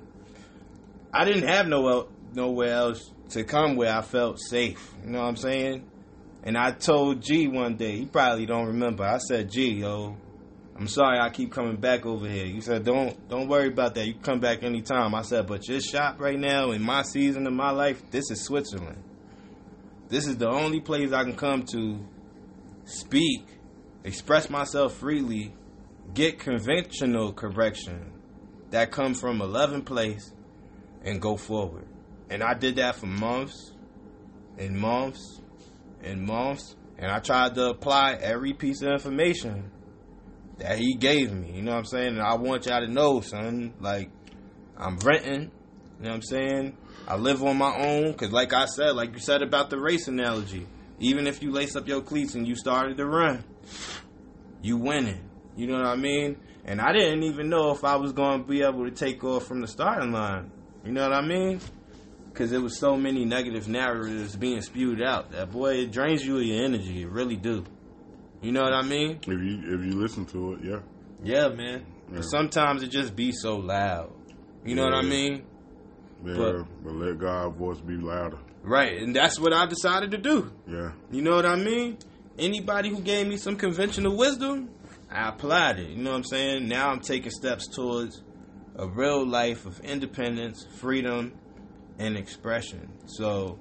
I 1.12 1.24
didn't 1.24 1.48
have 1.48 1.66
no 1.66 2.08
nowhere 2.34 2.74
else 2.74 3.10
to 3.30 3.44
come 3.44 3.76
where 3.76 3.94
I 3.94 4.02
felt 4.02 4.38
safe. 4.38 4.92
You 5.04 5.10
know 5.10 5.20
what 5.20 5.28
I'm 5.28 5.36
saying? 5.36 5.88
And 6.42 6.56
I 6.56 6.70
told 6.70 7.22
G 7.22 7.48
one 7.48 7.76
day, 7.76 7.96
he 7.96 8.06
probably 8.06 8.46
don't 8.46 8.66
remember. 8.66 9.04
I 9.04 9.18
said, 9.18 9.50
G, 9.50 9.72
yo, 9.72 10.16
I'm 10.76 10.86
sorry 10.86 11.18
I 11.18 11.30
keep 11.30 11.50
coming 11.50 11.76
back 11.76 12.06
over 12.06 12.28
here. 12.28 12.46
You 12.46 12.60
said, 12.60 12.84
don't 12.84 13.28
don't 13.28 13.48
worry 13.48 13.68
about 13.68 13.94
that. 13.96 14.06
You 14.06 14.14
come 14.14 14.38
back 14.38 14.62
anytime. 14.62 15.14
I 15.14 15.22
said, 15.22 15.46
but 15.46 15.66
your 15.68 15.80
shop 15.80 16.20
right 16.20 16.38
now 16.38 16.70
in 16.70 16.82
my 16.82 17.02
season 17.02 17.46
of 17.46 17.52
my 17.52 17.70
life, 17.70 18.02
this 18.10 18.30
is 18.30 18.44
Switzerland. 18.44 19.02
This 20.08 20.26
is 20.26 20.36
the 20.36 20.48
only 20.48 20.80
place 20.80 21.12
I 21.12 21.24
can 21.24 21.36
come 21.36 21.64
to 21.72 21.98
speak, 22.84 23.44
express 24.04 24.48
myself 24.50 24.94
freely, 24.94 25.54
get 26.14 26.38
conventional 26.38 27.32
correction 27.32 28.12
that 28.70 28.90
come 28.90 29.14
from 29.14 29.40
a 29.40 29.46
loving 29.46 29.82
place 29.82 30.32
and 31.04 31.20
go 31.20 31.36
forward. 31.36 31.86
And 32.30 32.42
I 32.42 32.54
did 32.54 32.76
that 32.76 32.96
for 32.96 33.06
months 33.06 33.72
and 34.58 34.76
months 34.76 35.40
and 36.02 36.22
months. 36.22 36.76
And 36.98 37.10
I 37.10 37.20
tried 37.20 37.54
to 37.54 37.70
apply 37.70 38.14
every 38.14 38.52
piece 38.52 38.82
of 38.82 38.88
information 38.88 39.70
that 40.58 40.78
he 40.78 40.94
gave 40.94 41.32
me. 41.32 41.52
You 41.52 41.62
know 41.62 41.72
what 41.72 41.78
I'm 41.78 41.84
saying? 41.84 42.08
And 42.08 42.22
I 42.22 42.34
want 42.34 42.66
y'all 42.66 42.80
to 42.80 42.92
know, 42.92 43.20
son, 43.20 43.74
like, 43.80 44.10
I'm 44.76 44.98
renting. 44.98 45.52
You 46.00 46.04
know 46.04 46.10
what 46.10 46.14
I'm 46.14 46.22
saying? 46.22 46.76
I 47.06 47.16
live 47.16 47.42
on 47.44 47.56
my 47.56 47.74
own. 47.76 48.12
Because, 48.12 48.32
like 48.32 48.52
I 48.52 48.66
said, 48.66 48.96
like 48.96 49.12
you 49.12 49.20
said 49.20 49.42
about 49.42 49.70
the 49.70 49.78
race 49.78 50.08
analogy, 50.08 50.66
even 50.98 51.26
if 51.26 51.42
you 51.42 51.52
lace 51.52 51.76
up 51.76 51.86
your 51.86 52.02
cleats 52.02 52.34
and 52.34 52.46
you 52.46 52.56
started 52.56 52.96
to 52.96 53.06
run, 53.06 53.44
you 54.62 54.76
winning. 54.76 55.20
You 55.56 55.66
know 55.66 55.74
what 55.78 55.86
I 55.86 55.96
mean? 55.96 56.36
And 56.64 56.80
I 56.80 56.92
didn't 56.92 57.22
even 57.22 57.48
know 57.48 57.70
if 57.72 57.84
I 57.84 57.96
was 57.96 58.12
going 58.12 58.42
to 58.42 58.48
be 58.48 58.62
able 58.62 58.84
to 58.84 58.90
take 58.90 59.24
off 59.24 59.46
from 59.46 59.60
the 59.60 59.66
starting 59.68 60.12
line. 60.12 60.50
You 60.84 60.92
know 60.92 61.02
what 61.08 61.12
I 61.16 61.22
mean? 61.26 61.60
Because 62.32 62.50
there 62.50 62.60
was 62.60 62.78
so 62.78 62.96
many 62.96 63.24
negative 63.24 63.68
narratives 63.68 64.36
being 64.36 64.60
spewed 64.62 65.02
out. 65.02 65.32
That 65.32 65.50
boy, 65.50 65.76
it 65.78 65.90
drains 65.92 66.24
you 66.24 66.36
of 66.36 66.42
your 66.44 66.64
energy. 66.64 67.02
It 67.02 67.08
really 67.08 67.36
do. 67.36 67.64
You 68.42 68.52
know 68.52 68.62
what 68.62 68.72
I 68.74 68.82
mean? 68.82 69.18
if 69.22 69.26
you 69.26 69.60
if 69.74 69.84
you 69.84 69.98
listen 70.00 70.24
to 70.26 70.52
it, 70.54 70.60
yeah. 70.62 70.78
Yeah, 71.24 71.48
man. 71.48 71.84
Yeah. 72.12 72.20
Sometimes 72.20 72.82
it 72.84 72.88
just 72.88 73.16
be 73.16 73.32
so 73.32 73.56
loud. 73.56 74.12
You 74.64 74.76
know 74.76 74.84
what 74.84 74.94
I 74.94 75.02
mean? 75.02 75.44
Yeah, 76.24 76.34
But- 76.36 76.66
but, 76.84 76.92
let 76.94 77.18
God's 77.18 77.56
voice 77.56 77.80
be 77.80 77.96
louder. 77.96 78.38
Right. 78.62 79.00
And 79.02 79.14
that's 79.16 79.40
what 79.40 79.52
I 79.52 79.66
decided 79.66 80.10
to 80.12 80.18
do. 80.18 80.52
Yeah. 80.68 80.92
You 81.10 81.22
know 81.22 81.34
what 81.34 81.46
I 81.46 81.56
mean? 81.56 81.98
Anybody 82.38 82.88
who 82.90 83.00
gave 83.00 83.26
me 83.26 83.36
some 83.36 83.56
conventional 83.56 84.16
wisdom, 84.16 84.70
I 85.10 85.28
applied 85.28 85.78
it. 85.78 85.90
You 85.90 86.02
know 86.02 86.10
what 86.10 86.16
I'm 86.18 86.24
saying? 86.24 86.68
Now 86.68 86.90
I'm 86.90 87.00
taking 87.00 87.30
steps 87.30 87.66
towards 87.66 88.22
a 88.76 88.86
real 88.86 89.26
life 89.26 89.66
of 89.66 89.80
independence, 89.80 90.64
freedom, 90.76 91.32
and 91.98 92.16
expression. 92.16 92.88
So, 93.06 93.58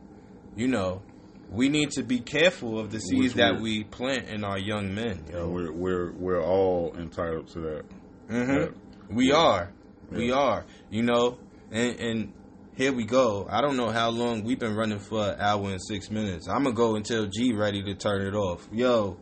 you 0.55 0.67
know, 0.67 1.01
we 1.49 1.69
need 1.69 1.91
to 1.91 2.03
be 2.03 2.19
careful 2.19 2.79
of 2.79 2.91
the 2.91 2.99
seeds 2.99 3.33
that 3.35 3.59
we- 3.59 3.83
plant 3.85 4.27
in 4.29 4.43
our 4.43 4.59
young 4.59 4.93
men. 4.93 5.23
And 5.27 5.29
Yo. 5.33 5.49
we're 5.49 5.71
we're 5.71 6.11
we're 6.11 6.43
all 6.43 6.93
entitled 6.97 7.47
to 7.53 7.59
that. 7.61 7.85
hmm 8.29 8.51
Yeah. 8.51 8.67
We 9.09 9.29
Yeah. 9.29 9.35
are. 9.37 9.71
We 10.11 10.31
are. 10.31 10.65
You 10.91 11.03
know, 11.03 11.37
and 11.71 11.99
and 11.99 12.33
here 12.77 12.93
we 12.93 13.03
go. 13.05 13.47
I 13.49 13.59
don't 13.61 13.75
know 13.75 13.89
how 13.89 14.09
long 14.09 14.43
we've 14.43 14.59
been 14.59 14.75
running 14.75 14.99
for 14.99 15.31
an 15.31 15.41
hour 15.41 15.69
and 15.71 15.81
six 15.83 16.09
minutes. 16.11 16.47
I'm 16.47 16.63
gonna 16.63 16.75
go 16.75 16.95
until 16.95 17.25
G 17.25 17.51
ready 17.53 17.83
to 17.83 17.95
turn 17.95 18.21
it 18.25 18.35
off. 18.35 18.67
Yo, 18.71 19.17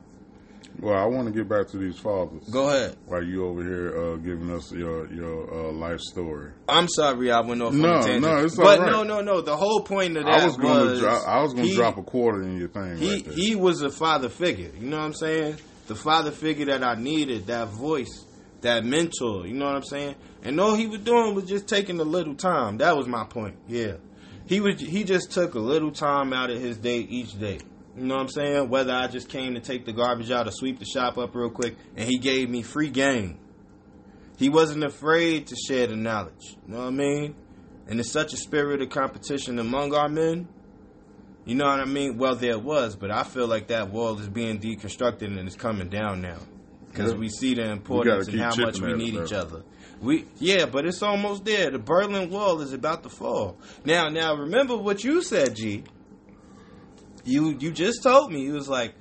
Well, 0.82 0.94
I 0.98 1.06
want 1.06 1.28
to 1.28 1.34
get 1.34 1.48
back 1.48 1.70
to 1.70 1.78
these 1.78 1.98
fathers. 1.98 2.44
go 2.52 2.68
ahead. 2.68 2.98
While 3.06 3.24
you 3.24 3.46
over 3.48 3.64
here 3.64 3.98
uh, 3.98 4.18
giving 4.18 4.52
us 4.52 4.72
your 4.74 5.12
your 5.14 5.70
uh, 5.70 5.72
life 5.72 6.02
story. 6.02 6.52
I'm 6.68 6.90
sorry 6.90 7.32
I 7.32 7.40
went 7.42 7.62
off 7.62 7.74
No, 7.74 7.88
on 7.94 8.00
a 8.00 8.04
tangent. 8.04 8.22
no, 8.26 8.44
it's 8.44 8.56
but 8.58 8.80
all 8.80 8.86
right. 8.86 8.92
no, 8.92 9.04
no, 9.04 9.22
no. 9.22 9.40
The 9.42 9.56
whole 9.56 9.82
point 9.84 10.18
of 10.18 10.26
that 10.26 10.42
I 10.42 10.46
was 10.46 10.56
to 10.58 11.00
drop. 11.00 11.28
I 11.28 11.42
was 11.42 11.54
going 11.54 11.70
to 11.70 11.76
drop 11.76 11.98
a 11.98 12.04
quarter 12.04 12.44
in 12.44 12.58
your 12.60 12.68
thing. 12.68 12.98
He 12.98 13.10
right 13.12 13.28
he 13.28 13.56
was 13.56 13.82
a 13.82 13.90
father 13.90 14.28
figure. 14.30 14.72
You 14.78 14.88
know 14.90 14.98
what 14.98 15.06
I'm 15.06 15.14
saying? 15.14 15.56
The 15.88 15.96
father 15.96 16.32
figure 16.32 16.66
that 16.66 16.84
I 16.84 16.96
needed, 16.96 17.48
that 17.48 17.70
voice, 17.70 18.25
that 18.66 18.84
mentor. 18.84 19.48
You 19.48 19.54
know 19.54 19.66
what 19.66 19.76
I'm 19.76 19.84
saying? 19.84 20.16
And 20.44 20.60
all 20.60 20.76
he 20.76 20.88
was 20.88 21.00
doing 21.00 21.34
was 21.34 21.46
just 21.46 21.68
taking 21.68 22.00
a 22.00 22.04
little 22.04 22.36
time. 22.36 22.78
That 22.78 22.98
was 22.98 23.08
my 23.08 23.24
point. 23.24 23.56
Yeah, 23.68 23.94
he 24.46 24.60
was. 24.60 24.80
He 24.80 25.04
just 25.04 25.32
took 25.32 25.56
a 25.56 25.60
little 25.60 25.92
time 25.92 26.34
out 26.34 26.50
of 26.50 26.60
his 26.60 26.78
day 26.78 27.00
each 27.00 27.40
day. 27.40 27.60
You 27.96 28.04
know 28.04 28.16
what 28.16 28.22
I'm 28.22 28.30
saying? 28.30 28.70
Whether 28.70 28.94
I 28.94 29.08
just 29.08 29.30
came 29.30 29.54
to 29.54 29.62
take 29.62 29.86
the 29.86 29.94
garbage 29.94 30.30
out 30.30 30.48
or 30.48 30.52
sweep 30.52 30.80
the 30.80 30.86
shop 30.86 31.18
up 31.18 31.34
real 31.34 31.50
quick, 31.50 31.78
and 31.96 32.08
he 32.08 32.18
gave 32.18 32.50
me 32.50 32.62
free 32.62 32.90
game. 32.90 33.40
He 34.38 34.50
wasn't 34.50 34.84
afraid 34.84 35.48
to 35.48 35.56
share 35.56 35.88
the 35.88 35.96
knowledge. 35.96 36.58
You 36.68 36.74
know 36.74 36.80
what 36.80 36.88
I 36.88 36.92
mean? 36.92 37.36
And 37.88 38.00
there's 38.00 38.12
such 38.12 38.34
a 38.34 38.38
spirit 38.38 38.82
of 38.82 38.90
competition 38.90 39.60
among 39.60 39.94
our 39.94 40.10
men. 40.10 40.50
You 41.46 41.56
know 41.56 41.66
what 41.66 41.80
I 41.80 41.86
mean? 41.86 42.18
Well, 42.18 42.36
there 42.36 42.60
was, 42.60 42.96
but 42.96 43.12
I 43.12 43.24
feel 43.24 43.48
like 43.48 43.68
that 43.68 43.92
wall 43.92 44.20
is 44.20 44.28
being 44.28 44.60
deconstructed 44.60 45.28
and 45.28 45.48
it's 45.48 45.56
coming 45.56 45.90
down 45.90 46.22
now 46.22 46.40
because 46.96 47.12
Yeah. 47.12 47.18
we 47.18 47.30
see 47.30 47.54
the 47.54 47.70
importance 47.72 48.28
and 48.30 48.40
how 48.40 48.56
much 48.56 48.80
we 48.80 48.94
need 48.94 49.16
each 49.16 49.34
other. 49.34 49.64
We 50.02 50.26
yeah, 50.38 50.66
but 50.66 50.86
it's 50.86 51.02
almost 51.02 51.46
there. 51.46 51.72
The 51.72 51.80
Berlin 51.80 52.30
Wall 52.30 52.62
is 52.62 52.74
about 52.74 53.04
to 53.04 53.10
fall. 53.10 53.58
Now, 53.86 54.10
now 54.10 54.36
remember 54.36 54.76
what 54.78 55.04
you 55.04 55.22
said, 55.22 55.56
G. 55.56 55.84
You 57.24 57.58
you 57.60 57.72
just 57.72 58.04
told 58.04 58.32
me 58.32 58.42
you 58.44 58.54
was 58.54 58.70
like, 58.70 58.94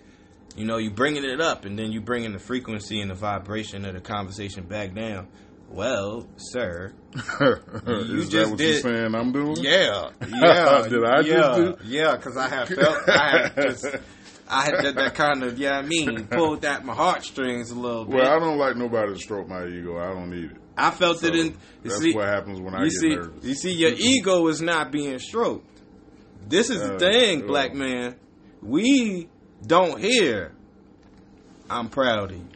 you 0.57 0.65
know, 0.65 0.79
you 0.79 0.91
bringing 0.91 1.25
it 1.25 1.41
up 1.41 1.65
and 1.65 1.79
then 1.79 1.93
you 1.93 2.01
bringing 2.01 2.33
the 2.33 2.39
frequency 2.39 3.01
and 3.01 3.11
the 3.11 3.15
vibration 3.15 3.85
of 3.85 3.95
the 3.95 4.01
conversation 4.01 4.65
back 4.65 4.95
down. 4.95 5.29
Well, 5.69 6.29
sir, 6.37 6.93
you 7.41 8.21
Is 8.21 8.29
just 8.29 8.33
that 8.33 8.49
what 8.51 8.59
did- 8.59 8.85
you're 8.85 8.95
saying? 8.95 9.15
I'm 9.15 9.33
doing. 9.33 9.57
yeah, 9.59 10.11
yeah. 10.29 10.87
Did 10.89 11.05
I 11.05 11.23
just 11.23 11.29
yeah, 11.29 11.55
do- 11.57 11.77
Yeah, 11.85 12.17
because 12.17 12.37
I 12.37 12.49
have 12.49 12.69
felt, 12.69 13.09
I 13.09 13.29
had, 13.41 13.57
cause 13.57 13.87
I 14.49 14.65
had 14.65 14.83
did 14.83 14.95
that 14.97 15.15
kind 15.15 15.43
of, 15.43 15.59
yeah, 15.59 15.79
I 15.79 15.83
mean, 15.83 16.27
pulled 16.31 16.65
at 16.65 16.85
my 16.85 16.95
heartstrings 16.95 17.71
a 17.71 17.75
little 17.75 18.05
bit. 18.05 18.17
Well, 18.17 18.29
I 18.31 18.39
don't 18.39 18.59
like 18.59 18.77
nobody 18.77 19.13
to 19.15 19.19
stroke 19.19 19.49
my 19.49 19.67
ego. 19.67 19.99
I 19.99 20.13
don't 20.13 20.31
need 20.31 20.51
it. 20.51 20.57
I 20.77 20.91
felt 20.91 21.21
So 21.21 21.29
it 21.29 21.35
in. 21.37 21.57
That's 21.83 21.99
see, 21.99 22.13
what 22.15 22.27
happens 22.29 22.61
when 22.61 22.75
I 22.75 22.85
you 22.85 22.91
get 22.91 23.01
see, 23.01 23.15
nervous. 23.17 23.45
you 23.45 23.55
see, 23.55 23.73
your 23.73 23.93
ego 23.97 24.47
is 24.49 24.61
not 24.61 24.91
being 24.93 25.19
stroked. 25.19 25.67
This 26.47 26.69
is 26.69 26.81
the 26.83 26.97
Uh, 26.97 26.99
thing, 26.99 27.45
uh. 27.45 27.47
black 27.47 27.75
man. 27.75 28.17
We 28.61 29.29
don't 29.67 29.99
hear. 30.01 30.53
I'm 31.71 31.89
proud 31.89 32.31
of 32.33 32.37
you, 32.37 32.47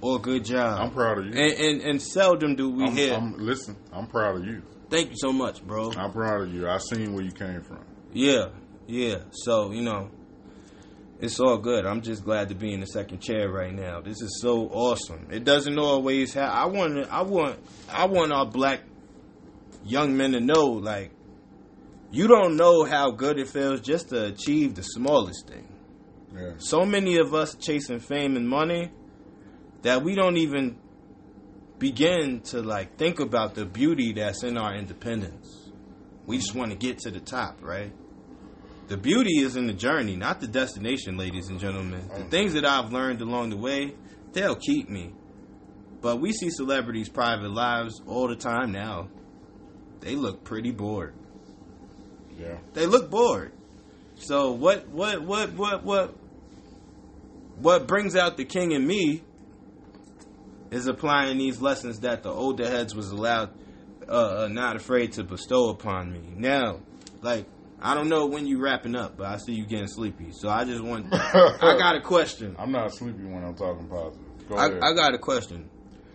or 0.00 0.18
good 0.18 0.44
job. 0.44 0.80
I'm 0.80 0.90
proud 0.92 1.18
of 1.18 1.26
you. 1.26 1.32
and, 1.40 1.52
and 1.52 1.80
and 1.82 2.02
seldom 2.02 2.56
do 2.56 2.70
we 2.70 2.84
I'm, 2.86 2.96
hear. 2.96 3.12
I'm- 3.14 3.36
listen, 3.38 3.76
I'm 3.92 4.06
proud 4.08 4.36
of 4.40 4.44
you. 4.46 4.62
Thank 4.90 5.10
you 5.10 5.16
so 5.18 5.32
much, 5.32 5.64
bro. 5.64 5.92
I'm 5.92 6.12
proud 6.12 6.42
of 6.42 6.52
you. 6.54 6.68
I 6.68 6.78
seen 6.78 7.14
where 7.14 7.24
you 7.24 7.30
came 7.32 7.62
from. 7.62 7.84
Yeah, 8.12 8.46
yeah. 8.86 9.18
So 9.30 9.70
you 9.70 9.82
know, 9.82 10.10
it's 11.24 11.40
all 11.40 11.58
good. 11.58 11.86
I'm 11.86 12.02
just 12.02 12.24
glad 12.24 12.50
to 12.50 12.54
be 12.54 12.72
in 12.72 12.80
the 12.80 12.86
second 12.86 13.20
chair 13.20 13.50
right 13.50 13.72
now. 13.72 14.00
This 14.00 14.20
is 14.20 14.40
so 14.40 14.68
awesome. 14.68 15.28
It 15.30 15.44
doesn't 15.44 15.78
always 15.78 16.34
have. 16.34 16.50
I 16.50 16.66
want. 16.66 17.10
I 17.10 17.22
want. 17.22 17.58
I 17.90 18.06
want 18.06 18.32
our 18.32 18.46
black 18.46 18.80
young 19.84 20.16
men 20.16 20.32
to 20.32 20.40
know, 20.40 20.64
like, 20.64 21.10
you 22.10 22.26
don't 22.26 22.56
know 22.56 22.84
how 22.84 23.10
good 23.10 23.38
it 23.38 23.48
feels 23.48 23.80
just 23.80 24.10
to 24.10 24.26
achieve 24.26 24.74
the 24.74 24.82
smallest 24.82 25.48
thing. 25.48 25.68
Yeah. 26.34 26.54
So 26.58 26.84
many 26.84 27.18
of 27.18 27.34
us 27.34 27.54
chasing 27.54 28.00
fame 28.00 28.36
and 28.36 28.48
money 28.48 28.90
that 29.82 30.02
we 30.02 30.14
don't 30.14 30.36
even 30.36 30.78
begin 31.78 32.40
to 32.40 32.62
like 32.62 32.96
think 32.96 33.20
about 33.20 33.54
the 33.54 33.66
beauty 33.66 34.12
that's 34.12 34.42
in 34.42 34.56
our 34.56 34.74
independence. 34.74 35.70
We 36.26 36.38
just 36.38 36.54
want 36.54 36.70
to 36.70 36.76
get 36.76 36.98
to 37.00 37.10
the 37.10 37.20
top, 37.20 37.58
right? 37.62 37.92
The 38.86 38.96
beauty 38.96 39.38
is 39.38 39.56
in 39.56 39.66
the 39.66 39.72
journey, 39.72 40.14
not 40.14 40.40
the 40.40 40.46
destination, 40.46 41.16
ladies 41.16 41.48
and 41.48 41.58
gentlemen. 41.58 42.06
The 42.16 42.24
things 42.24 42.52
that 42.52 42.66
I've 42.66 42.92
learned 42.92 43.22
along 43.22 43.50
the 43.50 43.56
way, 43.56 43.94
they'll 44.32 44.56
keep 44.56 44.90
me. 44.90 45.14
But 46.02 46.20
we 46.20 46.32
see 46.32 46.50
celebrities' 46.50 47.08
private 47.08 47.50
lives 47.50 48.02
all 48.06 48.28
the 48.28 48.36
time 48.36 48.72
now. 48.72 49.08
They 50.00 50.16
look 50.16 50.44
pretty 50.44 50.70
bored. 50.70 51.14
Yeah. 52.38 52.58
They 52.74 52.84
look 52.84 53.10
bored. 53.10 53.52
So 54.16 54.52
what 54.52 54.88
what 54.88 55.22
what 55.22 55.52
what 55.54 55.82
what 55.82 56.14
what 57.56 57.86
brings 57.86 58.14
out 58.14 58.36
the 58.36 58.44
king 58.44 58.72
in 58.72 58.86
me 58.86 59.22
is 60.70 60.86
applying 60.86 61.38
these 61.38 61.60
lessons 61.60 62.00
that 62.00 62.22
the 62.22 62.30
older 62.30 62.68
heads 62.68 62.94
was 62.94 63.10
allowed 63.10 63.50
uh, 64.08 64.44
uh, 64.44 64.48
not 64.48 64.76
afraid 64.76 65.12
to 65.12 65.24
bestow 65.24 65.70
upon 65.70 66.12
me. 66.12 66.34
Now, 66.36 66.80
like 67.22 67.46
I 67.84 67.94
don't 67.94 68.08
know 68.08 68.24
when 68.24 68.46
you 68.46 68.62
wrapping 68.62 68.96
up, 68.96 69.18
but 69.18 69.26
I 69.26 69.36
see 69.36 69.52
you 69.52 69.66
getting 69.66 69.88
sleepy. 69.88 70.32
So 70.32 70.48
I 70.48 70.64
just 70.64 70.82
want. 70.82 71.12
I 71.12 71.58
got 71.78 71.96
a 71.96 72.00
question. 72.00 72.56
I'm 72.58 72.72
not 72.72 72.94
sleepy 72.94 73.24
when 73.24 73.44
I'm 73.44 73.54
talking 73.54 73.86
positive. 73.88 74.48
Go 74.48 74.56
I, 74.56 74.68
ahead. 74.68 74.80
I 74.82 74.94
got 74.94 75.12
a 75.12 75.18
question. 75.18 75.68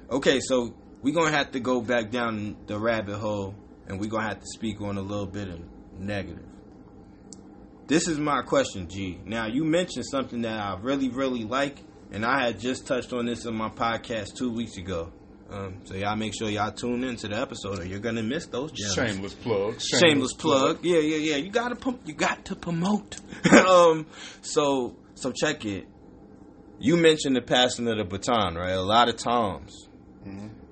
Okay, 0.10 0.40
so 0.40 0.74
we're 1.04 1.14
gonna 1.14 1.30
have 1.30 1.52
to 1.52 1.60
go 1.60 1.80
back 1.80 2.10
down 2.10 2.58
the 2.66 2.80
rabbit 2.80 3.20
hole, 3.20 3.54
and 3.88 4.00
we're 4.00 4.10
gonna 4.10 4.28
have 4.28 4.40
to 4.40 4.48
speak 4.48 4.82
on 4.82 4.98
a 4.98 5.02
little 5.02 5.28
bit 5.28 5.48
of 5.48 5.60
negative. 6.00 6.44
This 7.86 8.08
is 8.08 8.18
my 8.18 8.42
question, 8.42 8.90
G. 8.90 9.20
Now 9.24 9.46
you 9.46 9.64
mentioned 9.64 10.06
something 10.08 10.42
that 10.42 10.60
I 10.60 10.76
really, 10.82 11.10
really 11.10 11.44
like, 11.44 11.84
and 12.12 12.26
I 12.26 12.48
had 12.48 12.60
just 12.60 12.88
touched 12.88 13.14
on 13.14 13.28
this 13.28 13.46
in 13.46 13.56
my 13.56 13.70
podcast 13.70 14.36
two 14.36 14.52
weeks 14.52 14.78
ago. 14.78 15.14
Um, 15.52 15.82
so 15.86 15.96
y'all 15.96 16.16
make 16.16 16.34
sure 16.38 16.50
y'all 16.50 16.72
tune 16.72 17.04
into 17.04 17.28
the 17.28 17.38
episode, 17.40 17.80
or 17.80 17.86
you're 17.86 18.00
gonna 18.00 18.22
miss 18.22 18.46
those 18.48 18.72
gems. 18.72 18.94
Shameless 18.94 19.34
plug. 19.34 19.82
Shameless, 19.82 20.34
plug. 20.34 20.80
Yeah, 20.84 21.00
yeah, 21.00 21.18
yeah. 21.18 21.36
You 21.38 21.50
gotta 21.50 21.76
pump. 21.76 22.02
You 22.06 22.14
got 22.14 22.46
to 22.46 22.56
promote. 22.56 23.18
um. 23.52 24.06
So 24.42 24.96
so 25.16 25.32
check 25.32 25.66
it. 25.66 25.88
You 26.80 26.98
mentioned 26.98 27.36
the 27.36 27.42
passing 27.42 27.88
of 27.88 27.98
the 27.98 28.04
baton, 28.06 28.56
right? 28.56 28.72
A 28.72 28.82
lot 28.82 29.10
of 29.10 29.18
times, 29.18 29.90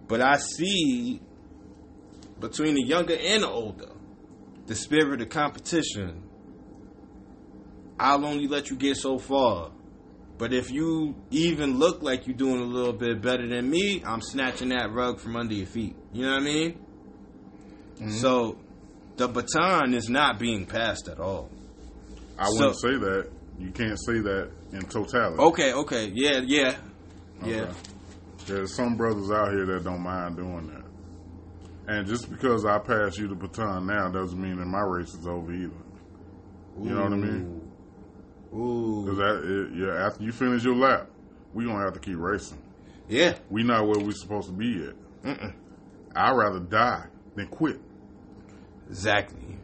but 0.08 0.22
I 0.22 0.38
see 0.38 1.22
between 2.40 2.76
the 2.76 2.84
younger 2.84 3.16
and 3.20 3.44
the 3.44 3.50
older, 3.50 3.90
the 4.68 4.76
spirit 4.76 5.22
of 5.22 5.30
competition. 5.30 6.24
I'll 8.00 8.24
only 8.26 8.48
let 8.48 8.70
you 8.70 8.76
get 8.76 8.98
so 8.98 9.18
far. 9.18 9.72
But 10.38 10.54
if 10.54 10.72
you 10.72 11.16
even 11.32 11.80
look 11.80 12.04
like 12.04 12.28
you're 12.28 12.36
doing 12.36 12.62
a 12.62 12.66
little 12.66 12.94
bit 12.94 13.22
better 13.22 13.48
than 13.48 13.70
me, 13.70 14.04
I'm 14.06 14.22
snatching 14.22 14.70
that 14.70 14.92
rug 14.92 15.20
from 15.20 15.36
under 15.36 15.54
your 15.54 15.66
feet. 15.66 15.96
You 16.14 16.26
know 16.26 16.34
what 16.34 16.42
I 16.42 16.46
mean? 16.46 16.80
Mm-hmm. 17.96 18.12
So 18.12 18.58
the 19.16 19.28
baton 19.28 19.96
is 19.96 20.10
not 20.10 20.38
being 20.38 20.66
passed 20.66 21.08
at 21.08 21.20
all. 21.20 21.50
I 22.38 22.48
wouldn't 22.50 22.80
say 22.80 22.98
that. 22.98 23.32
You 23.58 23.72
can't 23.72 24.00
say 24.00 24.20
that 24.20 24.52
in 24.72 24.82
totality. 24.82 25.42
Okay, 25.42 25.74
okay, 25.74 26.12
yeah, 26.14 26.42
yeah, 26.46 26.78
yeah. 27.44 27.74
There's 28.46 28.76
some 28.76 28.96
brothers 28.96 29.32
out 29.32 29.52
here 29.52 29.66
that 29.66 29.84
don't 29.84 30.02
mind 30.02 30.38
doing 30.38 30.68
that. 30.68 30.84
And 31.88 32.06
just 32.06 32.30
because 32.30 32.66
I 32.66 32.78
pass 32.78 33.18
you 33.18 33.28
the 33.28 33.36
baton 33.36 33.88
now 33.88 34.10
doesn't 34.10 34.40
mean 34.40 34.58
that 34.58 34.66
my 34.66 34.82
race 34.82 35.14
is 35.16 35.26
over 35.26 35.52
either. 35.52 35.74
You 36.80 36.92
know 36.92 37.04
what 37.04 37.14
I 37.14 37.16
mean? 37.16 37.57
Ooh, 38.54 39.04
Because 39.06 39.72
yeah, 39.76 40.06
after 40.06 40.24
you 40.24 40.32
finish 40.32 40.64
your 40.64 40.76
lap, 40.76 41.10
we 41.54 41.66
gonna 41.66 41.84
have 41.84 41.94
to 41.94 42.00
keep 42.00 42.18
racing. 42.18 42.62
yeah. 43.10 43.36
We 43.50 43.64
not 43.64 43.88
where 43.88 44.00
we 44.00 44.12
supposed 44.14 44.48
to 44.48 44.54
be 44.54 44.68
yet. 44.68 44.96
Mm-mm. 45.24 45.54
I'd 46.16 46.32
rather 46.32 46.60
die 46.60 47.06
than 47.36 47.48
quit. 47.48 47.80
Exactly. 48.90 49.58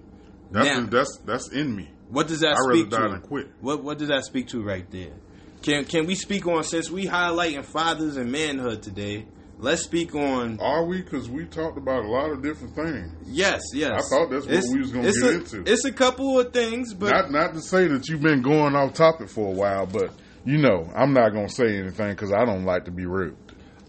That's 0.51 0.67
Now- 0.67 0.85
that's 0.85 1.17
that's 1.25 1.49
in 1.49 1.75
me. 1.75 1.89
What 2.09 2.27
does 2.27 2.41
that 2.41 2.55
I'd 2.55 2.59
rather 2.67 2.73
speak 2.81 2.89
die 2.91 3.01
to? 3.03 3.09
than 3.09 3.21
quit. 3.21 3.47
What 3.61 3.83
What 3.83 3.97
does 3.97 4.09
that 4.09 4.23
speak 4.25 4.47
to 4.49 4.61
right 4.61 4.89
there? 4.91 5.13
Can 5.61 5.85
Can 5.85 6.05
we 6.05 6.15
speak 6.15 6.45
on 6.45 6.63
since 6.63 6.91
we 6.91 7.05
highlighting 7.07 7.63
fathers 7.63 8.17
and 8.17 8.31
manhood 8.31 8.83
today? 8.83 9.25
Let's 9.63 9.83
speak 9.83 10.13
on 10.13 10.59
Are 10.59 10.83
we? 10.83 11.01
Because 11.01 11.29
we 11.29 11.45
talked 11.45 11.77
about 11.77 12.03
a 12.03 12.07
lot 12.09 12.29
of 12.31 12.43
different 12.43 12.75
things. 12.75 13.13
yes, 13.25 13.61
yes. 13.73 13.91
I 13.91 14.09
thought 14.09 14.29
that's 14.29 14.45
what 14.45 14.73
we 14.73 14.79
was 14.79 14.91
gonna 14.91 15.07
it's 15.07 15.21
get 15.21 15.31
a, 15.31 15.35
into. 15.35 15.71
It's 15.71 15.85
a 15.85 15.91
couple 15.93 16.37
of 16.37 16.51
things, 16.51 16.93
but 16.93 17.11
Not 17.11 17.31
not 17.31 17.53
to 17.53 17.61
say 17.61 17.87
that 17.87 18.09
you've 18.09 18.21
been 18.21 18.41
going 18.41 18.75
off 18.75 18.93
topic 18.93 19.29
for 19.29 19.47
a 19.47 19.55
while, 19.55 19.85
but 19.85 20.11
you 20.43 20.57
know 20.57 20.91
I'm 20.93 21.13
not 21.13 21.29
gonna 21.29 21.47
say 21.47 21.77
anything 21.77 22.09
because 22.09 22.33
I 22.33 22.43
don't 22.43 22.65
like 22.65 22.83
to 22.85 22.91
be 22.91 23.05
rude. 23.05 23.37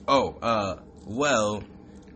Oh, 0.07 0.37
uh, 0.41 0.77
well, 1.07 1.65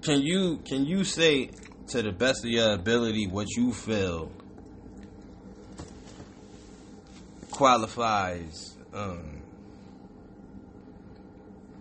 can 0.02 0.22
you 0.22 0.58
can 0.58 0.86
you 0.86 1.02
say 1.02 1.50
to 1.88 2.00
the 2.00 2.12
best 2.12 2.44
of 2.44 2.50
your 2.50 2.74
ability 2.74 3.26
what 3.26 3.48
you 3.56 3.72
feel 3.72 4.30
qualifies 7.50 8.76
um, 8.94 9.37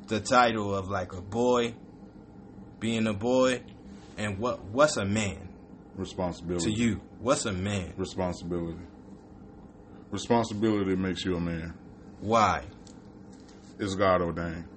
the 0.07 0.19
title 0.19 0.75
of 0.75 0.89
like 0.89 1.13
a 1.13 1.21
boy, 1.21 1.75
being 2.79 3.07
a 3.07 3.13
boy, 3.13 3.61
and 4.17 4.39
what 4.39 4.63
what's 4.65 4.97
a 4.97 5.05
man 5.05 5.47
Responsibility 5.97 6.65
to 6.65 6.71
you? 6.71 7.01
What's 7.19 7.45
a 7.45 7.51
man? 7.51 7.93
Responsibility. 7.97 8.83
Responsibility 10.11 10.95
makes 10.95 11.25
you 11.25 11.35
a 11.35 11.39
man. 11.39 11.73
Why? 12.21 12.63
It's 13.79 13.95
God 13.95 14.21
ordained. 14.21 14.67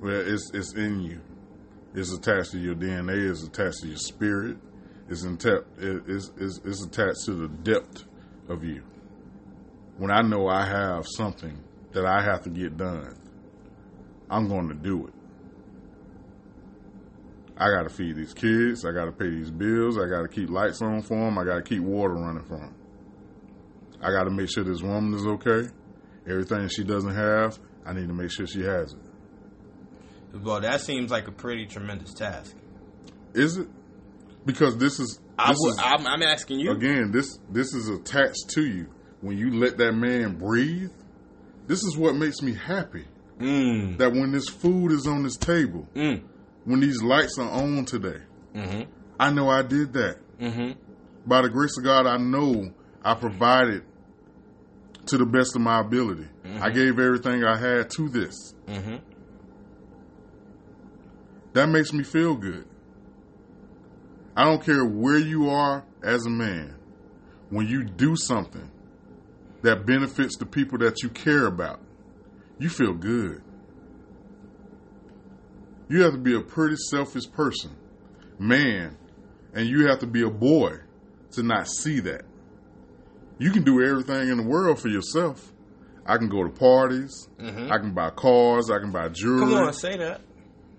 Well, 0.00 0.20
it's 0.20 0.50
it's 0.52 0.74
in 0.74 1.00
you. 1.00 1.20
It's 1.94 2.12
attached 2.12 2.50
to 2.52 2.58
your 2.58 2.74
DNA. 2.74 3.30
It's 3.30 3.42
attached 3.42 3.80
to 3.80 3.88
your 3.88 3.96
spirit. 3.96 4.58
It's, 5.08 5.24
in 5.24 5.34
it, 5.34 5.66
it's, 5.78 6.30
it's, 6.38 6.60
it's 6.64 6.84
attached 6.84 7.24
to 7.26 7.32
the 7.34 7.48
depth 7.48 8.04
of 8.48 8.64
you. 8.64 8.82
When 9.98 10.10
I 10.10 10.22
know 10.22 10.48
I 10.48 10.64
have 10.64 11.06
something 11.16 11.58
that 11.92 12.06
I 12.06 12.22
have 12.22 12.42
to 12.44 12.50
get 12.50 12.76
done, 12.76 13.18
I'm 14.32 14.48
going 14.48 14.68
to 14.68 14.74
do 14.74 15.06
it. 15.06 15.14
I 17.58 17.68
got 17.70 17.82
to 17.82 17.90
feed 17.90 18.16
these 18.16 18.32
kids. 18.32 18.84
I 18.86 18.92
got 18.92 19.04
to 19.04 19.12
pay 19.12 19.28
these 19.28 19.50
bills. 19.50 19.98
I 19.98 20.08
got 20.08 20.22
to 20.22 20.28
keep 20.28 20.48
lights 20.48 20.80
on 20.80 21.02
for 21.02 21.16
them. 21.16 21.36
I 21.38 21.44
got 21.44 21.56
to 21.56 21.62
keep 21.62 21.82
water 21.82 22.14
running 22.14 22.42
for 22.44 22.56
them. 22.56 22.74
I 24.00 24.10
got 24.10 24.24
to 24.24 24.30
make 24.30 24.48
sure 24.50 24.64
this 24.64 24.82
woman 24.82 25.12
is 25.14 25.26
okay. 25.26 25.68
Everything 26.26 26.66
she 26.68 26.82
doesn't 26.82 27.14
have, 27.14 27.58
I 27.84 27.92
need 27.92 28.08
to 28.08 28.14
make 28.14 28.30
sure 28.30 28.46
she 28.46 28.62
has 28.62 28.94
it. 28.94 30.40
Well, 30.42 30.62
that 30.62 30.80
seems 30.80 31.10
like 31.10 31.28
a 31.28 31.32
pretty 31.32 31.66
tremendous 31.66 32.14
task. 32.14 32.56
Is 33.34 33.58
it? 33.58 33.68
Because 34.46 34.78
this 34.78 34.98
is 34.98 35.20
I 35.38 35.50
this 35.50 35.58
would, 35.60 35.72
is 35.74 35.78
I'm, 35.82 36.06
I'm 36.06 36.22
asking 36.22 36.58
you. 36.60 36.72
again 36.72 37.12
this 37.12 37.38
this 37.50 37.74
is 37.74 37.88
attached 37.88 38.48
to 38.54 38.64
you. 38.64 38.88
When 39.20 39.38
you 39.38 39.52
let 39.52 39.78
that 39.78 39.92
man 39.92 40.36
breathe, 40.38 40.90
this 41.66 41.84
is 41.84 41.96
what 41.96 42.16
makes 42.16 42.42
me 42.42 42.54
happy. 42.54 43.04
Mm, 43.42 43.98
That 43.98 44.12
when 44.12 44.32
this 44.32 44.48
food 44.48 44.92
is 44.92 45.06
on 45.06 45.22
this 45.24 45.36
table, 45.36 45.88
mm, 45.94 46.22
when 46.64 46.80
these 46.80 47.02
lights 47.02 47.38
are 47.38 47.50
on 47.50 47.84
today, 47.84 48.20
mm-hmm, 48.54 48.82
I 49.18 49.30
know 49.30 49.48
I 49.48 49.62
did 49.62 49.92
that. 49.94 50.16
mm-hmm. 50.40 50.72
By 51.26 51.42
the 51.42 51.48
grace 51.50 51.76
of 51.78 51.84
God, 51.84 52.06
I 52.06 52.16
know 52.18 52.72
I 53.04 53.14
provided 53.14 53.82
to 55.06 55.18
the 55.18 55.26
best 55.26 55.54
of 55.56 55.62
my 55.62 55.80
ability. 55.80 56.26
I 56.60 56.70
gave 56.70 56.98
everything 56.98 57.44
I 57.44 57.56
had 57.56 57.90
to 57.90 58.08
this. 58.08 58.54
Mm-hmm. 58.66 58.96
That 61.54 61.68
makes 61.68 61.92
me 61.92 62.02
feel 62.04 62.34
good. 62.34 62.66
I 64.36 64.44
don't 64.44 64.64
care 64.64 64.84
where 64.84 65.18
you 65.18 65.50
are 65.50 65.84
as 66.02 66.24
a 66.26 66.30
man. 66.30 66.74
When 67.50 67.66
you 67.68 67.84
do 67.84 68.16
something 68.16 68.70
that 69.62 69.84
benefits 69.86 70.36
the 70.38 70.46
people 70.46 70.78
that 70.78 71.02
you 71.02 71.10
care 71.10 71.46
about, 71.46 71.80
you 72.62 72.68
feel 72.68 72.94
good. 72.94 73.42
You 75.88 76.02
have 76.02 76.12
to 76.12 76.18
be 76.18 76.34
a 76.34 76.40
pretty 76.40 76.76
selfish 76.90 77.30
person, 77.30 77.72
man, 78.38 78.96
and 79.52 79.66
you 79.66 79.88
have 79.88 79.98
to 79.98 80.06
be 80.06 80.22
a 80.22 80.30
boy 80.30 80.76
to 81.32 81.42
not 81.42 81.68
see 81.68 82.00
that. 82.00 82.22
You 83.38 83.50
can 83.50 83.64
do 83.64 83.82
everything 83.82 84.28
in 84.28 84.36
the 84.38 84.42
world 84.44 84.78
for 84.78 84.88
yourself. 84.88 85.52
I 86.06 86.16
can 86.16 86.28
go 86.28 86.42
to 86.44 86.50
parties. 86.50 87.28
I 87.40 87.78
can 87.78 87.92
buy 87.92 88.10
cars. 88.10 88.70
I 88.70 88.78
can 88.78 88.90
buy 88.92 89.08
jewelry. 89.08 89.40
Come 89.40 89.54
on, 89.54 89.72
say 89.72 89.96
that. 89.98 90.20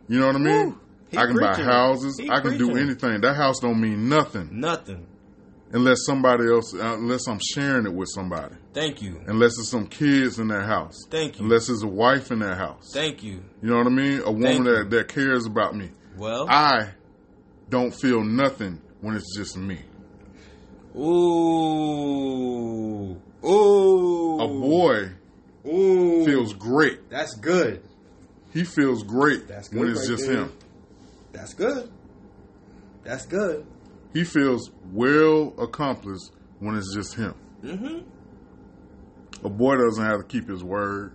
You 0.07 0.19
know 0.19 0.27
what 0.27 0.35
I 0.35 0.39
mean? 0.39 0.69
Woo. 0.69 0.79
I 1.15 1.25
can 1.27 1.37
buy 1.39 1.55
houses. 1.55 2.17
He 2.19 2.29
I 2.29 2.39
can 2.39 2.57
do 2.57 2.75
anything. 2.75 3.21
That 3.21 3.35
house 3.35 3.59
don't 3.59 3.79
mean 3.79 4.09
nothing 4.09 4.49
Nothing. 4.51 5.05
unless 5.71 6.05
somebody 6.05 6.45
else, 6.47 6.73
uh, 6.73 6.95
unless 6.97 7.27
I'm 7.27 7.39
sharing 7.53 7.85
it 7.85 7.93
with 7.93 8.09
somebody. 8.09 8.55
Thank 8.73 9.01
you. 9.01 9.21
Unless 9.27 9.51
it's 9.59 9.69
some 9.69 9.85
kids 9.87 10.39
in 10.39 10.47
that 10.47 10.65
house. 10.65 10.95
Thank 11.09 11.37
you. 11.39 11.45
Unless 11.45 11.69
it's 11.69 11.83
a 11.83 11.87
wife 11.87 12.31
in 12.31 12.39
that 12.39 12.57
house. 12.57 12.91
Thank 12.93 13.21
you. 13.23 13.43
You 13.61 13.69
know 13.69 13.77
what 13.77 13.85
I 13.87 13.91
mean? 13.91 14.21
A 14.25 14.31
woman 14.31 14.63
that, 14.63 14.89
that 14.89 15.07
cares 15.09 15.45
about 15.45 15.75
me. 15.75 15.91
Well, 16.17 16.47
I 16.49 16.89
don't 17.69 17.91
feel 17.91 18.23
nothing 18.23 18.81
when 19.01 19.15
it's 19.15 19.35
just 19.37 19.57
me. 19.57 19.79
ooh, 21.83 23.21
ooh, 23.45 24.39
A 24.41 24.47
boy 24.47 25.09
ooh, 25.67 26.25
feels 26.25 26.53
great. 26.53 27.09
That's 27.09 27.35
good. 27.35 27.83
He 28.53 28.63
feels 28.63 29.03
great 29.03 29.47
That's 29.47 29.67
good 29.69 29.79
when 29.79 29.89
it's 29.89 30.01
right 30.01 30.09
just 30.09 30.27
there. 30.27 30.37
him. 30.43 30.53
That's 31.31 31.53
good. 31.53 31.91
That's 33.03 33.25
good. 33.25 33.65
He 34.13 34.23
feels 34.23 34.69
well 34.91 35.53
accomplished 35.57 36.31
when 36.59 36.75
it's 36.75 36.93
just 36.95 37.15
him. 37.15 37.33
Mm-hmm. 37.63 38.07
A 39.43 39.49
boy 39.49 39.77
doesn't 39.77 40.03
have 40.03 40.19
to 40.19 40.23
keep 40.25 40.47
his 40.47 40.63
word. 40.63 41.13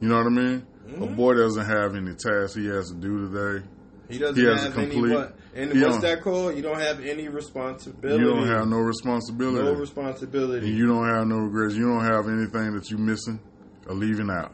You 0.00 0.08
know 0.08 0.16
what 0.18 0.26
I 0.26 0.30
mean? 0.30 0.66
A 0.86 0.90
Mm-hmm. 0.90 1.14
boy 1.16 1.34
doesn't 1.34 1.64
have 1.64 1.94
any 1.96 2.14
tasks 2.14 2.54
he 2.54 2.66
has 2.66 2.88
to 2.90 2.94
do 2.94 3.28
today. 3.30 3.66
He 4.10 4.18
doesn't 4.18 4.36
He 4.36 4.46
has 4.48 4.60
a 4.62 4.64
have 4.66 4.78
any 4.78 4.90
complete- 4.90 5.12
what? 5.14 5.36
And 5.54 5.80
what's 5.80 5.98
that 6.02 6.20
called? 6.22 6.56
You 6.56 6.62
don't 6.62 6.78
have 6.80 7.00
any 7.00 7.28
responsibility. 7.28 8.22
You 8.22 8.28
don't 8.30 8.46
have 8.46 8.66
no 8.68 8.78
responsibility. 8.78 9.64
no 9.64 9.72
responsibility. 9.72 10.66
and 10.68 10.76
you 10.76 10.86
don't 10.86 11.08
have 11.08 11.26
no 11.26 11.38
regrets. 11.38 11.74
You 11.74 11.86
don't 11.86 12.04
have 12.04 12.28
anything 12.28 12.74
that 12.74 12.90
you're 12.90 12.98
missing 12.98 13.40
or 13.88 13.94
leaving 13.94 14.30
out. 14.30 14.52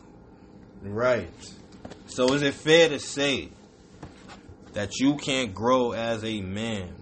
Right. 0.83 1.31
So 2.07 2.33
is 2.35 2.43
it 2.43 2.55
fair 2.55 2.89
to 2.91 2.99
say 3.01 3.49
that 4.75 4.99
you 5.01 5.17
can't 5.17 5.53
grow 5.55 5.93
as 5.93 6.23
a 6.25 6.43
man 6.43 6.95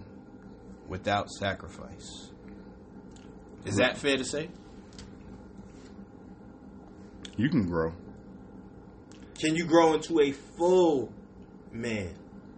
without 0.87 1.29
sacrifice. 1.29 2.28
Is 3.65 3.75
that 3.77 3.97
fair 3.97 4.17
to 4.17 4.23
say? 4.25 4.49
You 7.37 7.49
can 7.49 7.65
grow. 7.67 7.93
Can 9.39 9.55
you 9.55 9.65
grow 9.65 9.93
into 9.93 10.19
a 10.19 10.31
full 10.31 11.13
man 11.71 12.13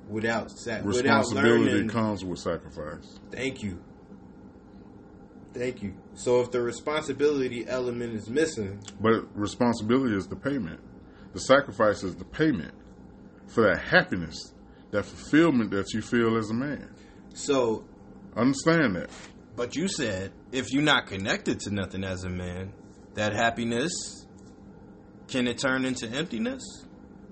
without 0.07 0.49
sac- 0.51 0.83
without 0.83 1.19
Responsibility 1.19 1.71
learning? 1.71 1.89
comes 1.89 2.25
with 2.25 2.39
sacrifice. 2.39 3.19
Thank 3.31 3.61
you. 3.61 3.79
Thank 5.53 5.83
you. 5.83 5.93
So 6.15 6.39
if 6.41 6.49
the 6.51 6.61
responsibility 6.61 7.67
element 7.67 8.13
is 8.13 8.29
missing, 8.29 8.79
But 8.99 9.25
responsibility 9.37 10.15
is 10.15 10.27
the 10.27 10.35
payment. 10.35 10.79
The 11.33 11.39
sacrifice 11.41 12.03
is 12.03 12.15
the 12.15 12.25
payment 12.25 12.73
for 13.47 13.63
that 13.63 13.79
happiness, 13.79 14.53
that 14.91 15.05
fulfillment 15.05 15.71
that 15.71 15.93
you 15.93 16.01
feel 16.01 16.37
as 16.37 16.49
a 16.49 16.53
man. 16.53 16.89
so 17.33 17.85
Understand 18.35 18.95
that. 18.95 19.09
But 19.55 19.75
you 19.75 19.87
said 19.87 20.31
if 20.51 20.71
you're 20.71 20.81
not 20.83 21.07
connected 21.07 21.59
to 21.61 21.73
nothing 21.73 22.03
as 22.03 22.23
a 22.23 22.29
man, 22.29 22.73
that 23.15 23.33
happiness 23.33 23.91
can 25.27 25.47
it 25.47 25.57
turn 25.57 25.85
into 25.85 26.07
emptiness? 26.09 26.61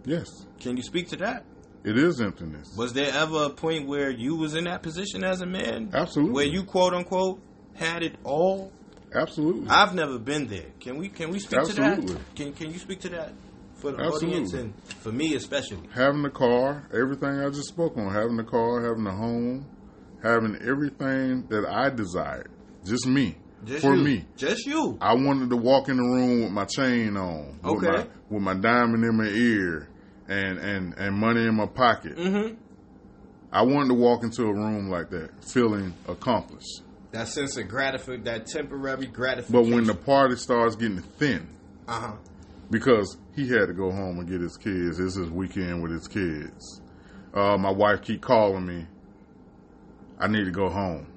Yes, 0.06 0.28
Can 0.60 0.78
you 0.78 0.84
speak 0.84 1.10
to 1.10 1.18
that? 1.18 1.44
it 1.84 1.98
is 1.98 2.20
emptiness. 2.22 2.74
Was 2.78 2.94
there 2.94 3.12
ever 3.14 3.46
a 3.46 3.50
point 3.50 3.88
where 3.88 4.10
you 4.10 4.36
was 4.36 4.54
in 4.56 4.66
that 4.66 4.82
position 4.84 5.24
as 5.24 5.41
a 5.41 5.46
man? 5.46 5.91
Absolutely. 5.94 6.34
Where 6.34 6.46
you 6.46 6.64
quote 6.64 6.94
unquote 6.94 7.41
had 7.74 8.04
it 8.04 8.16
all? 8.24 8.72
Absolutely. 9.14 9.68
I've 9.70 9.96
never 9.96 10.20
been 10.20 10.48
there. 10.48 10.68
Can 10.80 10.98
we 10.98 11.10
can 11.10 11.30
we 11.32 11.40
speak 11.40 11.62
to 11.62 11.66
Absolutely. 11.82 12.14
that? 12.16 12.36
Can 12.36 12.54
can 12.54 12.72
you 12.72 12.80
speak 12.80 13.00
to 13.02 13.10
that 13.10 13.34
for 13.76 13.91
the 13.91 13.98
Absolutely. 14.04 14.28
audience 14.30 14.54
and 14.54 14.74
for 15.02 15.12
me 15.12 15.36
especially? 15.36 15.90
having 15.94 16.22
the 16.22 16.30
car, 16.30 16.88
everything 16.94 17.40
I 17.40 17.50
just 17.50 17.70
spoke 17.70 17.98
on, 17.98 18.14
having 18.14 18.38
the 18.38 18.44
car, 18.44 18.86
having 18.86 19.04
the 19.06 19.12
home, 19.12 19.66
having 20.24 20.56
everything 20.62 21.48
that 21.50 21.66
I 21.68 21.90
desired. 21.90 22.50
Just 22.86 23.08
me. 23.08 23.36
Just 23.66 23.82
for 23.82 23.96
you. 23.96 24.04
me. 24.04 24.26
Just 24.38 24.66
you. 24.66 24.98
I 25.02 25.14
wanted 25.16 25.50
to 25.50 25.58
walk 25.58 25.90
in 25.90 25.98
the 25.98 26.04
room 26.04 26.44
with 26.44 26.52
my 26.52 26.66
chain 26.66 27.18
on, 27.18 27.60
with 27.62 27.84
Okay. 27.84 27.88
my 27.98 28.08
with 28.30 28.41
my 28.44 28.54
diamond 28.54 29.04
in 29.04 29.18
my 29.18 29.26
ear, 29.28 29.90
and 30.28 30.58
and 30.60 30.94
and 30.98 31.16
money 31.18 31.44
in 31.46 31.56
my 31.56 31.66
pocket. 31.66 32.16
Mm-hmm. 32.18 32.56
I 33.52 33.64
wanted 33.64 33.90
to 33.90 33.96
walk 33.96 34.24
into 34.24 34.44
a 34.44 34.54
room 34.54 34.90
like 34.90 35.10
that, 35.10 35.32
feeling 35.44 35.94
accomplished. 36.08 36.84
That 37.12 37.28
sense 37.28 37.58
of 37.58 37.68
gratification, 37.68 38.24
that 38.26 38.46
temporary 38.46 39.08
gratification. 39.08 39.52
But 39.70 39.74
when 39.76 39.86
the 39.86 39.96
party 39.96 40.36
starts 40.36 40.76
getting 40.76 41.02
thin, 41.02 41.48
uh 41.88 42.00
huh, 42.00 42.14
because 42.70 43.18
he 43.36 43.50
had 43.50 43.66
to 43.68 43.74
go 43.74 43.91
home 43.91 44.20
and 44.20 44.30
get 44.30 44.40
his 44.41 44.56
kids. 44.56 45.00
This 45.00 45.18
is 45.18 45.30
weekend 45.32 45.82
with 45.82 45.91
his 45.91 46.08
kids. 46.08 46.82
Uh, 47.34 47.58
my 47.58 47.72
wife 47.72 48.04
keep 48.04 48.22
calling 48.22 48.66
me. 48.66 48.86
I 50.20 50.28
need 50.28 50.46
to 50.46 50.52
go 50.52 50.70
home. 50.70 51.08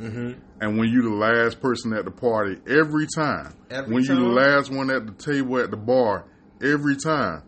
mm-hmm. 0.00 0.32
And 0.60 0.76
when 0.78 0.88
you 0.88 1.02
the 1.02 1.10
last 1.14 1.60
person 1.60 1.92
at 1.92 2.04
the 2.04 2.10
party, 2.10 2.58
every 2.66 3.06
time, 3.14 3.54
Every 3.70 3.94
when 3.94 4.02
you 4.02 4.08
time? 4.08 4.22
the 4.22 4.28
last 4.28 4.70
one 4.72 4.90
at 4.90 5.06
the 5.06 5.12
table 5.12 5.58
at 5.58 5.70
the 5.70 5.76
bar, 5.76 6.24
every 6.60 6.96
time, 6.96 7.42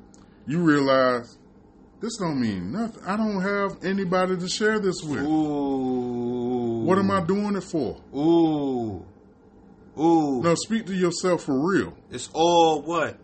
you 0.47 0.61
realize 0.61 1.37
this 2.01 2.16
don't 2.19 2.41
mean 2.41 2.70
nothing. 2.73 3.03
I 3.05 3.16
don't 3.16 3.43
have 3.43 3.85
anybody 3.85 4.37
to 4.37 4.49
share 4.49 4.78
this 4.78 5.03
with. 5.03 5.23
ooh, 5.23 6.85
What 6.85 6.99
am 6.99 7.11
I 7.11 7.20
doing 7.20 7.57
it 7.57 7.65
for? 7.65 8.01
Ooh, 8.15 9.05
ooh, 10.01 10.41
No, 10.43 10.55
speak 10.55 10.87
to 10.87 10.95
yourself 10.95 11.43
for 11.43 11.59
real. 11.69 11.95
it's 12.11 12.31
all 12.32 12.81
what 12.82 13.19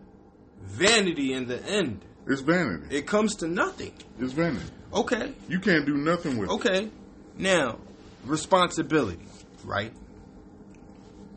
vanity 0.63 1.33
in 1.33 1.47
the 1.47 1.63
end. 1.63 2.01
It's 2.27 2.41
vanity. 2.41 2.93
It 2.95 3.07
comes 3.07 3.35
to 3.35 3.47
nothing. 3.47 3.93
It's 4.19 4.33
vanity. 4.33 4.65
Okay, 4.93 5.33
You 5.47 5.59
can't 5.59 5.85
do 5.85 5.95
nothing 5.97 6.37
with 6.37 6.49
it. 6.49 6.53
okay. 6.53 6.89
Now, 7.37 7.79
responsibility, 8.25 9.19
right? 9.63 9.93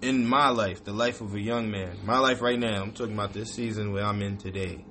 In 0.03 0.27
my 0.27 0.49
life, 0.49 0.83
the 0.85 0.93
life 0.93 1.21
of 1.21 1.35
a 1.35 1.41
young 1.41 1.71
man, 1.71 1.99
my 2.05 2.19
life 2.19 2.41
right 2.41 2.59
now, 2.59 2.83
I'm 2.83 2.93
talking 2.93 3.13
about 3.15 3.33
this 3.35 3.53
season 3.53 3.93
where 3.93 4.05
I'm 4.05 4.23
in 4.23 4.39
today. 4.39 4.85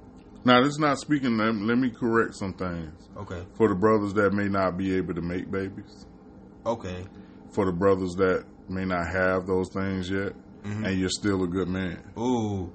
Now, 0.45 0.61
this 0.61 0.73
is 0.73 0.79
not 0.79 0.99
speaking. 0.99 1.37
Let, 1.37 1.55
let 1.55 1.77
me 1.77 1.89
correct 1.89 2.35
some 2.35 2.53
things 2.53 2.93
Okay, 3.17 3.43
for 3.55 3.67
the 3.69 3.75
brothers 3.75 4.13
that 4.13 4.33
may 4.33 4.47
not 4.47 4.77
be 4.77 4.95
able 4.95 5.15
to 5.15 5.21
make 5.21 5.49
babies, 5.51 6.05
okay, 6.65 7.05
for 7.51 7.65
the 7.65 7.71
brothers 7.73 8.13
that 8.17 8.45
may 8.69 8.85
not 8.85 9.07
have 9.07 9.47
those 9.47 9.69
things 9.73 10.09
yet, 10.09 10.33
Mhm. 10.63 10.85
and 10.87 10.99
you're 10.99 11.09
still 11.09 11.43
a 11.43 11.47
good 11.47 11.67
man. 11.69 12.01
ooh. 12.17 12.71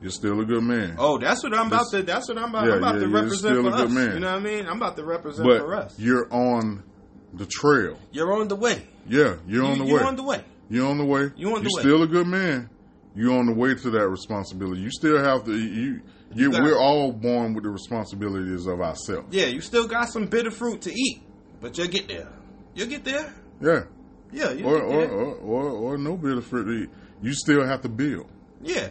You're 0.00 0.12
still 0.12 0.40
a 0.40 0.44
good 0.44 0.62
man. 0.62 0.94
Oh, 0.96 1.18
that's 1.18 1.42
what 1.42 1.52
I'm 1.52 1.66
about 1.66 1.86
This- 1.90 2.00
to. 2.02 2.06
That's 2.06 2.28
what 2.28 2.38
I'm 2.38 2.50
about. 2.50 2.66
Yeah, 2.66 2.72
I'm 2.74 2.78
about 2.78 2.94
yeah, 2.96 3.00
to 3.00 3.08
represent 3.08 3.60
for 3.62 3.72
us. 3.72 3.90
man. 3.90 4.14
You 4.14 4.20
know 4.20 4.30
what 4.30 4.36
I 4.36 4.44
mean? 4.44 4.66
I'm 4.68 4.76
about 4.76 4.96
to 4.96 5.04
represent 5.04 5.48
for 5.48 5.74
us. 5.74 5.98
you're 5.98 6.32
on 6.32 6.84
the 7.34 7.46
trail. 7.46 7.98
You're 8.12 8.32
on 8.32 8.48
the 8.48 8.56
way. 8.56 8.82
Yeah, 9.06 9.36
you're 9.46 9.64
on 9.64 9.76
You- 9.78 9.82
the 9.84 9.88
you're 9.90 9.98
way. 10.00 10.04
on 10.04 10.16
the 10.16 10.22
way. 10.22 10.44
You're 10.70 10.86
on 10.86 10.98
the 10.98 11.04
way. 11.04 11.30
You 11.36 11.54
on 11.54 11.62
the 11.62 11.70
You're 11.70 11.76
way. 11.76 11.80
still 11.82 12.02
a 12.02 12.06
good 12.06 12.26
man. 12.26 12.68
You're 13.14 13.32
on 13.38 13.46
the 13.46 13.54
way 13.54 13.74
to 13.74 13.90
that 13.90 14.08
responsibility. 14.08 14.80
You 14.82 14.90
still 14.90 15.18
have 15.18 15.44
to. 15.44 15.52
You. 15.56 16.00
You. 16.34 16.50
We're 16.50 16.78
all 16.78 17.10
born 17.12 17.54
with 17.54 17.64
the 17.64 17.70
responsibilities 17.70 18.66
of 18.66 18.80
ourselves. 18.82 19.28
Yeah, 19.34 19.46
you 19.46 19.60
still 19.62 19.88
got 19.88 20.10
some 20.10 20.26
bitter 20.26 20.50
fruit 20.50 20.82
to 20.82 20.92
eat, 20.92 21.22
but 21.60 21.78
you'll 21.78 21.88
get 21.88 22.06
there. 22.06 22.28
You'll 22.74 22.88
get 22.88 23.04
there. 23.04 23.32
Yeah. 23.62 23.84
Yeah, 24.30 24.48
Or 24.50 24.52
get 24.54 24.62
or, 24.90 25.04
or 25.10 25.34
or 25.36 25.62
or 25.94 25.98
no 25.98 26.16
better 26.18 26.42
for 26.42 26.62
the. 26.62 26.86
You 27.22 27.32
still 27.32 27.64
have 27.66 27.80
to 27.82 27.88
build. 27.88 28.26
yeah, 28.60 28.90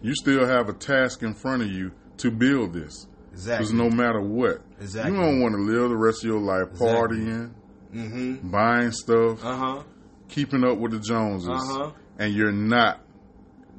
You 0.00 0.14
still 0.14 0.46
have 0.46 0.68
a 0.68 0.72
task 0.72 1.22
in 1.24 1.34
front 1.34 1.62
of 1.62 1.68
you 1.72 1.90
to 2.18 2.30
build 2.30 2.72
this. 2.74 3.06
exactly. 3.32 3.66
Because 3.66 3.72
no 3.74 3.90
matter 3.90 4.20
what, 4.20 4.60
Exactly. 4.80 5.12
you 5.16 5.20
don't 5.20 5.40
want 5.40 5.54
to 5.56 5.60
live 5.60 5.90
the 5.90 5.96
rest 5.96 6.24
of 6.24 6.30
your 6.30 6.40
life 6.40 6.68
Exactly. 6.70 6.86
partying, 7.18 7.50
Mm-hmm. 7.94 8.50
buying 8.50 8.92
stuff, 8.92 9.42
Uh 9.44 9.56
huh. 9.56 9.82
keeping 10.28 10.64
up 10.64 10.76
with 10.78 10.92
the 10.92 11.00
Joneses, 11.00 11.48
Uh-huh. 11.48 11.90
and 12.18 12.34
you're 12.34 12.52
not 12.52 13.00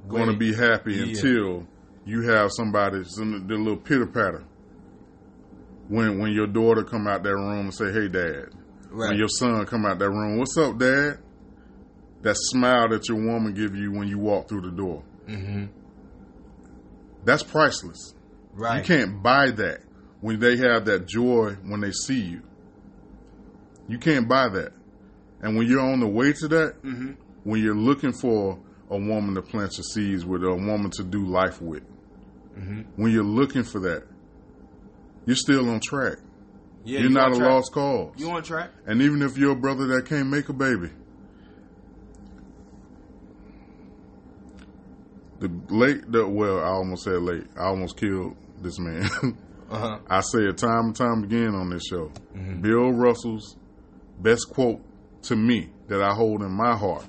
going 0.07 0.27
to 0.31 0.37
be 0.37 0.53
happy 0.53 0.93
Yeah. 0.95 1.03
until 1.03 1.67
you 2.05 2.21
have 2.23 2.51
somebody, 2.51 3.03
some 3.03 3.45
the 3.47 3.55
little 3.55 3.77
pitter 3.77 4.07
patter. 4.07 4.43
When 5.87 6.19
when 6.19 6.31
your 6.31 6.47
daughter 6.47 6.83
come 6.83 7.07
out 7.07 7.23
that 7.23 7.35
room 7.35 7.65
and 7.67 7.73
say, 7.73 7.91
"Hey, 7.91 8.07
Dad," 8.07 8.49
Right. 8.91 9.09
when 9.09 9.17
your 9.17 9.27
son 9.27 9.65
come 9.65 9.85
out 9.85 9.99
that 9.99 10.09
room, 10.09 10.37
"What's 10.37 10.57
up, 10.57 10.77
Dad?" 10.79 11.19
That 12.21 12.35
smile 12.37 12.89
that 12.89 13.07
your 13.07 13.17
woman 13.17 13.53
give 13.53 13.75
you 13.75 13.91
when 13.91 14.07
you 14.07 14.17
walk 14.19 14.49
through 14.49 14.61
the 14.61 14.71
door, 14.71 15.03
mm-hmm. 15.27 15.65
that's 17.23 17.43
priceless. 17.43 18.13
Right. 18.53 18.79
You 18.79 18.83
can't 18.83 19.23
buy 19.23 19.51
that 19.51 19.81
when 20.21 20.39
they 20.39 20.57
have 20.57 20.85
that 20.85 21.07
joy 21.07 21.55
when 21.65 21.79
they 21.81 21.91
see 21.91 22.19
you. 22.19 22.41
You 23.89 23.97
can't 23.97 24.27
buy 24.29 24.47
that. 24.49 24.71
And 25.41 25.57
when 25.57 25.67
you're 25.67 25.81
on 25.81 25.99
the 25.99 26.07
way 26.07 26.31
to 26.33 26.47
that, 26.49 26.81
Mm-hmm. 26.83 27.11
when 27.43 27.61
you're 27.61 27.75
looking 27.75 28.13
for 28.13 28.59
a 28.89 28.97
woman 28.97 29.35
to 29.35 29.41
plant 29.41 29.77
your 29.77 29.83
seeds 29.83 30.25
with, 30.25 30.43
or 30.43 30.49
a 30.49 30.55
woman 30.55 30.91
to 30.91 31.03
do 31.03 31.25
life 31.25 31.61
with, 31.61 31.83
Mm-hmm. 32.57 32.81
when 33.01 33.11
you're 33.11 33.23
looking 33.23 33.63
for 33.63 33.79
that, 33.81 34.03
you're 35.25 35.35
still 35.35 35.69
on 35.69 35.79
track. 35.79 36.17
Yeah, 36.85 36.99
you're 36.99 37.09
you 37.09 37.15
not 37.15 37.33
a 37.33 37.35
track. 37.35 37.49
lost 37.51 37.71
cause. 37.73 38.13
You 38.17 38.29
on 38.31 38.43
track? 38.43 38.69
and 38.85 39.01
even 39.01 39.21
if 39.21 39.37
you're 39.37 39.51
a 39.51 39.55
brother 39.55 39.85
that 39.87 40.05
can't 40.07 40.27
make 40.29 40.49
a 40.49 40.53
baby, 40.53 40.89
the 45.39 45.49
late, 45.69 46.11
the, 46.11 46.27
well, 46.27 46.59
I 46.59 46.67
almost 46.69 47.03
said 47.03 47.21
late. 47.21 47.45
I 47.57 47.65
almost 47.67 47.97
killed 47.97 48.35
this 48.61 48.79
man. 48.79 49.09
Uh 49.71 49.77
huh. 49.77 49.99
I 50.09 50.21
say 50.21 50.39
it 50.45 50.57
time 50.57 50.85
and 50.85 50.95
time 50.95 51.23
again 51.23 51.53
on 51.53 51.69
this 51.69 51.83
show. 51.85 52.11
Mhm. 52.35 52.59
Bill 52.59 52.91
Russell's 52.91 53.55
best 54.21 54.49
quote 54.49 54.81
to 55.23 55.35
me 55.35 55.69
that 55.87 56.01
I 56.01 56.13
hold 56.13 56.41
in 56.41 56.51
my 56.51 56.75
heart. 56.75 57.05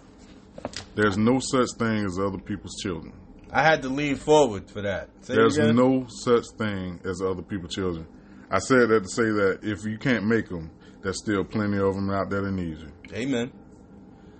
There's 0.94 1.16
no 1.16 1.38
such 1.40 1.68
thing 1.78 2.04
as 2.04 2.18
other 2.18 2.38
people's 2.38 2.76
children. 2.82 3.12
I 3.52 3.62
had 3.62 3.82
to 3.82 3.88
lean 3.88 4.16
forward 4.16 4.70
for 4.70 4.82
that. 4.82 5.08
Say 5.22 5.34
There's 5.34 5.58
no 5.58 6.06
such 6.08 6.44
thing 6.56 7.00
as 7.04 7.20
other 7.20 7.42
people's 7.42 7.74
children. 7.74 8.06
I 8.50 8.58
said 8.58 8.88
that 8.88 9.02
to 9.02 9.08
say 9.08 9.24
that 9.24 9.60
if 9.62 9.84
you 9.84 9.98
can't 9.98 10.26
make 10.26 10.48
them, 10.48 10.70
there's 11.02 11.18
still 11.18 11.44
plenty 11.44 11.78
of 11.78 11.94
them 11.94 12.10
out 12.10 12.30
there 12.30 12.42
that 12.42 12.52
need 12.52 12.78
you. 12.78 12.92
Amen. 13.12 13.52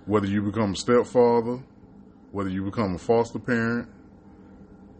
Whether 0.05 0.27
you 0.27 0.41
become 0.41 0.71
a 0.71 0.75
stepfather, 0.75 1.63
whether 2.31 2.49
you 2.49 2.63
become 2.63 2.95
a 2.95 2.97
foster 2.97 3.39
parent, 3.39 3.89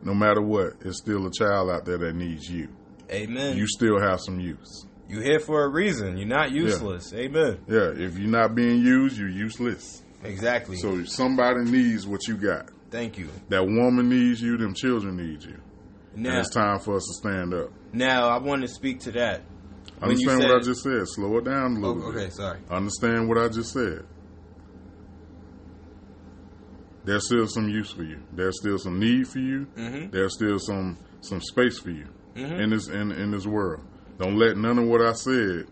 no 0.03 0.13
matter 0.13 0.41
what, 0.41 0.73
it's 0.81 0.97
still 0.97 1.25
a 1.27 1.31
child 1.31 1.69
out 1.69 1.85
there 1.85 1.97
that 1.97 2.15
needs 2.15 2.49
you. 2.49 2.69
Amen. 3.11 3.57
You 3.57 3.67
still 3.67 3.99
have 3.99 4.19
some 4.21 4.39
use. 4.39 4.85
You 5.11 5.19
here 5.19 5.41
for 5.41 5.65
a 5.65 5.67
reason. 5.67 6.17
You're 6.17 6.25
not 6.29 6.51
useless. 6.51 7.13
Amen. 7.13 7.59
Yeah, 7.67 7.91
if 7.93 8.17
you're 8.17 8.29
not 8.31 8.55
being 8.55 8.81
used, 8.81 9.17
you're 9.17 9.27
useless. 9.27 10.01
Exactly. 10.23 10.77
So 10.77 11.03
somebody 11.03 11.65
needs 11.69 12.07
what 12.07 12.25
you 12.29 12.37
got. 12.37 12.69
Thank 12.91 13.17
you. 13.17 13.27
That 13.49 13.65
woman 13.67 14.07
needs 14.07 14.41
you, 14.41 14.55
them 14.55 14.73
children 14.73 15.17
need 15.17 15.43
you. 15.43 15.57
And 16.13 16.23
Now, 16.23 16.39
it's 16.39 16.49
time 16.49 16.79
for 16.79 16.95
us 16.95 17.03
to 17.07 17.13
stand 17.29 17.53
up. 17.53 17.71
now 17.91 18.29
I 18.29 18.37
want 18.39 18.61
to 18.61 18.69
speak 18.69 19.01
to 19.01 19.11
that. 19.11 19.41
Understand 20.01 20.39
what 20.39 20.51
I 20.55 20.59
just 20.63 20.81
said. 20.81 21.01
Slow 21.07 21.37
it 21.39 21.43
down 21.43 21.75
a 21.75 21.79
Oh, 21.79 21.91
little 21.91 22.09
okay, 22.11 22.25
bit. 22.25 22.33
sorry. 22.33 22.59
Understand 22.69 23.27
what 23.27 23.37
I 23.37 23.49
just 23.49 23.73
said. 23.73 24.05
There's 27.03 27.25
still 27.25 27.47
some 27.47 27.67
use 27.67 27.91
for 27.91 28.03
you. 28.03 28.19
There's 28.31 28.57
still 28.59 28.77
some 28.77 28.97
need 28.99 29.27
for 29.27 29.39
you. 29.39 29.67
Mm-hmm. 29.75 30.11
There's 30.11 30.35
still 30.35 30.57
some 30.59 30.97
some 31.21 31.41
space 31.41 31.77
for 31.79 31.91
you 31.91 32.05
Mhm. 32.35 32.59
in 32.63 32.69
this 32.69 32.87
in 32.87 33.11
in 33.11 33.31
this 33.31 33.45
world. 33.45 33.81
Don't 34.21 34.37
let 34.37 34.55
none 34.55 34.77
of 34.77 34.85
what 34.85 35.01
I 35.01 35.13
said 35.13 35.65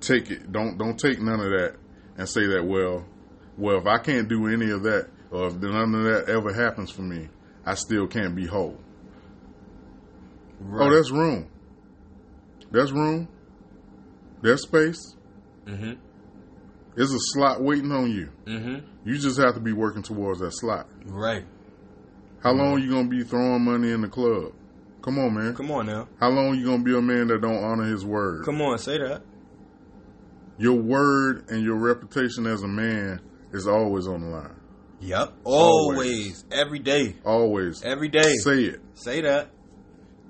take 0.00 0.30
it. 0.30 0.52
Don't 0.52 0.78
don't 0.78 0.96
take 0.96 1.20
none 1.20 1.40
of 1.40 1.50
that 1.50 1.74
and 2.16 2.28
say 2.28 2.46
that 2.46 2.64
well, 2.64 3.04
well, 3.58 3.78
if 3.78 3.86
I 3.86 3.98
can't 3.98 4.28
do 4.28 4.46
any 4.46 4.70
of 4.70 4.84
that, 4.84 5.08
or 5.32 5.48
if 5.48 5.56
none 5.56 5.92
of 5.92 6.04
that 6.04 6.28
ever 6.28 6.52
happens 6.52 6.92
for 6.92 7.02
me, 7.02 7.28
I 7.66 7.74
still 7.74 8.06
can't 8.06 8.36
be 8.36 8.46
whole. 8.46 8.78
Right. 10.60 10.86
Oh, 10.86 10.94
that's 10.94 11.10
room. 11.10 11.48
That's 12.70 12.92
room. 12.92 13.26
There's 14.40 14.62
space. 14.62 15.16
Mhm. 15.66 15.96
There's 16.94 17.12
a 17.12 17.18
slot 17.18 17.60
waiting 17.60 17.90
on 17.90 18.08
you. 18.08 18.28
Mhm. 18.46 18.84
You 19.04 19.18
just 19.18 19.40
have 19.40 19.54
to 19.54 19.60
be 19.60 19.72
working 19.72 20.04
towards 20.04 20.38
that 20.38 20.52
slot. 20.52 20.86
Right. 21.06 21.44
How 22.40 22.52
long 22.52 22.74
are 22.74 22.78
you 22.78 22.90
gonna 22.90 23.08
be 23.08 23.24
throwing 23.24 23.64
money 23.64 23.90
in 23.90 24.02
the 24.02 24.08
club? 24.08 24.52
Come 25.02 25.18
on, 25.18 25.34
man. 25.34 25.54
Come 25.54 25.70
on 25.72 25.86
now. 25.86 26.08
How 26.20 26.30
long 26.30 26.54
you 26.58 26.64
gonna 26.64 26.82
be 26.82 26.96
a 26.96 27.02
man 27.02 27.26
that 27.28 27.40
don't 27.42 27.62
honor 27.62 27.84
his 27.84 28.04
word? 28.04 28.44
Come 28.44 28.62
on, 28.62 28.78
say 28.78 28.98
that. 28.98 29.22
Your 30.58 30.74
word 30.74 31.48
and 31.48 31.62
your 31.64 31.76
reputation 31.76 32.46
as 32.46 32.62
a 32.62 32.68
man 32.68 33.20
is 33.52 33.66
always 33.66 34.06
on 34.06 34.20
the 34.20 34.28
line. 34.28 34.54
Yep. 35.00 35.32
Always. 35.44 35.96
Always. 35.98 36.44
Every 36.52 36.78
day. 36.78 37.16
Always. 37.24 37.82
Every 37.82 38.08
day. 38.08 38.36
Say 38.36 38.64
it. 38.64 38.80
Say 38.94 39.22
that. 39.22 39.50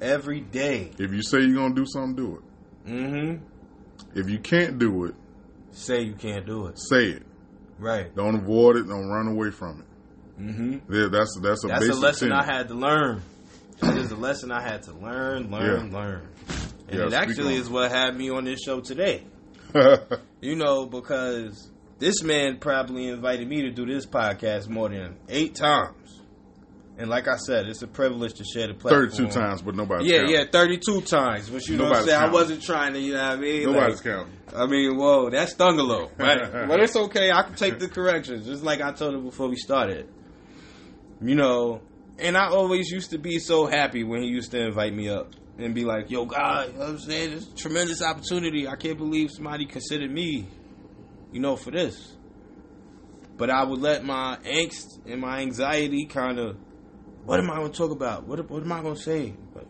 Every 0.01 0.41
day. 0.41 0.93
If 0.99 1.13
you 1.13 1.23
say 1.23 1.41
you're 1.41 1.55
gonna 1.55 1.75
do 1.75 1.85
something, 1.87 2.15
do 2.17 2.37
it. 2.37 2.89
Mm-hmm. 2.91 3.45
If 4.19 4.31
you 4.31 4.39
can't 4.39 4.79
do 4.79 5.05
it, 5.05 5.15
Say 5.73 6.01
you 6.03 6.15
can't 6.15 6.47
do 6.47 6.67
it. 6.67 6.79
say 6.79 7.07
it. 7.09 7.23
Right. 7.79 8.15
Don't 8.15 8.35
avoid 8.35 8.77
it. 8.77 8.89
Don't 8.89 9.09
run 9.09 9.29
away 9.29 9.51
from 9.51 9.81
it. 9.81 10.41
Mm-hmm. 10.43 10.93
Yeah, 10.93 11.09
that's 11.11 11.39
that's 11.43 11.65
a 11.65 11.69
That's 11.69 11.89
a 11.89 11.95
lesson. 11.95 12.33
I 12.33 12.45
had 12.45 12.69
to 12.69 12.75
learn. 12.75 13.23
That 13.83 13.97
is 13.99 14.11
a 14.13 14.17
lesson 14.17 14.51
I 14.53 14.63
had 14.63 14.85
to 14.85 14.93
learn, 14.93 15.51
learn, 15.51 15.91
Yeah. 15.91 15.99
learn. 15.99 16.29
And 16.89 16.99
Yeah, 17.01 17.07
it 17.07 17.13
actually 17.13 17.57
is 17.57 17.69
what 17.69 17.91
had 17.91 18.17
me 18.17 18.31
on 18.31 18.45
this 18.45 18.61
show 18.61 18.81
today. 18.81 19.25
You 20.41 20.57
know, 20.57 20.87
because 20.87 21.71
this 22.01 22.21
man 22.25 22.59
probably 22.59 23.07
invited 23.07 23.47
me 23.47 23.63
to 23.63 23.71
do 23.71 23.87
this 23.87 24.05
podcast 24.07 24.69
more 24.69 24.89
than 24.89 25.17
eight 25.29 25.55
times. 25.55 26.21
And 26.99 27.09
like 27.09 27.29
I 27.29 27.37
said, 27.37 27.67
it's 27.69 27.81
a 27.83 27.87
privilege 27.87 28.35
to 28.35 28.45
share 28.45 28.67
the 28.67 28.75
platform. 28.75 29.09
Thirty-two 29.11 29.29
times, 29.33 29.63
but 29.63 29.77
nobody's 29.77 30.09
Yeah, 30.11 30.19
counting. 30.23 30.35
yeah, 30.35 30.45
32 30.51 31.01
times. 31.03 31.49
But 31.49 31.67
you 31.69 31.77
know 31.77 31.85
what 31.85 31.87
I'm 31.87 31.93
Nobody's 32.07 32.11
saying? 32.13 32.23
I 32.23 32.33
wasn't 32.33 32.63
trying 32.63 32.93
to, 32.95 32.99
you 33.01 33.13
know 33.15 33.23
what 33.23 33.39
I 33.39 33.41
mean? 33.41 33.63
Nobody's 33.73 34.05
Like, 34.05 34.05
counting. 34.05 34.33
I 34.55 34.67
mean, 34.67 34.97
whoa, 34.97 35.31
that's 35.31 35.53
stung 35.53 35.79
a 35.79 35.83
little, 35.85 36.11
right? 36.19 36.53
but 36.69 36.81
it's 36.81 36.97
okay. 36.97 37.31
I 37.31 37.43
can 37.43 37.55
take 37.55 37.79
the 37.79 37.89
corrections, 37.89 38.45
just 38.47 38.65
like 38.65 38.81
I 38.81 38.91
told 38.93 39.15
him 39.15 39.25
before 39.25 39.49
we 39.49 39.57
started. 39.57 40.09
You 41.21 41.37
know, 41.37 41.83
and 42.23 42.37
I 42.37 42.49
always 42.49 42.91
used 42.91 43.11
to 43.11 43.19
be 43.19 43.39
so 43.39 43.67
happy 43.67 44.05
when 44.05 44.23
he 44.23 44.29
used 44.29 44.53
to 44.53 44.61
invite 44.65 44.95
me 44.95 45.09
up 45.09 45.33
and 45.59 45.75
be 45.75 45.85
like, 45.85 46.11
"Yo, 46.11 46.25
God, 46.25 46.69
you 46.69 46.73
know 46.75 46.79
what 46.81 46.89
I'm 46.89 46.99
saying 46.99 47.33
it's 47.33 47.47
a 47.47 47.55
tremendous 47.55 48.03
opportunity. 48.03 48.67
I 48.67 48.77
can't 48.77 48.97
believe 48.97 49.31
somebody 49.31 49.67
considered 49.67 50.11
me, 50.11 50.47
you 51.33 51.41
know, 51.41 51.57
for 51.57 51.71
this." 51.71 52.17
But 53.37 53.51
I 53.51 53.65
would 53.65 53.81
let 53.81 54.05
my 54.05 54.39
angst 54.45 55.05
and 55.07 55.21
my 55.21 55.41
anxiety 55.41 56.07
kind 56.07 56.39
of, 56.39 56.57
what 57.25 57.41
am 57.41 57.51
I 57.51 57.57
going 57.57 57.73
to 57.73 57.77
talk 57.77 57.91
about? 57.91 58.27
What 58.27 58.49
what 58.51 58.63
am 58.63 58.73
I 58.73 58.83
going 58.83 58.95
to 58.95 59.01
say? 59.01 59.35
But 59.53 59.67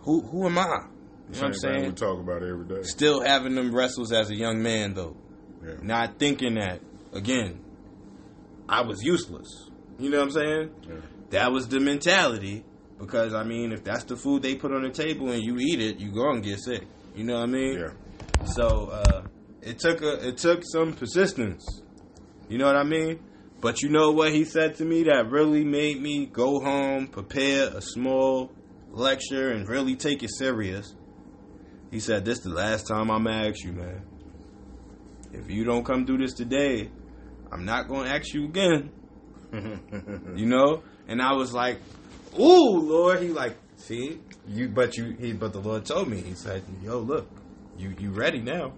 who 0.00 0.20
who 0.20 0.46
am 0.46 0.58
I? 0.58 0.62
You 0.64 0.68
know 0.68 0.86
what 1.28 1.42
I'm 1.42 1.54
saying? 1.54 1.84
we 1.84 1.92
talk 1.92 2.18
about 2.18 2.42
it 2.42 2.50
every 2.50 2.66
day. 2.66 2.82
Still 2.82 3.22
having 3.22 3.54
them 3.54 3.74
wrestles 3.74 4.12
as 4.12 4.30
a 4.30 4.34
young 4.34 4.62
man, 4.62 4.94
though. 4.94 5.16
Yeah. 5.62 5.74
Not 5.82 6.18
thinking 6.18 6.54
that, 6.54 6.80
again, 7.12 7.60
I 8.68 8.82
was 8.82 9.02
useless. 9.02 9.70
You 9.98 10.10
know 10.10 10.18
what 10.18 10.24
I'm 10.24 10.30
saying? 10.30 10.70
Yeah. 10.88 10.94
That 11.30 11.52
was 11.52 11.68
the 11.68 11.80
mentality. 11.80 12.64
Because, 12.98 13.32
I 13.32 13.44
mean, 13.44 13.72
if 13.72 13.84
that's 13.84 14.04
the 14.04 14.16
food 14.16 14.42
they 14.42 14.56
put 14.56 14.72
on 14.72 14.82
the 14.82 14.90
table 14.90 15.30
and 15.30 15.42
you 15.42 15.58
eat 15.58 15.80
it, 15.80 16.00
you 16.00 16.10
going 16.10 16.42
to 16.42 16.48
get 16.48 16.58
sick. 16.58 16.82
You 17.14 17.24
know 17.24 17.34
what 17.34 17.44
I 17.44 17.46
mean? 17.46 17.78
Yeah. 17.78 18.44
So, 18.44 18.88
uh, 18.90 19.22
it 19.62 19.78
took 19.78 20.02
a, 20.02 20.28
it 20.28 20.38
took 20.38 20.62
some 20.64 20.92
persistence. 20.94 21.82
You 22.48 22.58
know 22.58 22.66
what 22.66 22.76
I 22.76 22.84
mean? 22.84 23.20
But 23.60 23.82
you 23.82 23.88
know 23.88 24.12
what 24.12 24.32
he 24.32 24.44
said 24.44 24.76
to 24.76 24.84
me 24.84 25.04
that 25.04 25.30
really 25.30 25.64
made 25.64 26.00
me 26.00 26.26
go 26.26 26.60
home, 26.60 27.08
prepare 27.08 27.68
a 27.68 27.80
small 27.80 28.52
lecture, 28.90 29.50
and 29.50 29.68
really 29.68 29.96
take 29.96 30.22
it 30.22 30.30
serious. 30.30 30.94
He 31.90 32.00
said, 32.00 32.24
"This 32.24 32.40
the 32.40 32.50
last 32.50 32.86
time 32.86 33.10
I'm 33.10 33.24
gonna 33.24 33.48
ask 33.48 33.64
you, 33.64 33.72
man. 33.72 34.02
If 35.32 35.50
you 35.50 35.64
don't 35.64 35.84
come 35.84 36.04
do 36.04 36.16
this 36.16 36.34
today, 36.34 36.90
I'm 37.50 37.64
not 37.64 37.88
gonna 37.88 38.10
ask 38.10 38.32
you 38.32 38.44
again." 38.44 38.90
You 40.36 40.46
know? 40.46 40.82
And 41.08 41.20
I 41.20 41.32
was 41.32 41.52
like, 41.52 41.80
"Ooh, 42.38 42.78
Lord." 42.78 43.22
He 43.22 43.28
like, 43.28 43.56
"See, 43.76 44.20
you, 44.46 44.68
but 44.68 44.96
you, 44.96 45.16
he, 45.18 45.32
but 45.32 45.52
the 45.52 45.60
Lord 45.60 45.84
told 45.84 46.08
me. 46.08 46.20
He 46.20 46.34
said, 46.34 46.62
"Yo, 46.82 46.98
look, 46.98 47.28
you, 47.76 47.94
you 47.98 48.10
ready 48.10 48.40
now." 48.40 48.72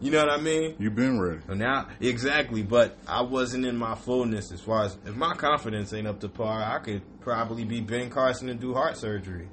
You 0.00 0.12
know 0.12 0.24
what 0.24 0.30
I 0.30 0.40
mean? 0.40 0.76
You've 0.78 0.94
been 0.94 1.20
ready. 1.20 1.40
So 1.48 1.54
now, 1.54 1.88
exactly, 2.00 2.62
but 2.62 2.96
I 3.08 3.22
wasn't 3.22 3.66
in 3.66 3.76
my 3.76 3.96
fullness 3.96 4.52
as 4.52 4.60
far 4.60 4.84
as 4.84 4.96
if 5.04 5.16
my 5.16 5.34
confidence 5.34 5.92
ain't 5.92 6.06
up 6.06 6.20
to 6.20 6.28
par, 6.28 6.62
I 6.62 6.78
could 6.78 7.02
probably 7.20 7.64
be 7.64 7.80
Ben 7.80 8.08
Carson 8.08 8.48
and 8.48 8.60
do 8.60 8.74
heart 8.74 8.96
surgery. 8.96 9.48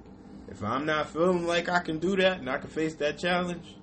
If 0.48 0.64
I'm 0.64 0.86
not 0.86 1.10
feeling 1.10 1.48
like 1.48 1.68
I 1.68 1.80
can 1.80 1.98
do 1.98 2.16
that 2.18 2.40
and 2.40 2.50
I 2.50 2.60
can 2.60 2.70
face 2.70 2.94
that 2.96 3.18
challenge, 3.18 3.76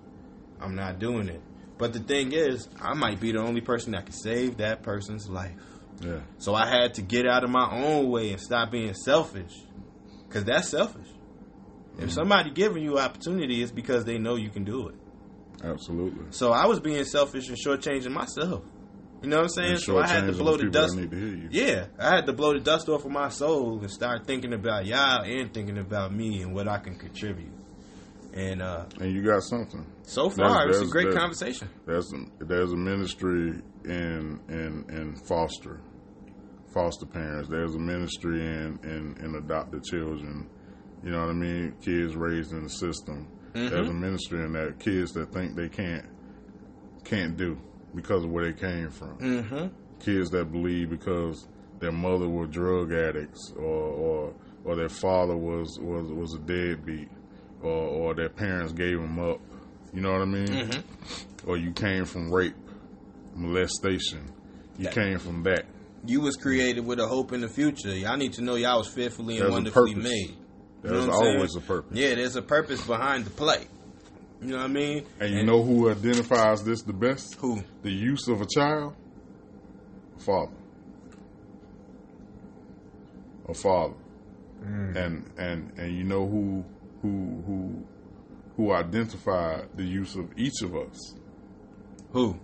I'm 0.61 0.77
not 0.77 1.01
doing 1.01 1.29
it. 1.29 1.41
But 1.79 1.93
the 1.93 1.99
thing 1.99 2.31
is, 2.31 2.69
I 2.81 2.95
might 2.95 3.19
be 3.19 3.33
the 3.33 3.41
only 3.41 3.61
person 3.61 3.91
that 3.93 4.07
can 4.07 4.15
save 4.15 4.59
that 4.59 4.85
person's 4.85 5.29
life. 5.29 5.53
Yeah. 6.03 6.21
So 6.39 6.55
I 6.55 6.67
had 6.69 6.95
to 6.95 7.03
get 7.03 7.27
out 7.27 7.45
of 7.45 7.51
my 7.51 7.71
own 7.71 8.11
way 8.11 8.31
and 8.33 8.41
stop 8.41 8.71
being 8.71 8.95
selfish. 8.95 9.53
Because 10.27 10.45
that's 10.45 10.69
selfish. 10.69 11.09
If 11.99 12.11
somebody 12.11 12.51
giving 12.51 12.83
you 12.83 12.99
opportunity, 12.99 13.63
it's 13.63 13.71
because 13.71 14.05
they 14.05 14.17
know 14.19 14.37
you 14.37 14.49
can 14.51 14.65
do 14.65 14.89
it. 14.89 14.95
Absolutely. 15.63 16.27
So 16.31 16.51
I 16.53 16.67
was 16.67 16.81
being 16.81 17.05
selfish 17.05 17.49
and 17.49 17.57
shortchanging 17.59 18.11
myself. 18.13 18.65
You 19.23 19.29
know 19.29 19.37
what 19.37 19.43
I'm 19.45 19.49
saying? 19.51 19.77
So 19.77 19.99
I 19.99 20.09
had 20.09 20.27
to 20.27 20.33
blow 20.33 20.57
the 20.57 20.69
dust. 20.71 20.97
need 20.97 21.11
to 21.11 21.17
hear 21.17 21.29
you. 21.37 21.49
Yeah, 21.53 21.87
I 21.99 22.17
had 22.17 22.27
to 22.27 22.33
blow 22.33 22.55
the 22.55 22.61
dust 22.61 22.89
off 22.89 23.05
of 23.05 23.11
my 23.13 23.29
soul 23.29 23.79
and 23.79 23.91
start 23.91 24.27
thinking 24.27 24.53
about 24.53 24.87
y'all 24.87 25.23
and 25.23 25.53
thinking 25.55 25.79
about 25.79 26.13
me 26.13 26.43
and 26.43 26.53
what 26.55 26.67
I 26.67 26.79
can 26.79 26.97
contribute. 26.99 27.53
And 28.35 28.63
uh, 28.63 28.87
And 28.99 29.13
you 29.13 29.23
got 29.23 29.43
something. 29.43 29.87
so 30.03 30.31
far, 30.31 30.65
it 30.65 30.69
was 30.69 30.81
a 30.81 30.87
great 30.87 31.05
there's- 31.05 31.19
conversation. 31.19 31.69
There's 31.87 32.13
a, 32.13 32.45
there's 32.45 32.73
a 32.73 32.77
ministry 32.77 33.61
in 33.85 34.41
in 34.49 34.85
in 34.89 35.15
foster 35.29 35.81
foster 36.73 37.07
parents. 37.07 37.49
There's 37.49 37.75
a 37.75 37.79
ministry 37.79 38.41
in 38.41 38.79
in, 38.83 39.17
in 39.25 39.35
adopted 39.37 39.85
children. 39.85 40.49
You 41.05 41.11
know 41.11 41.21
what 41.21 41.31
I 41.31 41.35
mean? 41.35 41.75
Kids 41.83 42.15
raised 42.15 42.53
in 42.53 42.63
the 42.63 42.71
system. 42.71 43.29
There's 43.53 43.89
a 43.89 43.93
ministry 43.93 44.43
in 44.45 44.53
that 44.53 44.79
kids 44.79 45.13
that 45.13 45.33
think 45.33 45.57
they 45.57 45.69
can't 45.69 46.07
can't 47.05 47.37
do 47.37 47.59
because 47.95 48.25
of 48.25 48.31
where 48.31 48.51
they 48.51 48.59
came 48.59 48.91
from. 48.91 49.19
Mm-hmm. 49.19 49.67
Kids 50.01 50.31
that 50.31 50.51
believe 50.51 50.91
because 50.91 51.47
their 51.79 51.93
mother 51.93 52.29
were 52.29 52.47
drug 52.47 52.93
addicts 52.93 53.53
or 53.57 53.65
or, 53.65 54.35
or 54.65 54.77
their 54.77 54.89
father 54.89 55.37
was, 55.37 55.79
was 55.81 56.11
was 56.11 56.35
a 56.35 56.39
deadbeat 56.39 57.11
or 57.63 57.71
or 57.71 58.15
their 58.15 58.29
parents 58.29 58.73
gave 58.73 58.99
them 58.99 59.19
up. 59.19 59.41
You 59.93 60.01
know 60.01 60.13
what 60.13 60.23
I 60.23 60.27
mean? 60.27 60.47
Mm-hmm. 60.47 61.51
or 61.51 61.59
you 61.59 61.73
came 61.73 62.07
from 62.07 62.33
rape, 62.33 62.55
molestation. 63.35 64.33
You 64.79 64.89
came 64.89 65.19
from 65.19 65.43
that. 65.43 65.67
You 66.05 66.21
was 66.21 66.37
created 66.37 66.85
with 66.85 66.99
a 66.99 67.07
hope 67.07 67.33
in 67.33 67.41
the 67.41 67.49
future. 67.49 67.95
Y'all 67.95 68.17
need 68.17 68.33
to 68.35 68.43
know 68.43 68.57
y'all 68.57 68.79
was 68.79 68.89
fearfully 68.89 69.35
and 69.37 69.43
There's 69.45 69.53
wonderfully 69.53 69.95
purpose. 69.95 70.11
made. 70.11 70.29
You 70.31 70.37
There's 70.83 70.93
know 70.93 70.99
what 71.13 71.15
I'm 71.17 71.23
saying? 71.23 71.37
always 71.37 71.57
a 71.57 71.61
purpose. 71.61 71.97
Yeah, 71.97 72.15
there's 72.17 72.37
a 72.37 72.43
purpose 72.43 72.85
behind 72.87 73.25
the 73.25 73.31
play. 73.31 73.67
You 74.41 74.49
know 74.49 74.57
what 74.57 74.65
I 74.65 74.69
mean? 74.69 75.07
And 75.21 75.33
you 75.33 75.45
know 75.45 75.63
who 75.63 75.89
identifies 75.89 76.65
this 76.65 76.83
the 76.83 76.93
best? 76.93 77.37
who? 77.37 77.63
The 77.83 77.93
use 77.93 78.27
of 78.27 78.41
a 78.41 78.47
child? 78.47 78.95
A 80.17 80.21
Father. 80.21 80.53
A 83.49 83.55
father. 83.55 83.95
Mm. 84.65 84.97
And 84.97 85.31
and 85.39 85.73
and 85.79 85.97
you 85.97 86.05
know 86.05 86.27
who 86.27 86.65
who 87.03 87.43
who 87.47 87.85
who 88.57 88.73
identified 88.73 89.69
the 89.77 89.85
use 89.85 90.15
of 90.17 90.27
each 90.37 90.63
of 90.63 90.75
us? 90.77 91.15
Who? 92.13 92.39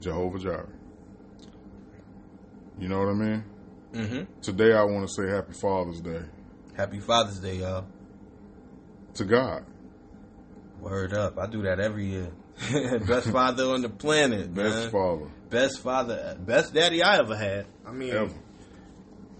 Jehovah 0.00 0.38
Jireh. 0.38 0.68
You 2.78 2.88
know 2.88 2.98
what 2.98 3.08
I 3.08 3.12
mean? 3.12 3.44
Mm-hmm. 3.92 4.40
Today 4.42 4.72
I 4.72 4.82
want 4.82 5.08
to 5.08 5.14
say 5.14 5.28
Happy 5.30 5.52
Father's 5.52 6.00
Day 6.00 6.22
Happy 6.76 6.98
Father's 6.98 7.38
Day, 7.38 7.58
y'all. 7.58 7.86
to 9.14 9.24
God. 9.24 9.64
Word 10.80 11.12
up. 11.14 11.38
I 11.38 11.46
do 11.46 11.62
that 11.62 11.78
every 11.78 12.06
year. 12.06 12.32
Best 13.06 13.30
father 13.30 13.64
on 13.64 13.82
the 13.82 13.88
planet, 13.88 14.52
Best 14.52 14.76
man. 14.76 14.90
father 14.90 15.30
Best 15.50 15.80
father, 15.80 16.36
best 16.40 16.74
daddy 16.74 17.00
I 17.00 17.18
ever 17.18 17.36
had. 17.36 17.66
I 17.86 17.92
mean, 17.92 18.10
ever. 18.10 18.34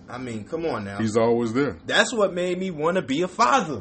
I 0.09 0.19
mean, 0.19 0.45
come 0.45 0.65
on 0.67 0.85
now. 0.85 0.99
He's 0.99 1.17
always 1.17 1.53
there. 1.53 1.77
That's 1.87 2.13
what 2.13 2.33
made 2.33 2.57
me 2.57 2.71
want 2.71 2.97
to 2.97 3.03
be 3.03 3.23
a 3.23 3.29
father. 3.29 3.81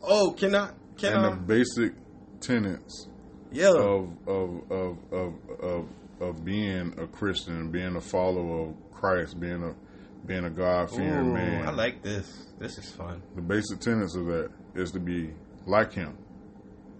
Oh, 0.00 0.30
can 0.30 0.54
I? 0.54 0.70
Can 0.96 1.14
and 1.14 1.26
I? 1.26 1.30
the 1.30 1.36
basic 1.36 1.92
tenets 2.40 3.08
yeah. 3.50 3.70
of 3.70 4.16
of 4.28 4.70
of 4.70 4.98
of 5.12 5.34
of 5.60 5.88
of 6.20 6.44
being 6.44 6.94
a 6.98 7.06
Christian 7.06 7.70
being 7.70 7.96
a 7.96 8.00
follower 8.00 8.68
of 8.68 8.74
Christ, 8.92 9.38
being 9.38 9.62
a 9.62 9.74
being 10.26 10.44
a 10.44 10.50
God 10.50 10.90
fearing 10.90 11.32
man. 11.32 11.66
I 11.66 11.70
like 11.70 12.02
this. 12.02 12.46
This 12.58 12.76
is 12.78 12.90
fun. 12.90 13.22
the 13.34 13.42
basic 13.42 13.80
tenets 13.80 14.14
of 14.14 14.26
that 14.26 14.50
is 14.74 14.90
to 14.92 15.00
be 15.00 15.32
like 15.66 15.92
Him. 15.92 16.18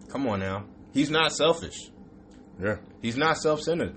Come 0.09 0.27
on 0.29 0.41
now. 0.41 0.65
He's 0.93 1.11
not 1.11 1.33
selfish. 1.33 1.91
Yeah. 2.63 2.77
He's 3.03 3.17
not 3.17 3.37
self 3.37 3.61
centered. 3.61 3.97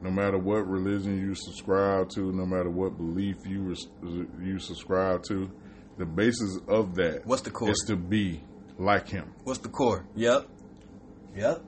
No 0.00 0.10
matter 0.10 0.38
what 0.38 0.68
religion 0.68 1.18
you 1.18 1.34
subscribe 1.34 2.08
to, 2.10 2.32
no 2.32 2.46
matter 2.46 2.70
what 2.70 2.96
belief 2.96 3.36
you 3.44 3.74
you 4.40 4.58
subscribe 4.58 5.22
to, 5.24 5.50
the 5.96 6.06
basis 6.06 6.58
of 6.68 6.94
that 6.94 7.26
What's 7.26 7.42
the 7.42 7.50
core? 7.50 7.70
is 7.70 7.84
to 7.88 7.96
be 7.96 8.40
like 8.78 9.08
him. 9.08 9.34
What's 9.44 9.58
the 9.58 9.68
core? 9.68 10.06
Yep. 10.14 10.48
Yep. 11.36 11.64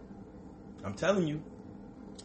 I'm 0.85 0.94
telling 0.94 1.27
you. 1.27 1.43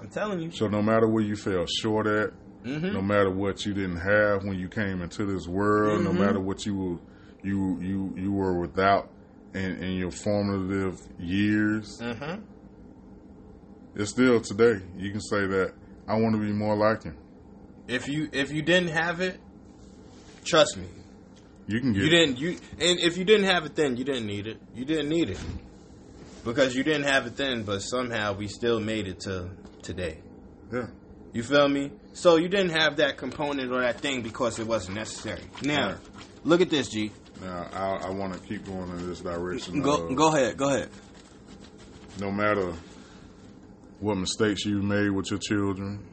I'm 0.06 0.12
telling 0.12 0.40
you. 0.40 0.52
So 0.52 0.68
no 0.68 0.82
matter 0.82 1.08
where 1.08 1.24
you 1.24 1.36
fell 1.36 1.66
short 1.66 2.08
at, 2.08 2.32
Mm-hmm. 2.64 2.94
no 2.94 3.02
matter 3.04 3.30
what 3.30 3.64
you 3.64 3.76
didn't 3.76 3.98
have 3.98 4.44
when 4.44 4.58
you 4.58 4.68
came 4.68 5.04
into 5.04 5.24
this 5.26 5.48
world, 5.48 6.04
no 6.04 6.10
Mhm. 6.12 6.18
matter 6.20 6.40
what 6.40 6.66
you 6.66 6.76
were, 6.76 6.98
you 7.44 7.80
you 7.80 8.14
you 8.18 8.32
were 8.32 8.60
without 8.60 9.10
in, 9.54 9.84
in 9.84 9.98
your 9.98 10.10
formative 10.10 11.00
years, 11.20 12.00
Mm-hmm. 12.02 12.42
it's 13.96 14.10
still 14.12 14.42
today. 14.42 14.82
You 14.98 15.12
can 15.12 15.22
say 15.22 15.46
that 15.46 15.74
I 16.08 16.16
want 16.20 16.34
to 16.36 16.42
be 16.42 16.52
more 16.52 16.76
like 16.76 17.04
him. 17.04 17.16
If 17.88 18.08
you 18.08 18.30
if 18.32 18.52
you 18.52 18.64
didn't 18.64 18.90
have 18.90 19.22
it, 19.22 19.40
trust 20.44 20.76
me, 20.78 20.88
You 21.68 21.80
can 21.80 21.94
get 21.94 22.02
you 22.04 22.10
didn't. 22.10 22.40
You 22.40 22.50
and 22.80 23.00
if 23.00 23.16
you 23.18 23.26
didn't 23.26 23.46
have 23.46 23.66
it 23.66 23.76
then, 23.76 23.96
you 23.96 24.04
didn't 24.04 24.26
need 24.26 24.48
it. 24.48 24.58
You 24.74 24.86
didn't 24.86 25.10
need 25.10 25.30
it 25.30 25.40
because 26.44 26.76
you 26.76 26.84
didn't 26.84 27.06
have 27.06 27.28
it 27.28 27.38
then, 27.38 27.62
but 27.62 27.80
somehow 27.82 28.34
we 28.34 28.48
still 28.48 28.80
made 28.80 29.08
it 29.08 29.20
to 29.22 29.52
today. 29.86 30.18
yeah. 30.74 30.88
You 31.34 31.44
feel 31.44 31.68
me? 31.68 31.92
So 32.14 32.38
you 32.38 32.48
didn't 32.48 32.70
have 32.72 32.96
that 32.98 33.18
component 33.18 33.70
or 33.72 33.82
that 33.82 34.00
thing 34.00 34.22
because 34.22 34.58
it 34.58 34.66
wasn't 34.66 34.96
necessary. 34.96 35.44
Now, 35.62 35.88
Right. 35.90 35.98
look 36.46 36.62
at 36.62 36.70
this, 36.70 36.88
G. 36.90 37.12
Now 37.42 37.68
I, 37.74 38.08
I 38.08 38.10
want 38.10 38.34
to 38.34 38.40
keep 38.40 38.66
going 38.66 38.90
in 38.90 39.06
this 39.08 39.20
direction. 39.20 39.82
Go 39.82 40.08
of 40.08 40.16
go 40.16 40.34
ahead. 40.34 40.56
Go 40.56 40.70
ahead. 40.70 40.90
No 42.20 42.32
matter 42.32 42.74
what 44.00 44.16
mistakes 44.16 44.66
you 44.66 44.82
made 44.82 45.10
with 45.10 45.30
your 45.30 45.40
children, 45.40 46.08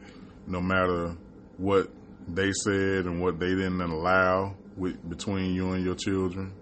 no 0.49 0.61
matter 0.61 1.17
what 1.57 1.89
they 2.27 2.51
said 2.65 3.07
and 3.07 3.21
what 3.23 3.39
they 3.39 3.51
didn't 3.55 3.81
allow 3.81 4.57
with 4.77 5.09
between 5.09 5.55
you 5.55 5.71
and 5.71 5.85
your 5.85 5.95
children, 5.95 6.53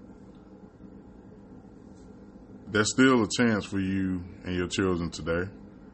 there's 2.69 2.93
still 2.93 3.23
a 3.23 3.29
chance 3.39 3.65
for 3.65 3.81
you 3.81 4.23
and 4.45 4.55
your 4.55 4.69
children 4.69 5.09
today. 5.11 5.51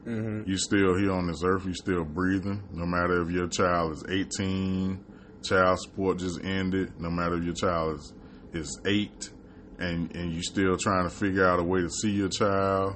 Mm-hmm. 0.07 0.49
You 0.49 0.57
still 0.57 0.97
here 0.97 1.11
on 1.11 1.27
this 1.27 1.43
earth. 1.43 1.65
You 1.65 1.73
still 1.73 2.05
breathing. 2.05 2.63
No 2.71 2.85
matter 2.85 3.21
if 3.21 3.29
your 3.29 3.47
child 3.47 3.91
is 3.93 4.03
18, 4.09 5.03
child 5.43 5.79
support 5.81 6.19
just 6.19 6.41
ended. 6.43 6.93
No 6.99 7.09
matter 7.09 7.35
if 7.37 7.43
your 7.43 7.53
child 7.53 7.95
is 7.99 8.13
is 8.53 8.79
eight, 8.85 9.29
and 9.79 10.15
and 10.15 10.31
you 10.33 10.41
still 10.41 10.77
trying 10.77 11.03
to 11.03 11.09
figure 11.13 11.45
out 11.45 11.59
a 11.59 11.63
way 11.63 11.81
to 11.81 11.89
see 11.89 12.11
your 12.11 12.29
child. 12.29 12.95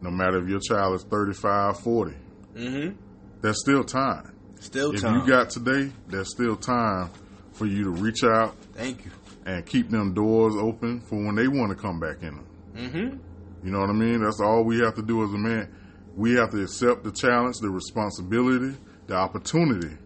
No 0.00 0.10
matter 0.10 0.38
if 0.42 0.48
your 0.48 0.60
child 0.60 0.94
is 0.96 1.04
35, 1.04 1.80
40, 1.80 2.14
Mm-hmm. 2.56 2.96
there's 3.40 3.60
still 3.60 3.82
time. 3.84 4.32
Still 4.60 4.92
If 4.94 5.00
time. 5.00 5.20
you 5.20 5.26
got 5.26 5.50
today, 5.50 5.90
there's 6.08 6.30
still 6.30 6.54
time 6.56 7.10
for 7.52 7.66
you 7.66 7.84
to 7.84 7.90
reach 7.90 8.22
out 8.24 8.54
Thank 8.74 9.04
you. 9.04 9.10
and 9.46 9.64
keep 9.66 9.90
them 9.90 10.12
doors 10.14 10.54
open 10.56 11.00
for 11.00 11.16
when 11.16 11.34
they 11.34 11.48
want 11.48 11.70
to 11.70 11.76
come 11.76 11.98
back 11.98 12.22
in 12.22 12.36
them. 12.36 12.46
Mm-hmm. 12.74 13.66
You 13.66 13.72
know 13.72 13.80
what 13.80 13.90
I 13.90 13.94
mean? 13.94 14.22
That's 14.22 14.40
all 14.40 14.64
we 14.64 14.80
have 14.80 14.94
to 14.96 15.02
do 15.02 15.22
as 15.24 15.32
a 15.32 15.38
man. 15.38 15.72
We 16.16 16.34
have 16.34 16.50
to 16.50 16.62
accept 16.62 17.04
the 17.04 17.12
challenge, 17.12 17.58
the 17.58 17.70
responsibility, 17.70 18.76
the 19.06 19.14
opportunity 19.14 19.96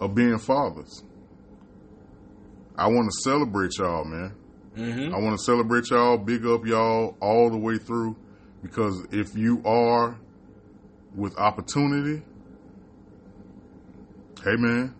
of 0.00 0.14
being 0.14 0.38
fathers. 0.38 1.04
I 2.76 2.88
want 2.88 3.10
to 3.10 3.20
celebrate 3.22 3.78
y'all, 3.78 4.04
man. 4.04 4.34
Mm-hmm. 4.76 5.14
I 5.14 5.18
want 5.18 5.38
to 5.38 5.44
celebrate 5.44 5.90
y'all, 5.90 6.16
big 6.16 6.46
up 6.46 6.66
y'all 6.66 7.16
all 7.20 7.50
the 7.50 7.58
way 7.58 7.78
through 7.78 8.16
because 8.62 9.06
if 9.12 9.36
you 9.36 9.62
are 9.64 10.18
with 11.14 11.36
opportunity, 11.36 12.22
hey 14.42 14.56
man, 14.56 14.94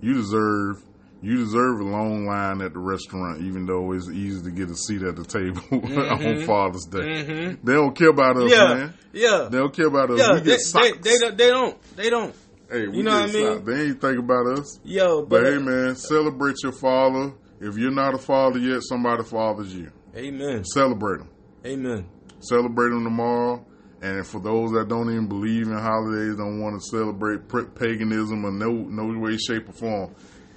you 0.00 0.14
deserve 0.14 0.82
you 1.22 1.36
deserve 1.36 1.80
a 1.80 1.84
long 1.84 2.26
line 2.26 2.60
at 2.60 2.72
the 2.72 2.78
restaurant, 2.80 3.42
even 3.42 3.64
though 3.66 3.92
it's 3.92 4.08
easy 4.10 4.42
to 4.42 4.50
get 4.50 4.68
a 4.70 4.74
seat 4.76 5.02
at 5.02 5.16
the 5.16 5.24
table 5.24 5.60
on 5.72 6.18
Mhm. 6.18 6.46
Father's 6.46 6.84
Day. 6.86 6.98
Mm-hmm. 6.98 7.64
They 7.66 7.72
don't 7.74 7.96
care 7.96 8.08
about 8.10 8.36
us, 8.38 8.50
Yeah. 8.50 8.74
man. 8.74 8.94
Yeah. 9.12 9.48
They 9.50 9.58
don't 9.58 9.74
care 9.74 9.86
about 9.86 10.10
us. 10.10 10.18
Yeah. 10.18 10.32
we 10.34 10.38
They, 10.40 10.44
get 10.44 10.50
they, 10.52 10.58
socks. 10.58 10.98
they, 11.02 11.18
don't- 11.18 11.38
they 11.38 11.48
don't. 11.50 11.96
They 11.96 12.10
don't. 12.10 12.34
hey, 12.70 12.88
we 12.88 12.96
you 12.98 13.02
know 13.04 13.12
what 13.20 13.30
I 13.30 13.32
mean? 13.32 13.46
socks. 13.54 13.66
They 13.66 13.82
ain't 13.82 14.00
think 14.00 14.18
about 14.18 14.58
us. 14.58 14.80
Yo, 14.84 15.20
But 15.22 15.42
but, 15.42 15.52
hey, 15.52 15.58
man, 15.58 15.94
celebrate 15.96 16.56
your 16.62 16.72
father. 16.72 17.32
If 17.60 17.76
you're 17.78 17.92
not 17.92 18.14
a 18.14 18.18
father 18.18 18.58
yet, 18.58 18.82
somebody 18.82 19.22
fathers 19.22 19.72
you. 19.74 19.90
Amen. 20.16 20.64
Celebrate 20.64 21.18
them. 21.18 21.28
Amen. 21.64 22.06
Celebrate 22.40 22.88
them 22.90 23.04
tomorrow. 23.04 23.64
And 24.02 24.26
for 24.26 24.40
those 24.40 24.72
that 24.72 24.88
don't 24.88 25.08
even 25.12 25.28
believe 25.28 25.68
in 25.68 25.74
holidays, 25.78 26.34
don't 26.34 26.60
want 26.60 26.74
to 26.74 26.84
celebrate 26.88 27.48
paganism 27.76 28.44
in 28.44 28.58
no 28.58 28.70
no 28.72 29.16
way, 29.20 29.36
shape, 29.36 29.68
or 29.68 29.72
form, 29.72 30.14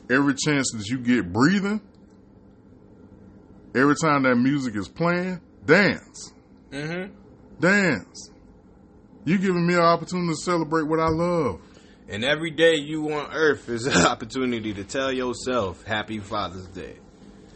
every 0.10 0.34
chance 0.36 0.72
that 0.76 0.86
you 0.88 1.00
get 1.00 1.32
breathing, 1.32 1.82
every 3.76 3.96
time 4.02 4.24
that 4.24 4.36
music 4.36 4.76
is 4.76 4.88
playing, 4.88 5.42
dance, 5.66 6.32
Mm-hmm. 6.72 7.14
dance. 7.60 8.30
You 9.24 9.38
giving 9.38 9.66
me 9.66 9.74
an 9.76 9.80
opportunity 9.82 10.30
to 10.30 10.36
celebrate 10.36 10.84
what 10.88 11.00
I 11.00 11.08
love. 11.08 11.62
And 12.10 12.24
every 12.24 12.52
day 12.52 12.76
you 12.76 13.12
on 13.14 13.32
Earth 13.34 13.70
is 13.70 13.86
an 13.88 14.06
opportunity 14.06 14.74
to 14.74 14.84
tell 14.84 15.12
yourself 15.12 15.84
Happy 15.86 16.20
Father's 16.20 16.68
Day. 16.68 16.96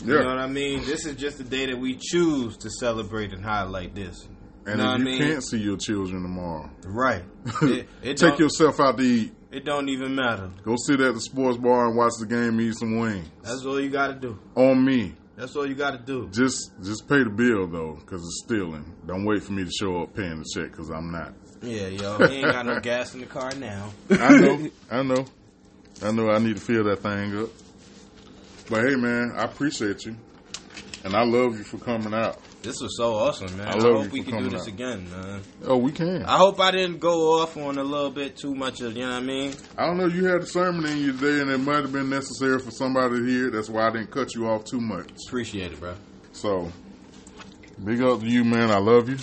Yeah. 0.03 0.05
You 0.15 0.19
know 0.21 0.29
what 0.29 0.37
I 0.39 0.47
mean? 0.47 0.85
This 0.85 1.05
is 1.05 1.15
just 1.17 1.37
the 1.37 1.43
day 1.43 1.65
that 1.67 1.77
we 1.77 1.95
choose 1.99 2.57
to 2.57 2.69
celebrate 2.69 3.33
and 3.33 3.43
highlight 3.43 3.93
this. 3.93 4.27
You 4.65 4.71
and 4.73 4.77
know 4.77 4.93
if 4.93 4.99
you 4.99 5.05
I 5.05 5.05
mean? 5.05 5.17
can't 5.19 5.43
see 5.43 5.57
your 5.59 5.77
children 5.77 6.21
tomorrow, 6.23 6.69
Right. 6.85 7.23
It, 7.63 7.87
it 8.01 8.17
take 8.17 8.39
yourself 8.39 8.79
out 8.79 8.97
to 8.97 9.03
eat. 9.03 9.33
It 9.51 9.65
don't 9.65 9.89
even 9.89 10.15
matter. 10.15 10.51
Go 10.63 10.75
sit 10.77 11.01
at 11.01 11.13
the 11.13 11.21
sports 11.21 11.57
bar 11.57 11.87
and 11.87 11.97
watch 11.97 12.13
the 12.19 12.25
game, 12.27 12.59
eat 12.61 12.75
some 12.75 12.99
wings. 12.99 13.27
That's 13.43 13.65
all 13.65 13.79
you 13.79 13.89
got 13.89 14.07
to 14.07 14.13
do. 14.13 14.39
On 14.55 14.83
me. 14.83 15.15
That's 15.35 15.55
all 15.55 15.65
you 15.65 15.75
got 15.75 15.91
to 15.91 15.97
do. 15.97 16.27
Just 16.31 16.71
just 16.83 17.07
pay 17.07 17.23
the 17.23 17.29
bill 17.29 17.65
though, 17.67 17.93
because 17.93 18.21
it's 18.21 18.43
stealing. 18.45 18.93
Don't 19.07 19.23
wait 19.25 19.41
for 19.41 19.53
me 19.53 19.63
to 19.63 19.71
show 19.71 20.01
up 20.03 20.13
paying 20.13 20.39
the 20.39 20.45
check, 20.53 20.71
because 20.71 20.89
I'm 20.89 21.11
not. 21.11 21.33
Yeah, 21.61 21.87
yo, 21.87 22.17
he 22.27 22.35
ain't 22.37 22.51
got 22.51 22.65
no 22.65 22.79
gas 22.81 23.13
in 23.13 23.21
the 23.21 23.25
car 23.25 23.51
now. 23.55 23.89
I 24.09 24.37
know, 24.37 24.69
I 24.91 25.01
know, 25.01 25.25
I 26.03 26.11
know. 26.11 26.29
I 26.29 26.39
need 26.39 26.55
to 26.55 26.61
fill 26.61 26.83
that 26.85 26.99
thing 26.99 27.37
up. 27.37 27.49
But 28.69 28.87
hey, 28.87 28.95
man, 28.95 29.31
I 29.35 29.45
appreciate 29.45 30.05
you, 30.05 30.15
and 31.05 31.15
I 31.15 31.23
love 31.23 31.57
you 31.57 31.63
for 31.63 31.77
coming 31.77 32.13
out. 32.13 32.37
This 32.61 32.81
was 32.81 32.97
so 32.97 33.13
awesome, 33.15 33.55
man. 33.57 33.67
I 33.67 33.77
I, 33.77 33.81
hope 33.81 34.11
we 34.11 34.21
can 34.21 34.43
do 34.43 34.49
this 34.49 34.63
out. 34.63 34.67
again, 34.67 35.09
man. 35.09 35.41
Oh, 35.63 35.77
we 35.77 35.93
can. 35.93 36.23
I 36.25 36.37
hope 36.37 36.59
I 36.59 36.71
didn't 36.71 36.99
go 36.99 37.41
off 37.41 37.55
on 37.55 37.77
a 37.77 37.83
little 37.83 38.11
bit 38.11 38.35
too 38.35 38.53
much 38.53 38.81
of, 38.81 38.97
you 38.97 39.03
know 39.05 39.11
what 39.13 39.23
I 39.23 39.25
mean? 39.25 39.53
I 39.77 39.85
don't 39.85 39.97
know. 39.97 40.07
You 40.07 40.25
had 40.25 40.41
a 40.41 40.45
sermon 40.45 40.85
in 40.85 40.97
you 40.97 41.13
today, 41.13 41.41
and 41.41 41.49
it 41.49 41.57
might 41.59 41.81
have 41.83 41.93
been 41.93 42.09
necessary 42.09 42.59
for 42.59 42.71
somebody 42.71 43.15
to 43.17 43.23
hear. 43.25 43.49
That's 43.49 43.69
why 43.69 43.87
I 43.87 43.91
didn't 43.91 44.11
cut 44.11 44.35
you 44.35 44.47
off 44.49 44.65
too 44.65 44.81
much. 44.81 45.09
Appreciate 45.27 45.71
it, 45.71 45.79
bro. 45.79 45.95
So, 46.33 46.69
big 47.83 48.01
up 48.01 48.19
to 48.19 48.25
you, 48.25 48.43
man. 48.43 48.71
I 48.71 48.79
love 48.79 49.07
you. 49.07 49.17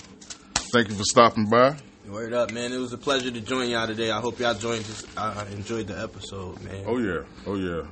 Thank 0.72 0.88
you 0.88 0.94
for 0.94 1.04
stopping 1.04 1.46
by. 1.50 1.76
Word 2.08 2.32
up, 2.32 2.52
man. 2.52 2.72
It 2.72 2.78
was 2.78 2.92
a 2.92 2.98
pleasure 2.98 3.30
to 3.30 3.40
join 3.40 3.68
y'all 3.68 3.86
today. 3.86 4.10
I 4.10 4.20
hope 4.20 4.38
y'all 4.38 4.54
joined 4.54 4.84
this. 4.84 5.04
I 5.16 5.44
enjoyed 5.48 5.88
the 5.88 6.00
episode, 6.00 6.62
man. 6.62 6.84
Oh 6.86 6.98
yeah, 6.98 7.22
oh 7.46 7.56
yeah. 7.56 7.82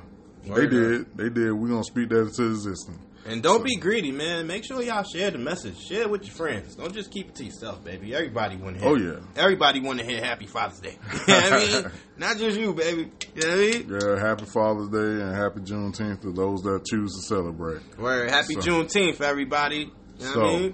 They 0.43 0.63
up. 0.65 0.69
did. 0.69 1.17
They 1.17 1.29
did. 1.29 1.51
We're 1.51 1.67
gonna 1.67 1.83
speak 1.83 2.09
that 2.09 2.21
into 2.21 2.47
existence. 2.49 2.97
And 3.27 3.41
don't 3.41 3.63
be 3.63 3.75
greedy, 3.77 4.11
man. 4.11 4.45
Make 4.45 4.63
sure 4.65 4.81
y'all 4.83 5.01
share 5.03 5.31
the 5.31 5.39
message. 5.39 5.75
Share 5.89 6.01
it 6.03 6.09
with 6.11 6.25
your 6.25 6.35
friends. 6.35 6.75
Don't 6.75 6.93
just 6.93 7.09
keep 7.11 7.29
it 7.29 7.35
to 7.35 7.43
yourself, 7.45 7.83
baby. 7.83 8.13
Everybody 8.13 8.55
want 8.55 8.75
to 8.77 8.81
hear. 8.83 8.89
Oh, 8.91 8.95
yeah. 8.95 9.19
Everybody 9.35 9.79
want 9.79 9.97
to 9.99 10.05
hear 10.05 10.23
Happy 10.23 10.45
Father's 10.45 10.79
Day. 10.79 10.95
you 11.27 11.33
know 11.33 11.39
what 11.41 11.53
I 11.53 11.81
mean? 11.81 11.91
Not 12.17 12.37
just 12.37 12.59
you, 12.59 12.73
baby. 12.75 13.09
You 13.35 13.41
know 13.41 13.47
what 13.47 13.53
I 13.53 13.55
mean? 13.57 13.89
Yeah, 13.99 14.19
happy 14.19 14.45
Father's 14.45 14.89
Day 14.89 15.23
and 15.23 15.35
happy 15.35 15.61
Juneteenth 15.61 16.21
to 16.21 16.31
those 16.33 16.61
that 16.63 16.85
choose 16.85 17.15
to 17.15 17.21
celebrate. 17.23 17.81
Word. 17.97 18.29
Happy 18.29 18.53
So- 18.53 18.59
Juneteenth, 18.61 19.19
everybody. 19.21 19.91
You 20.19 20.25
know 20.25 20.31
So- 20.33 20.39
what 20.41 20.49
I 20.53 20.59
mean? 20.59 20.73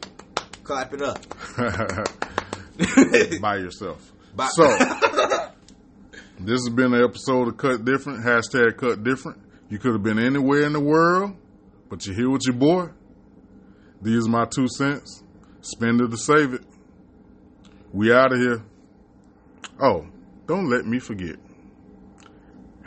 Clap 0.63 0.93
it 0.93 1.01
up. 1.01 1.25
By 3.41 3.57
yourself. 3.57 4.11
Bye. 4.35 4.49
So, 4.53 4.67
this 6.39 6.59
has 6.65 6.69
been 6.69 6.93
an 6.93 7.03
episode 7.03 7.47
of 7.47 7.57
Cut 7.57 7.83
Different. 7.85 8.23
Hashtag 8.25 8.77
Cut 8.77 9.03
Different. 9.03 9.39
You 9.69 9.79
could 9.79 9.93
have 9.93 10.03
been 10.03 10.19
anywhere 10.19 10.63
in 10.63 10.73
the 10.73 10.79
world, 10.79 11.33
but 11.91 12.05
you're 12.05 12.15
here 12.15 12.29
with 12.29 12.43
your 12.45 12.55
boy. 12.55 12.87
These 14.01 14.25
are 14.25 14.29
my 14.29 14.45
two 14.45 14.67
cents. 14.69 15.23
Spend 15.59 15.99
it 15.99 16.09
to 16.09 16.17
save 16.17 16.53
it. 16.53 16.63
We 17.91 18.13
out 18.13 18.31
of 18.31 18.39
here. 18.39 18.63
Oh, 19.79 20.07
don't 20.47 20.69
let 20.69 20.85
me 20.85 20.99
forget. 20.99 21.35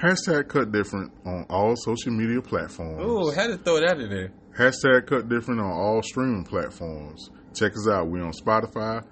Hashtag 0.03 0.49
Cut 0.49 0.73
Different 0.73 1.13
on 1.27 1.45
all 1.51 1.77
social 1.77 2.13
media 2.13 2.41
platforms. 2.41 2.99
Oh, 2.99 3.31
had 3.31 3.49
to 3.49 3.59
throw 3.59 3.79
that 3.79 4.01
in 4.01 4.09
there. 4.09 4.33
Hashtag 4.57 5.07
Cut 5.07 5.29
Different 5.29 5.61
on 5.61 5.71
all 5.71 6.03
streaming 6.03 6.45
platforms. 6.45 7.29
Check 7.55 7.73
us 7.73 7.87
out. 7.87 8.09
We're 8.09 8.25
on 8.25 8.33
Spotify, 8.33 9.05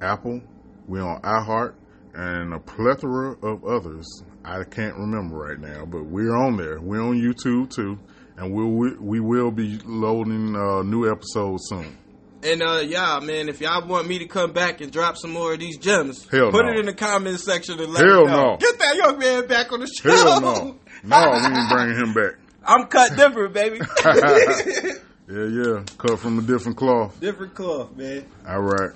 Apple, 0.00 0.40
we're 0.86 1.02
on 1.02 1.20
iHeart, 1.20 1.74
and 2.14 2.54
a 2.54 2.58
plethora 2.58 3.36
of 3.42 3.64
others. 3.64 4.06
I 4.44 4.64
can't 4.64 4.96
remember 4.96 5.36
right 5.36 5.60
now, 5.60 5.84
but 5.84 6.06
we're 6.06 6.34
on 6.34 6.56
there. 6.56 6.80
We're 6.80 7.02
on 7.02 7.20
YouTube 7.20 7.70
too, 7.70 7.98
and 8.38 8.52
we'll, 8.54 8.68
we 8.68 8.96
we 8.98 9.20
will 9.20 9.50
be 9.50 9.78
loading 9.84 10.54
uh, 10.56 10.82
new 10.82 11.10
episodes 11.10 11.64
soon. 11.68 11.96
And 12.42 12.62
uh, 12.62 12.82
yeah, 12.86 13.18
man, 13.20 13.48
if 13.48 13.60
y'all 13.60 13.84
want 13.86 14.06
me 14.06 14.20
to 14.20 14.26
come 14.26 14.52
back 14.52 14.80
and 14.80 14.92
drop 14.92 15.16
some 15.16 15.32
more 15.32 15.54
of 15.54 15.58
these 15.58 15.76
gems, 15.76 16.24
Hell 16.30 16.52
put 16.52 16.64
no. 16.66 16.70
it 16.72 16.78
in 16.78 16.86
the 16.86 16.94
comment 16.94 17.40
section 17.40 17.80
and 17.80 17.92
let 17.92 18.04
Hell 18.04 18.20
me 18.26 18.30
know. 18.30 18.50
no. 18.52 18.56
Get 18.58 18.78
that 18.78 18.94
young 18.96 19.18
man 19.18 19.46
back 19.48 19.72
on 19.72 19.80
the 19.80 19.86
show. 19.88 20.10
Hell 20.10 20.40
no. 20.40 20.76
No, 21.04 21.30
we 21.30 21.36
ain't 21.56 21.70
bringing 21.70 21.96
him 21.96 22.12
back. 22.12 22.32
I'm 22.64 22.86
cut 22.86 23.16
different, 23.16 23.52
baby. 23.54 23.80
Yeah, 25.30 25.44
yeah. 25.44 25.82
Cut 25.98 26.18
from 26.18 26.38
a 26.38 26.42
different 26.42 26.78
cloth. 26.78 27.20
different 27.20 27.54
cloth, 27.54 27.94
man. 27.94 28.24
All 28.48 28.62
right. 28.62 28.92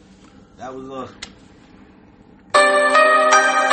That 0.57 0.75
was 0.75 0.89
uh 2.55 3.69